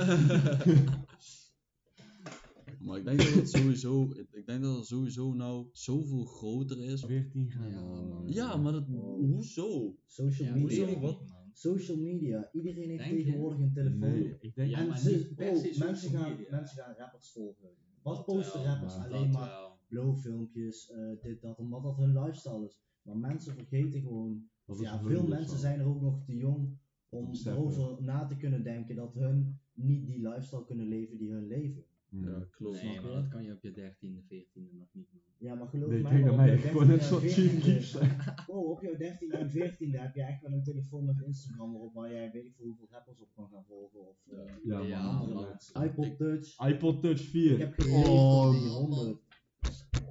Maar 2.81 2.99
ik 2.99 3.05
denk 3.05 3.19
dat 3.19 3.33
het 3.33 3.51
sowieso, 3.51 4.13
ik 4.33 4.47
denk 4.47 4.63
dat 4.63 4.77
het 4.77 4.87
sowieso 4.87 5.33
nou 5.35 5.69
zoveel 5.73 6.25
groter 6.25 6.83
is. 6.85 7.05
14 7.05 7.51
gaan 7.51 7.71
Ja, 7.71 7.81
man. 8.03 8.23
Ja, 8.29 8.57
maar 8.57 8.73
dat, 8.73 8.87
Wow. 8.89 9.33
hoezo? 9.33 9.97
Social 10.07 10.49
Ja, 10.49 10.55
media. 10.55 10.99
wat? 11.01 11.23
Social 11.53 11.97
media. 11.97 12.49
Iedereen 12.53 12.89
heeft 12.89 12.99
Denk 13.05 13.17
je? 13.19 13.25
tegenwoordig 13.25 13.59
een 13.59 13.73
telefoon. 13.73 13.99
Nee, 13.99 14.37
ik 14.41 14.55
denk 14.55 14.71
Ja, 14.71 14.79
en 14.79 14.89
maar 14.89 14.99
ze, 14.99 15.11
niet 15.17 15.35
per 15.35 15.47
bro, 15.51 15.59
se 15.59 15.67
social 15.67 15.87
mensen, 15.89 16.11
gaan, 16.11 16.31
media. 16.31 16.51
mensen 16.51 16.83
gaan 16.83 16.95
rappers 16.99 17.33
volgen. 17.33 17.69
Wat 18.03 18.17
Dat 18.17 18.25
posten 18.25 18.63
wel, 18.63 18.69
rappers? 18.73 18.97
maar 18.97 19.07
Alleen 19.07 19.31
maar 19.31 19.49
wel. 19.49 19.79
blow 19.89 20.17
filmpjes, 20.17 20.91
eh, 20.91 21.11
dit, 21.23 21.41
dat, 21.41 21.59
omdat 21.59 21.83
dat 21.83 21.97
hun 21.97 22.13
lifestyle 22.13 22.65
is. 22.65 22.79
Maar 23.03 23.17
mensen 23.17 23.55
vergeten 23.55 24.01
gewoon, 24.01 24.49
ja, 24.81 25.03
veel 25.03 25.27
mensen 25.27 25.59
zijn 25.59 25.81
er 25.81 25.87
ook 25.87 26.01
nog 26.01 26.25
te 26.25 26.37
jong 26.37 26.79
om 27.09 27.31
erover 27.45 28.03
na 28.03 28.27
te 28.27 28.37
kunnen 28.37 28.63
denken 28.63 28.97
dat 28.97 29.15
hun 29.15 29.59
niet 29.73 30.07
die 30.07 30.29
lifestyle 30.29 30.65
kunnen 30.65 30.87
leven 30.89 31.19
die 31.19 31.31
hun 31.31 31.47
leven. 31.47 31.85
Hmm. 32.11 32.29
Ja, 32.29 32.47
klopt. 32.51 32.83
Nee, 32.83 33.01
maar 33.01 33.11
je? 33.11 33.15
dat 33.15 33.29
kan 33.29 33.45
je 33.45 33.53
op 33.53 33.63
je 33.63 33.71
13e, 33.71 34.23
14e 34.25 34.77
nog 34.79 34.89
niet, 34.93 35.09
man. 35.13 35.23
Ja, 35.39 35.55
maar 35.55 35.69
geloof 35.69 35.91
Nee, 35.91 36.03
mij 36.03 36.21
naar 36.21 36.31
op 36.31 36.37
mij, 36.37 36.47
jouw 36.47 36.57
ik 36.57 36.73
word 36.73 36.87
net 36.87 37.01
13e 37.01 37.05
zo 37.05 37.19
en 37.21 37.29
chief 37.29 37.53
14e 37.53 37.61
kief 37.63 37.85
zijn. 37.85 38.11
Oh, 38.47 38.71
op 38.71 38.83
jouw 38.83 38.95
13e 38.95 39.39
en 39.39 39.51
14e 39.51 40.01
heb 40.01 40.15
je 40.15 40.23
echt 40.23 40.43
wel 40.43 40.53
een 40.53 40.63
telefoon 40.63 41.05
met 41.05 41.23
Instagram 41.27 41.73
waarop 41.73 41.95
waar 41.95 42.13
jij 42.13 42.31
weet 42.33 42.45
ik 42.45 42.55
veel 42.57 42.67
hoeveel 42.67 42.89
rappers 42.91 43.21
op 43.21 43.29
kan 43.35 43.49
gaan 43.53 43.65
volgen. 43.67 44.01
Of 44.09 44.17
eh, 44.31 44.39
Ja, 44.65 44.81
Ja, 44.81 45.01
andere 45.01 45.59
man. 45.73 45.85
iPod 45.85 46.17
Touch. 46.17 46.69
iPod 46.69 47.03
Touch 47.03 47.21
4. 47.21 47.53
Ik 47.53 47.59
heb 47.59 47.81
oh, 47.81 48.51
die 48.51 48.61
man. 48.61 48.73
100. 48.75 49.21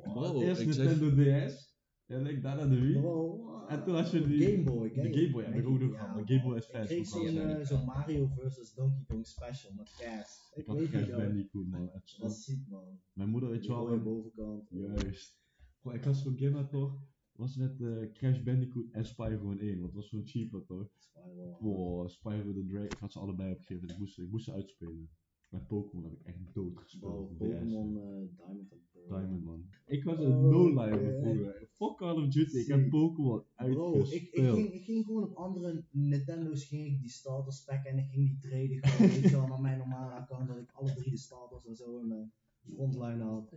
Bro, 0.04 0.42
Eerst 0.42 0.62
ik 0.62 0.74
zeg, 0.74 0.86
Nintendo 0.86 1.24
DS. 1.48 1.69
En 2.10 2.26
ik 2.28 2.42
daarna 2.42 2.66
de 2.68 2.80
Wii. 2.82 3.00
Bro, 3.00 3.48
En 3.68 3.84
toen 3.84 3.96
had 3.96 4.12
je 4.12 4.28
die- 4.28 4.42
Game 4.52 4.64
Boy. 4.64 4.94
de 4.94 5.14
Game 5.14 5.30
Boy 5.32 5.44
heb 5.44 5.56
ik 5.56 5.68
ook 5.68 5.80
nog 5.80 5.92
gehad, 5.92 6.16
maar 6.16 6.28
Game 6.28 6.42
Boy 6.42 6.58
is 6.58 6.66
Ik 6.66 6.72
kreeg 6.72 7.08
zo'n 7.08 7.38
eh, 7.38 7.66
zo'n 7.66 7.86
Mario 7.86 8.28
vs 8.28 8.74
Donkey 8.74 9.04
Kong 9.08 9.26
special 9.28 9.74
met 9.76 9.96
Cass. 9.98 10.52
Ik 10.56 10.66
weet 10.68 10.90
Crash 10.90 11.02
niet, 11.06 11.12
man. 11.18 11.26
Bandicoot, 11.26 11.68
man. 11.68 11.82
Het 11.82 11.92
Dat 11.94 12.18
was 12.18 12.44
ziek, 12.44 12.68
man. 12.70 13.00
Mijn 13.14 13.30
moeder, 13.30 13.50
weet 13.50 13.64
je 13.66 13.70
wel. 13.72 13.80
rode 13.88 13.96
eh, 13.96 14.04
bovenkant. 14.04 14.68
Juist. 14.70 15.40
Goh, 15.82 15.94
ik 15.94 16.04
had 16.04 16.16
zo'n 16.18 16.38
game 16.38 16.68
toch. 16.68 17.02
Was 17.32 17.56
met 17.56 17.82
eh, 17.82 18.12
Crash 18.14 18.44
Bandicoot 18.44 18.92
en 18.92 19.06
Spyro 19.06 19.52
in 19.52 19.60
1. 19.60 19.72
Want 19.74 19.86
het 19.86 19.96
was 19.96 20.10
zo'n 20.10 20.28
cheaper 20.28 20.66
toch? 20.66 20.90
Spiral. 20.98 21.58
Wow, 21.60 22.10
Spyro 22.10 22.54
the 22.54 22.66
Dragon. 22.66 22.86
Ik 22.86 22.98
had 23.00 23.12
ze 23.12 23.20
allebei 23.20 23.52
opgegeven. 23.52 23.88
Ik 23.90 23.98
moest, 23.98 24.20
ik 24.20 24.30
moest 24.30 24.46
ze 24.46 24.54
uitspelen. 24.54 25.10
Met 25.50 25.68
Pokémon 25.68 26.04
heb 26.04 26.14
ik 26.14 26.26
echt 26.26 26.38
dood 26.54 26.74
Bro, 26.74 26.82
gespeeld. 26.82 27.30
op 27.30 27.30
DS. 27.30 27.38
Pokémon 27.38 27.98
eh, 27.98 28.04
Diamond 28.38 28.68
Pearl. 28.92 29.08
Diamond 29.20 29.44
man. 29.44 29.66
Ik 29.86 30.04
was 30.04 30.18
Oh, 30.20 30.26
een 30.26 30.50
no-lifer 30.50 31.16
eh, 31.16 31.22
vroeger. 31.22 31.68
Fuck 31.72 31.96
Call 31.98 32.24
of 32.24 32.28
Duty. 32.28 32.58
Ik 32.58 32.68
heb. 32.68 32.90
Pokémon 32.90 33.44
Bro, 33.56 33.94
ik, 33.94 33.96
ik, 33.96 34.02
uitgespeeld. 34.12 34.56
ging, 34.58 34.74
ik 34.74 34.84
ging 34.84 35.06
gewoon 35.06 35.24
op 35.24 35.34
andere 35.36 35.84
Nintendo's 35.92 36.66
ging 36.66 36.88
ik 36.88 37.00
die 37.02 37.10
starters 37.10 37.64
packen 37.64 37.92
en 37.92 37.98
ik 37.98 38.10
ging 38.10 38.28
die 38.28 38.38
traden 38.40 38.78
gewoon, 38.90 39.12
weet 39.12 39.22
je 39.24 39.30
wel, 39.38 39.48
naar 39.48 39.62
mijn 39.62 39.78
normale 39.78 40.12
account 40.14 40.48
dat 40.48 40.58
ik 40.58 40.72
alle 40.72 40.94
drie 40.94 41.12
de 41.12 41.18
starters 41.18 41.66
en 41.66 41.76
zo 41.76 41.98
in 42.00 42.08
mijn 42.08 42.32
frontline 42.76 43.24
had. 43.24 43.54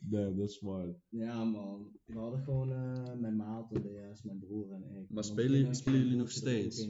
Damn, 0.00 0.38
that's 0.38 0.54
smart. 0.58 0.96
Ja 1.08 1.44
man, 1.44 1.90
we 2.04 2.18
hadden 2.18 2.40
gewoon 2.40 2.72
eh, 2.72 3.14
mijn 3.20 3.36
maat, 3.36 3.70
de 3.70 4.10
DS, 4.12 4.22
mijn 4.22 4.38
broer 4.38 4.72
en 4.72 4.82
ik. 4.94 5.06
Dan 5.14 5.24
spelen- 5.24 5.74
spelen 5.74 6.00
jullie 6.00 6.16
nog 6.16 6.30
steeds? 6.30 6.88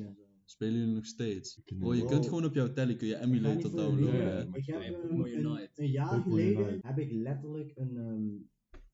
Spelen 0.51 0.79
jullie 0.79 0.95
nog 0.95 1.07
steeds? 1.07 1.61
Je 1.65 2.05
kunt 2.07 2.27
gewoon 2.27 2.45
op 2.45 2.55
jouw 2.55 2.73
telly 2.73 2.97
kun 2.97 3.09
je 3.09 3.19
emulator 3.21 3.71
je 3.71 3.77
downloaden. 3.77 4.25
ja, 4.25 4.45
maar 4.45 4.59
Ik 4.59 4.67
heb 4.67 4.83
ja, 4.83 4.99
een, 5.75 5.91
jaar 5.91 6.23
geleden 6.23 6.79
heb 6.83 6.99
ik 6.99 7.13
letterlijk 7.13 7.73
een 7.75 7.97
ehm, 7.97 8.37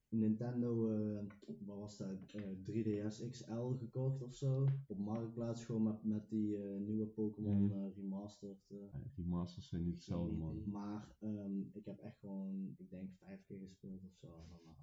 Nintendo, 0.09 0.89
eh, 0.91 1.25
wat 1.65 1.79
was 1.79 1.97
dat, 1.97 2.33
eh, 2.35 2.43
3DS 2.65 3.29
XL 3.31 3.67
gekocht 3.79 4.23
of 4.23 4.35
zo. 4.35 4.67
Op 4.87 4.99
Marktplaats 4.99 5.65
gewoon 5.65 5.83
met, 5.83 6.05
met 6.05 6.29
die 6.29 6.57
eh, 6.57 6.81
nieuwe 6.81 7.07
Pokémon 7.07 7.73
eh, 7.73 7.95
remastered. 7.97 8.65
eh. 8.71 8.77
Ja, 8.93 9.01
die 9.15 9.27
masters 9.27 9.69
zijn 9.69 9.85
niet 9.85 9.95
hetzelfde 9.95 10.33
man. 10.35 10.63
Maar 10.67 11.17
ehm, 11.21 11.59
ik 11.73 11.85
heb 11.85 11.99
echt 11.99 12.19
gewoon, 12.19 12.75
ik 12.79 12.91
denk 12.91 13.11
vijf 13.19 13.45
keer 13.45 13.59
gespeeld 13.59 14.05
of 14.05 14.15
zo. 14.15 14.27
En 14.27 14.49
dan, 14.49 14.75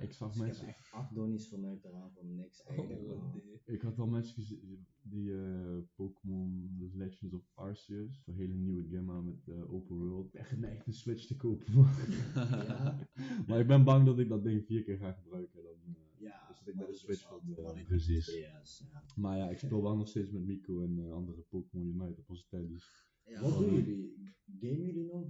ik 0.00 0.12
zag 0.12 0.28
Dus 0.32 0.36
ik 0.40 0.46
heb 0.46 0.56
mensen. 0.56 0.66
echt 0.66 0.92
acht 0.92 1.14
donnies 1.14 1.48
verneukt 1.48 1.84
eraan 1.84 2.10
voor 2.12 2.24
niks 2.24 2.62
eigenlijk. 2.62 3.00
Oh, 3.00 3.34
nee. 3.34 3.60
Ik 3.64 3.82
had 3.82 3.96
wel 3.96 4.06
mensen 4.06 4.34
gezien 4.34 4.86
die 5.02 5.32
eh, 5.36 5.78
Pokémon 5.94 6.76
Legends 6.94 7.34
of 7.34 7.50
Arceus, 7.54 8.22
zo'n 8.24 8.34
hele 8.34 8.54
nieuwe 8.54 8.86
game 8.88 9.12
aan 9.12 9.24
met 9.24 9.48
eh, 9.48 9.72
open 9.72 9.96
world. 9.96 10.26
Ik 10.26 10.32
ben 10.32 10.44
geneigd 10.44 10.86
een 10.86 10.92
Switch 10.92 11.26
te 11.26 11.36
kopen. 11.36 11.74
man. 11.74 11.86
Ja, 12.34 13.08
maar 13.46 13.60
ik 13.60 13.66
ben 13.66 13.84
bang 13.84 14.06
dat 14.06 14.18
ik 14.18 14.28
dat 14.28 14.42
ding 14.44 14.64
vier 14.64 14.82
keer 14.82 14.96
ga 14.96 15.12
gebruiken. 15.12 15.62
Dan, 15.62 15.94
eh, 15.96 16.20
ja. 16.20 16.46
Dus 16.48 16.58
dat 16.58 16.68
ik 16.68 16.76
bij 16.76 16.86
de 16.86 16.92
Switch 16.94 17.28
van 17.28 17.40
de- 17.44 17.82
precies. 17.86 18.26
PS, 18.62 18.78
ja. 18.90 19.02
Maar 19.16 19.36
ja, 19.38 19.50
ik 19.50 19.58
speel 19.58 19.82
wel 19.82 19.96
nog 19.96 20.08
steeds 20.08 20.30
met 20.30 20.42
Miko 20.44 20.82
en 20.82 20.98
eh, 20.98 21.12
andere 21.12 21.40
Pokémon 21.48 21.86
Unite 21.86 22.20
op 22.20 22.28
onze 22.30 22.46
tellies. 22.46 23.10
Ja, 23.24 23.40
Wat 23.40 23.58
doen 23.58 23.74
jullie? 23.74 24.14
Gamen 24.60 24.84
jullie 24.86 25.04
nog? 25.04 25.26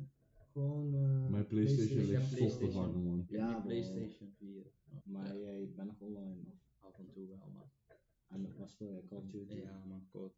Gewoon. 0.53 0.95
eh, 0.95 1.29
Mijn 1.31 1.47
PlayStation 1.47 1.87
PlayStation, 2.05 2.07
ligt 2.07 2.33
stof 2.33 2.59
te 2.59 2.71
vangen, 2.71 3.03
man. 3.05 3.25
Ja, 3.29 3.53
die. 3.55 3.63
PlayStation 3.63 4.33
4. 4.39 4.67
Maar 5.05 5.39
jij 5.39 5.73
bent 5.77 5.89
nog 5.89 6.01
online 6.01 6.41
of? 6.47 6.61
Af 6.79 6.99
en 6.99 7.11
toe 7.13 7.29
wel, 7.29 7.51
man. 7.55 7.71
En 8.29 8.57
wat 8.59 8.71
speel 8.71 8.93
je? 8.95 9.05
Call 9.09 9.19
of 9.19 9.27
Duty? 9.27 9.55
Ja, 9.55 9.85
man, 9.89 10.07
kort. 10.11 10.35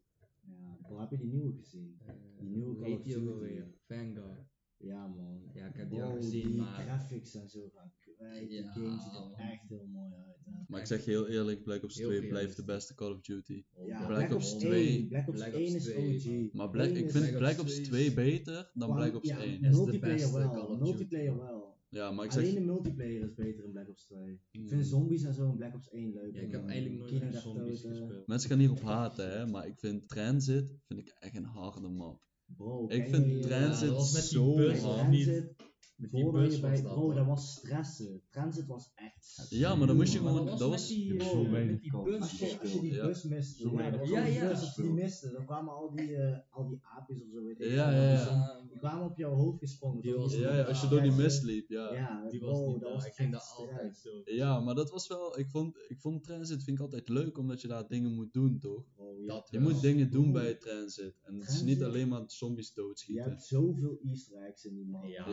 Ja. 0.46 0.96
Heb 1.00 1.10
je 1.10 1.16
die 1.18 1.26
nieuwe 1.26 1.52
gezien? 1.52 1.96
Eh, 2.06 2.14
Die 2.38 2.48
nieuwe 2.48 2.76
Call 2.76 2.92
of 2.92 3.02
die 3.02 3.16
ook 3.16 3.22
Duty. 3.22 3.32
alweer? 3.34 3.74
Vanguard. 3.86 4.52
Ja, 4.76 5.06
man. 5.06 5.50
Ja, 5.54 5.66
ik 5.66 5.74
heb 5.76 5.90
die 5.90 6.02
al 6.02 6.14
gezien, 6.16 6.46
die 6.46 6.60
maar... 6.60 6.82
graphics 6.82 7.34
en 7.34 7.48
zo 7.48 7.68
gaan 7.74 7.92
kwijt. 8.00 8.48
Die 8.48 8.62
Ja, 8.62 8.72
game 8.72 9.00
ziet 9.00 9.14
er 9.14 9.32
echt 9.50 9.68
heel 9.68 9.86
mooi 9.86 10.12
uit. 10.14 10.44
Hè. 10.44 10.52
Maar 10.68 10.80
ik 10.80 10.86
zeg 10.86 11.04
je 11.04 11.10
heel 11.10 11.28
eerlijk, 11.28 11.62
Black 11.62 11.82
Ops 11.82 11.96
Heel 11.96 12.06
2 12.08 12.20
veel 12.20 12.28
blijft 12.28 12.56
de 12.56 12.64
beste 12.64 12.94
Call 12.94 13.12
of 13.12 13.20
Duty. 13.20 13.64
Ja, 14.00 14.06
Black 14.06 14.18
Black, 14.18 14.32
Ops 14.34 14.52
Ops 14.52 14.62
2. 14.62 14.86
1. 14.98 15.08
Black 15.08 15.28
Ops 15.28 15.38
Black 15.38 15.52
1 15.54 15.62
Ops 15.64 15.74
is 15.74 15.84
2, 15.84 16.46
OG. 16.46 16.52
Maar 16.52 16.70
Black, 16.70 16.86
1 16.88 16.96
ik 16.96 17.10
vind 17.10 17.24
Black 17.24 17.38
Black 17.38 17.60
Ops 17.60 17.78
Ops 17.78 17.88
2 17.88 18.10
2 18.12 18.14
beter 18.14 18.70
dan 18.74 18.94
Black 18.94 19.14
Ops 19.14 19.28
ja, 19.28 19.38
1. 19.42 19.52
is 19.52 19.60
de 19.60 19.68
multiplayer 19.76 20.14
beste 20.16 20.38
wel. 20.38 20.50
Call 20.50 20.60
of 20.66 20.78
multiplayer 20.78 21.36
wel. 21.36 21.72
Ja, 21.88 22.10
maar 22.10 22.24
ik 22.24 22.30
Alleen 22.32 22.44
zeg... 22.44 22.54
de 22.54 22.60
multiplayer 22.60 23.22
is 23.22 23.34
beter 23.34 23.64
in 23.64 23.70
Black 23.72 23.88
Ops 23.88 24.04
2. 24.04 24.18
Ik 24.32 24.40
Hmm. 24.60 24.68
vind 24.68 24.86
zombies 24.86 25.22
en 25.24 25.34
zo 25.34 25.48
in 25.50 25.56
Black 25.56 25.74
Ops 25.74 25.88
1 25.90 26.12
leuk. 26.12 26.34
Ja, 26.34 26.40
ik 26.40 26.50
heb 26.50 26.60
man. 26.60 26.70
eigenlijk 26.70 27.00
nooit 27.10 27.34
zombies 27.34 27.80
Toten. 27.80 27.96
gespeeld. 27.98 28.26
Mensen 28.26 28.50
gaan 28.50 28.58
hierop 28.58 28.82
haten, 28.82 29.30
hè, 29.38 29.46
maar 29.46 29.66
ik 29.66 29.78
vind 29.78 30.08
Transit 30.08 30.72
vind 30.86 31.00
ik 31.00 31.14
echt 31.18 31.36
een 31.36 31.44
harde 31.44 31.88
map. 31.88 32.22
Bro, 32.56 32.86
Ik 32.88 33.08
vind 33.08 33.26
je- 33.26 33.38
Transit 33.38 33.90
met 33.90 34.22
zo 34.24 34.56
hard. 34.56 34.78
Transit, 34.78 35.54
Met 35.96 36.10
die 36.10 36.22
voordat 36.22 36.42
je 36.42 36.48
bus 36.50 36.60
bij, 36.60 36.82
dat. 36.82 36.92
bro, 36.92 37.06
man. 37.06 37.16
dat 37.16 37.26
was 37.26 37.52
stressen. 37.54 38.22
Transit 38.30 38.66
was 38.66 38.92
echt 38.94 39.46
Ja, 39.50 39.74
maar 39.74 39.86
dan 39.86 39.96
moest 39.96 40.12
je 40.12 40.18
gewoon- 40.18 40.46
dat 40.46 40.58
was- 40.60 40.88
die, 40.88 41.18
eh, 41.18 41.26
zo 41.28 41.42
met 41.42 41.50
weinig 41.50 41.80
die 41.80 41.90
kans 41.90 42.04
bus 42.04 42.20
Als 42.20 42.38
je, 42.38 42.58
als 42.60 42.72
je 42.72 42.80
die 42.80 42.92
Ja. 42.92 43.06
bus 43.06 43.22
miste, 43.22 43.62
Zo 43.62 43.70
ja, 43.80 43.90
bus, 43.90 44.00
gespeeld. 44.10 44.50
als 44.50 44.74
je 44.76 44.82
die 44.82 44.90
miste, 44.92 45.30
dan 45.32 45.44
kwamen 45.46 45.72
al 45.74 45.90
die, 45.94 46.16
eh, 46.16 46.38
al 46.50 46.68
die 46.68 46.78
aapjes 46.82 47.22
of 47.22 47.28
zo, 47.32 47.44
weet 47.44 47.60
ik 47.60 47.66
Ja, 47.66 47.90
ja, 47.90 48.12
ja. 48.12 48.60
Dus 48.60 48.68
Die 48.70 48.78
kwamen 48.78 49.04
op 49.10 49.16
jouw 49.18 49.34
hoofd 49.34 49.58
gesprongen. 49.58 50.00
Die 50.02 50.12
toch? 50.12 50.22
was- 50.22 50.34
Ja, 50.34 50.56
ja, 50.56 50.62
als 50.62 50.80
je 50.80 50.88
door 50.88 51.00
die 51.00 51.10
ja, 51.10 51.16
mist 51.16 51.42
liep, 51.42 51.68
ja. 51.68 51.92
Ja, 51.94 52.28
Die 52.30 52.38
bro, 52.40 52.50
was 52.50 52.72
niet 52.72 52.80
dat 52.80 52.92
was 52.92 53.06
Ik 53.06 53.12
ging 53.14 53.34
echt 53.34 53.56
daar 53.56 53.68
altijd 53.68 53.96
zo. 53.96 54.22
Ja, 54.24 54.60
maar 54.60 54.74
dat 54.74 54.90
was 54.90 55.08
wel, 55.08 55.38
ik 55.38 55.48
vond, 55.50 55.76
ik 55.88 56.00
vond 56.00 56.24
Transit 56.24 56.64
vind 56.64 56.76
ik 56.76 56.82
altijd 56.82 57.08
leuk, 57.08 57.38
omdat 57.38 57.60
je 57.60 57.68
daar 57.68 57.88
dingen 57.88 58.14
moet 58.14 58.32
doen, 58.32 58.58
toch? 58.58 58.84
Bro, 58.94 59.20
je, 59.20 59.42
Je 59.50 59.58
moet 59.58 59.80
dingen 59.80 60.10
doen 60.10 60.32
bij 60.32 60.54
Transit. 60.54 61.14
En 61.22 61.34
het 61.40 61.48
is 61.48 61.62
niet 61.62 61.82
alleen 61.82 62.08
maar 62.08 62.22
zombies 62.26 62.68
je 62.68 62.74
doodschieten. 62.80 63.24
hebt 63.24 63.44
zoveel 63.44 63.98
easter 64.04 64.42
eggs 64.42 64.64
in 64.64 64.74
die 64.74 64.86
man. 64.86 65.08
Ja. 65.08 65.26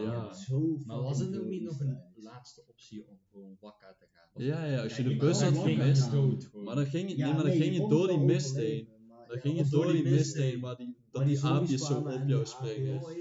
Maar 0.85 1.01
was 1.01 1.19
het 1.19 1.37
ook 1.37 1.45
niet 1.45 1.63
nog 1.63 1.79
een 1.79 1.97
laatste 2.15 2.61
optie 2.67 3.07
om 3.07 3.17
gewoon 3.31 3.57
wakker 3.59 3.95
te 3.99 4.05
gaan? 4.13 4.29
Of- 4.33 4.43
Ja, 4.43 4.65
ja, 4.65 4.81
als 4.83 4.95
je 4.97 5.03
Ja, 5.03 5.09
de 5.09 5.15
bus 5.15 5.41
had 5.41 5.57
gemist, 5.57 6.11
maar 6.65 6.75
dan 6.75 6.85
ging 6.85 7.07
nee, 7.07 7.17
maar 7.17 7.35
dan 7.35 7.45
nee, 7.45 7.61
ging 7.61 7.75
je 7.75 7.87
door 7.87 8.07
die 8.07 8.17
mist 8.19 8.55
heen. 8.55 8.87
maar 9.07 9.27
Dan 9.27 9.39
ging 9.39 9.57
je 9.57 9.69
door 9.69 9.91
die 9.91 10.03
mist 10.03 10.35
heen, 10.35 10.59
waar 10.59 10.77
die, 10.77 10.95
dat 11.11 11.25
die 11.25 11.43
aapjes 11.43 11.85
zo 11.85 11.97
op 11.99 12.27
jou 12.27 12.45
springen. 12.45 13.01
Oh 13.03 13.11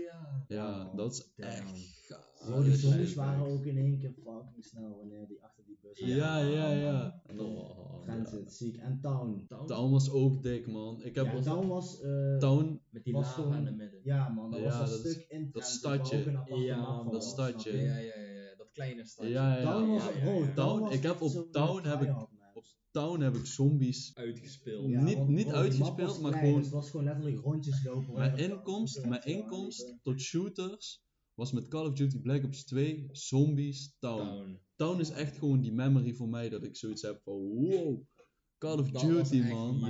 ja. 0.48 0.88
Oh, 0.88 0.96
dat 0.96 1.12
is 1.12 1.30
echt 1.36 1.64
gaaf. 2.08 2.42
Bro, 2.46 2.62
die 2.62 2.76
zombies 2.76 3.14
waren 3.14 3.44
ook 3.46 3.64
in 3.64 3.76
één 3.76 3.98
keer 3.98 4.12
fucking 4.24 4.64
snel 4.64 4.96
wanneer 4.96 5.26
die 5.26 5.38
bus 5.82 5.98
Ja, 5.98 6.38
ja, 6.38 6.70
ja. 6.72 7.22
Oh, 7.36 7.36
ja. 7.36 8.02
Transit, 8.04 8.52
ziek. 8.52 8.76
En 8.76 8.98
Town. 9.00 9.44
Town? 9.48 9.66
Town 9.66 9.90
was 9.90 10.10
ook 10.10 10.42
dik, 10.42 10.66
man. 10.66 11.02
Ik 11.02 11.14
heb 11.14 11.24
Ja, 11.26 11.40
Town 11.40 11.66
was... 11.66 12.00
eh, 12.00 12.36
Town, 12.38 12.80
Met 12.90 13.04
die 13.04 13.12
was 13.12 13.26
lava 13.26 13.42
gewoon- 13.42 13.56
in 13.56 13.66
het 13.66 13.76
midden. 13.76 14.00
Ja 14.02 14.28
man, 14.28 14.50
dat 14.50 14.60
Ja, 14.60 14.78
was 14.78 14.96
een 14.96 15.02
dat- 15.02 15.12
stuk 15.12 15.24
in 15.28 15.48
dat 15.52 15.64
stadje. 15.64 16.42
Ja, 16.46 17.02
dat 17.10 17.24
stadje. 17.24 17.76
Ja, 17.76 17.82
ja, 17.98 17.98
ja, 17.98 18.20
ja, 18.20 18.56
dat 18.56 18.70
kleine 18.72 19.04
stadje. 19.06 19.32
Ja, 19.32 19.56
ja. 19.56 19.62
Town 19.72 19.90
was, 19.90 20.04
ja, 20.04 20.10
ja, 20.10 20.20
bro, 20.24 20.44
ja. 20.44 20.52
Town, 20.54 20.80
was 20.80 20.94
ik 20.94 21.02
heb 21.02 21.20
op 21.20 21.48
Town 21.52 21.86
heb 21.88 22.02
ik- 22.02 22.16
op 22.54 22.64
Town 22.90 23.20
heb 23.20 23.34
ik 23.34 23.46
zombies 23.46 24.10
Uitgespeeld. 24.14 24.88
Ja, 24.90 25.02
niet- 25.02 25.16
want, 25.16 25.28
niet 25.28 25.48
uitgespeeld, 25.52 26.20
maar 26.20 26.30
klein, 26.30 26.44
gewoon- 26.46 26.54
dus 26.60 26.64
het 26.70 26.74
was 26.74 26.90
gewoon 26.90 27.06
letterlijk 27.06 27.40
rondjes 27.40 27.84
lopen. 27.84 28.12
Mijn 28.14 28.36
inkomst, 28.38 29.04
mijn 29.06 29.22
inkomst 29.24 29.94
tot 30.02 30.20
shooters 30.20 31.02
was 31.40 31.52
met 31.52 31.68
Call 31.68 31.86
of 31.86 31.92
Duty 31.94 32.20
Black 32.20 32.44
Ops 32.44 32.64
2, 32.64 33.08
Zombies, 33.12 33.96
Town. 33.98 34.26
Town. 34.26 34.58
Town 34.76 35.00
is 35.00 35.10
echt 35.10 35.38
gewoon 35.38 35.60
die 35.60 35.72
memory 35.72 36.14
voor 36.14 36.28
mij 36.28 36.48
dat 36.48 36.64
ik 36.64 36.76
zoiets 36.76 37.02
heb 37.02 37.20
van 37.22 37.34
wow, 37.34 38.02
Call 38.58 38.78
of 38.78 38.90
Dat 38.90 39.02
Duty 39.02 39.40
echt 39.40 39.52
man. 39.52 39.80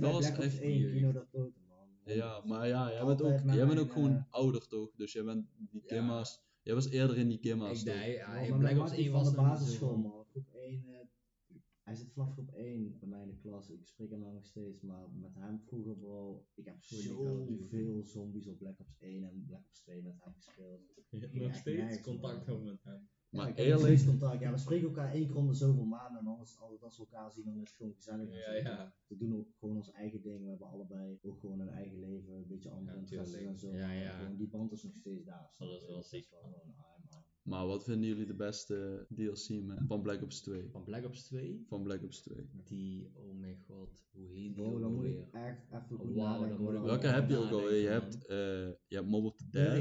Dat 0.00 0.12
was 0.12 0.30
echt 0.30 0.60
1 0.60 0.78
jeugd. 0.78 0.94
Kino 0.94 1.12
dat 1.12 1.26
dood, 1.30 1.52
man. 1.68 2.14
Ja, 2.14 2.42
maar 2.44 2.68
ja, 2.68 2.90
jij 2.92 3.04
bent 3.04 3.22
ook, 3.22 3.40
jij 3.54 3.66
bent 3.66 3.78
ook 3.78 3.92
gewoon 3.92 4.16
eh, 4.16 4.22
ouder 4.30 4.66
toch? 4.68 4.90
Dus 4.96 5.12
jij 5.12 5.24
bent 5.24 5.46
die 5.70 5.82
Ja. 5.86 5.94
gimma's, 5.94 6.40
jij 6.62 6.74
was 6.74 6.88
eerder 6.88 7.16
in 7.16 7.28
die 7.28 7.38
gimma's 7.38 7.80
Ik 7.80 7.86
toch? 7.86 7.96
nee, 7.96 8.12
ja, 8.12 8.56
Black 8.58 8.70
Ops 8.70 8.78
mattie 8.78 8.98
1 8.98 9.10
van 9.10 9.20
was 9.20 9.30
de 9.30 9.36
nog 9.36 9.44
niet 9.44 9.58
basisschool, 9.58 9.96
man. 9.96 10.23
Groep 11.84 11.92
1, 11.92 11.94
hij 11.94 11.94
zit 11.94 12.12
vanaf 12.12 12.32
groep 12.32 12.50
1 12.50 12.98
bij 12.98 13.08
mij 13.08 13.22
in 13.22 13.28
de 13.28 13.36
klas. 13.36 13.70
Ik 13.70 13.86
spreek 13.86 14.10
hem 14.10 14.20
nog 14.20 14.46
steeds, 14.46 14.80
maar 14.82 15.10
met 15.10 15.34
hem 15.34 15.60
vroeger, 15.60 15.96
bro. 15.96 16.46
Ik 16.54 16.64
heb 16.64 16.82
zoveel 16.82 18.02
zombies 18.04 18.46
op 18.46 18.58
Black 18.58 18.80
Ops 18.80 18.96
1 18.98 19.24
en 19.24 19.44
Black 19.46 19.64
Ops 19.66 19.80
2 19.82 20.02
met 20.02 20.14
hem 20.20 20.32
gespeeld. 20.34 20.80
Je 21.10 21.18
hebt 21.18 21.32
Ja, 21.32 21.42
nog 21.46 21.54
steeds 21.54 21.78
nergens, 21.80 22.00
contact 22.00 22.48
over 22.48 22.64
met 22.64 22.82
hem. 22.84 23.08
Ja, 23.30 23.40
Maar 23.40 23.48
nog 23.48 23.56
eerlijk- 23.58 24.04
contact. 24.06 24.40
Ja, 24.40 24.50
we 24.50 24.58
spreken 24.58 24.86
elkaar 24.88 25.12
één 25.12 25.26
keer 25.26 25.36
om 25.36 25.46
de 25.46 25.54
zoveel 25.54 25.84
maanden 25.84 26.20
en 26.20 26.26
anders 26.26 26.58
altijd 26.60 26.82
als 26.82 26.96
we 26.98 27.04
elkaar 27.04 27.32
zien, 27.32 27.44
dan 27.44 27.54
is 27.60 27.68
het 27.68 27.76
gewoon 27.76 27.94
gezellig. 27.94 28.30
Ja, 28.30 28.52
ja. 28.52 28.94
We 29.06 29.16
doen 29.16 29.36
ook 29.36 29.48
gewoon 29.58 29.76
ons 29.76 29.90
eigen 29.90 30.22
ding. 30.22 30.42
We 30.42 30.48
hebben 30.48 30.68
allebei 30.68 31.18
ook 31.22 31.40
gewoon 31.40 31.60
een 31.60 31.68
eigen 31.68 31.98
leven, 32.00 32.34
een 32.34 32.46
beetje 32.46 32.70
andere 32.70 32.96
Ja, 32.96 33.02
interesses 33.02 33.42
en 33.44 33.58
zo. 33.58 33.74
Ja, 33.76 33.90
ja. 33.90 34.18
gewoon 34.18 34.36
die 34.36 34.48
band 34.48 34.72
is 34.72 34.82
nog 34.82 34.94
steeds 34.94 35.24
daar. 35.24 35.50
Dat 35.58 35.68
is 35.80 35.86
wel 35.86 35.96
Dus 35.96 36.08
Maar 37.44 37.66
wat 37.66 37.84
vinden 37.84 38.08
jullie 38.08 38.26
de 38.26 38.34
beste 38.34 39.06
DLC 39.14 39.48
man, 39.62 39.86
van 39.86 40.02
Black 40.02 40.22
Ops 40.22 40.40
2? 40.40 40.68
Van 40.70 40.84
Black 40.84 41.04
Ops 41.04 41.22
2, 41.22 41.64
Van 41.66 41.82
Black 41.82 42.02
Ops 42.02 42.20
2. 42.22 42.36
die, 42.64 43.10
oh 43.14 43.38
mijn 43.38 43.56
god, 43.56 44.04
hoe 44.12 44.28
heet 44.28 44.54
die 44.54 44.78
dan 44.80 44.94
moet 44.94 45.04
ik 45.04 45.18
echt 45.32 45.66
even 45.72 45.98
Oh, 45.98 46.06
goed 46.06 46.48
dan 46.48 46.58
moet 46.60 46.74
ik 46.74 46.80
Welke 46.80 47.06
heb 47.06 47.28
je 47.28 47.36
ook 47.36 47.50
alweer? 47.50 47.80
Je 47.80 47.88
hebt, 47.88 48.26
eh 48.26 48.36
je 48.88 48.96
hebt 48.96 49.08
Mob 49.08 49.24
of 49.24 49.36
the 49.36 49.48
Dead. 49.50 49.78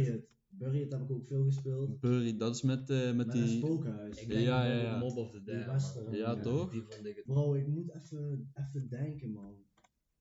It 0.60 0.92
heb 0.92 1.02
ik 1.02 1.12
ook 1.12 1.26
veel 1.26 1.44
gespeeld. 1.44 2.00
Burry, 2.00 2.38
dat 2.38 2.56
is 2.56 2.62
met, 2.62 2.90
eh, 2.90 3.14
met 3.14 3.32
die... 3.32 3.48
spookhuis. 3.48 4.22
Ik 4.22 4.28
denk 4.28 4.46
Ja, 4.46 4.66
ja, 4.66 4.82
ja. 4.82 4.98
Mob 4.98 5.18
of 5.18 5.32
the 5.32 5.44
Die 5.44 5.54
Dead, 5.54 5.66
western. 5.66 6.12
Ja, 6.12 6.18
ja. 6.18 6.40
toch? 6.40 6.72
Die 6.72 6.82
vond 6.82 7.06
ik 7.06 7.16
het. 7.16 7.26
Bro, 7.26 7.54
ik 7.54 7.68
moet 7.68 7.94
even, 7.96 8.52
even 8.54 8.90
denken, 8.90 9.32
man. 9.32 9.56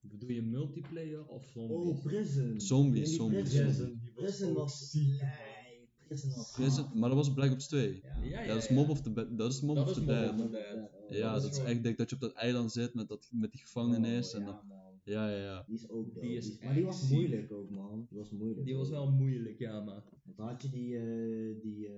Bedoel 0.01 0.31
je 0.31 0.43
multiplayer 0.43 1.27
of 1.27 1.47
zombies? 1.47 1.77
Oh, 1.77 2.03
Prison. 2.03 2.61
Zombies, 2.61 3.15
zombies, 3.15 3.41
Prison, 3.41 3.65
Prison, 3.65 3.99
die 4.01 4.13
was 4.15 4.25
Prison 4.25 4.49
ook 4.49 4.57
was 4.57 4.91
ziek, 4.91 5.21
man. 5.21 5.29
Nee, 5.29 5.52
Prison 6.21 6.45
Prison- 6.55 6.99
maar 6.99 7.09
dat 7.09 7.19
was 7.19 7.33
Black 7.33 7.53
Ops 7.53 7.67
2. 7.69 8.01
Ja. 8.03 8.23
Ja, 8.23 8.41
ja, 8.41 8.47
dat 8.47 8.57
is. 8.63 8.69
Mob 8.69 8.89
of 8.89 9.01
the, 9.01 9.35
dat 9.37 9.53
is 9.53 9.61
Mob 9.61 9.77
Dat 9.77 9.85
of 9.85 9.91
is 9.91 9.97
the 9.97 10.01
Mob 10.37 10.51
Dead. 10.53 10.75
of 10.75 10.91
oh. 11.11 11.17
Ja, 11.17 11.33
dat 11.33 11.43
dat 11.43 11.51
is 11.51 11.57
gewoon- 11.59 11.73
echt 11.73 11.83
dik 11.83 11.97
dat 11.97 12.09
je 12.11 12.15
op 12.15 12.21
dat 12.21 12.33
eiland 12.33 12.73
zit 12.73 12.95
met, 12.95 13.09
dat, 13.09 13.29
met 13.33 13.53
die 13.53 13.61
gevangenis. 13.61 14.29
Oh, 14.35 14.35
en 14.41 14.47
ja, 14.47 14.47
dan, 14.53 14.67
man. 14.67 15.01
ja, 15.05 15.29
ja, 15.31 15.37
ja. 15.43 15.65
Die 15.67 15.75
is 15.77 15.89
ook 15.89 16.15
dope. 16.15 16.27
Die 16.27 16.37
is 16.37 16.59
maar 16.59 16.75
die 16.75 16.85
was 16.85 17.01
ziek. 17.01 17.11
moeilijk 17.19 17.53
ook, 17.53 17.71
man. 17.71 18.07
Die 18.11 18.19
was 18.19 18.31
moeilijk. 18.31 18.65
Die 18.67 18.77
was 18.77 18.89
wel 18.89 19.11
moeilijk, 19.11 19.59
ja, 19.59 19.81
man. 19.81 20.03
Want 20.25 20.37
dan 20.37 20.47
had 20.49 20.63
je 20.63 20.69
die, 20.71 20.97
eh, 20.97 21.63
die 21.63 21.87
eh, 21.87 21.93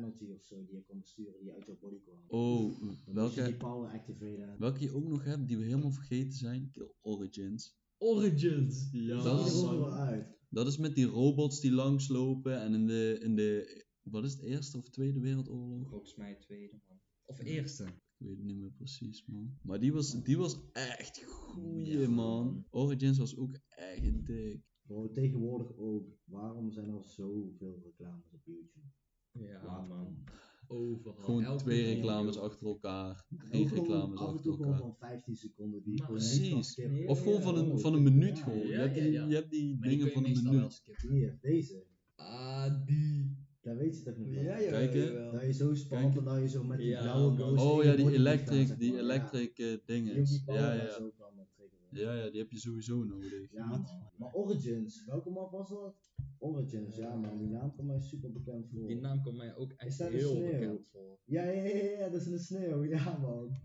energy 0.00 0.30
of 0.32 0.44
zo 0.44 0.64
die 0.66 0.74
je 0.74 0.82
kon 0.86 1.00
besturen, 1.00 1.34
die 1.40 1.52
uit 1.52 1.66
jouw 1.66 1.76
body 1.80 1.96
kwam. 2.04 2.16
Oh, 2.28 2.60
Dan 2.60 2.86
moest 2.86 2.98
je 2.98 3.04
die 3.04 3.14
welke, 3.14 3.56
power 3.56 3.90
activeren. 3.90 4.54
welke 4.58 4.80
je 4.80 4.94
ook 4.94 5.08
nog 5.08 5.24
hebt, 5.24 5.48
die 5.48 5.56
we 5.58 5.64
helemaal 5.64 5.90
vergeten 5.90 6.32
zijn? 6.32 6.68
Kill 6.72 6.90
Origins. 7.00 7.76
Origins! 7.98 8.88
Ja, 8.92 9.22
Dat 9.22 9.46
is- 9.46 9.62
er 9.62 9.70
ook 9.70 9.78
wel 9.78 9.92
uit. 9.92 10.36
Dat 10.48 10.66
is 10.66 10.76
met 10.76 10.94
die 10.94 11.06
robots 11.06 11.60
die 11.60 11.72
langslopen 11.72 12.60
en 12.60 12.74
in 12.74 12.86
de, 12.86 13.18
in 13.22 13.34
de, 13.36 13.84
wat 14.02 14.24
is 14.24 14.32
het, 14.32 14.42
Eerste 14.42 14.78
of 14.78 14.88
Tweede 14.90 15.20
Wereldoorlog? 15.20 15.88
Volgens 15.88 16.14
mij 16.14 16.34
tweede, 16.34 16.80
man. 16.88 17.00
Of 17.24 17.38
eerste. 17.40 17.84
Ik 17.84 18.26
weet 18.26 18.36
het 18.36 18.44
niet 18.46 18.56
meer 18.56 18.72
precies, 18.72 19.24
man. 19.26 19.58
Maar 19.62 19.80
die 19.80 19.92
was, 19.92 20.22
die 20.22 20.36
was 20.38 20.58
echt 20.72 21.24
goeie, 21.24 21.98
Ja, 21.98 22.08
man. 22.08 22.44
man. 22.44 22.66
Origins 22.70 23.18
was 23.18 23.36
ook 23.36 23.58
echt 23.68 24.26
dik. 24.26 24.66
Bro, 24.86 25.10
tegenwoordig 25.10 25.76
ook. 25.76 26.18
Waarom 26.24 26.70
zijn 26.70 26.88
er 26.88 27.04
zoveel 27.04 27.80
reclames 27.84 28.32
op 28.32 28.40
YouTube? 28.44 28.86
Ja, 29.30 29.64
Waarom? 29.64 29.88
man. 29.88 30.24
Overal. 30.68 31.14
Gewoon 31.18 31.44
Elke 31.44 31.62
twee 31.62 31.78
video. 31.84 31.94
reclames 31.94 32.38
achter 32.38 32.66
elkaar. 32.66 33.24
Drie 33.50 33.62
ook 33.62 33.68
gewoon 33.68 33.84
reclames 33.84 34.18
af 34.18 34.26
en 34.28 34.34
achter 34.34 34.42
toe 34.42 34.52
gewoon 34.52 34.72
elkaar. 34.72 34.80
van 34.98 35.08
15 35.08 35.36
seconden 35.36 35.82
die 35.82 35.98
Maar 36.02 36.10
niet 36.10 36.18
precies. 36.18 36.70
skippen. 36.70 37.08
Of 37.08 37.22
gewoon 37.22 37.42
van 37.42 37.56
een, 37.58 37.70
Oh, 37.72 37.78
van 37.78 37.94
een 37.94 38.02
minuut 38.02 38.36
ja, 38.38 38.42
gewoon. 38.44 38.66
Je 38.66 38.68
ja, 38.68 38.78
hebt 38.80 38.94
die, 38.94 39.12
je 39.12 39.34
hebt 39.34 39.50
die 39.50 39.76
Maar 39.78 39.88
dingen 39.88 40.10
van 40.12 40.24
een 40.24 40.42
minuut. 40.42 40.82
Hier, 41.08 41.38
deze. 41.40 41.84
Ah, 42.16 42.86
die. 42.86 43.36
Dat 43.60 43.76
weet 43.76 43.98
je 43.98 44.02
toch 44.04 44.16
nog 44.16 44.28
wel? 44.28 44.42
Ja, 44.42 44.58
ja, 44.58 44.70
Kijk, 44.70 44.92
hè. 44.94 45.30
Dat 45.30 45.42
je 45.42 45.52
zo 45.52 45.74
spant 45.74 46.16
en 46.16 46.24
dat 46.24 46.40
je 46.40 46.48
zo 46.48 46.64
met 46.64 46.78
die 46.78 46.86
Ja, 46.86 47.00
blauwe 47.02 47.36
ghost 47.36 47.64
Oh 47.64 47.84
ja, 47.84 47.96
die 47.96 48.12
electric, 48.12 48.78
die 48.78 48.98
electric 48.98 49.58
eh, 49.58 49.76
dingen. 49.86 50.26
Ja, 50.46 50.72
ja. 50.74 50.90
zo 50.92 51.10
kan 51.18 51.28
eh, 51.38 51.44
triggeren. 51.56 51.77
Ja, 51.90 52.12
ja, 52.14 52.30
die 52.30 52.40
heb 52.40 52.50
je 52.50 52.58
sowieso 52.58 53.04
nodig. 53.04 53.52
Ja, 53.52 53.66
man. 53.66 53.86
Maar 54.16 54.32
Origins, 54.32 55.04
welke 55.04 55.30
map 55.30 55.50
was 55.50 55.68
dat? 55.68 55.94
Origins, 56.38 56.96
ja 56.96 57.14
man, 57.14 57.38
die 57.38 57.48
naam 57.48 57.74
komt 57.74 57.86
mij 57.88 58.00
super 58.00 58.32
bekend 58.32 58.68
voor. 58.70 58.86
Die 58.86 58.96
naam 59.00 59.22
komt 59.22 59.36
mij 59.36 59.54
ook 59.56 59.72
echt 59.72 60.00
een 60.00 60.12
heel 60.12 60.30
sneeuw? 60.34 60.50
bekend 60.50 60.86
voor. 60.92 61.18
Ja, 61.24 61.42
ja, 61.44 61.62
ja, 61.62 61.98
ja, 61.98 62.08
dat 62.08 62.20
is 62.20 62.26
in 62.26 62.32
de 62.32 62.38
sneeuw, 62.38 62.84
ja 62.84 63.18
man. 63.18 63.56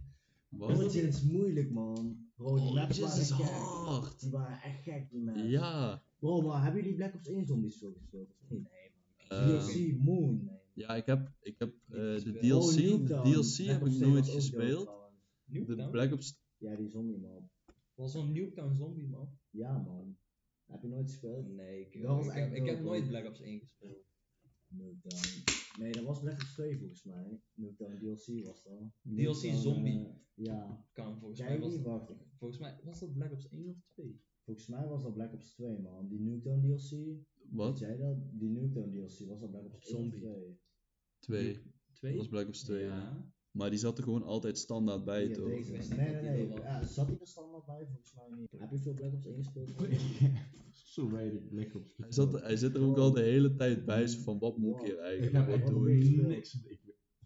Wat? 0.50 0.78
Origins 0.78 1.24
moeilijk 1.24 1.72
man. 1.72 2.18
Bro, 2.36 2.56
die 2.56 2.74
maps 2.74 3.02
Origins 3.02 3.02
waren 3.02 3.22
is 3.22 3.32
gek. 3.32 3.46
hard. 3.46 4.20
Die 4.20 4.32
waren 4.32 4.62
echt 4.62 4.82
gek, 4.84 5.10
die 5.12 5.22
maps. 5.22 5.42
Ja. 5.42 6.04
Bro, 6.20 6.42
maar 6.42 6.64
hebben 6.64 6.82
jullie 6.82 6.96
Black 6.98 7.16
Ops 7.16 7.28
1 7.28 7.46
zombies 7.46 7.78
veel 7.78 7.94
gespeeld 7.94 8.30
of 8.42 8.50
niet? 8.50 8.62
Nee 8.64 8.92
man. 9.30 9.40
Ehm, 9.40 9.60
DLC 9.60 9.98
Moon. 10.04 10.50
ja, 10.74 10.96
ik 10.96 11.06
heb, 11.06 11.32
ik 11.42 11.56
heb 11.60 11.74
eh, 11.90 11.96
de. 12.00 12.38
DLC, 12.40 12.54
Oh, 12.54 12.72
de. 12.74 13.04
DLC 13.24 13.56
Black 13.56 13.68
heb 13.80 13.86
ik 13.88 13.94
2 13.94 14.10
nooit 14.10 14.28
gespeeld. 14.30 14.90
De? 15.46 15.88
Black 15.92 16.14
Ops, 16.14 16.42
Ja, 16.58 16.76
die 16.76 16.90
zombie 16.90 17.18
man. 17.20 17.43
Was 17.96 18.12
zo'n 18.12 18.32
Nuketown 18.32 18.74
zombie 18.76 19.08
man? 19.08 19.38
Ja 19.50 19.78
man. 19.78 20.18
Heb 20.66 20.82
je 20.82 20.88
nooit 20.88 21.10
gespeeld? 21.10 21.48
Nee, 21.54 21.82
ik, 21.90 22.02
Dat 22.02 22.16
was 22.16 22.26
ik, 22.28 22.32
echt 22.34 22.50
heb, 22.50 22.58
ik 22.58 22.66
heb 22.66 22.76
dope, 22.76 22.88
nooit. 22.90 23.08
Black 23.08 23.26
Ops 23.28 23.42
1 23.42 23.60
gespeeld. 23.60 24.06
Nuketown. 24.68 25.44
Nee, 25.80 25.92
dat 25.92 26.04
was 26.04 26.20
Black 26.20 26.34
Ops 26.42 26.54
2 26.54 26.78
volgens 26.78 27.04
mij. 27.04 27.42
Nuketown 27.54 27.98
DLC 27.98 28.46
was 28.46 28.64
dat. 28.64 28.80
DLC 28.80 28.92
Nuketown, 29.04 29.56
zombie. 29.62 30.00
eh, 30.06 30.14
ja. 30.34 30.86
Kan, 30.94 31.20
volgens, 31.20 31.40
Jij 31.40 31.50
mij 31.50 31.60
was 31.60 31.74
niet, 31.74 31.84
dat, 31.84 32.14
volgens 32.38 32.60
mij 32.60 32.80
was 32.84 33.00
dat 33.00 33.14
Black 33.14 33.32
Ops 33.32 33.50
1 33.50 33.68
of 33.70 33.78
2. 33.88 34.22
Volgens 34.44 34.68
mij 34.68 34.88
was 34.88 35.04
dat 35.04 35.14
Black 35.14 35.34
Ops 35.34 35.54
2 35.54 35.80
man. 35.80 36.08
Die 36.08 36.20
Nuketown 36.20 36.62
DLC. 36.62 37.18
Wat? 37.50 37.80
jij 37.80 37.98
dat? 37.98 38.18
Die 38.32 38.50
Nuketown 38.50 38.92
DLC 38.92 39.28
was 39.28 39.40
dat 39.40 39.50
Black 39.52 39.66
Ops 39.66 39.88
1 39.90 39.96
of 39.96 40.02
Zombie. 40.02 40.20
2? 40.20 40.60
Twee. 41.20 41.62
2? 41.94 42.12
Dat 42.12 42.22
was 42.22 42.30
Black 42.30 42.48
Ops 42.48 42.64
2. 42.64 42.84
ja. 42.84 42.88
Ja. 42.98 43.32
Maar 43.54 43.70
die 43.70 43.80
zat 43.80 43.98
er 43.98 44.04
gewoon 44.04 44.24
altijd 44.24 44.58
standaard 44.58 45.04
bij, 45.04 45.28
Ja, 45.28 45.34
toch? 45.36 45.48
Ik 45.50 45.68
Nee, 45.98 46.10
nee, 46.10 46.22
nee. 46.22 46.48
Ja, 46.48 46.84
zat 46.86 47.08
hij 47.08 47.18
er 47.20 47.28
standaard 47.28 47.66
bij? 47.66 47.86
Volgens 47.86 48.14
mij 48.16 48.28
niet. 48.40 48.52
Heb 48.58 48.72
je 48.72 48.78
veel 48.80 48.94
Black 48.94 49.14
Ops 49.14 49.26
1 49.26 49.36
gespeeld? 49.36 49.70
Zo 50.94 51.12
weinig 51.12 51.48
Black 51.48 51.76
Ops. 51.76 51.98
Hij, 51.98 52.12
zat, 52.12 52.42
hij 52.42 52.56
zit 52.56 52.76
er 52.76 52.82
ook 52.82 52.98
al 52.98 53.12
de 53.12 53.22
hele 53.22 53.56
tijd 53.56 53.86
bij, 53.86 54.08
zo 54.08 54.20
van 54.22 54.40
wat 54.40 54.58
moet 54.58 54.80
ik 54.80 54.86
hier 54.86 54.94
Ik 54.94 55.00
eigenlijk? 55.00 55.32
heb 55.36 55.46
Wat 55.46 55.56
echt 55.56 55.64
Wat 55.64 55.74
doe 55.74 55.98
ik? 55.98 56.28
niks. 56.28 56.64
Ik, 56.64 56.80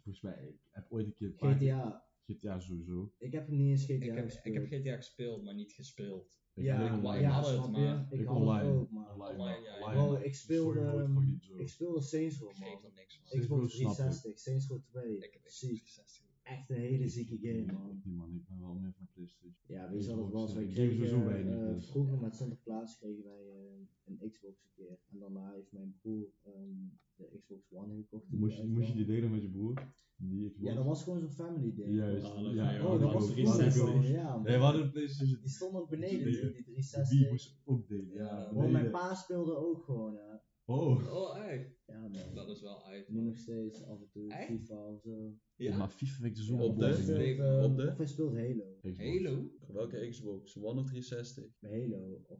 volgens 0.03 0.23
mij, 0.23 0.47
ik 0.47 0.59
heb 0.71 0.86
ooit 0.89 1.05
een 1.05 1.13
keer- 1.13 1.34
GTA. 1.38 2.05
GTA 2.25 2.59
sowieso. 2.59 3.13
Ik 3.17 3.32
heb 3.32 3.47
niet 3.47 3.69
eens 3.69 3.84
GTA 3.86 3.93
Ik 3.93 4.03
heb, 4.15 4.25
gespeeld. 4.25 4.55
ik 4.55 4.69
heb 4.71 4.82
GTA 4.82 4.95
gespeeld, 4.95 5.43
maar 5.43 5.55
niet 5.55 5.71
gespeeld. 5.71 6.39
Ik 6.58 6.64
ja, 6.64 6.82
heb 6.82 6.91
online 6.93 7.22
ja, 7.22 7.30
had 7.30 7.45
het, 7.47 7.55
snap 7.55 7.76
je? 7.76 7.82
maar- 7.82 8.08
Ik 8.10 8.20
Ik 8.20 8.26
had 8.26 8.36
het 8.36 8.45
online. 8.45 8.70
ook, 8.74 8.91
maar... 8.91 9.14
Online, 9.14 9.32
Online, 9.34 9.62
ja, 9.62 9.76
online. 9.86 10.05
Bro, 10.08 10.16
ik 10.24 10.36
speelde, 10.36 10.80
ehm, 10.80 11.16
zo. 11.39 11.58
Ik 11.58 11.70
speelde 11.70 12.01
Saints 12.01 12.39
Row, 12.39 12.49
Ik 12.51 12.58
man. 12.60 12.91
niks 12.95 13.20
Xbox 13.39 13.64
ik. 13.64 13.70
360, 13.70 14.39
Saints 14.39 14.68
Row 14.68 14.80
2. 14.89 15.18
Ik 15.18 15.34
heb 15.34 15.41
Ziek. 15.45 15.84
Xbox 15.84 16.12
360. 16.14 16.26
Echt 16.50 16.70
een 16.70 16.76
hele 16.76 17.08
zieke 17.08 17.38
game, 17.41 17.72
man. 17.74 18.00
Die 18.04 18.14
man, 18.14 18.36
ik 18.36 18.48
ben 18.48 18.60
wel 18.60 18.74
meer 18.74 18.93
van 18.98 19.08
PlayStation. 19.14 19.56
Ja, 19.68 19.89
weet 19.91 20.06
je 20.06 20.16
wat 20.16 20.24
het 20.26 20.34
was? 20.34 20.54
Wij 20.54 20.66
kregen, 20.68 20.93
sowieso 20.95 21.24
weinig, 21.26 21.56
eh, 21.56 21.74
dus. 21.74 21.89
vroeger 21.89 22.18
met 22.20 22.36
Sinterklaas 22.36 22.98
kregen 22.98 23.24
wij 23.24 23.41
eh, 23.50 23.80
een 24.06 24.30
Xbox 24.32 24.64
een 24.64 24.72
keer. 24.76 25.00
En 25.12 25.20
daarna 25.20 25.54
heeft 25.54 25.72
mijn 25.72 25.95
broer 26.02 26.28
ehm, 26.43 26.76
de 27.16 27.38
Xbox 27.39 27.72
One 27.72 27.95
gekocht. 27.95 28.30
Moest 28.32 28.56
je, 28.58 28.62
die 28.62 28.72
moest 28.72 28.88
je 28.88 28.93
die 28.95 29.06
delen 29.06 29.32
met 29.32 29.41
je 29.41 29.50
broer? 29.50 29.74
Die 30.16 30.50
Xbox? 30.50 30.70
Ja, 30.70 30.76
dat 30.76 30.86
was 30.86 31.04
gewoon 31.04 31.20
zo'n 31.20 31.32
family 31.32 31.74
ding. 31.76 31.95
Juist. 31.95 32.26
Ah, 32.26 32.43
dat 32.43 32.54
ja, 32.54 32.72
ja, 32.72 32.86
Oh, 32.86 32.91
dat 32.91 33.02
was 33.02 33.12
hadden- 33.14 33.36
de 33.36 33.41
we 33.41 33.48
hadden 33.48 33.70
360 33.72 33.82
ook- 33.82 33.89
al, 33.95 34.02
ja. 34.04 34.34
man. 34.34 34.43
Nee, 34.43 34.58
we 34.58 34.64
hadden 34.64 34.82
een 34.84 34.91
PlayStation. 34.91 35.39
Die 35.41 35.50
stond 35.50 35.74
nog 35.74 35.89
beneden, 35.89 36.26
Die- 36.26 36.26
die, 36.26 36.41
die 36.41 36.52
Die 36.54 36.64
360. 36.64 37.30
moest 37.30 37.62
ook 37.66 37.88
delen. 37.88 38.14
Ja, 38.14 38.50
Bro, 38.54 38.68
mijn 38.68 38.91
pa 38.91 39.14
speelde 39.16 39.56
ook 39.56 39.84
gewoon, 39.84 40.14
ja. 40.14 40.43
Oh. 40.70 41.13
Oh, 41.13 41.38
echt? 41.45 41.76
Ja, 41.86 41.99
man. 42.07 42.34
Dat 42.34 42.49
is 42.49 42.61
wel 42.61 42.84
uit. 42.86 43.09
Nu 43.09 43.22
nog 43.22 43.38
steeds 43.38 43.84
af 43.84 43.99
en 44.01 44.09
toe 44.09 44.30
Echt? 44.32 44.47
FIFA 44.47 44.86
of 44.93 45.01
zo. 45.01 45.34
Ja? 45.55 45.78
Maar 45.78 45.89
FIFA 45.89 46.13
vind 46.22 46.38
ik 46.38 46.43
zo 46.43 46.55
Ja, 46.55 46.61
Op 46.63 46.70
of 46.70 46.76
de- 46.78 47.03
boring. 47.05 47.63
op 47.63 47.78
de- 47.78 47.88
Of 47.91 47.97
hij 47.97 48.05
speelt 48.05 48.36
Halo. 48.36 48.78
Xbox. 48.82 48.97
Halo? 48.97 49.49
Welke 49.68 50.07
Xbox? 50.09 50.55
One 50.57 50.80
of 50.80 50.86
360? 50.86 51.45
Halo. 51.61 52.22
Of 52.28 52.39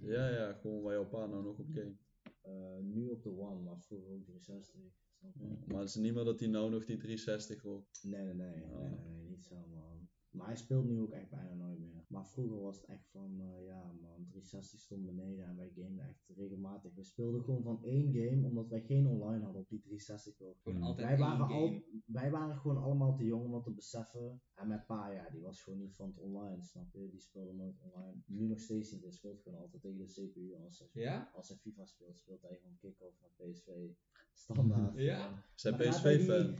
Ja, 0.00 0.28
ja, 0.28 0.52
gewoon 0.52 0.82
waar 0.82 0.92
jouw 0.92 1.08
pa 1.08 1.26
nou 1.26 1.42
nog 1.44 1.58
op 1.58 1.66
game. 1.72 1.96
eh, 2.40 2.78
nu 2.82 3.08
op 3.08 3.22
de 3.22 3.30
One, 3.38 3.60
maar 3.62 3.80
vroeger 3.80 4.10
ook 4.10 4.22
360. 4.24 4.80
Snap 5.18 5.34
je? 5.36 5.44
Maar 5.66 5.80
het 5.80 5.88
is 5.88 5.94
niet 5.94 6.14
meer 6.14 6.24
dat 6.24 6.40
hij 6.40 6.48
nou 6.48 6.70
nog 6.70 6.84
die 6.84 6.96
360 6.96 7.62
wil. 7.62 7.86
Nee, 8.02 8.22
nee, 8.24 8.34
nee, 8.34 8.50
nee, 8.50 8.66
nee, 8.66 8.98
nee, 8.98 9.28
niet 9.28 9.44
zo 9.44 9.54
man. 9.54 9.95
Maar 10.36 10.46
hij 10.46 10.56
speelt 10.56 10.84
nu 10.84 11.00
ook 11.00 11.10
echt 11.10 11.30
bijna 11.30 11.54
nooit 11.54 11.78
meer. 11.78 12.04
Maar 12.08 12.26
vroeger 12.26 12.60
was 12.60 12.76
het 12.76 12.86
echt 12.86 13.08
van, 13.10 13.40
eh, 13.40 13.64
ja 13.66 13.92
man, 14.00 14.26
360 14.28 14.80
stond 14.80 15.04
beneden 15.06 15.44
en 15.44 15.56
wij 15.56 15.70
gameden 15.74 16.08
echt 16.08 16.28
regelmatig. 16.36 16.94
We 16.94 17.02
speelden 17.02 17.42
gewoon 17.42 17.62
van 17.62 17.82
één 17.82 18.12
game, 18.12 18.46
omdat 18.46 18.68
wij 18.68 18.80
geen 18.80 19.06
online 19.06 19.44
hadden 19.44 19.62
op 19.62 19.68
die 19.68 19.80
360 19.80 20.36
toch. 20.36 20.56
Gewoon 20.62 20.78
Mm. 20.78 20.84
altijd 20.84 21.06
Wij 21.08 21.18
waren, 21.18 21.46
al, 21.46 21.82
wij 22.06 22.30
waren 22.30 22.56
gewoon 22.56 22.82
allemaal 22.82 23.14
te 23.16 23.24
jong 23.24 23.44
om 23.44 23.50
dat 23.52 23.64
te 23.64 23.70
beseffen. 23.70 24.40
En 24.54 24.68
mijn 24.68 24.84
pa, 24.86 25.08
ja, 25.10 25.30
die 25.30 25.40
was 25.40 25.62
gewoon 25.62 25.78
niet 25.78 25.94
van 25.96 26.08
het 26.08 26.18
online, 26.18 26.62
snap 26.62 26.92
je? 26.92 27.08
Die 27.10 27.20
speelde 27.20 27.52
nooit 27.52 27.78
online. 27.80 28.22
Nu 28.26 28.46
nog 28.46 28.60
steeds 28.60 28.92
niet, 28.92 29.02
hij 29.02 29.12
speelt 29.12 29.40
gewoon 29.42 29.58
altijd 29.60 29.82
tegen 29.82 29.98
de 29.98 30.04
CPU. 30.30 30.54
Als 30.64 30.78
hij, 30.78 31.02
Ja? 31.02 31.30
als 31.34 31.48
hij 31.48 31.56
FIFA 31.56 31.84
speelt, 31.84 32.18
speelt 32.18 32.42
hij 32.42 32.56
gewoon 32.56 32.76
kick-off 32.78 33.20
naar 33.20 33.30
PSV. 33.48 33.68
Standaard. 34.36 34.94
Ja? 34.96 35.44
Zijn 35.54 35.76
Dan 35.78 35.92
gaat 35.92 36.02
hij 36.02 36.16
PSV-fan? 36.16 36.56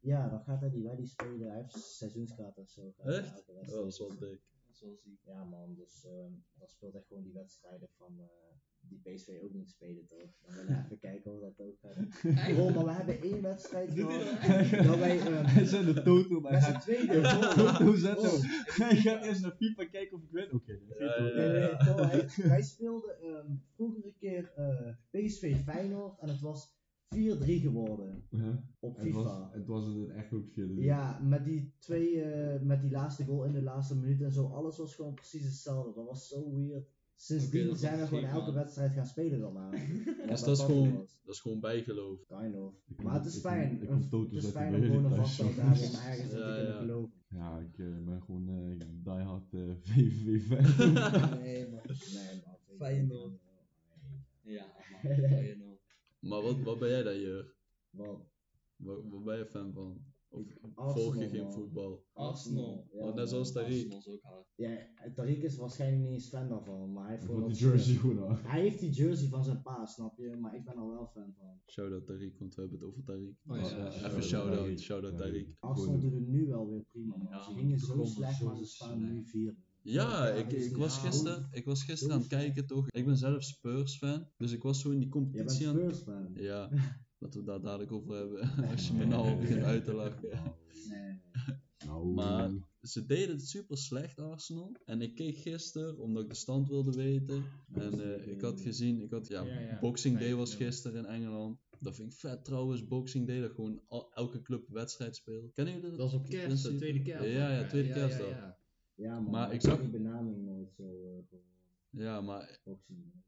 Ja, 0.00 0.28
dan 0.28 0.40
gaat 0.42 0.60
hij 0.60 0.70
die 0.70 0.82
weddy 0.82 1.04
spelen. 1.06 1.48
Hij 1.48 1.56
heeft 1.56 1.78
seizoenskaart 1.78 2.56
en 2.56 2.66
zo. 2.68 2.94
Echt? 3.04 3.44
Oh, 3.48 3.56
dat 3.56 3.86
is 3.86 3.98
wel 3.98 4.08
dik. 4.08 4.18
Dat 4.20 4.74
is 4.74 4.80
wel 4.80 4.96
ziek. 5.02 5.20
Ja 5.24 5.44
man, 5.44 5.74
dus 5.74 6.04
ehm, 6.04 6.32
dan 6.54 6.68
speelt 6.68 6.92
hij 6.92 7.02
gewoon 7.08 7.22
die 7.22 7.32
wedstrijden 7.32 7.88
van 7.96 8.14
eh, 8.20 8.26
die 8.80 9.00
PSV 9.02 9.38
ook 9.42 9.52
moet 9.52 9.70
spelen 9.70 10.06
toch. 10.06 10.18
Dan 10.40 10.54
willen 10.54 10.66
we 10.76 10.84
even 10.84 10.98
kijken 10.98 11.30
hoe 11.30 11.40
dat 11.40 11.60
ook 11.60 11.78
gaat. 11.80 12.54
Bro, 12.54 12.70
maar 12.70 12.84
we 12.84 12.92
hebben 12.92 13.20
één 13.20 13.42
wedstrijd 13.42 13.90
gehad. 13.90 14.84
dat 14.86 14.98
wij 14.98 15.18
ehm, 15.20 15.44
Hij 15.54 15.64
zet 15.64 15.84
de 15.94 16.02
toto, 16.02 16.40
maar 16.40 16.60
hij 16.70 16.80
tweede. 16.80 17.20
toto 17.56 17.94
zetten. 17.94 18.30
Oh. 18.30 18.42
Hij 18.66 18.96
gaat 18.96 19.24
eerst 19.24 19.40
naar 19.42 19.56
FIFA 19.56 19.84
kijken 19.86 20.16
of 20.16 20.22
ik 20.22 20.30
win. 20.30 20.52
Oké, 20.52 20.78
hij- 22.06 22.28
wij 22.36 22.62
speelden 22.62 23.20
ehm, 23.20 23.54
vroeger 23.74 24.04
een 24.04 24.16
keer 24.18 24.52
eh, 24.56 24.94
PSV 25.10 25.56
Feyenoord 25.64 26.18
en 26.18 26.28
het 26.28 26.40
was 26.40 26.76
4-3 27.14 27.60
geworden 27.60 28.22
op 28.78 28.96
Het 28.96 29.12
was, 29.12 29.26
FIFA. 29.26 29.50
het 29.52 29.66
was 29.66 29.84
het 29.86 30.08
echt 30.08 30.32
ook 30.32 30.48
via 30.52 30.66
de 30.66 30.74
Ja, 30.82 31.18
met 31.22 31.44
die 31.44 31.72
twee, 31.78 32.22
eh, 32.22 32.60
met 32.62 32.80
die 32.80 32.90
laatste 32.90 33.24
goal 33.24 33.44
in 33.44 33.52
de 33.52 33.62
laatste 33.62 33.96
minuut 33.96 34.20
en 34.22 34.32
zo, 34.32 34.46
alles 34.46 34.78
was 34.78 34.94
gewoon 34.94 35.14
precies 35.14 35.44
hetzelfde. 35.44 35.92
Dat 35.94 36.06
was 36.06 36.28
zo 36.28 36.54
weird. 36.54 36.88
Sindsdien 37.14 37.70
is 37.70 37.80
zijn 37.80 38.00
we 38.00 38.06
gewoon 38.06 38.24
elke 38.24 38.44
man. 38.44 38.54
wedstrijd 38.54 38.92
gaan 38.92 39.06
spelen 39.06 39.40
daarna. 39.40 39.70
Dus 40.28 40.40
dat 40.42 40.58
is 40.58 40.64
gewoon, 40.64 40.92
dat 41.24 41.34
is 41.34 41.40
gewoon 41.40 41.60
bijgeloof. 41.60 42.26
Kind 42.26 42.54
of. 42.56 42.74
Ik 42.88 43.02
Maar 43.02 43.14
het 43.14 43.26
is 43.26 43.38
fijn. 43.38 43.82
ik 43.82 43.88
Het 43.88 44.32
is 44.32 44.50
fijn 44.50 44.74
om 44.74 44.82
gewoon 44.82 45.04
een 45.04 45.14
vaststand 45.14 45.54
te 45.54 45.60
hebben 45.60 45.88
om 45.88 45.94
ergens 45.94 46.32
in 46.32 46.38
Ja, 46.38 46.46
te 46.46 46.54
kunnen 46.54 46.72
ja. 46.72 46.78
geloven. 46.78 47.12
Ja, 47.28 47.58
ik 47.58 47.78
eh, 47.78 47.86
ben 48.04 48.22
gewoon 48.22 48.48
eh 48.48 48.86
diehard 49.04 49.54
eh 49.54 49.60
VVV-fan. 49.82 51.38
Nee, 51.40 51.68
man. 51.68 51.80
Nee, 52.14 52.42
man. 52.44 52.76
Feyenoord. 52.78 53.32
Nee. 54.42 54.54
Ja, 54.54 54.66
man. 55.02 55.14
Feyenoord. 55.16 55.67
Maar 56.18 56.42
wat, 56.42 56.60
wat 56.60 56.78
ben 56.78 56.88
jij 56.88 57.02
dan, 57.02 57.18
Jur? 57.20 57.54
Wat? 57.90 58.26
Waar, 58.76 59.08
waar 59.08 59.22
ben 59.22 59.38
je 59.38 59.46
fan 59.46 59.72
van? 59.72 60.06
Of 60.30 60.46
Arsenal, 60.74 60.92
volg 60.92 61.16
je 61.18 61.28
geen 61.28 61.42
man. 61.42 61.52
voetbal? 61.52 62.04
Arsenal. 62.12 62.88
Ja, 62.92 62.98
Want 63.02 63.14
net 63.14 63.16
man. 63.16 63.28
zoals 63.28 63.52
Tariq. 63.52 63.56
Arsenal 63.64 63.98
is 63.98 64.08
ook 64.08 64.22
hard. 64.22 64.46
Ja, 64.54 64.88
Tariq 65.14 65.42
is 65.42 65.56
waarschijnlijk 65.56 66.02
niet 66.02 66.12
eens 66.12 66.28
fan 66.28 66.48
daarvan, 66.48 66.92
maar 66.92 67.02
hij 67.04 67.12
heeft 67.12 67.24
gewoon 67.24 67.40
die 67.40 67.48
dat 67.50 67.58
jersey 67.58 67.94
gewoon 67.94 68.26
af. 68.26 68.42
Hij 68.42 68.60
heeft 68.60 68.80
die 68.80 68.90
jersey 68.90 69.28
van 69.28 69.44
zijn 69.44 69.62
pa, 69.62 69.86
snap 69.86 70.18
je? 70.18 70.36
Maar 70.36 70.54
ik 70.54 70.64
ben 70.64 70.76
er 70.76 70.86
wel 70.88 71.06
fan 71.06 71.34
van. 71.38 71.60
Shout-out 71.66 72.02
Tariq, 72.02 72.38
want 72.38 72.54
we 72.54 72.60
hebben 72.60 72.78
het 72.78 72.88
over 72.88 73.02
Tariq. 73.02 73.50
Oh, 73.50 73.56
ja, 73.56 73.68
ja, 73.68 73.76
ja, 73.76 74.06
even 74.08 74.22
shout-out 74.22 74.22
shout-out, 74.22 74.68
Tariq. 74.68 74.78
shout-out 74.80 75.18
Ja, 75.18 75.24
Tariq. 75.24 75.58
Arsenal 75.58 75.98
doet 76.00 76.12
het 76.12 76.26
nu 76.28 76.46
wel 76.46 76.68
weer 76.68 76.82
prima, 76.82 77.16
man. 77.16 77.26
Ja, 77.30 77.42
Ze 77.42 77.52
gingen 77.54 77.78
zo 77.78 78.04
slecht, 78.04 78.42
maar 78.42 78.56
ze 78.56 78.64
staan 78.64 79.00
nu 79.00 79.24
vierde. 79.24 79.56
Ja, 79.88 80.26
Ja, 80.26 80.34
ik, 80.34 80.52
is 80.52 80.66
ik, 80.66 80.76
was 80.76 80.98
gisteren, 80.98 81.48
ik 81.50 81.64
was 81.64 81.84
gisteren 81.84 82.14
aan 82.14 82.20
het 82.20 82.28
kijken 82.28 82.66
toch. 82.66 82.86
Ik 82.90 83.04
ben 83.04 83.16
zelf 83.16 83.42
Spurs 83.42 83.96
fan, 83.96 84.28
dus 84.36 84.52
ik 84.52 84.62
was 84.62 84.80
zo 84.80 84.90
in 84.90 84.98
die 84.98 85.08
competitie 85.08 85.68
aan 85.68 85.74
Spurs 85.74 85.98
fan. 85.98 86.30
Ja, 86.34 86.70
laten 87.18 87.40
we 87.40 87.46
daar 87.46 87.60
dadelijk 87.60 87.92
over 87.92 88.16
hebben. 88.16 88.50
Als 88.72 88.86
je 88.88 88.92
me 88.92 89.04
nou 89.04 89.40
begint 89.40 89.62
uit 89.62 89.84
te 89.84 89.92
lachen. 89.92 90.28
Nee. 90.88 91.20
Nou, 91.86 92.06
Maar 92.18 92.50
ze 92.82 93.06
deden 93.06 93.36
het 93.36 93.48
super 93.48 93.78
slecht, 93.78 94.18
Arsenal. 94.18 94.76
En 94.84 95.02
ik 95.02 95.14
keek 95.14 95.36
gisteren, 95.36 95.98
omdat 95.98 96.22
ik 96.22 96.28
de 96.28 96.36
stand 96.36 96.68
wilde 96.68 96.92
weten. 96.92 97.44
En 97.72 98.00
eh, 98.00 98.26
ik 98.32 98.40
had 98.40 98.60
gezien, 98.60 99.00
ik 99.00 99.10
had, 99.10 99.28
ja, 99.28 99.42
Ja, 99.42 99.60
ja. 99.60 99.78
Boxing 99.80 100.18
Day 100.18 100.34
was 100.34 100.54
gisteren 100.54 100.98
in 100.98 101.06
Engeland. 101.06 101.58
Dat 101.80 101.96
vind 101.96 102.12
ik 102.12 102.18
vet 102.18 102.44
trouwens, 102.44 102.86
Boxing 102.86 103.26
Day, 103.26 103.40
dat 103.40 103.52
gewoon 103.52 103.80
elke 104.10 104.42
club 104.42 104.68
een 104.68 104.74
wedstrijd 104.74 105.16
speelt. 105.16 105.52
Kennen 105.52 105.74
jullie 105.74 105.88
dat? 105.88 105.98
Dat 105.98 106.10
was 106.10 106.20
op 106.20 106.28
kerst, 106.28 106.62
de 106.62 106.74
tweede 106.74 107.02
kerst. 107.02 107.24
Ja, 107.24 107.50
ja, 107.52 107.66
tweede 107.66 107.92
kerstdag. 107.92 108.56
Ja. 108.98 109.20
Maar 109.20 109.52
ik 109.52 109.60
zag- 109.60 109.80
die 109.80 109.88
benaming 109.88 110.44
nooit 110.44 110.72
zo 110.76 110.82
uh, 111.32 111.38
Ja, 111.90 112.20
maar, 112.20 112.60
Boxing 112.64 112.98
Day, 113.02 113.22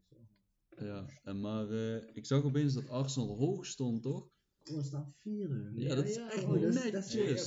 zo. 0.79 0.85
ja. 0.85 1.07
En 1.25 1.41
maar 1.41 1.71
eh, 1.71 2.03
ik 2.17 2.27
zag 2.27 2.43
opeens 2.43 2.75
dat 2.75 2.89
Arsenal 2.89 3.37
hoog 3.37 3.67
stond, 3.67 4.03
toch? 4.03 4.29
Oh, 4.71 4.77
we 4.77 4.83
staan 4.83 5.13
vierde. 5.17 5.71
Ja, 5.75 5.95
dat 5.95 6.05
is 6.05 6.15
ja, 6.15 6.31
echt 6.33 6.45
Oh, 6.45 6.51
dat 6.53 6.63
is- 6.63 6.75
netjes. 6.75 6.93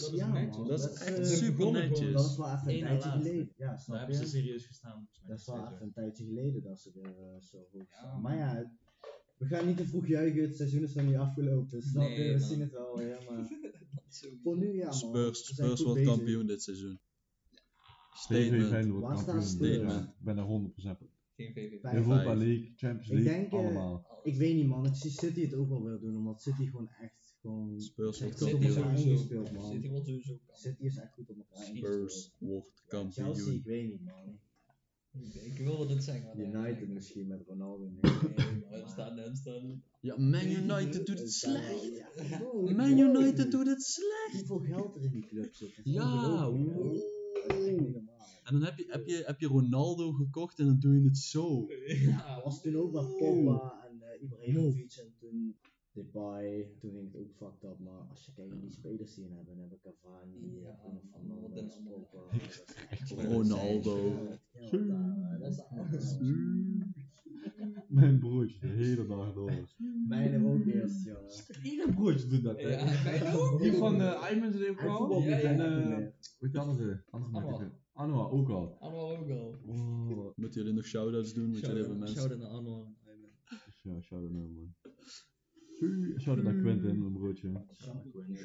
dat 0.01 0.11
is 0.13 0.17
ja, 0.19 0.31
netjes. 0.31 0.67
Dat 0.67 0.79
is 0.79 0.85
echt 1.01 1.19
eh, 1.19 1.25
super 1.25 1.71
netjes. 1.71 2.13
Dat 2.13 2.25
is 2.29 2.37
wel 2.37 2.47
even 2.53 2.73
een 2.73 2.79
tijdje 2.79 3.09
geleden. 3.09 3.51
Ja, 3.57 3.67
Daar 3.67 3.79
snap 3.79 3.97
hebben 3.97 4.15
ze 4.15 4.21
je? 4.21 4.27
serieus 4.27 4.65
gestaan. 4.65 5.07
Dat 5.27 5.39
is 5.39 5.45
wel 5.45 5.65
even 5.67 5.81
een 5.81 5.91
tijdje 5.93 6.25
geleden 6.25 6.63
dat 6.63 6.79
ze 6.79 6.91
weer 6.93 7.05
eh, 7.17 7.41
zo 7.41 7.57
hoog 7.57 7.85
Ja, 7.89 7.97
staan. 7.97 8.21
Maar 8.21 8.37
ja, 8.37 8.71
we 9.37 9.45
gaan 9.45 9.65
niet 9.67 9.77
te 9.77 9.85
vroeg 9.85 10.07
juichen. 10.07 10.41
Het 10.41 10.55
seizoen 10.57 10.83
is 10.83 10.93
nog 10.93 11.05
niet 11.05 11.15
afgelopen. 11.15 11.81
Snap 11.81 12.07
Nee, 12.07 12.19
je? 12.23 12.33
We 12.33 12.39
man. 12.39 12.47
zien 12.49 12.59
het 12.61 12.71
wel. 12.71 13.01
Ja, 13.01 13.17
maar 13.29 13.47
voor 14.43 14.57
nu 14.57 14.73
ja, 14.73 14.83
man. 14.85 14.93
Spurs, 14.93 15.45
Spurs 15.45 15.81
wordt 15.81 15.99
bezig. 15.99 16.15
kampioen 16.15 16.45
dit 16.47 16.61
seizoen. 16.63 16.99
Statement. 18.13 18.67
Feyenoord 18.69 19.01
Waar 19.01 19.15
kampioen. 19.15 19.41
staat 19.41 19.51
Spurs? 19.55 19.77
jaar. 19.77 20.03
Ik 20.03 20.09
ben 20.23 20.37
er 20.37 20.43
100% 20.43 20.97
Geen 21.35 21.53
VVV. 21.53 21.79
Vijf. 21.81 21.95
Europa 21.95 22.23
Vijf. 22.23 22.37
League, 22.37 22.73
Champions 22.75 23.07
Ik 23.09 23.13
League, 23.13 23.33
denk, 23.33 23.51
eh, 23.51 23.59
allemaal. 23.59 24.05
Ik 24.23 24.35
weet 24.35 24.55
niet 24.55 24.67
man, 24.67 24.85
ik 24.85 24.95
zie 24.95 25.11
City 25.11 25.41
het 25.41 25.53
ook 25.53 25.69
wel 25.69 25.83
willen 25.83 26.01
doen, 26.01 26.17
omdat 26.17 26.41
City 26.41 26.65
gewoon 26.65 26.89
echt 26.89 27.35
gewoon... 27.41 27.79
Spurs 27.81 28.19
wordt 28.19 28.37
City 28.39 28.51
City 28.51 28.65
kampioen. 28.67 28.73
wel 28.75 28.83
sowieso. 28.97 29.09
ingespeeld 29.09 29.51
man. 29.51 29.71
City 29.71 29.89
wordt 29.89 30.05
sowieso 30.05 30.33
kampioen. 30.33 30.55
City 30.57 30.83
is 30.83 30.97
echt 30.97 31.13
goed 31.13 31.29
op 31.29 31.37
elkaar 31.37 31.65
Spurs 31.65 31.75
ingespeeld. 32.01 32.49
wordt 32.51 32.83
Chelsea, 32.87 33.23
kampioen. 33.23 33.53
ik 33.55 33.63
weet 33.65 33.87
niet 33.89 34.03
man. 34.03 34.39
Ik 35.43 35.57
wilde 35.57 35.93
het 35.93 36.03
zeggen. 36.03 36.25
maar- 36.25 36.65
United 36.65 36.89
misschien 36.89 37.27
met 37.27 37.41
Ronaldo. 37.47 37.83
Nee, 38.01 38.11
Nee, 38.35 38.59
maar 38.61 38.71
hem 38.79 38.87
staan, 38.87 39.17
hem 39.17 39.35
staan. 39.35 39.83
Ja, 40.01 40.17
Man 40.17 40.45
United 40.45 41.05
doet 41.05 41.19
het 41.19 41.31
slecht. 41.33 41.83
Ja, 42.29 42.37
bro, 42.37 42.61
Man 42.61 42.97
United 42.97 43.51
doet 43.51 43.67
het 43.67 43.83
slecht. 43.83 44.47
Hoeveel 44.47 44.59
geld 44.59 44.95
er 44.95 45.03
in 45.03 45.11
die 45.11 45.25
club 45.25 45.53
zit. 45.55 45.75
dat 45.75 45.85
is 45.85 45.91
Ja, 45.93 46.49
ongelooflijk, 46.49 46.73
wow. 46.83 47.21
En 48.43 48.53
dan 48.53 48.63
heb 48.63 48.77
je, 48.77 48.85
heb, 48.87 49.07
je, 49.07 49.23
heb 49.25 49.39
je 49.39 49.47
Ronaldo 49.47 50.11
gekocht 50.11 50.59
en 50.59 50.65
dan 50.65 50.79
doe 50.79 50.93
je 51.01 51.07
het 51.07 51.17
zo. 51.17 51.67
Ja, 51.87 52.41
was 52.43 52.61
toen 52.61 52.75
ook 52.75 52.91
met 52.91 53.17
Pogba 53.17 53.87
en 53.89 54.01
eh 54.01 54.21
Ibrahimovic 54.21 54.93
en 54.95 55.13
toen 55.19 55.55
Depay. 55.93 56.69
Toen 56.79 56.91
ging 56.91 57.05
het 57.13 57.21
ook 57.21 57.31
fucked 57.37 57.63
up, 57.71 57.79
maar 57.79 58.07
als 58.09 58.25
je 58.25 58.33
kijkt 58.33 58.51
naar 58.51 58.61
die 58.61 58.71
spelers 58.71 59.15
die 59.15 59.23
hebben, 59.25 59.45
dan 59.45 59.59
hebben 59.59 59.79
Cavani, 59.81 60.61
Ja, 60.61 60.79
ja, 60.83 61.01
een 61.55 61.71
Pogba. 61.83 63.27
Ronaldo. 63.33 64.27
Mijn 67.87 68.19
broertje, 68.19 68.59
de 68.59 68.67
hele 68.67 69.05
dag 69.07 69.33
door. 69.33 69.51
Mijn 70.07 70.33
er 70.33 70.45
ook 70.45 70.65
eerst, 70.65 71.03
jongen. 71.05 71.31
Ieder 71.63 71.93
broertje 71.93 72.27
doet 72.27 72.43
dat, 72.43 72.61
hè? 72.61 72.67
Ja, 72.69 73.33
ook. 73.33 73.61
Die 73.61 73.73
van 73.73 74.01
uh, 74.01 74.21
Ayman 74.23 74.51
zit 74.51 74.69
ook 74.69 74.79
Hij 74.79 74.89
al. 74.89 74.97
voetbalt 74.97 75.23
Ja, 75.23 75.37
ja. 75.37 75.51
eh. 75.51 75.95
Hoe 75.95 76.11
heet 76.39 76.51
de 76.53 76.59
andere? 76.59 77.03
andere 77.09 77.52
Moeten 80.53 80.71
jullie 80.71 80.81
nog 80.83 80.91
shout-outs 80.91 81.33
doen? 81.33 81.51
Want 81.51 81.65
jullie 81.65 81.79
hebben 81.79 81.99
mensen. 81.99 82.17
Shout-out 82.17 82.39
naar 82.39 82.49
Anwar. 82.49 82.93
Ayman. 83.05 83.29
ja, 83.83 84.01
shout-out 84.01 84.31
naar 84.31 84.49
man. 84.49 84.75
Shout-out 86.19 86.43
naar 86.43 86.61
Quentin, 86.61 86.99
mijn 86.99 87.13
broertje. 87.13 87.65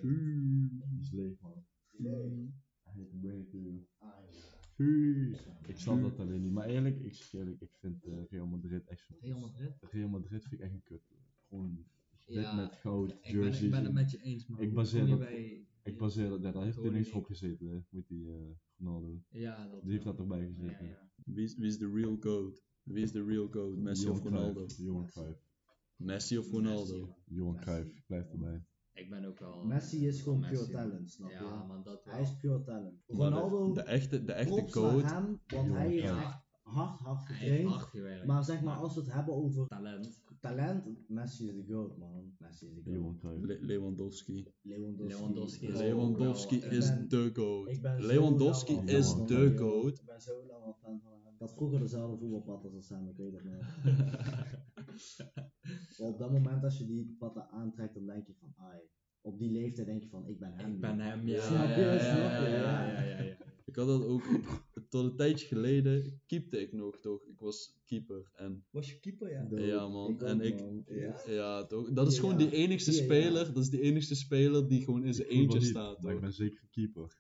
Die 0.01 0.99
is 1.01 1.11
leeg, 1.11 1.41
man. 1.41 1.65
To 4.77 4.85
you. 4.85 5.37
Ik 5.67 5.79
snap 5.79 6.01
dat 6.03 6.19
alleen 6.19 6.43
niet, 6.43 6.53
maar 6.53 6.67
eerlijk, 6.67 7.01
ik 7.01 7.15
zeg 7.15 7.33
eerlijk, 7.33 7.61
ik 7.61 7.71
vind 7.81 8.05
eh, 8.05 8.25
Real 8.31 8.47
Madrid 8.47 8.87
echt 8.87 9.05
zo. 9.07 9.15
Real 9.21 9.41
Madrid? 9.41 9.73
Real 9.81 10.09
Madrid 10.09 10.43
vind 10.43 10.53
ik 10.55 10.61
echt 10.61 10.73
een 10.73 10.83
kut. 10.83 11.03
Gewoon 11.49 11.85
wit 12.27 12.37
Ja, 12.37 12.55
met 12.55 12.73
goud, 12.75 13.11
Ik 13.11 13.21
ben, 13.23 13.33
jerseys. 13.33 13.63
ik 13.63 13.71
ben 13.71 13.85
het 13.85 13.93
met 13.93 14.11
je 14.11 14.19
eens, 14.23 14.47
man. 14.47 14.61
Ik 14.61 14.75
baseer 14.75 15.07
dat- 15.07 15.19
bij... 15.19 15.68
Ik 15.89 15.99
baseer 15.99 16.29
dat, 16.29 16.43
ja, 16.43 16.53
daar 16.53 16.63
heeft 16.63 16.77
er 16.77 16.81
Gewoon 16.83 16.97
niks 16.97 17.07
niet. 17.07 17.17
op 17.17 17.25
gezeten, 17.25 17.67
hè, 17.69 17.79
met 17.91 18.09
die 18.09 18.27
eh 18.29 18.35
Ronaldo. 18.79 19.23
Ja, 19.29 19.69
dat 19.69 19.83
Die 19.83 19.91
heeft 19.93 20.05
wel. 20.05 20.13
dat 20.13 20.23
erbij 20.23 20.39
Ja, 20.47 20.53
gezeten. 20.55 20.87
ja. 20.87 21.11
Wie 21.25 21.45
is, 21.45 21.57
wie 21.57 21.67
is 21.67 21.79
de 21.79 21.91
real 21.95 22.17
goat? 22.21 22.63
Wie 22.83 23.03
is 23.03 23.13
de 23.13 23.25
real 23.25 23.49
goat? 23.51 23.77
Messi 23.77 24.09
of 24.09 24.23
Ronaldo? 24.23 24.53
Cruijff, 24.53 24.77
Johan 24.79 25.07
Cruijff. 25.07 25.41
Messi 25.97 26.39
of 26.39 26.51
Ronaldo? 26.51 27.17
Johan 27.25 27.57
Cruijff, 27.57 28.05
blijft 28.07 28.31
erbij. 28.33 28.65
Ik 28.93 29.11
ben 29.11 29.25
ook 29.25 29.39
wel... 29.39 29.65
Messi 29.65 30.07
is 30.07 30.23
gewoon 30.23 30.39
Messi, 30.39 30.55
pure 30.55 30.71
talent, 30.71 31.11
snap 31.11 31.29
je? 31.31 31.35
Ja, 31.35 31.65
man, 31.65 31.83
dat 31.83 32.05
wel. 32.05 32.15
Hij 32.15 32.23
is 32.23 32.37
pure 32.37 32.63
talent. 32.63 33.03
Ronaldo, 33.07 33.67
de, 33.67 33.73
de 33.73 33.83
echte, 33.83 34.25
de 34.25 34.33
echte 34.33 34.73
goat. 34.73 35.03
hem, 35.03 35.25
want 35.27 35.41
Johan 35.47 35.71
hij 35.71 35.89
heeft 35.91 36.05
echt 36.05 36.47
hard, 36.63 37.01
hard 37.01 37.29
Hij 37.29 37.37
heeft 37.37 37.51
getraind. 37.51 37.69
hard 37.71 37.89
gewerkt. 37.89 38.27
Maar 38.27 38.45
zeg 38.45 38.63
maar, 38.63 38.77
als 38.77 38.95
we 38.95 39.01
het 39.01 39.13
hebben 39.13 39.35
over 39.35 39.67
Talent. 39.67 40.23
Talent, 40.41 40.85
Messi 41.09 41.49
is 41.49 41.55
de 41.55 41.65
goat, 41.73 41.97
man. 41.99 42.33
Messi 42.39 42.67
is 42.67 42.83
de 42.85 42.91
goat. 42.99 43.23
Le- 43.45 43.59
Lewandowski. 43.61 44.47
Lewandowski. 44.63 45.67
Lewandowski 45.67 45.67
is- 45.67 45.79
Lewandowski 45.79 46.61
ben- 46.61 46.73
de 47.09 47.31
goat. 47.35 47.69
Lewandowski 48.01 48.73
is 48.87 49.15
de 49.27 49.55
goat. 49.59 49.99
Ik 49.99 50.05
ben 50.07 50.21
zo 50.21 50.47
lang 50.47 50.63
al 50.65 50.77
fan 50.83 51.01
van 51.03 51.13
hem. 51.25 51.33
Ik 51.35 51.41
had 51.41 51.53
vroeger 51.53 51.79
dezelfde 51.81 52.17
voetbalpatas 52.19 52.75
als 52.75 52.89
hem, 52.89 53.09
ik 53.09 53.17
weet 53.17 53.33
het 53.33 53.45
nog. 53.45 53.85
Maar 55.99 56.09
op 56.09 56.19
dat 56.19 56.33
moment 56.33 56.65
als 56.65 56.79
je 56.79 56.87
die 56.87 57.17
patta 57.19 57.49
aantrekt, 57.51 57.95
dan 57.95 58.07
denk 58.07 58.27
je 58.27 58.35
van, 58.41 58.53
ai. 58.57 58.81
Op 59.21 59.39
die 59.39 59.51
leeftijd 59.51 59.87
denk 59.87 60.03
je 60.03 60.09
van, 60.09 60.27
ik 60.27 60.39
ben 60.39 60.53
hem. 60.55 60.73
Ik 60.75 60.81
ben 60.81 61.01
hem, 61.01 61.29
ja. 61.29 61.43
Snap 61.43 61.69
je, 61.77 61.81
ja, 61.81 61.93
ja, 61.93 61.99
snap 61.99 62.47
je, 62.47 62.51
ja. 62.51 63.37
Ik 63.65 63.77
had 63.77 63.87
dat 63.87 64.05
ook, 64.05 64.23
tot 64.89 65.05
een 65.05 65.17
tijdje 65.17 65.47
geleden, 65.47 66.21
keepte 66.27 66.61
ik 66.61 66.73
nog 66.73 67.01
toch. 67.01 67.25
Ik 67.27 67.41
was 67.41 67.81
keeper. 67.85 68.31
En 68.35 68.65
Was 68.71 68.91
je 68.91 69.01
keeper, 69.01 69.31
ja? 69.31 69.47
Ja, 69.57 69.89
man. 69.89 70.21
En 70.21 70.41
ik- 70.41 70.61
man. 70.61 70.85
Ja. 70.89 71.21
ja, 71.27 71.65
toch. 71.67 71.93
Dat 71.93 72.07
is 72.07 72.15
Ja, 72.15 72.21
gewoon 72.21 72.37
die 72.37 72.51
enigste 72.51 72.91
ja, 72.93 72.97
ja. 72.99 73.05
speler. 73.05 73.53
Dat 73.53 73.63
is 73.63 73.71
die 73.71 73.81
enigste 73.81 74.15
speler 74.15 74.69
die 74.69 74.85
gewoon 74.85 75.05
in 75.05 75.15
zijn 75.15 75.29
eentje 75.29 75.59
niet, 75.59 75.69
staat. 75.69 76.03
Maar 76.03 76.15
ik 76.15 76.21
ben 76.21 76.33
zeker 76.33 76.67
keeper. 76.71 77.17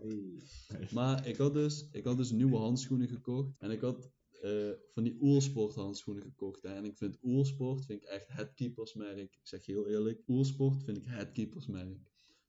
Hey. 0.00 0.88
Maar 0.92 1.28
ik 1.28 1.36
had 1.36 1.52
dus, 1.52 1.88
ik 1.92 2.04
had 2.04 2.16
dus 2.16 2.30
nieuwe 2.30 2.56
handschoenen 2.56 3.08
gekocht. 3.08 3.50
En 3.58 3.70
ik 3.70 3.80
had 3.80 4.10
eh, 4.42 4.70
van 4.92 5.02
die 5.02 5.16
Oersport 5.20 5.74
handschoenen 5.74 6.22
gekocht. 6.22 6.62
Hè. 6.62 6.68
En 6.74 6.84
ik 6.84 6.96
vind 6.96 7.18
Oersport 7.22 7.84
vind 7.84 8.02
ik 8.02 8.08
echt 8.08 8.26
het 8.28 8.52
keepersmerk. 8.54 9.18
Ik 9.18 9.38
zeg 9.42 9.66
heel 9.66 9.88
eerlijk, 9.88 10.22
Oersport 10.28 10.82
vind 10.84 10.96
ik 10.96 11.04
het 11.06 11.32
keepersmerk. 11.32 11.98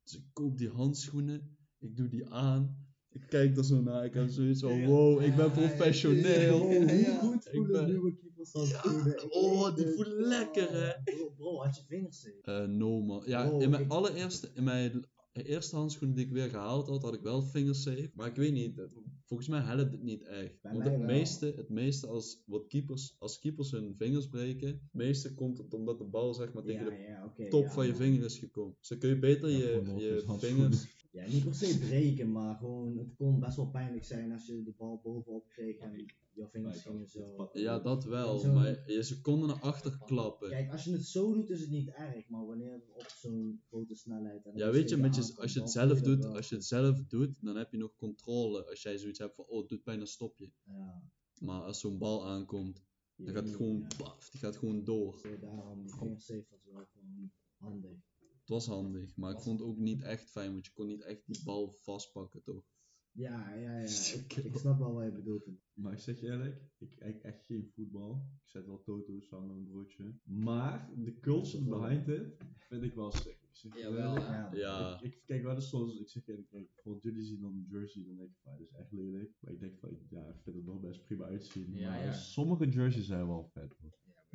Dus 0.04 0.14
ik 0.16 0.24
koop 0.34 0.58
die 0.58 0.70
handschoenen. 0.70 1.58
Ik 1.80 1.96
doe 1.98 2.08
die 2.08 2.30
aan. 2.30 2.78
Ik 3.10 3.24
kijk 3.30 3.58
er 3.58 3.66
zo 3.66 3.82
naar. 3.82 4.06
Ik 4.06 4.14
heb 4.14 4.30
zoiets 4.30 4.62
van, 4.62 4.86
wow, 4.86 5.22
ik 5.22 5.36
ben 5.36 5.52
professioneel. 5.52 6.60
Hoe 6.60 7.18
goed 7.20 7.46
Ik 7.46 7.52
voelen 7.52 7.72
ben- 7.72 7.86
nieuwe 7.86 8.16
keepers 8.16 8.54
als 8.54 8.70
schoenen? 8.70 9.32
oh, 9.32 9.76
die 9.76 9.88
voelen 9.88 10.28
lekker, 10.28 10.72
hè? 10.72 10.92
Bro, 11.04 11.30
bro, 11.36 11.58
had 11.62 11.76
je 11.76 11.84
vingers 11.88 12.20
zeker? 12.22 12.62
Eh, 12.62 12.68
no 12.68 13.02
man. 13.02 13.24
Ja, 13.26 13.44
in 13.60 13.70
mijn 13.70 13.84
ik- 13.84 13.92
allereerste, 13.92 14.50
in 14.54 14.64
mijn 14.64 15.06
eerste 15.42 15.76
handschoenen 15.76 16.16
die 16.16 16.26
ik 16.26 16.32
weer 16.32 16.50
gehaald 16.50 16.88
had, 16.88 17.02
had 17.02 17.14
ik 17.14 17.22
wel 17.22 17.42
fingersafe. 17.42 18.12
Maar 18.14 18.28
ik 18.28 18.36
weet 18.36 18.54
niet, 18.54 18.82
volgens 19.26 19.50
mij 19.50 19.60
helpt 19.62 19.92
het 19.92 20.04
niet 20.04 20.22
echt. 20.22 20.62
Bij 20.62 20.72
Want 20.72 20.84
het 20.84 20.98
wel. 20.98 21.06
meeste, 21.06 21.54
het 21.56 21.70
meeste 21.70 22.08
als, 22.08 22.44
wat 22.46 22.68
keepers, 22.68 23.16
als 23.20 23.40
keepers 23.40 23.72
hun 23.72 23.96
vingers 23.98 24.28
breken, 24.28 24.68
het 24.68 24.80
meeste 24.92 25.34
komt 25.34 25.58
het 25.58 25.74
omdat 25.74 25.98
de 25.98 26.04
bal 26.06 26.34
zeg 26.34 26.54
maar 26.54 26.64
tegen 26.64 26.84
Ja, 26.84 26.90
de 27.36 27.44
ja, 27.44 27.50
top 27.50 27.64
ja, 27.64 27.72
van 27.72 27.88
je 27.88 27.96
vinger 27.96 28.24
is 28.24 28.38
gekomen. 28.38 28.76
Dus 28.80 28.88
dan 28.88 28.98
kun 28.98 29.10
je 29.10 29.20
beter 29.20 29.50
Ja, 29.50 29.58
je, 29.58 29.96
je 29.98 30.36
vingers... 30.40 30.88
Ja, 31.14 31.28
niet 31.28 31.44
per 31.44 31.56
se 31.56 31.80
breken, 31.80 32.32
maar 32.32 32.56
gewoon, 32.56 32.98
het 32.98 33.16
kon 33.16 33.40
best 33.40 33.56
wel 33.56 33.70
pijnlijk 33.70 34.06
zijn 34.06 34.32
als 34.32 34.46
je 34.46 34.64
de 34.64 34.74
bal 34.78 35.00
bovenop 35.04 35.48
kreeg 35.50 35.78
en 35.78 36.06
je 36.34 36.48
vingers 36.48 36.82
gingen 36.82 37.08
zo. 37.08 37.50
Ja, 37.54 37.80
dat 37.80 38.04
wel, 38.04 38.38
Zo- 38.38 38.54
maar 38.54 38.92
je 38.92 39.04
seconden 39.04 39.48
naar 39.48 39.60
achter 39.60 39.98
klappen. 40.06 40.50
Kijk, 40.50 40.72
als 40.72 40.84
je 40.84 40.92
het 40.92 41.06
zo 41.06 41.34
doet 41.34 41.50
is 41.50 41.62
het 41.62 41.70
niet 41.70 41.90
erg, 41.90 42.30
maar 42.30 42.46
wanneer 42.46 42.72
het 42.74 42.90
op 42.94 43.08
zo'n 43.08 43.62
grote 43.68 43.96
snelheid 43.96 44.46
en 44.46 44.52
Ja, 44.56 44.64
dan 44.66 44.74
weet 44.74 44.90
je, 44.90 44.98
met 44.98 45.16
je, 45.16 45.22
als 45.22 45.54
je 45.54 45.60
het 45.60 45.74
dan 45.74 45.88
zelf 45.88 45.98
je 46.00 46.04
doet, 46.04 46.26
als 46.26 46.50
je 46.50 46.56
het 46.56 46.66
zelf 46.66 47.04
doet, 47.04 47.44
dan 47.44 47.56
heb 47.56 47.72
je 47.72 47.78
nog 47.78 47.96
controle. 47.96 48.66
Als 48.70 48.82
jij 48.82 48.98
zoiets 48.98 49.20
hebt 49.20 49.36
van, 49.36 49.46
oh, 49.46 49.60
het 49.60 49.70
doet 49.70 49.84
bijna 49.84 50.06
stopje. 50.06 50.52
Ja, 50.64 51.02
Maar 51.40 51.62
als 51.62 51.80
zo'n 51.80 51.98
bal 51.98 52.28
aankomt, 52.28 52.84
je 53.16 53.24
dan 53.24 53.34
gaat 53.34 53.46
het 53.46 53.56
gewoon, 53.56 53.80
ja. 53.98 54.16
die 54.32 54.40
gaat 54.40 54.58
gewoon 54.58 54.84
door. 54.84 55.22
Daarom, 55.42 55.84
die 55.84 55.96
vingersafe 55.96 56.46
was 56.50 56.64
wel 56.74 56.86
gewoon 56.86 57.32
handig. 57.58 58.12
Het 58.44 58.52
was 58.52 58.68
handig, 58.68 59.16
maar 59.16 59.32
ik 59.32 59.40
vond 59.40 59.60
het 59.60 59.68
ook 59.68 59.78
niet 59.78 60.02
echt 60.02 60.30
fijn, 60.30 60.52
want 60.52 60.66
je 60.66 60.72
kon 60.74 60.88
niet 60.88 61.02
echt 61.04 61.26
die 61.26 61.44
bal 61.44 61.74
vastpakken, 61.80 62.44
toch? 62.44 62.64
Ja, 63.12 63.56
ja, 63.56 63.80
ja. 63.80 63.88
Ik, 64.20 64.34
ik 64.36 64.56
snap 64.58 64.80
wel 64.80 64.94
wat 64.94 65.04
je 65.04 65.12
bedoelt. 65.12 65.48
Maar 65.74 65.94
ik 65.94 66.00
zeg 66.00 66.20
je 66.20 66.28
eerlijk, 66.28 66.62
ik 66.78 66.96
kijk 66.96 67.22
echt 67.24 67.46
geen 67.46 67.72
voetbal. 67.74 68.28
Ik 68.44 68.50
zet 68.50 68.66
wel 68.66 68.82
Toto's 68.84 69.34
aan 69.34 69.48
mijn 69.48 69.64
broodje. 69.64 70.16
Maar 70.24 70.90
de 70.96 71.20
culture 71.20 71.64
behind 71.64 72.08
it 72.08 72.38
vind 72.60 72.84
ik 72.84 72.94
wel 72.94 73.12
sick. 73.12 73.38
Ik 73.42 73.56
zeg 73.56 73.78
Jawel, 73.78 74.08
eerlijk, 74.08 74.26
Ja, 74.26 74.50
Ja, 74.54 75.02
Ik, 75.02 75.14
ik 75.14 75.22
kijk 75.26 75.44
wel 75.44 75.56
eens 75.56 75.70
soms, 75.70 76.00
ik 76.00 76.10
zeg 76.10 76.28
eerlijk, 76.28 76.50
kijk, 76.50 76.70
bijvoorbeeld 76.74 77.04
jullie 77.04 77.24
zien 77.26 77.40
dan 77.40 77.52
een 77.54 77.66
jersey, 77.70 78.04
dan 78.04 78.16
denk 78.16 78.30
ik 78.30 78.38
van, 78.42 78.52
"Ah, 78.52 78.58
dit 78.58 78.68
is 78.70 78.76
echt 78.76 78.92
lelijk. 78.92 79.32
Maar 79.40 79.54
ik 79.54 79.60
denk 79.60 79.80
van, 79.80 79.98
ja, 80.10 80.28
ik 80.28 80.42
vind 80.44 80.56
het 80.56 80.66
nog 80.66 80.80
best 80.80 81.04
prima 81.06 81.26
uitzien. 81.26 81.74
Ja, 81.78 81.90
maar 81.90 82.06
ja. 82.06 82.14
sommige 82.14 82.70
jerseys 82.70 83.06
zijn 83.06 83.28
wel 83.28 83.44
vet. 83.44 83.76
hoor. 83.82 83.92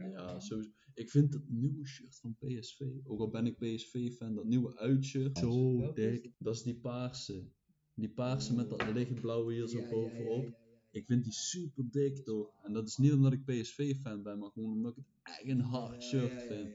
Ja, 0.07 0.41
sowieso. 0.41 0.71
Ik 0.95 1.11
vind 1.11 1.33
het 1.33 1.49
nieuwe 1.49 1.87
shirt 1.87 2.19
van 2.19 2.37
PSV, 2.39 2.81
ook 3.05 3.21
al 3.21 3.31
ben 3.31 3.47
ik 3.47 3.59
PSV-fan, 3.59 4.35
dat 4.35 4.45
nieuwe 4.45 4.77
uitshirt, 4.79 5.39
zo 5.39 5.79
Welke 5.79 6.03
is 6.03 6.21
dik. 6.21 6.33
Dat 6.39 6.55
is 6.55 6.63
die 6.63 6.77
paarse. 6.77 7.45
Die 7.95 8.09
paarse 8.09 8.55
met 8.55 8.71
dat 8.71 8.93
lichtblauwe 8.93 9.53
hier 9.53 9.69
zo 9.69 9.81
bovenop. 9.91 10.43
ja, 10.43 10.49
ja, 10.49 10.49
ja. 10.49 10.67
Ik 10.91 11.07
vind 11.07 11.25
die 11.25 11.33
super 11.33 11.91
dik, 11.91 12.25
toch? 12.25 12.55
En 12.63 12.73
dat 12.73 12.89
is 12.89 12.97
niet 12.97 13.13
omdat 13.13 13.33
ik 13.33 13.45
PSV-fan 13.45 14.23
ben, 14.23 14.39
maar 14.39 14.51
gewoon 14.51 14.73
omdat 14.73 14.97
ik 14.97 15.05
het 15.05 15.35
echt 15.35 15.49
een 15.49 15.61
hard 15.61 16.03
shirt 16.03 16.43
vind. 16.43 16.69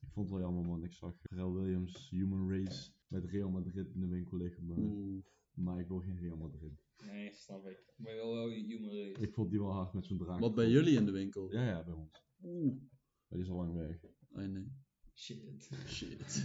Ik 0.00 0.12
vond 0.12 0.28
het 0.28 0.38
wel 0.38 0.46
jammer 0.46 0.64
man, 0.64 0.84
ik 0.84 0.92
zag 0.92 1.14
Pharrell 1.22 1.52
Williams, 1.52 2.10
Human 2.10 2.50
Race, 2.50 2.90
met 3.08 3.24
Real 3.24 3.50
Madrid 3.50 3.94
in 3.94 4.00
de 4.00 4.06
winkel 4.06 4.36
liggen. 4.36 4.66
Maar, 4.66 5.22
maar 5.54 5.80
ik 5.80 5.88
wil 5.88 5.98
geen 5.98 6.18
Real 6.18 6.36
Madrid. 6.36 6.72
Nee, 7.04 7.34
snap 7.34 7.66
ik. 7.66 7.84
Maar 7.96 8.14
wel 8.14 8.34
wel 8.34 8.50
humor 8.50 8.96
race. 8.96 9.20
Ik 9.20 9.32
vond 9.32 9.50
die 9.50 9.60
wel 9.60 9.72
hard 9.72 9.92
met 9.92 10.06
zo'n 10.06 10.18
draak. 10.18 10.40
Wat 10.40 10.54
bij 10.54 10.68
jullie 10.68 10.96
in 10.96 11.04
de 11.04 11.12
winkel? 11.12 11.52
Ja, 11.52 11.66
ja, 11.66 11.84
bij 11.84 11.94
ons. 11.94 12.25
Oeh. 12.46 12.74
Die 13.28 13.38
is 13.40 13.48
al 13.48 13.56
lang 13.56 13.72
weg. 13.74 14.04
Oh 14.32 14.42
nee. 14.44 14.72
Shit. 15.14 15.70
Shit. 15.86 16.44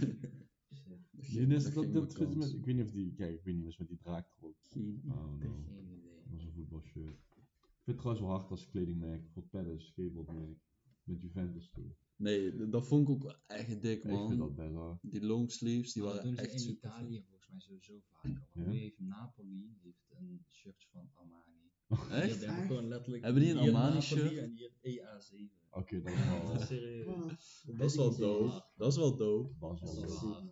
Dat 0.88 0.98
Die 1.30 1.46
is, 1.46 1.64
dat 1.64 1.74
dat, 1.74 1.92
dat, 1.92 2.12
wel 2.16 2.28
met, 2.36 2.52
ik 2.52 2.64
weet 2.64 2.74
niet 2.76 2.84
of 2.84 2.90
die, 2.90 3.12
kijk, 3.14 3.34
ik 3.38 3.44
weet 3.44 3.54
niet 3.56 3.66
of 3.66 3.72
ze 3.72 3.76
met 3.80 3.88
die 3.88 3.98
draak 3.98 4.26
erop. 4.38 4.56
Geen 4.60 5.02
Oh 5.08 5.34
idee. 5.36 5.48
no, 5.48 5.62
Geen 5.68 5.90
idee. 5.98 6.22
dat 6.24 6.32
was 6.32 6.44
een 6.44 6.52
voetbalshirt. 6.52 7.06
Ik 7.06 7.84
vind 7.84 7.86
het 7.86 7.96
trouwens 7.96 8.20
wel 8.26 8.30
hard 8.36 8.50
als 8.50 8.68
kledingmerk, 8.68 9.22
bijvoorbeeld 9.22 9.50
Palace, 9.64 9.86
skateboardmerk, 9.86 10.58
met 11.04 11.20
Juventus 11.20 11.70
toe. 11.70 11.84
Nee, 12.16 12.68
dat 12.68 12.86
vond 12.86 13.08
ik 13.08 13.14
ook 13.14 13.22
wel 13.22 13.36
echt 13.46 13.82
dik, 13.82 13.96
Ik 13.96 14.02
vind 14.02 14.28
dat 14.28 14.38
man. 14.38 14.54
best 14.54 14.74
hard. 14.74 14.98
Die 15.02 15.22
longsleeves, 15.24 15.92
die 15.92 16.02
dat 16.02 16.12
waren 16.12 16.26
doen 16.26 16.36
ze 16.36 16.42
echt 16.42 16.52
in 16.52 16.58
super. 16.58 16.88
Italië 16.90 17.22
volgens 17.22 17.48
mij 17.50 17.60
sowieso 17.60 17.98
vaker. 18.00 18.30
Want 18.52 18.66
Ja? 18.66 18.72
nu 18.72 18.78
heeft 18.78 19.00
Napoli 19.00 19.76
heeft 19.82 20.10
een 20.10 20.44
shirt 20.48 20.84
van 20.90 21.10
Armani. 21.12 21.70
Die 21.88 21.98
Echt? 22.16 22.44
hebben 22.44 22.66
gewoon 22.66 22.88
letterlijk 22.88 23.22
Hebben 23.24 23.42
die 23.42 23.50
een 23.52 23.58
hier 23.58 23.66
Armani 23.74 23.94
Napoli 23.94 24.20
shirt? 24.20 24.36
En 24.36 24.52
hier 24.52 24.70
EA7. 24.82 25.60
Oké, 25.72 26.02
dat 26.02 26.12
is 26.12 26.18
wel... 26.28 26.60
Serieus. 26.60 27.64
Dat 27.76 27.90
is 27.90 27.96
wel 27.96 28.16
dope. 28.16 28.64
Dat 28.76 28.88
is 28.92 28.96
wel 28.96 29.16
dope. 29.16 29.54
Dat 29.60 29.82
is 29.82 30.00
wel. 30.20 30.50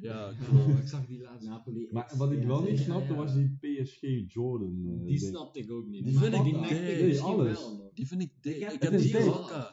Ja, 0.00 0.32
Oh, 0.52 0.68
ik 0.78 0.86
zag 0.88 1.06
die 1.06 1.20
laatste. 1.20 1.48
Napoli. 1.48 1.88
Maar 1.90 2.12
wat 2.16 2.32
ik 2.32 2.42
wel 2.42 2.62
niet 2.62 2.78
snapte 2.78 3.14
was 3.14 3.34
die 3.34 3.56
PSG 3.60 4.00
Jordan. 4.32 4.84
eh, 5.00 5.06
Die 5.06 5.18
snapte 5.18 5.58
ik 5.58 5.70
ook 5.70 5.86
niet. 5.86 6.04
Die 6.04 6.18
vind 6.18 6.34
ik 6.34 6.44
ik 6.44 6.70
Nee, 6.70 7.20
alles. 7.20 7.70
Die 7.94 8.06
vind 8.06 8.20
ik 8.22 8.30
dik. 8.40 8.56
Ik 8.56 8.82
heb- 8.82 8.98
die. 8.98 9.16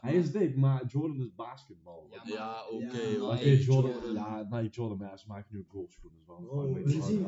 Hij 0.02 0.16
is 0.16 0.32
dik, 0.32 0.56
maar 0.56 0.86
Jordan 0.86 1.20
is 1.22 1.36
basketbal. 1.36 2.08
Ja, 2.12 2.22
Ja, 2.26 2.68
oké. 2.70 2.86
Nee, 2.86 3.60
Jordan, 3.64 3.92
Jordan. 3.92 4.14
ja, 4.14 4.48
nee, 4.50 4.70
Jordan, 4.70 4.98
maar 4.98 5.20
ze 5.20 5.28
maken 5.28 5.48
nu 5.54 5.60
een 5.60 5.66
golfschoen, 5.68 6.12
dus 6.16 6.26
wel 6.28 6.38
een 6.38 6.44
Bro, 6.46 6.66
een 6.66 6.74
we 6.74 6.90
zien, 6.90 7.24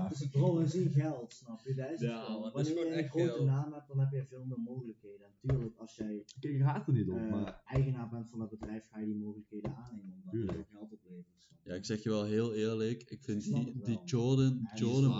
we 0.57 0.67
zien 0.67 0.89
geld, 0.89 1.33
snap 1.33 1.61
je? 1.65 1.73
Dat 1.73 1.91
is 1.91 1.99
Ja, 1.99 2.39
Wanneer 2.53 2.73
je 2.77 2.85
een 2.85 2.91
echt 2.93 3.09
grote 3.09 3.25
geld. 3.31 3.45
naam 3.45 3.73
hebt, 3.73 3.87
dan 3.87 3.99
heb 3.99 4.11
je 4.11 4.25
veel 4.29 4.45
meer 4.45 4.59
mogelijkheden. 4.59 5.25
En 5.25 5.33
tuurlijk, 5.49 5.77
als 5.77 5.95
jij 5.95 6.23
Kijk, 6.39 6.53
ik 6.53 6.61
haat 6.61 6.87
er 6.87 6.93
niet 6.93 7.09
op, 7.09 7.17
eh, 7.17 7.31
maar 7.31 7.61
eigenaar 7.65 8.09
bent 8.09 8.29
van 8.29 8.39
dat 8.39 8.49
bedrijf, 8.49 8.87
ga 8.91 8.99
je 8.99 9.05
die 9.05 9.15
mogelijkheden 9.15 9.75
aannemen. 9.75 10.21
Omdat 10.31 10.55
het 10.55 10.67
geld 10.71 10.91
oplevert. 10.91 11.51
Ja, 11.63 11.73
ik 11.73 11.85
zeg 11.85 12.03
je 12.03 12.09
wel 12.09 12.23
heel 12.23 12.53
eerlijk. 12.53 13.03
Ik 13.03 13.23
vind 13.23 13.43
die, 13.43 13.81
die. 13.83 13.99
Jordan, 14.05 14.45
Ja, 14.45 14.51
die 14.51 14.69
is 14.73 14.79
Jordan 14.79 15.09
waar, 15.09 15.19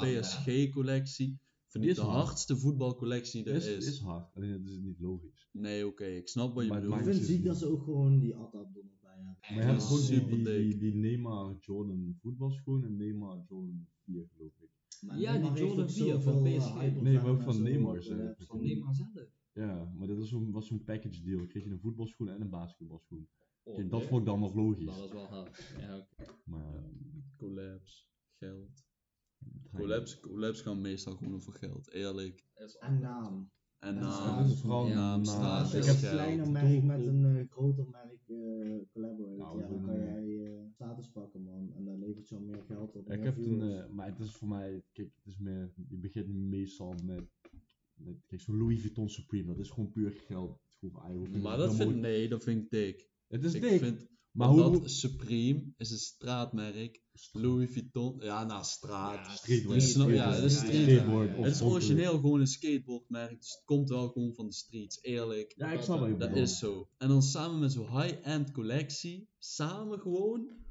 ik 1.82 1.90
is 1.90 1.96
de 1.96 2.02
hard. 2.02 2.26
hardste 2.26 2.58
voetbalcollectie 2.58 3.44
die 3.44 3.54
het 3.54 3.64
er 3.64 3.70
is, 3.70 3.78
is. 3.78 3.94
is 3.94 4.00
hard, 4.00 4.36
alleen 4.36 4.52
het 4.52 4.66
is 4.68 4.78
niet 4.78 5.00
logisch. 5.00 5.48
Nee, 5.52 5.88
oké, 5.88 6.06
ik 6.06 6.28
snap 6.28 6.54
wat 6.54 6.64
je 6.64 6.70
Maar 6.70 6.82
het 6.82 6.86
Ik 6.88 6.94
bedoelt. 6.94 7.06
maakt- 7.06 7.18
vind 7.18 7.28
het 7.28 7.36
ziek 7.38 7.46
dat 7.46 7.58
ze 7.58 7.68
ook 7.72 7.84
gewoon 7.84 8.20
die 8.20 8.36
Atta 8.36 8.64
doen 8.74 8.92
bij 9.02 9.12
hebben. 9.16 9.38
Maar 9.42 9.54
je 9.58 9.62
hebt 9.62 9.84
gewoon 9.84 10.00
die, 10.02 10.10
super 10.20 10.36
die, 10.36 10.44
die, 10.44 10.68
dik. 10.70 10.80
die 10.80 10.94
Neymar 10.96 11.56
Jordan 11.60 12.18
voetbalschoen 12.22 12.84
en 12.84 12.96
Neymar 12.98 13.38
Jordan 13.50 13.88
4 14.06 14.28
geloof 14.36 14.52
ik. 14.62 14.70
Maar 15.02 15.20
Ja, 15.20 15.32
Neymar 15.32 15.54
die 15.54 15.64
Jordan 15.66 15.84
ook 15.84 15.92
4 15.92 16.20
van 16.20 16.46
eh, 16.46 16.58
PSG. 16.58 16.76
op 16.76 17.02
Nee, 17.02 17.14
maar 17.14 17.28
ook 17.28 17.42
van 17.42 17.62
Neymar 17.62 17.96
eh, 17.96 18.02
zelf. 18.02 18.36
van 18.38 18.62
Neymar 18.62 18.94
zelf. 18.96 19.10
Ja, 19.54 19.94
maar 19.98 20.08
dat 20.08 20.18
was 20.18 20.30
zo'n 20.30 20.52
was 20.52 20.68
zo'n 20.68 20.84
package 20.84 21.22
deal. 21.24 21.46
Kreeg 21.48 21.64
je 21.64 21.70
een 21.70 21.80
voetbalschoen 21.80 22.30
en 22.30 22.42
een 22.42 22.50
basketbalschoen. 22.50 23.28
Oh, 23.64 23.90
dat 23.90 24.04
vond 24.04 24.20
ik 24.22 24.26
dan 24.28 24.40
nog 24.40 24.54
logisch. 24.54 24.86
Dat 24.86 25.00
was 25.00 25.12
wel 25.12 25.26
hard. 25.26 25.74
Ja, 25.80 25.98
oké. 25.98 26.32
Maar 26.46 26.74
ja, 26.74 26.82
Collabs, 27.38 28.10
geld. 28.40 28.84
Collabs, 29.76 30.20
collabs 30.20 30.62
gaan 30.62 30.82
meestal 30.82 31.16
gewoon 31.16 31.36
over 31.36 31.54
geld, 31.54 31.92
eerlijk. 31.92 32.46
En 32.80 33.00
naam. 33.00 33.52
En 33.80 33.96
naam, 33.96 34.50
vooral 34.50 34.88
Ja, 34.88 35.18
naam, 35.18 35.66
Ik 35.66 35.72
je 35.72 35.78
heb 35.78 35.96
een 35.96 36.10
kleiner 36.10 36.52
merk 36.52 36.84
met 36.84 37.06
een 37.06 37.38
eh, 37.38 37.50
groter 37.50 37.88
merk 37.90 38.22
eh 38.28 38.92
collaborate, 38.92 39.38
Nou, 39.38 39.60
ja, 39.60 39.68
dan 39.68 39.86
kan 39.86 39.96
jij 39.96 40.46
eh, 40.46 40.60
status 40.74 41.10
pakken 41.10 41.42
man. 41.44 41.74
En 41.76 41.86
dan 41.86 42.00
levert 42.00 42.28
zo 42.28 42.40
meer 42.40 42.64
geld 42.68 42.96
op. 42.96 43.12
Ik 43.12 43.24
heb 43.24 43.38
een, 43.38 43.62
eh, 43.62 43.90
maar 43.90 44.08
het 44.08 44.20
is 44.20 44.32
voor 44.32 44.48
mij, 44.48 44.84
kijk, 44.92 45.12
het 45.16 45.26
is 45.26 45.38
meer, 45.38 45.74
je 45.90 45.98
begint 45.98 46.28
meestal 46.28 46.96
met, 47.04 47.24
met 47.94 48.26
kijk, 48.28 48.42
zo'n 48.42 48.58
Louis 48.58 48.82
Vuitton 48.82 49.10
Supreme, 49.10 49.48
dat 49.48 49.60
is 49.60 49.70
gewoon 49.70 49.92
puur 49.92 50.12
geld. 50.12 50.62
Je 50.80 51.40
Maar 51.42 51.58
dat 51.58 51.76
vind, 51.76 51.96
nee, 51.96 52.30
dat 52.30 52.44
vind 52.44 52.64
ik 52.64 52.70
dik. 52.70 53.10
Het 53.28 53.44
is 53.44 53.54
ik 53.54 53.62
dik, 53.62 53.80
vind, 53.80 54.08
maar 54.34 54.48
hoe, 54.48 54.64
omdat 54.64 54.80
hoe- 54.80 54.90
Supreme 54.90 55.74
is 55.78 55.92
een 55.92 55.98
straatmerk. 55.98 57.02
Louis 57.32 57.72
Vuitton, 57.72 58.16
ja, 58.20 58.44
nou, 58.44 58.64
straat. 58.64 59.38
streetwear, 59.38 59.76
Dus 59.80 59.94
ja, 59.94 60.02
streetwear, 60.02 60.34
het 60.36 60.44
is 60.44 60.58
skateboard, 60.58 60.84
streetwear. 60.84 61.28
Het 61.28 61.30
is 61.32 61.38
oorspronkelijk. 61.46 61.84
origineel 61.84 62.20
gewoon 62.20 62.40
een 62.40 62.48
skateboardmerk, 62.48 63.40
dus 63.40 63.52
het 63.52 63.62
komt 63.66 63.90
wel 63.90 64.08
gewoon 64.10 64.34
van 64.34 64.46
de 64.48 64.54
streets, 64.54 65.02
eerlijk. 65.02 65.54
Ja, 65.58 65.72
ik 65.72 65.82
snap 65.82 66.00
wat 66.00 66.10
je 66.10 66.18
Dat 66.18 66.36
is 66.36 66.58
zo. 66.60 66.90
En 66.98 67.08
dan 67.08 67.22
samen 67.24 67.60
met 67.60 67.72
zo'n 67.72 68.02
high-end 68.02 68.52
collectie, 68.52 69.28
samen 69.38 70.00
gewoon. 70.00 70.62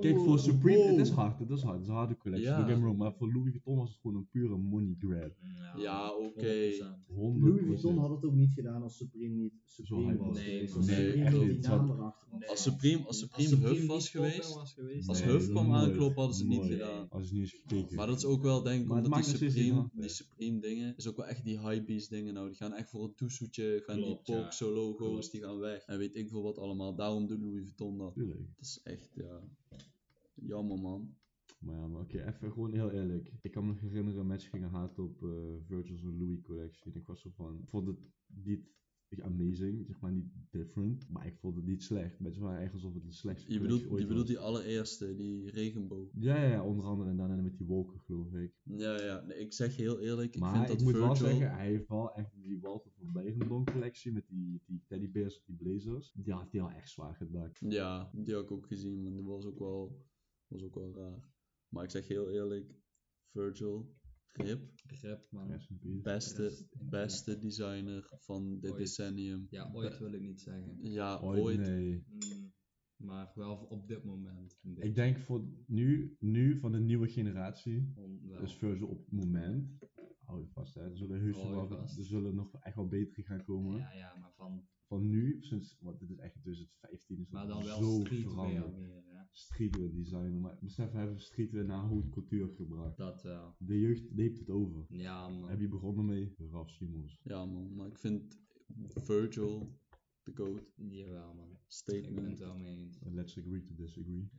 Kijk, 0.00 0.18
voor 0.18 0.38
Supreme, 0.38 0.78
wow. 0.78 0.96
het 0.96 1.06
is 1.06 1.10
hard, 1.12 1.38
het 1.38 1.50
is 1.50 1.62
hard, 1.62 1.74
het 1.74 1.82
is 1.82 1.88
een 1.88 1.94
harde 1.94 2.16
collectie, 2.16 2.46
Ja. 2.48 2.56
don't 2.56 2.68
get 2.68 2.76
me 2.78 2.82
wrong, 2.82 2.98
maar 2.98 3.12
voor 3.14 3.32
Louis 3.32 3.50
Vuitton 3.50 3.76
was 3.76 3.88
het 3.90 3.98
gewoon 4.00 4.16
een 4.16 4.28
pure 4.30 4.56
money 4.56 4.94
grab. 4.98 5.32
Ja, 5.76 6.16
oké. 6.16 6.70
100%. 6.70 7.04
100%. 7.06 7.42
Louis 7.42 7.64
Vuitton 7.66 7.98
had 7.98 8.10
het 8.10 8.24
ook 8.24 8.34
niet 8.34 8.52
gedaan 8.52 8.82
als 8.82 8.96
Supreme 8.96 9.34
niet 9.34 9.52
Supreme 9.64 10.16
was. 10.16 10.38
geweest. 10.38 10.46
Nee, 10.46 10.74
Als 10.74 10.86
nee, 10.86 10.96
Supreme 11.06 11.24
echt 11.24 11.46
niet. 11.46 11.68
Als 12.48 12.62
Supreme, 12.62 13.06
als 13.06 13.18
Supreme, 13.18 13.50
Als 13.50 13.60
Huff 13.60 13.86
was 13.86 14.08
geweest, 14.10 14.54
was 14.54 14.72
geweest, 14.72 15.08
als 15.08 15.20
Nee, 15.20 15.28
Huff 15.30 15.48
kwam 15.48 15.72
aankloppen 15.72 16.16
hadden 16.22 16.36
ze 16.36 16.42
het 16.42 16.52
niet 16.52 16.70
gedaan. 16.72 17.06
Als 17.10 17.28
je 17.28 17.34
niet 17.34 17.42
eens 17.42 17.60
gekeken. 17.66 17.96
Maar 17.96 18.06
dat 18.06 18.16
is 18.16 18.24
ook 18.24 18.42
wel 18.42 18.62
denk 18.62 18.84
ik 18.84 18.90
omdat 18.92 19.14
die 19.14 19.22
Supreme, 19.22 19.88
die 19.92 20.08
Supreme 20.08 20.60
dingen, 20.60 20.94
is 20.96 21.06
ook 21.08 21.16
wel 21.16 21.26
echt 21.26 21.44
die 21.44 21.58
hypebeast 21.60 22.10
dingen 22.10 22.34
nou. 22.34 22.46
Die 22.48 22.56
gaan 22.56 22.72
echt 22.72 22.90
voor 22.90 23.04
een 23.04 23.14
toesoetje, 23.14 23.82
gaan 23.84 23.96
Klopt, 23.96 24.26
die 24.26 24.34
ja. 24.34 24.42
Poxo 24.42 24.72
logo's, 24.72 24.96
Klopt. 25.10 25.30
die 25.32 25.40
gaan 25.40 25.58
weg. 25.58 25.84
En 25.86 25.98
weet 25.98 26.14
ik 26.16 26.28
veel 26.28 26.42
wat 26.42 26.58
allemaal. 26.58 26.94
Daarom 26.94 27.26
doet 27.26 27.40
Louis 27.40 27.62
Vuitton 27.62 27.98
dat. 27.98 28.14
Tuurlijk. 28.14 28.38
Dat 28.56 28.64
is 28.66 28.80
echt, 28.82 29.12
ja, 29.14 29.33
jammer 30.34 30.78
man. 30.80 31.16
Maar 31.58 31.74
ja, 31.74 31.86
maar 31.86 32.00
oké, 32.00 32.26
even 32.26 32.52
gewoon 32.52 32.72
heel 32.72 32.90
eerlijk. 32.90 33.32
Ik 33.40 33.50
kan 33.50 33.66
me 33.66 33.74
herinneren, 33.74 34.26
match 34.26 34.50
gingen 34.50 34.70
haat 34.70 34.98
op 34.98 35.22
eh 35.22 35.30
Virgil's 35.66 36.02
Louis 36.02 36.40
collectie. 36.42 36.92
En 36.92 37.00
ik 37.00 37.06
was 37.06 37.20
zo 37.20 37.30
van, 37.34 37.64
vond 37.66 37.86
het 37.86 37.98
niet 38.26 38.72
amazing, 39.22 39.86
zeg 39.86 40.00
maar 40.00 40.12
niet 40.12 40.32
different, 40.50 41.08
maar 41.08 41.26
ik 41.26 41.36
vond 41.36 41.56
het 41.56 41.64
niet 41.64 41.82
slecht. 41.82 42.20
Mensen 42.20 42.42
waren 42.42 42.60
echt 42.60 42.72
alsof 42.72 42.94
het 42.94 43.04
de 43.04 43.12
slechtste 43.12 43.52
Je 43.52 43.60
bedoelt, 43.60 43.82
je 43.82 44.06
bedoelt 44.06 44.26
die 44.26 44.38
allereerste, 44.38 45.14
die 45.14 45.50
regenboog. 45.50 46.10
Ja, 46.14 46.36
ja, 46.36 46.48
ja, 46.48 46.64
onder 46.64 46.84
andere 46.84 47.10
en 47.10 47.16
daarna 47.16 47.42
met 47.42 47.56
die 47.56 47.66
wolken 47.66 48.00
geloof 48.00 48.32
ik. 48.32 48.52
Ja, 48.62 49.02
ja, 49.02 49.20
nee, 49.20 49.38
ik 49.38 49.52
zeg 49.52 49.76
je 49.76 49.82
heel 49.82 50.00
eerlijk, 50.00 50.34
ik 50.34 50.44
vind 50.44 50.56
ik 50.56 50.66
dat 50.66 50.80
moet 50.80 50.92
Virgil... 50.92 51.06
wel 51.06 51.16
zeggen, 51.16 51.54
hij 51.54 51.66
heeft 51.66 51.88
wel 51.88 52.14
echt 52.14 52.42
die 52.42 52.60
Walter 52.60 52.90
van 52.92 53.12
Bijgenbloem 53.12 53.64
collectie 53.64 54.12
met 54.12 54.28
die, 54.28 54.62
die 54.66 54.82
teddybears 54.86 55.42
die 55.44 55.56
blazers. 55.56 56.12
Die 56.12 56.32
had 56.32 56.52
hij 56.52 56.60
al 56.60 56.70
echt 56.70 56.90
zwaar 56.90 57.14
gedaan. 57.14 57.50
Ja, 57.58 58.10
die 58.12 58.34
had 58.34 58.42
ik 58.42 58.50
ook 58.50 58.66
gezien, 58.66 59.02
maar 59.02 59.12
die 59.12 59.22
was 59.22 59.44
ook 59.44 59.58
wel, 59.58 60.06
was 60.46 60.62
ook 60.62 60.74
wel 60.74 60.94
raar. 60.94 61.32
Maar 61.68 61.84
ik 61.84 61.90
zeg 61.90 62.08
heel 62.08 62.30
eerlijk, 62.30 62.74
Virgil, 63.30 63.94
Rip, 64.36 64.60
Grip, 64.86 65.26
man. 65.30 65.60
Beste, 66.02 66.66
beste 66.90 67.38
designer 67.38 68.08
van 68.18 68.60
dit 68.60 68.70
Ooit. 68.70 68.78
decennium. 68.78 69.46
Ja, 69.50 69.70
ooit 69.72 69.98
wil 69.98 70.12
ik 70.12 70.20
niet 70.20 70.40
zeggen. 70.40 70.78
Ja, 70.82 71.20
Ooit, 71.20 71.40
ooit. 71.40 71.58
nee. 71.58 72.04
Mm, 72.08 72.52
maar 72.96 73.32
wel 73.34 73.56
op 73.56 73.88
dit 73.88 74.04
moment. 74.04 74.58
dit- 74.62 74.84
Ik 74.84 74.94
denk 74.94 75.18
voor 75.18 75.44
nu, 75.66 76.16
nu 76.20 76.58
van 76.58 76.72
de 76.72 76.80
nieuwe 76.80 77.08
generatie. 77.08 77.92
Dus 78.40 78.54
Virgil 78.56 78.88
op 78.88 78.98
het 78.98 79.12
moment, 79.12 79.78
hou 80.24 80.40
je 80.40 80.48
vast 80.48 80.74
hè, 80.74 80.80
er 80.90 80.96
zullen 80.96 81.20
heus 81.20 81.36
wel, 81.36 81.70
er 81.70 81.88
zullen 82.04 82.34
nog 82.34 82.54
echt 82.60 82.76
wel 82.76 82.88
betere 82.88 83.22
gaan 83.22 83.44
komen. 83.44 83.78
Ja, 83.78 83.92
ja, 83.92 84.16
maar 84.20 84.32
van. 84.36 84.66
Van 84.86 85.08
nu, 85.08 85.36
sinds, 85.40 85.76
want 85.80 85.98
dit 86.00 86.10
is 86.10 86.18
echt 86.18 86.34
in 86.34 86.40
2015 86.40 87.18
is 87.20 87.30
Maar 87.30 87.46
dan 87.46 87.64
wel 87.64 87.82
zo 87.82 88.00
streetwear 88.00 88.48
meer. 88.48 89.03
Streetwear 89.36 89.90
design, 89.92 90.40
maar 90.40 90.58
besef, 90.60 90.90
we 90.90 90.98
hebben 90.98 91.20
streetwear 91.20 91.64
naar 91.64 91.80
haute 91.80 92.08
cultuur 92.08 92.48
gebracht. 92.48 92.96
Dat 92.96 93.22
wel. 93.22 93.54
De 93.58 93.80
jeugd 93.80 94.14
neemt 94.14 94.38
het 94.38 94.50
over. 94.50 94.86
Ja, 94.88 95.28
man. 95.28 95.48
Heb 95.48 95.60
je 95.60 95.68
begonnen 95.68 96.04
mee? 96.04 96.34
Ralf 96.50 96.70
Simons. 96.70 97.20
Ja 97.22 97.44
man, 97.44 97.74
maar 97.74 97.86
ik 97.86 97.98
vind 97.98 98.40
Virgil, 98.88 99.78
de 100.22 100.32
GOAT, 100.34 100.72
Jawel, 100.76 101.34
man. 101.34 101.44
Ik 101.44 101.50
ben 101.50 101.52
het 101.52 101.72
statement. 101.72 102.38
wel 102.38 102.58
mee 102.58 102.76
eens. 102.76 102.98
Let's 103.02 103.38
agree 103.38 103.62
to 103.62 103.74
disagree. 103.74 104.30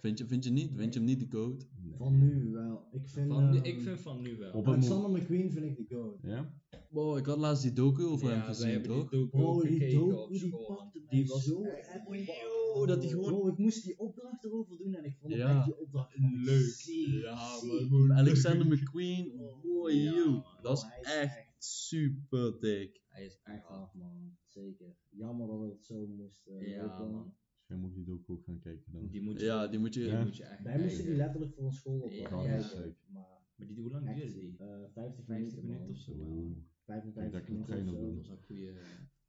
Vind 0.00 0.18
je, 0.18 0.26
vind 0.26 0.44
je 0.44 0.50
niet? 0.50 0.70
Vind 0.74 0.92
je 0.94 0.98
hem 0.98 1.08
niet 1.08 1.20
de 1.20 1.36
GOAT? 1.36 1.66
Nee. 1.82 1.96
Van 1.96 2.18
nu 2.18 2.50
wel. 2.50 2.88
Ik 2.90 3.08
vind, 3.08 3.32
Van 3.32 3.50
nu, 3.50 3.56
ehm, 3.56 3.64
ik 3.64 3.80
vind 3.80 4.00
van 4.00 4.22
nu 4.22 4.36
wel. 4.36 4.52
Op 4.52 4.66
Alexander 4.66 5.10
McQueen 5.10 5.50
vind 5.50 5.64
ik 5.64 5.76
de 5.76 5.94
goat. 5.94 6.18
Ja? 6.22 6.54
Wow, 6.90 7.18
ik 7.18 7.26
had 7.26 7.38
laatst 7.38 7.62
die 7.62 7.72
docu 7.72 8.04
over 8.04 8.28
hem 8.28 8.38
ja, 8.38 8.44
gezien, 8.44 8.82
toch? 8.82 9.08
die 9.10 9.18
docu 9.20 9.28
Bro, 9.28 9.54
ook 9.54 9.62
die 9.62 10.14
op 10.16 10.28
die 10.28 10.38
school. 10.38 10.66
pakte 10.66 11.00
mij 11.00 11.08
Die 11.16 11.26
was 11.26 11.44
zo 11.44 11.64
epic. 11.64 12.54
Dat 12.84 13.00
die 13.00 13.10
gewoon- 13.10 13.24
Bro, 13.32 13.48
ik 13.48 13.58
moest 13.58 13.84
die 13.84 13.98
opdracht 13.98 14.44
erover 14.44 14.76
doen 14.78 14.94
en 14.94 15.04
ik 15.04 15.16
vond 15.20 15.32
Ja. 15.32 15.56
echt 15.56 15.64
die 15.64 15.78
opdracht 15.78 16.12
gewoon 16.12 16.44
Leuk. 16.44 16.62
ziek, 16.64 17.22
Ja, 17.22 17.58
ziek. 17.58 18.10
Alexander 18.10 18.66
McQueen, 18.66 19.36
boy, 19.62 19.92
Ja, 19.92 20.12
you. 20.12 20.42
Dat 20.62 20.76
is 20.78 20.82
echt 21.00 21.04
echt- 21.22 21.54
super 21.58 22.60
dik. 22.60 23.02
Hij 23.08 23.24
is 23.24 23.40
Echt 23.42 23.64
hard 23.64 23.94
man, 23.94 24.36
zeker. 24.46 24.96
Jammer 25.10 25.46
dat 25.46 25.60
het 25.72 25.84
zo 25.84 26.06
moest 26.06 26.46
eh, 26.46 26.68
Ja, 26.68 26.82
lopen. 26.86 27.10
man. 27.10 27.34
Jij 27.66 27.76
moet 27.76 27.94
die 27.94 28.04
docu 28.04 28.32
ook 28.32 28.44
gaan 28.44 28.58
kijken 28.58 28.92
dan. 28.92 29.08
Die 29.08 29.22
moet 29.22 29.40
je, 29.40 29.46
Ja, 29.46 29.66
die 29.66 29.78
moet 29.78 29.94
je... 29.94 30.00
die 30.00 30.08
Ja. 30.10 30.22
moet 30.24 30.36
je 30.36 30.42
echt 30.44 30.62
Wij 30.62 30.78
moesten 30.82 31.04
die 31.04 31.14
letterlijk 31.14 31.54
voor 31.54 31.64
een 31.64 31.72
school 31.72 32.00
op 32.00 32.10
Ja, 32.10 32.28
kijken, 32.28 32.50
dat 32.56 32.64
is 32.64 32.74
leuk. 32.74 32.96
maar 33.06 33.24
Maar 33.56 33.66
die, 33.66 33.76
hoe 33.80 33.90
lang 33.90 34.14
duurde 34.14 34.32
die? 34.32 34.54
Eh, 34.58 34.66
50, 34.92 35.24
50 35.24 35.26
minuten, 35.26 35.64
minuten 35.66 35.88
of 35.90 35.96
zo. 35.98 36.10
Oeh. 36.12 36.18
wel. 36.20 36.50
Ik 36.50 36.64
55 36.84 37.14
denk 37.14 37.32
dat 37.32 37.48
minuten 37.48 37.76
ik 37.76 37.80
of 37.80 37.86
nog 37.86 37.88
zo. 37.88 38.04
geen 38.04 38.16
Dat 38.16 38.26
was 38.26 38.28
een 38.28 38.44
goede. 38.44 38.72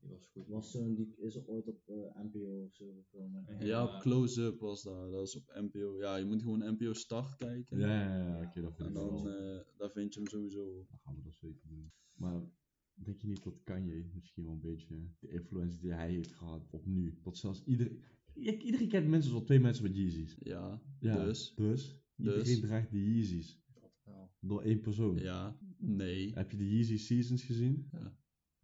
Die 0.08 0.16
was 0.16 0.28
goed. 0.28 0.48
Was 0.48 0.72
zo'n, 0.72 0.96
die 0.96 1.16
is 1.18 1.36
er 1.36 1.48
ooit 1.48 1.68
op 1.68 1.82
eh, 1.88 2.24
NPO 2.24 2.64
of 2.66 2.74
zo 2.74 2.86
gekomen. 2.94 3.46
Ja. 3.60 3.66
Ja, 3.66 3.84
op 3.84 4.02
Close-Up 4.02 4.60
was 4.60 4.84
dat. 4.84 5.12
Dat 5.12 5.28
is 5.28 5.36
op 5.36 5.60
NPO. 5.62 5.98
Ja, 6.00 6.16
je 6.16 6.26
moet 6.26 6.42
gewoon 6.42 6.72
NPO 6.74 6.94
Start 6.94 7.36
kijken. 7.36 7.80
Ja, 7.80 7.88
ja, 7.88 8.28
ja, 8.28 8.48
oké, 8.48 8.62
dat 8.62 8.76
vind 8.76 8.88
En 8.90 8.94
ik 8.94 8.94
dan, 8.94 9.24
wel. 9.24 9.30
eh 9.58 9.66
daar 9.78 9.92
vind 9.92 10.14
je 10.14 10.20
hem 10.20 10.30
sowieso. 10.30 10.86
Dan 10.90 11.00
gaan 11.00 11.16
we 11.16 11.22
dat 11.24 11.34
zeker 11.34 11.68
doen. 11.68 11.92
Maar 12.14 12.42
denk 12.94 13.22
je 13.22 13.28
niet 13.28 13.44
dat 13.44 13.64
Kanye 13.64 14.10
misschien 14.14 14.44
wel 14.44 14.54
een 14.54 14.60
beetje 14.62 15.10
de 15.20 15.28
influence 15.30 15.80
die 15.80 15.92
hij 15.94 16.12
heeft 16.12 16.32
gehad 16.36 16.68
op 16.72 16.86
nu, 16.86 17.18
dat 17.24 17.38
zelfs 17.38 17.64
iedereen... 17.66 18.02
Iedereen 18.34 18.88
kent 18.88 19.08
mensen 19.08 19.30
zoals 19.30 19.46
twee 19.46 19.60
mensen 19.60 19.84
met 19.84 19.96
Yeezys. 19.96 20.38
Ja, 20.40 20.82
Ja, 21.00 21.24
dus. 21.26 21.54
Dus, 21.56 22.02
Dus. 22.16 22.36
iedereen 22.38 22.62
draagt 22.62 22.92
die 22.92 23.14
Yeezys. 23.14 23.60
Dat 23.74 23.92
wel. 24.04 24.32
Door 24.40 24.62
één 24.62 24.82
persoon. 24.82 25.18
Ja, 25.18 25.58
nee. 25.78 26.34
Heb 26.34 26.52
je 26.52 26.58
de 26.58 26.70
Yeezy 26.70 26.98
Seasons 26.98 27.44
gezien? 27.44 27.88
Ja. 27.92 28.16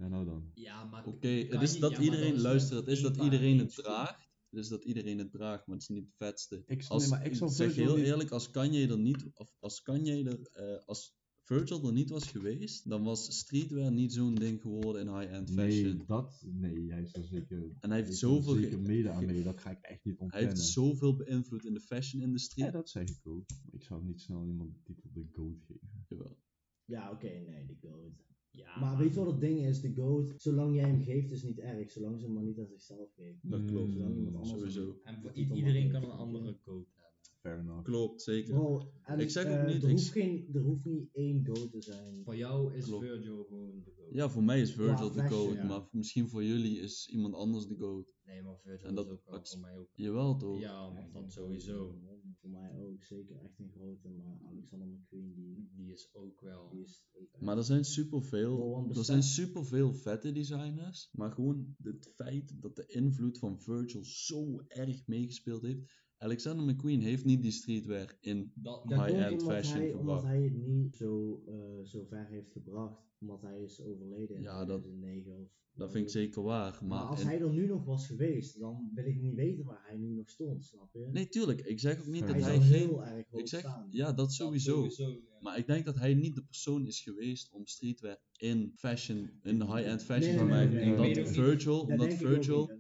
Ja, 0.04 0.10
nou 0.10 0.26
dan. 0.26 0.52
Ja, 0.54 0.84
maar. 0.84 1.06
Oké, 1.06 1.28
het 1.28 1.62
is 1.62 1.74
je- 1.74 1.80
dat 1.80 1.92
ja, 1.92 2.00
iedereen, 2.00 2.28
dat 2.30 2.36
is 2.38 2.42
luister, 2.44 2.76
met 2.76 2.86
het 2.86 2.96
is 2.96 3.02
dat 3.02 3.18
iedereen 3.18 3.58
het 3.60 3.76
draagt. 3.76 4.32
Het 4.50 4.60
is 4.62 4.68
dat 4.68 4.84
iedereen 4.84 5.18
het 5.18 5.32
draagt, 5.32 5.66
maar 5.68 5.76
het 5.76 5.90
is 5.90 5.96
niet 5.96 6.06
het 6.06 6.16
vetste. 6.18 6.64
Ik, 6.66 6.86
Als, 6.88 7.02
nee, 7.02 7.12
maar 7.12 7.26
ik 7.26 7.36
zou 7.36 7.52
zeg 7.52 7.76
heel 7.76 7.96
niet- 7.96 8.06
eerlijk, 8.06 8.32
als 8.32 8.52
Kanye 8.52 8.88
er 8.88 8.98
niet, 9.00 9.26
of 9.34 9.56
als 9.60 9.82
Kanye 9.82 10.24
er, 10.30 10.40
eh, 10.52 10.86
als 10.86 11.16
Virgil 11.44 11.86
er 11.88 11.94
niet 11.94 12.10
was 12.10 12.28
geweest, 12.28 12.90
dan 12.90 13.04
was 13.04 13.38
streetwear 13.38 13.92
niet 13.92 14.14
zo'n 14.14 14.36
ding 14.36 14.62
geworden 14.62 15.02
in 15.08 15.20
high-end 15.20 15.50
fashion. 15.52 15.98
Nee, 15.98 16.06
dat, 16.06 16.44
nee, 16.46 16.92
hij 16.92 17.02
is 17.02 17.14
er 17.16 17.24
zeker, 17.26 17.72
En 17.80 17.90
hij 17.90 18.00
heeft 18.04 18.18
zoveel, 18.18 18.54
zeker 18.54 18.80
mede 18.82 19.10
aan 19.10 19.26
mee, 19.26 19.44
dat 19.44 19.60
ga 19.60 19.70
ik 19.70 19.82
echt 19.82 20.04
niet 20.04 20.14
hij 20.14 20.24
ontkennen. 20.24 20.50
heeft 20.50 20.62
zoveel 20.68 21.16
beïnvloed 21.16 21.66
in 21.66 21.74
de 21.74 21.80
fashion-industrie. 21.80 22.66
Ja, 22.66 22.72
dat 22.72 22.90
zeg 22.90 23.10
ik 23.10 23.20
ook. 23.28 23.50
Maar 23.50 23.74
ik 23.74 23.84
zou 23.84 24.04
niet 24.04 24.22
snel 24.22 24.46
iemand 24.46 24.74
de 24.74 24.80
titel 24.84 25.10
de 25.14 25.26
GOAT 25.32 25.62
geven. 25.68 26.06
Jawel. 26.08 26.38
Ja, 26.86 27.12
oké, 27.12 27.28
nee, 27.28 27.66
de 27.66 27.76
GOAT. 27.82 28.32
Ja, 28.56 28.80
Maar 28.80 28.98
weet 28.98 29.14
je 29.14 29.20
wat 29.20 29.32
het 29.32 29.42
ding 29.42 29.60
is? 29.66 29.82
De 29.82 29.94
GOAT, 29.94 30.34
zolang 30.38 30.76
jij 30.76 30.90
hem 30.90 31.02
geeft 31.02 31.32
is 31.32 31.44
niet 31.44 31.60
erg, 31.60 31.92
zolang 31.92 32.20
ze 32.20 32.26
hem 32.26 32.34
maar 32.34 32.44
niet 32.44 32.60
aan 32.60 32.68
zichzelf 32.68 33.14
geeft. 33.16 33.38
Dat 33.42 33.66
klopt. 33.66 33.92
Zolang 33.92 34.16
iemand 34.16 34.36
anders 34.36 34.50
Sowieso. 34.74 35.00
En 35.04 35.22
voor 35.22 35.32
iedereen 35.34 35.92
kan 35.92 36.04
een 36.04 36.10
andere 36.12 36.58
code 36.66 36.86
hebben. 36.96 37.12
Fair 37.42 37.60
enough. 37.60 37.84
Klopt, 37.84 38.22
zeker. 38.22 38.54
Bro, 38.54 38.92
en, 39.04 39.20
Ik 39.20 39.30
zeg 39.30 39.46
ook 39.46 39.52
eh, 39.52 39.66
niet, 39.66 39.84
Er 39.84 39.90
ik- 39.90 39.96
hoeft, 39.96 40.12
geen, 40.12 40.50
er 40.54 40.62
hoeft 40.62 40.86
niet 40.86 41.10
één 41.14 41.46
GOAT 41.46 41.72
te 41.72 41.82
zijn. 41.82 42.22
Voor 42.24 42.36
jou 42.36 42.74
is 42.74 42.86
Klopt. 42.86 43.06
Virgil 43.06 43.44
gewoon 43.44 43.82
de 43.84 43.92
GOAT. 43.98 44.08
Ja, 44.14 44.30
voor 44.30 44.44
mij 44.44 44.62
is 44.62 44.74
Virgil 44.74 45.12
de 45.12 45.28
GOAT, 45.30 45.54
ja. 45.56 45.64
maar 45.66 45.88
misschien 45.92 46.30
voor 46.30 46.44
jullie 46.44 46.80
is 46.80 47.08
iemand 47.12 47.34
anders 47.34 47.68
de 47.68 47.76
GOAT. 47.76 48.06
Nee, 48.26 48.42
maar 48.42 48.58
Virgil 48.60 48.88
En 48.88 48.96
dat 48.96 49.06
is 49.06 49.12
ook 49.12 49.22
wel 49.30 49.40
voor 49.44 49.60
mij 49.60 49.78
ook. 49.78 49.90
Jawel 49.94 50.38
toch? 50.38 50.60
Ja, 50.60 50.90
man, 50.90 51.10
dat 51.14 51.32
sowieso. 51.32 51.96
Voor 52.40 52.50
mij 52.50 52.76
ook, 52.76 53.04
zeker 53.04 53.36
echt 53.36 53.60
een 53.60 53.72
grote, 53.72 54.10
maar 54.10 54.40
Alexander 54.46 54.88
McQueen, 54.88 55.34
die, 55.34 55.70
Die 55.76 55.92
is 55.94 56.10
ook 56.14 56.42
wel. 56.42 56.70
die 56.70 56.84
is 56.84 57.06
ook 57.14 57.42
Maar 57.42 57.58
er 57.58 57.64
zijn 57.64 57.86
superveel, 57.86 58.88
er 58.96 59.06
zijn 59.06 59.24
superveel 59.24 59.94
vette 59.94 60.32
designers, 60.32 61.10
maar 61.12 61.32
gewoon 61.32 61.76
het 61.84 62.12
feit 62.16 62.62
dat 62.62 62.76
de 62.76 62.86
invloed 62.86 63.38
van 63.38 63.62
Virgil 63.62 64.04
zo 64.04 64.64
erg 64.68 65.08
meegespeeld 65.08 65.62
heeft. 65.62 66.03
Alexander 66.24 66.66
McQueen 66.66 67.02
heeft 67.02 67.26
niet 67.26 67.42
die 67.42 67.52
streetwear 67.52 68.18
in 68.22 68.52
Dat, 68.56 68.84
Dat 68.90 69.00
high-end 69.06 69.28
komt 69.30 69.42
omdat 69.42 69.56
fashion 69.56 69.78
hij, 69.82 69.94
omdat 69.94 70.00
gebracht. 70.00 70.24
hij 70.24 70.42
het 70.44 70.68
niet 70.68 70.96
zo, 70.96 71.44
eh, 71.48 71.84
zo 71.86 72.04
ver 72.06 72.26
heeft 72.28 72.52
gebracht, 72.52 73.02
omdat 73.20 73.42
hij 73.42 73.62
is 73.62 73.82
overleden 73.82 74.36
in 74.36 74.42
Ja, 74.42 74.66
dat- 74.66 74.82
2009 74.82 75.34
of 75.42 75.50
Dat 75.76 75.92
vind 75.92 76.04
ik 76.06 76.12
zeker 76.12 76.42
waar, 76.44 76.72
Maar, 76.72 76.88
maar... 76.88 77.00
als 77.08 77.20
in- 77.22 77.28
hij 77.28 77.42
er 77.42 77.54
nu 77.54 77.66
nog 77.68 77.86
was 77.86 78.08
geweest, 78.08 78.60
dan 78.60 78.92
wil 78.94 79.06
ik 79.06 79.22
niet 79.22 79.36
weten 79.36 79.66
waar 79.66 79.84
hij 79.88 79.98
nu 79.98 80.14
nog 80.14 80.30
stond, 80.30 80.66
snap 80.66 80.90
je? 80.94 81.10
Nee, 81.12 81.28
tuurlijk, 81.30 81.62
ik 81.62 81.80
zeg 81.80 82.00
ook 82.00 82.08
niet 82.08 82.28
dat 82.28 82.36
hij 82.36 82.42
hij 82.42 82.60
geen... 82.60 82.88
heel 82.88 83.06
erg 83.06 83.28
hoog 83.30 83.40
Ik 83.42 83.48
zeg, 83.48 83.60
staan. 83.60 83.88
ja, 83.90 84.06
dat 84.06 84.18
dat 84.18 84.32
sowieso. 84.34 84.88
ja. 84.98 85.16
Maar 85.40 85.58
ik 85.58 85.68
denk 85.68 85.86
dat 85.86 85.96
hij 86.00 86.14
niet 86.14 86.36
de 86.36 86.44
persoon 86.44 86.86
is 86.88 87.00
geweest 87.02 87.52
om 87.52 87.66
streetwear 87.66 88.18
in 88.38 88.72
fashion, 88.76 89.30
in 89.44 89.60
de 89.60 89.66
high-end 89.66 90.04
fashion 90.04 90.38
te 90.38 90.44
nee, 90.44 90.50
maken. 90.54 90.74
nee, 90.74 90.92
omdat. 91.16 91.28
Virgil, 91.34 91.80
Dat 91.80 91.90
omdat 91.90 92.14
Virgil, 92.14 92.68
dat 92.68 92.78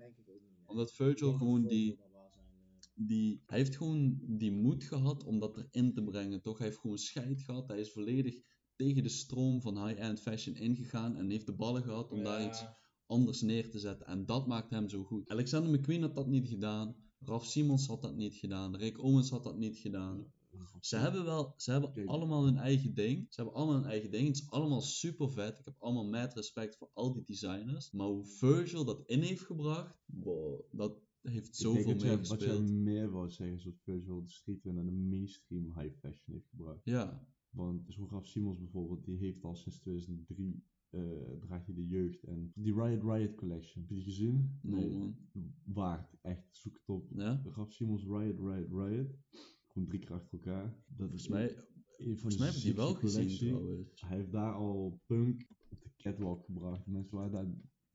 omdat 0.65 0.93
Virgil 0.93 1.29
dat 1.29 1.37
gewoon 1.39 1.67
die, 1.67 1.95
dat 1.95 2.11
wel 2.11 2.29
zijn, 2.31 2.45
eh, 2.45 2.79
die, 2.93 3.43
hij 3.45 3.57
heeft 3.57 3.75
gewoon 3.75 4.19
die 4.21 4.51
moed 4.51 4.83
gehad 4.83 5.23
om 5.23 5.39
dat 5.39 5.57
erin 5.57 5.93
te 5.93 6.03
brengen, 6.03 6.41
toch? 6.41 6.57
Hij 6.57 6.67
heeft 6.67 6.79
gewoon 6.79 6.97
scheid 6.97 7.41
gehad, 7.41 7.67
hij 7.67 7.79
is 7.79 7.91
volledig 7.91 8.35
tegen 8.75 9.03
de 9.03 9.09
stroom 9.09 9.61
van 9.61 9.87
high-end 9.87 10.19
fashion 10.19 10.55
ingegaan 10.55 11.17
en 11.17 11.29
heeft 11.29 11.45
de 11.45 11.55
ballen 11.55 11.83
gehad 11.83 12.11
om 12.11 12.23
daar 12.23 12.45
iets 12.45 12.63
anders 13.05 13.41
neer 13.41 13.69
te 13.69 13.79
zetten. 13.79 14.07
En 14.07 14.25
dat 14.25 14.47
maakt 14.47 14.69
hem 14.69 14.89
zo 14.89 15.03
goed. 15.03 15.29
Alexander 15.29 15.71
McQueen 15.71 16.01
had 16.01 16.15
dat 16.15 16.27
niet 16.27 16.47
gedaan, 16.47 16.95
Ralph 17.19 17.45
Simons 17.45 17.87
had 17.87 18.01
dat 18.01 18.15
niet 18.15 18.35
gedaan, 18.35 18.75
Rick 18.75 19.03
Owens 19.03 19.29
had 19.29 19.43
dat 19.43 19.57
niet 19.57 19.77
gedaan. 19.77 20.31
Ze 20.79 20.97
hebben 20.97 21.25
wel, 21.25 21.53
ze 21.57 21.71
hebben 21.71 22.05
allemaal 22.05 22.43
hun 22.43 22.57
eigen 22.57 22.93
ding. 22.93 23.25
Ze 23.29 23.41
hebben 23.41 23.59
allemaal 23.59 23.75
hun 23.75 23.91
eigen 23.91 24.11
ding. 24.11 24.27
Het 24.27 24.35
is 24.35 24.49
allemaal 24.49 24.81
super 24.81 25.31
vet. 25.31 25.59
Ik 25.59 25.65
heb 25.65 25.75
allemaal 25.79 26.05
mad 26.05 26.33
respect 26.33 26.77
voor 26.77 26.89
al 26.93 27.13
die 27.13 27.23
designers. 27.23 27.91
Maar 27.91 28.07
hoe 28.07 28.25
Virgil 28.25 28.85
dat 28.85 29.03
in 29.05 29.21
heeft 29.21 29.41
gebracht, 29.41 29.95
wow, 30.05 30.61
dat 30.71 31.01
heeft 31.31 31.47
Ik 31.47 31.55
zoveel 31.55 31.83
denk 31.83 31.99
dat 31.99 32.01
jij, 32.01 32.17
wat 32.17 32.41
jij 32.41 32.61
meer 32.61 33.11
wou 33.11 33.29
zeggen, 33.29 33.57
is 33.57 33.63
dat 33.63 33.79
Virgil 33.83 34.23
de 34.23 34.29
streetwear 34.29 34.75
naar 34.75 34.85
de 34.85 34.91
mainstream 34.91 35.63
high 35.79 35.95
fashion 35.99 36.33
heeft 36.33 36.49
gebracht. 36.49 36.81
Ja, 36.83 37.27
Want 37.49 37.83
zo'n 37.87 38.07
Graf 38.07 38.27
Simons 38.27 38.59
bijvoorbeeld, 38.59 39.05
die 39.05 39.17
heeft 39.17 39.43
al 39.43 39.55
sinds 39.55 39.79
2003 39.79 40.63
eh, 40.93 41.01
draagt 41.39 41.65
hij 41.65 41.75
de 41.75 41.87
jeugd. 41.87 42.23
En 42.23 42.51
die 42.55 42.73
Riot 42.73 43.03
Riot 43.03 43.35
Collection, 43.35 43.81
heb 43.81 43.89
je 43.89 43.95
die 43.95 44.03
gezien? 44.03 44.59
nee 44.61 44.89
man. 44.89 45.15
Waard, 45.63 46.17
echt, 46.21 46.47
zoek 46.51 46.73
het 46.73 46.89
op. 46.89 47.09
Ja? 47.15 47.35
De 47.43 47.51
Graf 47.51 47.71
Simons 47.71 48.03
Riot 48.03 48.39
Riot 48.39 48.69
Riot. 48.69 49.15
Gewoon 49.67 49.87
drie 49.87 49.99
keer 49.99 50.13
achter 50.13 50.31
elkaar. 50.31 50.83
Dat 50.87 51.07
Volgens 51.07 51.27
mij, 51.27 51.55
een 51.97 52.17
volgens 52.17 52.37
mij 52.37 52.47
heb 52.47 52.55
ik 52.55 52.63
die 52.63 52.75
wel 52.75 52.93
gezien 52.93 53.37
trouwens. 53.37 54.01
Hij 54.01 54.17
heeft 54.17 54.31
daar 54.31 54.53
al 54.53 55.01
punk 55.05 55.47
op 55.69 55.81
de 55.83 55.89
catwalk 55.97 56.45
gebracht. 56.45 56.87
Mensen 56.87 57.17
waren 57.17 57.31
daar... 57.31 57.47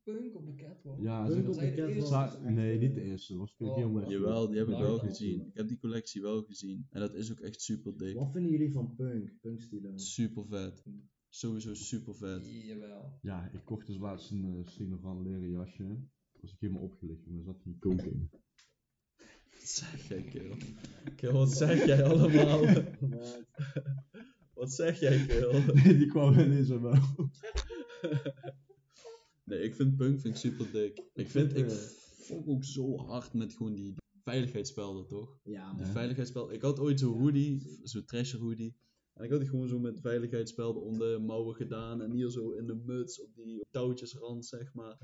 Punk 0.08 0.34
op 0.34 0.46
de 0.46 0.54
catwalk. 0.54 1.00
Ja, 1.00 1.26
Punk 1.26 1.48
op 1.48 1.54
de 1.54 1.74
catwalk 1.74 2.40
nee, 2.40 2.78
niet 2.78 2.94
de 2.94 3.02
eerste. 3.02 3.32
Dat 3.32 3.40
was 3.40 3.54
Oh, 3.58 3.74
Vivian 3.74 3.94
Westwood. 3.94 4.20
Jawel, 4.20 4.48
die 4.48 4.58
heb 4.58 4.68
ik 4.68 4.78
wel 4.78 4.94
ja. 4.94 5.08
gezien. 5.08 5.46
Ik 5.46 5.56
heb 5.56 5.68
die 5.68 5.78
collectie 5.78 6.22
wel 6.22 6.42
gezien. 6.42 6.86
En 6.90 7.00
dat 7.00 7.14
is 7.14 7.30
ook 7.30 7.40
echt 7.40 7.62
super 7.62 7.98
dik. 7.98 8.14
Wat 8.14 8.32
vinden 8.32 8.50
jullie 8.50 8.72
van 8.72 8.94
punk, 8.94 9.32
punkstilen? 9.40 9.98
Super 9.98 10.46
vet. 10.46 10.84
Sowieso 11.28 11.74
super 11.74 12.14
vet. 12.14 12.48
Jawel. 12.64 13.18
Ja, 13.22 13.50
ik 13.52 13.64
kocht 13.64 13.86
dus 13.86 13.96
laatst 13.96 14.30
een 14.30 14.44
uh, 14.44 14.66
Sigma 14.66 14.96
van 14.96 15.22
leren 15.22 15.50
jasje. 15.50 15.82
Toen 15.82 16.40
was 16.40 16.52
ik 16.52 16.60
helemaal 16.60 16.82
opgelicht, 16.82 17.26
maar 17.26 17.38
er 17.38 17.44
zat 17.44 17.60
geen 17.62 17.78
kook 17.78 18.02
in. 18.02 18.30
Wat 19.50 19.68
zeg 19.68 20.08
jij, 20.08 20.22
Kill? 20.22 20.56
Kill, 21.16 21.32
wat 21.32 21.50
zeg 21.50 21.84
jij 21.86 22.04
allemaal? 22.04 22.60
wat 24.54 24.72
zeg 24.72 25.00
jij? 25.00 25.26
Nee, 25.74 25.96
die 25.96 26.06
kwam 26.06 26.38
ineens 26.38 26.68
er 26.68 26.82
wel. 26.82 27.00
Nee, 29.48 29.62
ik 29.62 29.74
vind 29.74 29.96
punk 29.96 30.20
vind 30.20 30.34
ik 30.34 30.40
super 30.40 30.72
dik. 30.72 31.02
Ik 31.14 31.28
vind, 31.28 31.56
ik 31.56 31.70
fok 31.70 32.48
ook 32.48 32.64
zo 32.64 32.96
hard 32.96 33.32
met 33.34 33.52
gewoon 33.54 33.74
die 33.74 33.94
veiligheidsspelden, 34.24 35.06
toch? 35.06 35.38
Ja, 35.42 35.70
Die 35.74 35.82
man. 35.82 35.92
veiligheidsspel. 35.92 36.52
Ik 36.52 36.62
had 36.62 36.78
ooit 36.78 37.00
zo'n 37.00 37.18
hoodie, 37.18 37.78
zo'n 37.82 38.04
trasher 38.04 38.40
hoodie. 38.40 38.76
En 39.14 39.24
ik 39.24 39.30
had 39.30 39.40
die 39.40 39.48
gewoon 39.48 39.68
zo 39.68 39.78
met 39.78 40.00
veiligheidsspelden 40.00 40.82
om 40.82 40.98
de 40.98 41.18
mouwen 41.26 41.54
gedaan. 41.54 42.02
En 42.02 42.12
hier 42.12 42.30
zo 42.30 42.50
in 42.50 42.66
de 42.66 42.74
muts 42.86 43.20
op 43.22 43.34
die 43.34 43.64
touwtjesrand, 43.70 44.46
zeg 44.46 44.72
maar. 44.74 44.96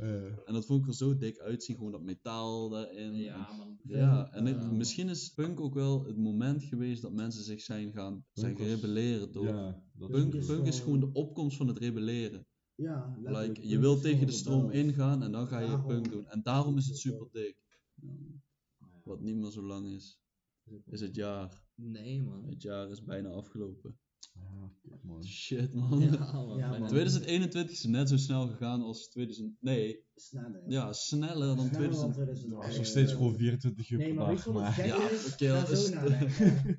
En 0.44 0.52
dat 0.52 0.66
vond 0.66 0.82
ik 0.82 0.88
er 0.88 0.94
zo 0.94 1.16
dik 1.16 1.38
uitzien, 1.38 1.76
gewoon 1.76 1.92
dat 1.92 2.02
metaal 2.02 2.68
daarin. 2.68 3.14
Ja, 3.14 3.48
man. 3.58 3.78
ja, 3.84 4.32
en 4.32 4.46
ik- 4.46 4.70
misschien 4.70 5.08
is 5.08 5.28
punk 5.34 5.60
ook 5.60 5.74
wel 5.74 6.04
het 6.04 6.16
moment 6.16 6.62
geweest 6.62 7.02
dat 7.02 7.12
mensen 7.12 7.44
zich 7.44 7.60
zijn 7.60 7.92
gaan 7.92 8.24
zijn 8.32 8.56
rebelleren, 8.56 9.30
toch? 9.30 9.44
Ja, 9.46 9.82
dat 9.94 10.10
Punk, 10.10 10.34
is 10.34 10.46
punk 10.46 10.66
is 10.66 10.80
gewoon 10.80 11.00
de 11.00 11.12
opkomst 11.12 11.56
van 11.56 11.68
het 11.68 11.78
rebelleren. 11.78 12.46
Ja. 12.74 13.16
Like, 13.22 13.68
je 13.68 13.78
wilt 13.78 14.02
tegen 14.02 14.26
de 14.26 14.32
stroom 14.32 14.70
ingaan 14.70 15.22
en 15.22 15.32
dan 15.32 15.46
ga 15.46 15.58
je 15.58 15.66
Daarom- 15.66 15.86
punk 15.86 16.10
doen. 16.10 16.26
En 16.28 16.42
daarom 16.42 16.76
is 16.76 16.86
het 16.86 16.98
super 16.98 17.26
dik. 17.32 17.56
Ja. 17.94 18.08
Wat 19.04 19.20
niet 19.20 19.36
meer 19.36 19.50
zo 19.50 19.62
lang 19.62 19.86
is, 19.86 20.20
is 20.86 21.00
het 21.00 21.14
jaar. 21.14 21.62
Nee, 21.74 22.22
man. 22.22 22.44
Het 22.48 22.62
jaar 22.62 22.90
is 22.90 23.04
bijna 23.04 23.28
afgelopen. 23.28 23.98
Ja, 24.34 24.98
man. 25.02 25.24
Shit 25.24 25.74
man. 25.74 26.00
Ja, 26.00 26.32
man. 26.32 26.48
Ja, 26.58 26.68
bijna. 26.68 26.78
man. 26.78 26.88
2021 26.88 27.72
is 27.72 27.84
net 27.84 28.08
zo 28.08 28.16
snel 28.16 28.46
gegaan 28.48 28.82
als 28.82 29.08
2000. 29.08 29.56
Nee, 29.60 30.04
Sneller. 30.14 30.62
ja, 30.70 30.92
sneller 30.92 31.46
dan 31.56 31.66
Sneller 31.66 31.70
2000. 31.72 32.02
dan 32.02 32.12
2000. 32.12 32.52
Het 32.62 32.70
is 32.70 32.76
nog 32.76 32.86
steeds 32.86 33.12
gewoon 33.12 33.36
24 33.36 33.90
uur 33.90 33.98
Nee, 33.98 34.14
per 34.14 34.26
dag, 34.26 34.44
je 34.44 34.50
maar... 34.50 34.86
Ja, 34.86 35.10
is? 35.10 35.32
oké, 35.32 35.46
dat 35.48 35.70
is-. 35.70 35.92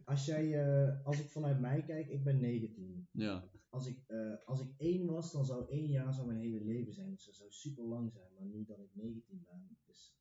Als 0.06 0.26
jij, 0.26 0.64
eh, 0.64 1.06
als 1.06 1.20
ik 1.20 1.30
vanuit 1.30 1.60
mij 1.60 1.84
kijk, 1.84 2.08
ik 2.10 2.24
ben 2.24 2.40
19. 2.40 3.08
Ja, 3.12 3.50
Als 3.76 3.88
ik, 3.88 4.04
eh, 4.08 4.36
als 4.46 4.62
ik 4.62 4.74
1 4.78 5.06
was, 5.06 5.32
dan 5.32 5.46
zou 5.46 5.66
1 5.70 5.88
jaar 5.88 6.14
zou 6.14 6.28
mijn 6.28 6.40
hele 6.40 6.64
leven 6.64 6.94
zijn. 6.94 7.12
Dus 7.12 7.26
dat 7.26 7.36
zou 7.36 7.52
super 7.52 7.84
lang 7.84 8.12
zijn. 8.12 8.34
Maar 8.34 8.46
nu 8.46 8.66
dat 8.66 8.80
ik 8.80 8.90
19 8.94 9.44
ben, 9.44 9.78
is 9.86 10.16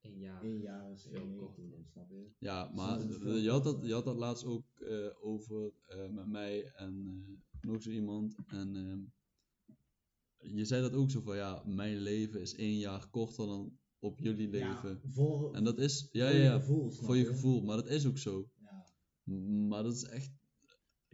Een 0.00 0.18
jaar. 0.18 0.42
1 0.42 0.60
jaar 0.60 0.90
is 0.92 1.04
Heel 1.04 1.20
1 1.20 1.36
kort. 1.36 1.56
19, 1.56 1.84
snap 1.86 2.10
je? 2.10 2.30
ja 2.38 2.70
maar 2.74 3.00
eh, 3.00 3.10
veel 3.10 3.36
je, 3.36 3.50
had 3.50 3.64
dat, 3.64 3.86
je 3.86 3.92
had 3.92 4.04
dat 4.04 4.16
laatst 4.16 4.44
ook 4.44 4.80
eh, 4.80 5.10
over 5.20 5.72
eh, 5.86 6.08
met 6.08 6.26
mij 6.26 6.64
en 6.64 7.06
eh, 7.06 7.68
nog 7.70 7.82
zo 7.82 7.90
iemand. 7.90 8.34
En 8.46 8.76
ehm, 8.76 9.02
je 10.56 10.64
zei 10.64 10.82
dat 10.82 10.94
ook 10.94 11.10
zo 11.10 11.20
van 11.20 11.36
ja, 11.36 11.62
mijn 11.66 11.96
leven 11.98 12.40
is 12.40 12.54
één 12.54 12.78
jaar 12.78 13.08
korter 13.10 13.46
dan 13.46 13.78
op 13.98 14.18
jullie 14.18 14.48
leven. 14.48 15.00
Ja, 15.02 15.08
voor, 15.08 15.54
En 15.54 15.64
dat 15.64 15.78
is, 15.78 16.08
ja, 16.12 16.26
voor 16.26 16.36
ja, 16.36 16.42
je 16.42 16.48
ja, 16.50 16.58
gevoel, 16.58 16.90
voor 16.90 17.16
je 17.16 17.26
gevoel, 17.26 17.62
maar 17.62 17.76
dat 17.76 17.88
is 17.88 18.06
ook 18.06 18.18
zo. 18.18 18.48
Ja. 18.60 18.84
Maar 19.68 19.82
dat 19.82 19.94
is 19.94 20.04
echt, 20.04 20.30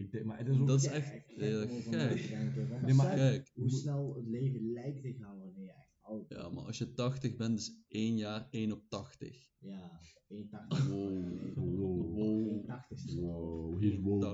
Ik 0.00 0.12
denk, 0.12 0.24
maar 0.24 0.38
het 0.38 0.48
is 0.48 0.58
ook... 0.58 0.66
dat 0.66 0.80
is 0.80 0.86
Gek, 0.86 0.96
echt 0.96 1.08
gek 1.08 1.24
eh, 1.36 1.60
gek. 1.60 2.68
Want 2.68 2.82
Nee, 2.82 2.94
maar 2.94 3.14
besef 3.14 3.32
Gek. 3.32 3.50
hoe 3.54 3.70
snel 3.70 4.14
het 4.14 4.26
leven 4.26 4.72
lijkt 4.72 5.02
te 5.02 5.12
gaan 5.12 5.38
wanneer 5.38 5.64
je 5.64 5.70
echt 5.70 5.96
oud 6.00 6.28
bent. 6.28 6.40
Ja, 6.40 6.48
maar 6.48 6.64
als 6.64 6.78
je 6.78 6.92
80 6.92 7.36
bent, 7.36 7.58
is 7.58 7.79
één 7.90 8.16
jaar 8.16 8.48
1 8.50 8.72
op 8.72 8.82
80. 8.88 9.48
Ja, 9.58 9.90
81. 10.28 10.88
Wow. 10.88 11.54
Wow. 11.54 12.14
Wow. 12.14 12.48
81ste. 12.48 13.20
Wow, 13.20 13.78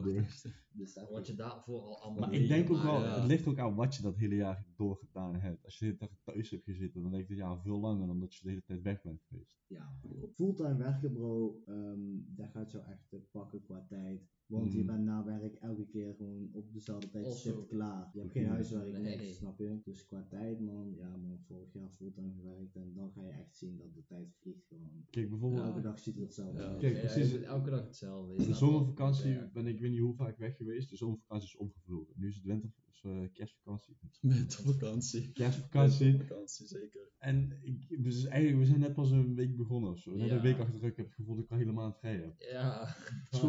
bro. 0.03 0.21
80ste. 0.21 0.51
Dus 0.73 0.95
dat 0.95 1.11
Wat 1.11 1.27
je 1.27 1.35
daarvoor 1.35 1.81
al 1.81 2.01
allemaal 2.03 2.29
Maar 2.29 2.39
ik 2.39 2.49
denk 2.49 2.71
ook 2.71 2.83
wel, 2.83 3.03
ja. 3.03 3.15
het 3.21 3.25
ligt 3.29 3.47
ook 3.47 3.59
aan 3.59 3.75
wat 3.75 3.95
je 3.95 4.03
dat 4.03 4.17
hele 4.17 4.35
jaar 4.35 4.67
doorgedaan 4.77 5.35
hebt. 5.35 5.65
Als 5.65 5.79
je 5.79 5.85
de 5.85 5.87
hele 5.87 5.99
tijd 5.99 6.21
thuis 6.25 6.51
hebt 6.51 6.65
gezeten, 6.65 7.03
dan 7.03 7.11
denk 7.11 7.29
ik 7.29 7.37
ja, 7.37 7.61
veel 7.61 7.81
langer 7.81 8.07
dan 8.07 8.21
dat 8.21 8.35
je 8.35 8.43
de 8.43 8.49
hele 8.49 8.63
tijd 8.67 8.83
weg 8.83 9.03
bent 9.03 9.23
geweest. 9.29 9.59
Ja, 9.67 9.99
fulltime 10.35 10.77
werken 10.77 11.13
bro, 11.13 11.63
ehm, 11.67 12.01
dat 12.27 12.51
gaat 12.51 12.71
jou 12.73 12.85
echt 12.85 13.13
eh, 13.13 13.21
pakken 13.31 13.63
qua 13.63 13.85
tijd. 13.89 14.35
Want 14.47 14.73
je 14.73 14.79
Mhm. 14.79 14.87
bent 14.87 15.05
na 15.05 15.25
werk 15.25 15.55
elke 15.55 15.87
keer 15.87 16.15
gewoon 16.15 16.49
op 16.53 16.73
dezelfde 16.73 17.11
tijd 17.11 17.25
Also- 17.25 17.65
klaar. 17.65 18.11
Je 18.13 18.21
hebt 18.21 18.33
geen 18.33 18.47
huiswerk, 18.47 18.99
Nee. 18.99 19.17
niks, 19.17 19.37
snap 19.37 19.59
je? 19.59 19.81
Dus 19.85 20.07
qua 20.07 20.27
tijd 20.29 20.61
man, 20.61 20.95
ja 20.97 21.17
man, 21.17 21.39
vorig 21.47 21.73
jaar 21.73 21.91
fulltime 21.91 22.33
gewerkt 22.35 22.77
en 22.77 22.93
dan 22.95 23.13
ga 23.13 23.23
je 23.23 23.31
echt 23.33 23.46
zien 23.55 23.77
dat 23.77 23.95
de 23.95 24.05
tijd 24.07 24.35
vliegt 24.41 24.67
gewoon. 24.67 25.05
Kijk, 25.11 25.31
bijvoorbeeld, 25.31 25.63
Elke 25.63 25.81
dag 25.81 25.99
ziet 25.99 26.17
er 26.17 26.23
hetzelfde 26.23 26.61
Ja. 26.63 26.69
uit. 26.69 26.81
Kijk, 26.81 27.01
precies. 27.01 27.43
elke 27.43 27.71
dag 27.71 27.85
hetzelfde. 27.85 28.35
In 28.35 28.45
de 28.49 28.55
zomervakantie 28.55 29.31
ja. 29.31 29.51
ben 29.53 29.67
ik, 29.67 29.75
ik 29.75 29.81
weet 29.81 29.91
niet 29.91 30.01
hoe 30.01 30.15
vaak 30.15 30.39
weg 30.39 30.57
geweest. 30.57 30.91
de 30.91 30.97
zomervakantie 30.97 31.49
is 31.49 31.57
omgevlogen. 31.57 32.15
Nu 32.17 32.29
is 32.29 32.35
het 32.35 32.45
winter, 32.45 32.71
is, 32.93 33.03
eh, 33.05 33.21
kerstvakantie. 33.33 33.97
Met 34.21 34.55
vakantie. 34.55 35.33
Kerstvakantie. 35.33 36.17
Vakantie, 36.17 36.67
zeker. 36.67 37.11
En 37.19 37.59
ik, 37.63 37.87
we, 38.03 38.11
zijn 38.11 38.33
eigenlijk, 38.33 38.63
we 38.63 38.69
zijn 38.69 38.81
net 38.81 38.95
pas 38.95 39.11
een 39.11 39.35
week 39.35 39.57
begonnen 39.57 39.91
of 39.91 39.99
zo. 39.99 40.15
Net 40.17 40.29
Ja. 40.29 40.35
een 40.37 40.43
week 40.43 40.59
achter 40.59 40.75
de 40.75 40.81
rug. 40.81 40.91
Ik 40.91 40.97
heb 40.97 41.07
het 41.07 41.15
gevoel 41.15 41.35
dat 41.35 41.45
ik 41.45 41.51
al 41.51 41.57
helemaal 41.57 41.93
vrij 41.93 42.17
heb. 42.17 42.35
Ja. 42.39 42.97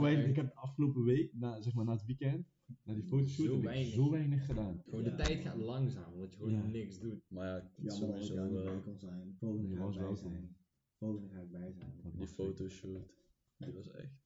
Ik 0.08 0.36
heb 0.36 0.46
de 0.48 0.56
afgelopen 0.56 1.04
week, 1.04 1.34
na, 1.34 1.62
zeg 1.62 1.74
maar 1.74 1.86
na 1.86 1.92
het 1.92 2.06
weekend, 2.06 2.48
na 2.84 2.94
die 2.94 3.04
fotoshoot, 3.04 3.46
Zo 3.46 3.52
heb 3.52 3.60
ik 3.62 3.64
weinig. 3.64 3.94
zo 3.94 4.10
weinig 4.12 4.46
gedaan. 4.46 4.82
Gewoon 4.84 5.04
Ja. 5.04 5.10
de 5.10 5.16
tijd 5.24 5.40
gaat 5.42 5.58
langzaam, 5.58 6.14
omdat 6.14 6.32
je 6.32 6.38
gewoon 6.38 6.52
Ja. 6.54 6.66
niks 6.68 7.00
doet. 7.00 7.30
Maar 7.30 7.48
ja, 7.48 7.54
het 7.54 7.86
is 7.86 7.98
Jammer 8.00 8.18
dat 8.20 8.30
ik 8.30 8.36
daar 8.36 8.44
niet 8.46 8.54
sowieso 8.54 8.64
bij 8.64 8.78
eh, 8.78 8.84
kon 8.84 9.00
zijn. 9.00 9.36
Volgende 9.40 9.68
Je 9.68 9.76
ga 9.76 9.80
ik 9.80 9.86
was 9.86 9.96
bij 9.96 10.04
welkom. 10.04 10.32
zijn. 10.32 10.56
Volgende 10.98 11.30
ga 11.30 11.40
ik 11.42 11.52
bij 11.52 11.72
zijn. 11.72 12.00
Dat 12.04 12.18
die 12.18 12.28
fotoshoot. 12.28 13.14
Die 13.58 13.74
was 13.74 13.90
echt. 13.92 14.26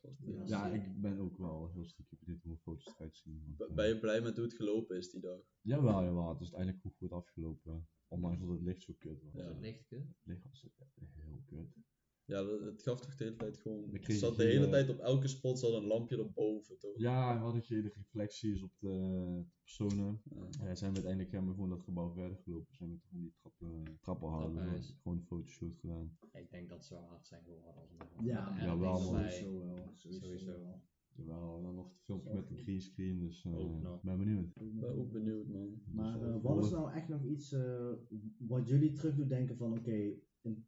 Was 0.00 0.18
Ja. 0.18 0.44
Ja, 0.46 0.66
ik 0.72 1.00
ben 1.00 1.18
ook 1.18 1.38
wel 1.38 1.70
heel 1.72 1.84
stiekem 1.84 2.18
benieuwd 2.20 2.40
hoe 2.42 2.48
mijn 2.50 2.62
foto's 2.62 2.94
eruit 2.96 3.16
zien. 3.16 3.42
want, 3.56 3.70
eh, 3.70 3.76
Ben 3.76 3.88
je 3.88 3.98
blij 3.98 4.20
met 4.20 4.36
hoe 4.36 4.44
het 4.44 4.54
gelopen 4.54 4.96
is 4.96 5.10
die 5.10 5.20
dag? 5.20 5.40
Jawel, 5.60 6.02
jawel. 6.04 6.28
Het 6.28 6.40
is 6.40 6.54
uiteindelijk 6.54 6.80
goed, 6.82 6.96
goed 6.96 7.12
afgelopen. 7.12 7.88
Ondanks 8.08 8.40
dat 8.40 8.48
het 8.48 8.60
licht 8.62 8.82
zo 8.82 8.94
kut 8.98 9.22
was. 9.22 9.32
Ja. 9.32 9.42
Dat 9.42 9.54
is 9.54 9.60
licht, 9.60 9.90
hè? 9.90 9.96
Het 9.96 10.06
licht 10.24 10.42
was 10.42 10.68
echt 10.78 10.94
heel 11.14 11.42
kut. 11.46 11.76
Ja, 12.26 12.42
dat- 12.42 12.60
het 12.60 12.82
gaf 12.82 13.00
toch 13.00 13.14
de 13.16 13.24
hele 13.24 13.36
tijd 13.36 13.58
gewoon. 13.58 13.82
Het 13.82 14.00
kregen 14.00 14.16
zat 14.26 14.36
de 14.36 14.44
hele 14.44 14.64
eh, 14.64 14.70
tijd 14.70 14.88
op 14.90 14.98
elke 14.98 15.28
spot 15.28 15.58
zat 15.58 15.72
een 15.72 15.86
lampje 15.86 16.18
erboven, 16.18 16.78
toch? 16.78 16.98
Ja, 16.98 17.30
en 17.30 17.36
we 17.38 17.42
hadden 17.44 17.62
geen 17.62 17.80
reflecties 17.94 18.62
op 18.62 18.72
de 18.78 19.42
personen. 19.62 20.20
Ja. 20.24 20.46
Ja, 20.50 20.74
zijn 20.74 20.90
we 20.90 20.96
uiteindelijk 20.96 21.30
hebben 21.32 21.50
we 21.50 21.54
gewoon 21.54 21.70
dat 21.70 21.82
gebouw 21.82 22.12
verder 22.12 22.36
gelopen. 22.36 22.74
Zijn 22.74 22.90
we 22.90 22.96
toch 22.98 23.08
gewoon 23.10 23.22
die 23.22 23.34
trappen, 23.40 23.98
trappen 24.00 24.28
hadden. 24.28 24.52
Trappenhuis. 24.52 24.96
Gewoon 25.02 25.18
een 25.18 25.24
fotoshoot 25.24 25.76
gedaan. 25.76 26.16
Ik 26.32 26.50
denk 26.50 26.68
dat 26.68 26.84
ze 26.84 26.94
wel 26.94 27.02
hard 27.02 27.26
zijn 27.26 27.42
geworden 27.42 27.74
als 27.74 27.90
Ja, 28.22 28.50
Met 28.50 28.62
ja, 28.62 28.70
LED 28.74 28.80
wel. 28.80 28.96
Sowieso 28.98 29.58
wel. 29.58 29.90
Sowieso, 29.94 30.24
Sowieso. 30.24 30.46
wel. 30.60 30.82
Jawel, 31.16 31.62
dan 31.62 31.74
nog 31.74 31.88
het 31.92 32.02
filmpje 32.02 32.34
met 32.34 32.50
een 32.50 32.56
greenscreen. 32.56 33.18
Dus 33.18 33.44
eh 33.44 33.58
Ook 33.58 33.82
nog. 33.82 34.02
ben 34.02 34.18
benieuwd. 34.18 34.56
Ik 34.60 34.80
ben 34.80 34.96
ook 34.98 35.12
benieuwd, 35.12 35.46
man. 35.48 35.82
Maar 35.84 36.18
Dus, 36.18 36.22
eh, 36.28 36.34
eh, 36.34 36.42
wat 36.42 36.64
is 36.64 36.70
nou 36.70 36.92
echt 36.92 37.08
nog 37.08 37.24
iets 37.24 37.52
eh, 37.52 37.92
wat 38.38 38.68
jullie 38.68 38.92
terug 38.92 39.14
doen 39.16 39.28
denken 39.28 39.56
van 39.56 39.72
oké, 39.78 40.12
in 40.40 40.66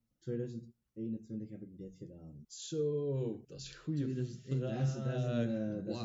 2021 1.07 1.49
heb 1.51 1.63
ik 1.63 1.77
dit 1.79 1.97
gedaan. 1.97 2.45
Zo, 2.49 3.45
dat 3.49 3.61
is 3.61 3.69
een 3.69 3.79
goede 3.79 4.03
2001, 4.03 4.61
dat 4.61 4.71
is, 4.71 4.95
dat 4.95 5.07
is 5.07 5.13
een, 5.15 5.21
vraag. 5.23 5.47
eh, 5.47 5.85
dat 5.85 5.95
is 5.95 6.01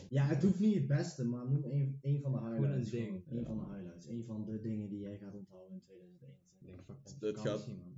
een. 0.00 0.06
Ja, 0.08 0.24
het 0.24 0.42
hoeft 0.42 0.58
niet 0.60 0.74
het 0.74 0.86
beste, 0.86 1.24
maar 1.24 1.48
noem 1.50 1.64
een, 1.64 1.98
een 2.02 2.20
van 2.20 2.32
de 2.32 2.38
een 2.38 2.52
highlights. 2.52 2.90
gewoon. 2.90 3.22
Een 3.28 3.36
Ja. 3.38 3.44
van 3.44 3.58
de 3.58 3.64
highlights. 3.74 4.06
Een 4.06 4.24
van 4.24 4.44
de 4.44 4.60
dingen 4.60 4.88
die 4.88 4.98
jij 4.98 5.18
gaat 5.18 5.34
onthouden 5.34 5.72
in 5.72 5.82
2021. 5.82 6.38
Ik 6.60 7.20
denk 7.20 7.34
Dat 7.34 7.36
vakantie, 7.44 7.74
man. 7.76 7.94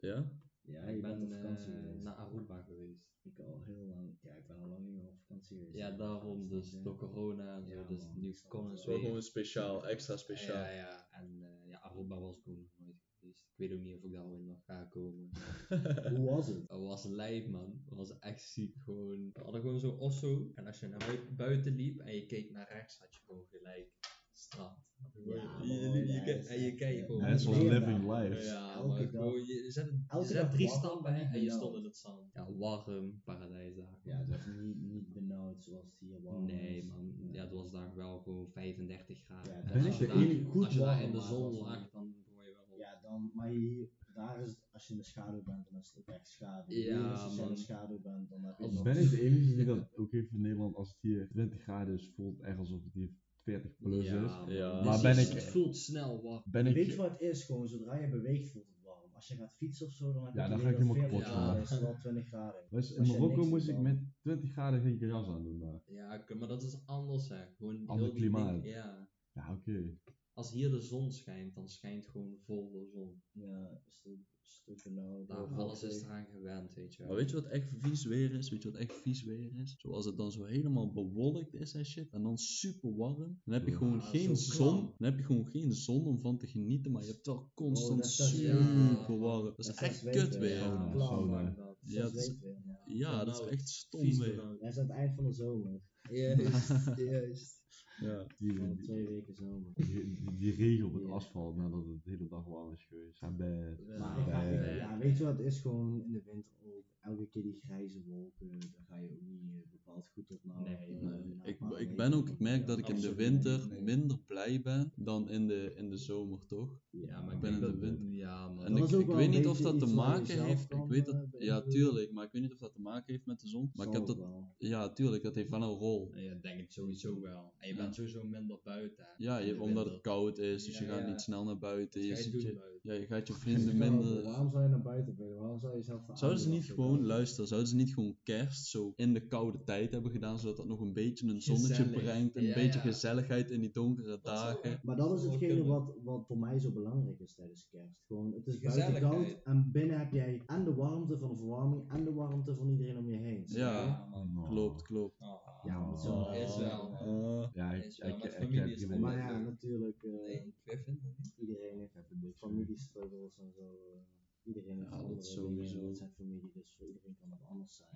Ja? 0.00 0.32
Ja, 0.66 0.80
ik 0.82 0.94
je 0.94 1.00
ben 1.00 1.18
bent 1.18 1.32
op 1.32 1.38
vakantie 1.40 1.72
eh, 1.72 1.78
geweest. 1.78 2.02
naar 2.02 2.14
Aruba 2.14 2.62
geweest. 2.62 3.02
Ik 3.22 3.38
al 3.38 3.60
heel 3.64 3.84
lang, 3.86 4.16
ja, 4.20 4.34
ik 4.36 4.46
ben 4.46 4.56
al 4.60 4.68
lang 4.68 4.84
niet 4.84 4.94
meer 4.94 5.06
op 5.08 5.18
vakantie 5.26 5.56
geweest. 5.58 5.76
Ja, 5.76 5.90
daarom, 5.90 6.48
dus 6.48 6.80
door 6.82 6.96
corona 6.96 7.56
en 7.56 7.64
zo, 7.64 7.72
Ja, 7.72 7.82
dus 7.88 7.98
man, 8.04 8.20
nu 8.20 8.34
kon 8.48 8.70
het 8.70 8.84
weer. 8.84 8.98
gewoon 8.98 9.22
speciaal, 9.22 9.86
extra 9.86 10.16
speciaal. 10.16 10.56
Ja, 10.64 10.70
ja. 10.70 11.08
En 11.10 11.42
eh, 11.42 11.68
ja, 11.70 11.78
Aruba 11.78 12.18
was 12.20 12.36
ik 12.38 12.48
ook 12.48 12.56
nog 12.58 12.70
nooit 12.76 12.96
geweest. 13.18 13.43
Ik 13.56 13.60
weet 13.68 13.72
ook 13.78 13.84
niet 13.84 13.94
of 13.96 14.02
ik 14.04 14.12
daar 14.12 14.24
ooit 14.26 14.44
nog 14.44 14.64
ga 14.64 14.84
komen. 14.84 15.28
Hoe 16.16 16.30
was 16.30 16.46
het? 16.46 16.68
Dat 16.68 16.80
was 16.82 17.04
lijp, 17.04 17.46
man. 17.48 17.82
Dat 17.84 17.98
was 17.98 18.18
echt 18.18 18.42
ziek. 18.42 18.74
Gewoon, 18.84 19.30
we 19.32 19.40
hadden 19.42 19.60
gewoon 19.60 19.80
zo 19.80 19.90
osso. 19.90 20.50
En 20.54 20.66
als 20.66 20.80
je 20.80 20.86
naar 20.88 20.98
bui- 20.98 21.34
buiten 21.36 21.74
liep 21.74 22.00
en 22.00 22.14
je 22.14 22.26
keek 22.26 22.50
naar 22.50 22.68
rechts, 22.72 22.98
had 22.98 23.14
je 23.14 23.20
gewoon 23.26 23.44
gelijk 23.50 23.92
strand. 24.32 24.78
Ja, 25.24 25.34
man, 25.58 25.66
je- 25.66 26.06
je- 26.06 26.46
en 26.48 26.60
je 26.60 26.74
kijkt 26.74 27.06
gewoon. 27.06 27.22
Het 27.22 27.42
was 27.44 27.56
living 27.56 28.06
daar. 28.06 28.22
life. 28.22 28.44
Ja, 28.44 28.74
Elke 28.74 28.88
maar 28.88 28.98
dag- 28.98 29.10
gewoon, 29.10 29.44
je 29.44 29.70
zet, 29.70 29.84
je 29.86 30.04
elke 30.08 30.26
zet 30.26 30.36
dag 30.36 30.50
drie 30.50 30.70
en 31.04 31.14
en 31.32 31.40
je 31.42 31.50
stond 31.50 31.76
in 31.76 31.84
het 31.84 31.96
zand. 31.96 32.30
Ja, 32.32 32.52
warm, 32.52 33.20
paradijsdag. 33.24 33.98
Ja, 34.04 34.18
het 34.18 34.28
was 34.28 34.46
niet, 34.46 34.80
niet 34.80 35.12
benauwd 35.12 35.64
zoals 35.64 35.84
het 35.84 35.98
hier 35.98 36.20
Nee, 36.42 36.84
man. 36.84 37.14
Ja, 37.30 37.42
het 37.42 37.52
was 37.52 37.70
daar 37.70 37.94
wel 37.94 38.18
gewoon 38.18 38.50
35 38.50 39.18
graden. 39.24 39.52
Ja, 39.54 39.62
En 39.62 39.84
als 39.86 40.00
ik 40.00 40.00
je 40.00 40.06
daar, 40.06 40.50
goed 40.50 40.64
als 40.64 40.74
je 40.74 40.80
daar 40.80 41.02
in 41.02 41.12
de 41.12 41.20
zon 41.20 41.44
het 41.44 41.60
lag, 41.60 41.90
dan 41.90 42.14
word 42.34 42.46
je 42.46 42.52
wel. 42.68 42.78
Ja, 42.78 42.93
dan, 43.08 43.30
maar 43.34 43.48
hier, 43.48 43.88
daar 44.14 44.40
is 44.42 44.48
het, 44.50 44.58
als 44.72 44.86
je 44.86 44.92
in 44.92 44.98
de 44.98 45.04
schaduw 45.04 45.42
bent, 45.42 45.64
dan 45.70 45.80
is 45.80 45.88
het 45.88 45.98
ook 45.98 46.14
echt 46.14 46.26
schaduw. 46.28 46.74
Ja, 46.74 47.10
als 47.12 47.36
je 47.36 47.42
in 47.42 47.48
de 47.48 47.56
schaduw 47.56 48.00
bent, 48.00 48.28
dan 48.30 48.42
heb 48.44 48.58
je 48.58 48.64
Als 48.64 48.72
nog- 48.74 48.82
Ben 48.82 48.96
ik 49.02 49.10
de 49.10 49.20
enige 49.20 49.54
die 49.56 49.64
dat 49.64 49.88
ook 50.00 50.12
heeft 50.12 50.32
in 50.32 50.40
Nederland 50.40 50.74
als 50.76 50.88
het 50.88 50.98
hier 51.00 51.28
20 51.28 51.62
graden 51.62 51.94
is, 51.94 52.12
voelt 52.16 52.36
het 52.36 52.46
echt 52.46 52.58
alsof 52.58 52.84
het 52.84 52.92
hier 52.92 53.10
40 53.42 53.76
plus 53.76 54.04
is. 54.06 54.10
man. 54.12 54.50
Ja. 54.52 54.76
Dus 54.76 54.84
Maar 54.84 54.92
het 54.92 55.02
ben 55.02 55.16
is- 55.18 55.28
ik- 55.28 55.34
Het 55.34 55.44
voelt 55.44 55.76
snel 55.76 56.22
warm. 56.22 56.42
Ben 56.46 56.66
ik, 56.66 56.74
Weet 56.74 56.86
je 56.86 56.96
wat 56.96 57.10
het 57.10 57.20
is? 57.20 57.44
Gewoon, 57.44 57.68
zodra 57.68 57.94
je 57.96 58.08
beweegt 58.08 58.50
voelt 58.52 58.66
het 58.66 58.82
warm. 58.82 59.12
Als 59.14 59.28
je 59.28 59.34
gaat 59.36 59.54
fietsen 59.54 59.86
of 59.86 59.92
zo, 59.92 60.12
dan 60.12 60.24
heb 60.24 60.32
je 60.32 60.38
Ja, 60.38 60.44
het 60.44 60.52
dan 60.52 60.60
ga 60.60 60.68
ik 60.68 60.74
helemaal 60.76 60.94
40 60.94 61.10
kapot 61.18 61.32
graden 61.34 61.62
is, 61.62 61.68
terwijl 61.68 61.96
20 61.98 62.26
graden. 62.26 62.60
Dus 62.70 62.92
in 62.92 62.98
Als 62.98 63.08
je 63.08 63.12
Marokko 63.14 63.36
niks 63.36 63.48
moest 63.50 63.66
doet, 63.66 63.76
ik 63.76 63.82
dan- 63.84 63.92
met 63.94 64.02
20 64.20 64.52
graden 64.52 64.80
geen 64.80 64.96
jas 64.98 65.28
aan 65.28 65.42
doen 65.42 65.58
daar. 65.58 65.80
Ja, 65.86 66.16
oké, 66.18 66.34
maar 66.34 66.48
dat 66.48 66.62
is 66.62 66.82
anders 66.86 67.28
hè. 67.28 67.44
Gewoon 67.56 67.86
Ander 67.86 68.04
heel 68.04 68.14
die 68.14 68.22
klimaat. 68.22 68.62
ding- 68.62 68.74
ja. 68.74 69.08
Ja, 69.32 69.52
oké. 69.52 69.96
Als 70.34 70.50
hier 70.52 70.70
de 70.70 70.80
zon 70.80 71.10
schijnt, 71.12 71.54
dan 71.54 71.68
schijnt 71.68 72.06
gewoon 72.06 72.36
vol 72.44 72.70
de 72.70 72.86
zon. 72.92 73.22
Ja, 73.32 73.70
een 73.70 73.80
stuk, 73.90 74.18
stuk 74.42 74.82
benauwd. 74.82 75.28
Nou, 75.28 75.48
door 75.48 75.58
alles 75.58 75.82
is 75.82 76.02
eraan 76.02 76.26
gewend, 76.26 76.74
weet 76.74 76.92
je 76.94 76.98
wel. 76.98 77.06
Maar 77.08 77.16
weet 77.16 77.30
je 77.30 77.34
wat 77.36 77.46
echt 77.50 77.70
vies 77.80 78.04
weer 78.04 78.32
is? 78.34 78.50
Weet 78.50 78.62
je 78.62 78.70
wat 78.70 78.80
echt 78.80 78.92
vies 79.02 79.22
weer 79.24 79.58
is? 79.60 79.74
Zoals 79.78 80.04
het 80.04 80.16
dan 80.16 80.32
zo 80.32 80.44
helemaal 80.44 80.92
bewolkt 80.92 81.54
is 81.54 81.74
en 81.74 81.84
shit. 81.84 82.10
En 82.10 82.22
dan 82.22 82.38
super 82.38 82.96
warm. 82.96 83.40
Dan 83.44 83.54
heb 83.54 83.64
je 83.64 83.70
Ja, 83.70 83.76
gewoon 83.76 84.02
geen 84.02 84.24
klam. 84.24 84.36
zon. 84.36 84.80
Dan 84.98 85.08
heb 85.10 85.18
je 85.18 85.24
gewoon 85.24 85.46
geen 85.46 85.72
zon 85.72 86.06
om 86.06 86.20
van 86.20 86.38
te 86.38 86.46
genieten. 86.46 86.92
Maar 86.92 87.02
je 87.04 87.10
hebt 87.12 87.26
wel 87.26 87.50
constant 87.54 87.96
dat 88.02 88.06
is- 88.10 88.16
dat 88.16 88.26
is- 88.26 88.34
super 88.36 89.14
ja. 89.14 89.18
warm. 89.18 89.44
Dat 89.44 89.58
is 89.58 89.66
Dat 89.66 89.74
is 89.74 89.80
echt 89.82 90.10
kut 90.10 90.36
weer. 90.38 90.50
ja. 90.56 90.90
Ja. 90.94 91.54
Dat- 91.56 91.76
Ja, 91.80 92.02
Dat 92.02 92.14
is- 92.14 92.26
je. 92.26 92.38
dat 92.40 93.26
is 93.26 93.38
benauwd. 93.38 93.46
echt 93.46 93.68
stom 93.68 94.00
weer. 94.00 94.58
Wij 94.60 94.72
zijn 94.72 94.90
aan 94.90 94.90
het 94.90 94.98
eind 94.98 95.14
van 95.14 95.24
de 95.24 95.32
zomer. 95.32 95.80
Juist, 96.14 96.96
juist. 97.10 97.62
Ja. 98.00 98.26
Die, 98.38 98.76
twee 98.82 99.06
weken 99.06 99.34
zomer. 99.34 99.72
die, 99.74 100.14
die, 100.16 100.36
die 100.36 100.54
regen 100.54 100.86
op 100.86 100.92
het 100.94 101.02
Ja. 101.02 101.08
asfalt 101.08 101.56
nadat 101.56 101.86
het 101.86 102.04
de 102.04 102.10
hele 102.10 102.28
dag 102.28 102.44
warm 102.44 102.72
is 102.72 102.84
geweest. 102.84 103.08
Ik 103.10 103.16
ga, 103.16 103.34
Ja, 103.38 104.42
ja, 104.76 104.98
weet 104.98 105.18
je 105.18 105.24
wat 105.24 105.36
het 105.38 105.46
is? 105.46 105.60
Gewoon 105.60 106.04
in 106.04 106.12
de 106.12 106.22
winter 106.24 106.56
ook. 106.66 106.84
Elke 107.00 107.26
keer 107.28 107.42
die 107.42 107.60
grijze 107.64 108.02
wolken, 108.04 108.50
daar 108.60 108.84
ga 108.88 108.96
je 108.98 109.10
ook 109.10 109.20
niet 109.20 109.42
eh, 109.42 109.70
bepaald 109.94 110.08
goed 110.14 110.30
op 110.30 110.44
na. 110.44 110.60
Nee, 110.60 110.76
eh, 110.76 111.02
Nee, 111.02 111.22
ik, 111.44 111.58
ik 111.88 111.96
ben 111.96 112.12
ook, 112.12 112.28
ik 112.28 112.38
merk 112.38 112.66
dat 112.66 112.78
ik 112.78 112.88
in 112.88 113.00
de 113.00 113.14
winter 113.14 113.60
minder 113.82 114.18
blij 114.26 114.60
ben 114.60 114.92
dan 114.96 115.28
in 115.28 115.46
de, 115.46 115.72
in 115.76 115.90
de 115.90 115.96
zomer, 115.96 116.46
toch? 116.46 116.80
Ja, 116.90 117.20
maar 117.22 117.34
Ik 117.34 117.40
ben 117.40 117.52
in 117.54 117.60
de 117.60 117.78
winter. 117.78 118.06
Ja, 118.10 118.48
man. 118.48 118.64
En 118.64 118.76
ik, 118.76 118.88
ik 118.90 119.06
weet 119.06 119.30
niet 119.30 119.46
of 119.46 119.60
dat 119.60 119.78
te 119.78 119.86
maken 119.86 120.44
heeft. 120.44 120.72
Ik 120.72 120.84
weet 120.88 121.08
eh, 121.08 121.14
dat, 121.14 121.42
ja, 121.42 121.60
tuurlijk, 121.60 122.12
maar 122.12 122.24
ik 122.24 122.32
weet 122.32 122.42
niet 122.42 122.52
of 122.52 122.58
dat 122.58 122.72
te 122.74 122.80
maken 122.80 123.12
heeft 123.12 123.26
met 123.26 123.40
de 123.40 123.48
zon. 123.48 123.70
Maar 123.74 123.86
ik 123.86 123.92
heb 123.92 124.06
dat, 124.06 124.16
wel. 124.16 124.54
ja, 124.58 124.88
tuurlijk, 124.88 125.22
dat 125.22 125.34
heeft 125.34 125.50
wel 125.50 125.62
een 125.62 125.68
rol. 125.78 126.10
Ja, 126.14 126.32
ik 126.32 126.42
denk 126.42 126.60
het 126.60 126.72
sowieso 126.72 127.20
wel. 127.20 127.52
En 127.58 127.68
je 127.68 127.74
Ja. 127.74 127.80
bent 127.82 127.94
sowieso 127.94 128.24
minder 128.24 128.58
buiten. 128.64 129.04
hè, 129.04 129.24
Ja, 129.24 129.38
je, 129.38 129.60
omdat 129.60 129.84
het 129.84 130.00
koud 130.00 130.38
is, 130.38 130.64
dus 130.64 130.78
je 130.78 130.84
gaat 130.84 131.00
ja. 131.00 131.06
niet 131.06 131.20
snel 131.20 131.44
naar 131.44 131.58
buiten. 131.58 132.00
Je, 132.00 132.06
je 132.06 132.40
je, 132.40 132.54
buiten? 132.54 132.80
ja, 132.82 132.92
je 132.92 133.06
gaat 133.06 133.26
je 133.26 133.32
vrienden 133.44 133.76
maar 133.76 133.90
minder. 133.92 134.22
Waarom 134.22 134.50
zou 134.50 134.62
je 134.62 134.68
naar 134.68 134.82
buiten 134.82 135.16
willen? 135.16 135.38
Waarom 135.38 135.60
zou 135.60 135.76
je 135.76 135.82
zelf 135.82 136.04
de 136.04 136.16
Zouden 136.16 136.40
ze 136.40 136.48
niet 136.48 136.64
gewoon, 136.64 137.04
luister, 137.06 137.46
zouden 137.46 137.68
ze 137.70 137.76
niet 137.76 137.94
gewoon 137.94 138.16
kerst 138.22 138.66
zo 138.66 138.92
in 138.96 139.12
de 139.12 139.26
koude 139.28 139.62
tijd 139.64 139.83
hebben 139.92 140.10
gedaan, 140.10 140.38
zodat 140.38 140.56
dat 140.56 140.66
nog 140.66 140.80
een 140.80 140.92
beetje 140.92 141.28
een 141.28 141.40
zonnetje 141.42 141.74
Gezellig. 141.74 142.02
brengt, 142.02 142.36
een 142.36 142.42
Ja, 142.44 142.54
beetje 142.54 142.78
ja. 142.78 142.84
gezelligheid 142.84 143.50
in 143.50 143.60
die 143.60 143.70
donkere 143.72 144.20
dagen. 144.22 144.80
Maar 144.82 144.96
dat 144.96 145.18
is 145.18 145.22
hetgene 145.24 145.64
wat, 145.64 145.92
wat 146.02 146.26
voor 146.26 146.38
mij 146.38 146.58
zo 146.58 146.70
belangrijk 146.72 147.20
is 147.20 147.34
tijdens 147.34 147.68
kerst. 147.70 148.02
Gewoon, 148.06 148.32
het 148.32 148.46
is 148.46 148.58
buiten 148.58 149.00
koud 149.00 149.36
en 149.44 149.70
binnen 149.72 149.98
heb 149.98 150.12
jij 150.12 150.42
en 150.46 150.64
de 150.64 150.74
warmte 150.74 151.18
van 151.18 151.28
de 151.30 151.36
verwarming 151.36 151.90
en 151.90 152.04
de 152.04 152.12
warmte 152.12 152.56
van 152.56 152.68
iedereen 152.68 152.96
om 152.98 153.08
je 153.08 153.16
heen. 153.16 153.42
Ja, 153.46 154.08
Oh. 154.12 154.48
klopt, 154.48 154.82
klopt. 154.82 155.20
Oh, 155.20 155.64
Ja, 155.64 155.78
maar 155.86 155.98
zo. 155.98 156.08
Oh. 156.12 156.34
Is 156.36 156.56
wel. 156.56 156.92
Ah, 156.94 157.48
Ja, 157.54 157.72
ik, 157.72 157.84
Is 157.84 157.98
wel, 157.98 158.08
ik, 158.08 158.24
ik, 158.24 158.78
heb. 158.88 158.98
Maar 158.98 159.16
ja, 159.16 159.38
natuurlijk, 159.38 160.02
eh, 160.02 160.10
Nee, 160.12 160.54
ik 160.64 160.80
vind 160.84 160.86
het 161.02 161.18
niet. 161.18 161.32
iedereen 161.36 161.78
heeft 161.78 162.36
familiestruggles 162.38 163.36
en 163.38 163.52
zo. 163.52 163.60
eh, 163.62 163.98
iedereen 164.44 164.78
heeft 164.78 164.90
Ja, 164.90 164.96
dat 164.96 165.04
andere 165.04 165.22
sowieso. 165.22 165.92
zijn 165.94 166.10
familie, 166.10 166.50
dus 166.54 166.74
voor 166.78 166.86
iedereen 166.86 167.14
kan 167.20 167.30
het 167.30 167.40
anders 167.48 167.76
zijn. 167.76 167.90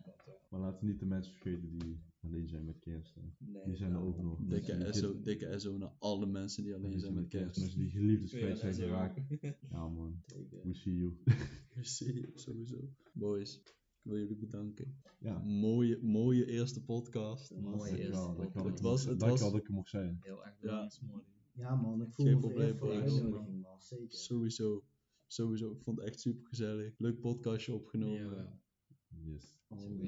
Maar 0.51 0.61
laten 0.61 0.81
we 0.81 0.87
niet 0.87 0.99
de 0.99 1.07
mensen 1.07 1.33
vergeten 1.35 1.69
die 1.79 2.01
alleen 2.21 2.49
zijn 2.49 2.65
met 2.65 2.79
kerst. 2.79 3.15
hè. 3.15 3.21
Nee, 3.39 3.65
Die 3.65 3.77
zijn 3.77 3.93
er 3.93 4.01
ook 4.01 4.23
nog. 4.23 4.39
Dikke 4.47 4.89
SO, 4.93 5.21
dikke 5.21 5.59
SO 5.59 5.77
naar 5.79 5.93
alle 5.99 6.27
mensen 6.27 6.63
die 6.65 6.75
alleen 6.75 7.01
zijn 7.01 7.15
met 7.15 7.29
kerst. 7.29 7.61
Mensen 7.61 7.79
die 7.79 7.91
geliefdes 7.91 8.31
Ja, 8.31 8.39
kwijt 8.39 8.59
zijn 8.59 8.75
geraakt. 8.75 9.21
Ja 9.71 9.89
man, 9.89 10.23
we 10.65 10.75
see 10.75 10.95
you. 10.97 11.13
Zie, 11.83 12.31
sowieso. 12.35 12.77
Boys, 13.13 13.57
ik 13.59 13.77
wil 14.03 14.19
jullie 14.19 14.37
bedanken. 14.37 15.01
Ja, 15.19 15.39
Mooie, 15.39 15.99
mooie 16.03 16.47
eerste 16.47 16.85
podcast. 16.85 17.51
Mooi 17.55 17.65
dankjewel. 17.77 17.99
eerste 17.99 18.33
podcast. 18.37 18.55
dat 18.55 18.65
Het 18.65 18.77
ik 18.79 18.83
was- 18.83 19.01
het 19.05 19.09
dankjewel 19.21 19.45
was- 19.45 19.53
dat 19.53 19.61
ik 19.61 19.69
er 19.69 19.75
mocht 19.75 19.91
zijn. 19.91 20.19
Heel 20.21 20.45
erg 20.45 20.55
Ja. 20.55 20.61
bedankt, 20.61 21.01
man. 21.03 21.23
Ja 21.53 21.75
man, 21.75 22.03
ik 22.03 22.13
voel 22.13 22.25
Geen 22.27 22.35
me 22.35 22.41
probleem, 22.41 22.77
voor 22.79 22.89
de 22.89 22.95
uitnodiging, 22.95 23.61
man. 23.63 23.81
Zeker. 23.83 24.19
Sowieso. 24.19 24.85
Sowieso. 25.33 25.73
Ik 25.73 25.83
vond 25.83 25.99
het 25.99 26.07
echt 26.07 26.21
super 26.21 26.47
gezellig. 26.47 26.99
Leuk 26.99 27.21
podcastje 27.21 27.75
opgenomen. 27.75 28.17
Jawel. 28.23 28.61
Yes, 29.09 29.59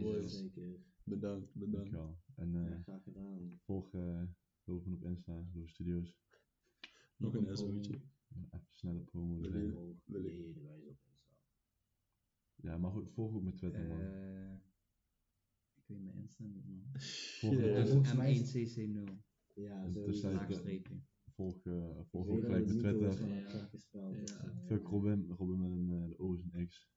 Boys. 0.00 0.38
zeker. 0.38 0.80
Bedankt, 1.04 1.54
bedankt. 1.54 1.74
dankjewel. 1.76 2.18
En 2.34 2.54
eh, 2.64 2.70
Ja, 2.70 2.82
graag 2.82 3.02
gedaan. 3.02 3.58
volg 3.64 3.92
uh, 3.94 4.22
Loven 4.64 4.92
op 4.92 5.04
Insta, 5.04 5.32
Loven 5.52 5.68
Studios. 5.68 6.16
Nog 7.16 7.34
een 7.34 7.56
SO'tje. 7.56 8.00
Even 8.50 8.66
snelle 8.70 9.00
promo. 9.00 9.40
Wil 9.40 9.50
erin. 9.54 9.66
je- 9.66 9.94
wil 10.04 10.22
wijze 10.22 10.88
op 10.88 10.98
Insta. 11.10 11.36
Ja, 12.54 12.78
maar 12.78 12.90
goed, 12.90 13.10
volg 13.12 13.34
ook 13.34 13.42
mijn 13.42 13.56
Twitter 13.56 13.86
man. 13.88 14.00
Eh, 14.00 14.52
ik 15.74 15.84
weet 15.86 16.02
mijn 16.02 16.16
Insta 16.16 16.44
niet, 16.44 16.66
man. 16.66 16.82
Volg, 17.40 17.54
dus, 17.56 17.90
Volgens 17.90 18.14
mij 18.14 18.32
is- 18.32 18.54
M1cc0. 18.54 19.18
Ja, 19.54 19.84
Dus 19.88 19.94
zo. 19.94 20.12
zijn- 20.12 20.34
Laagstreepje. 20.34 21.00
Volg, 21.40 21.64
eh, 21.66 22.00
volg 22.10 22.26
ook 22.28 22.40
gelijk 22.44 22.66
niet 22.66 22.78
Twitter. 22.78 23.26
Ja. 23.28 23.36
Ja. 23.52 23.68
Fuck 24.66 24.86
Robin, 24.86 25.26
Robin 25.38 25.60
met 25.60 25.70
een 25.70 25.90
eh, 26.02 26.08
de 26.08 26.18
O 26.18 26.32
is 26.34 26.40
een 26.52 26.66
X. 26.68 26.88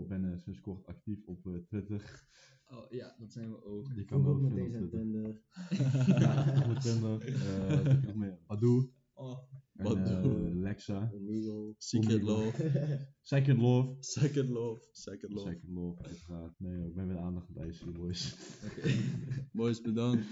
Ik 0.00 0.08
ben 0.08 0.32
eh, 0.32 0.38
sinds 0.38 0.60
kort 0.60 0.86
actief 0.86 1.24
op 1.26 1.46
eh, 1.46 1.54
Twitter. 1.54 2.28
Oh 2.66 2.90
ja, 2.90 3.14
dat 3.18 3.32
zijn 3.32 3.50
we 3.50 3.64
ook. 3.64 3.92
Je 3.94 4.04
kan 4.04 4.26
ook 4.26 4.40
met 4.40 4.54
deze 4.54 4.70
Twitter. 4.88 4.98
Tinder. 5.00 5.42
Ja, 6.20 6.64
op 6.70 6.76
Tinder. 6.78 7.34
eh, 7.34 7.84
wat 7.84 8.02
nog 8.02 8.14
meer? 8.14 8.38
Badoo. 8.46 8.90
Oh, 9.14 9.38
En 9.74 9.84
Badoo. 9.84 10.46
eh, 10.46 10.54
Lexa. 10.54 11.10
Omegle. 11.14 11.74
Secret 11.78 12.22
Omegle. 12.22 12.44
Love. 12.44 13.08
Second 13.20 13.58
Love. 13.60 13.96
Second 14.00 14.48
Love. 14.48 14.88
Second 14.92 15.32
Love. 15.32 15.48
Second 15.48 15.72
Love, 15.72 16.02
uiteraard. 16.02 16.54
Nee, 16.58 16.86
ik 16.86 16.94
ben 16.94 17.06
weer 17.08 17.18
aandacht 17.18 17.48
aan 17.48 17.54
het 17.54 17.62
eisen, 17.64 17.92
boys. 17.92 18.36
Boys, 19.52 19.80
bedankt. 19.80 20.26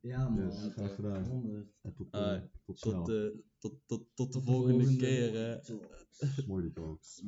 Ja 0.00 0.28
man. 0.28 0.46
Yes, 0.46 0.72
graag 0.72 0.94
gedaan. 0.94 1.24
100. 1.24 1.66
En 1.82 1.94
tot, 1.94 2.12
eh, 2.14 2.20
Ah, 2.20 2.42
tot 2.64 2.78
snel. 2.78 3.04
Tot, 3.04 3.14
eh, 3.14 3.38
tot, 3.58 3.74
tot, 3.86 4.06
tot 4.14 4.32
de 4.32 4.38
de 4.38 4.44
volgende 4.44 4.84
volgende. 4.84 5.06
keer, 5.06 5.32
hè. 5.32 5.58
Smordy 6.42 6.72
talks. 6.72 7.22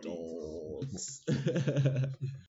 Talks. 0.00 1.22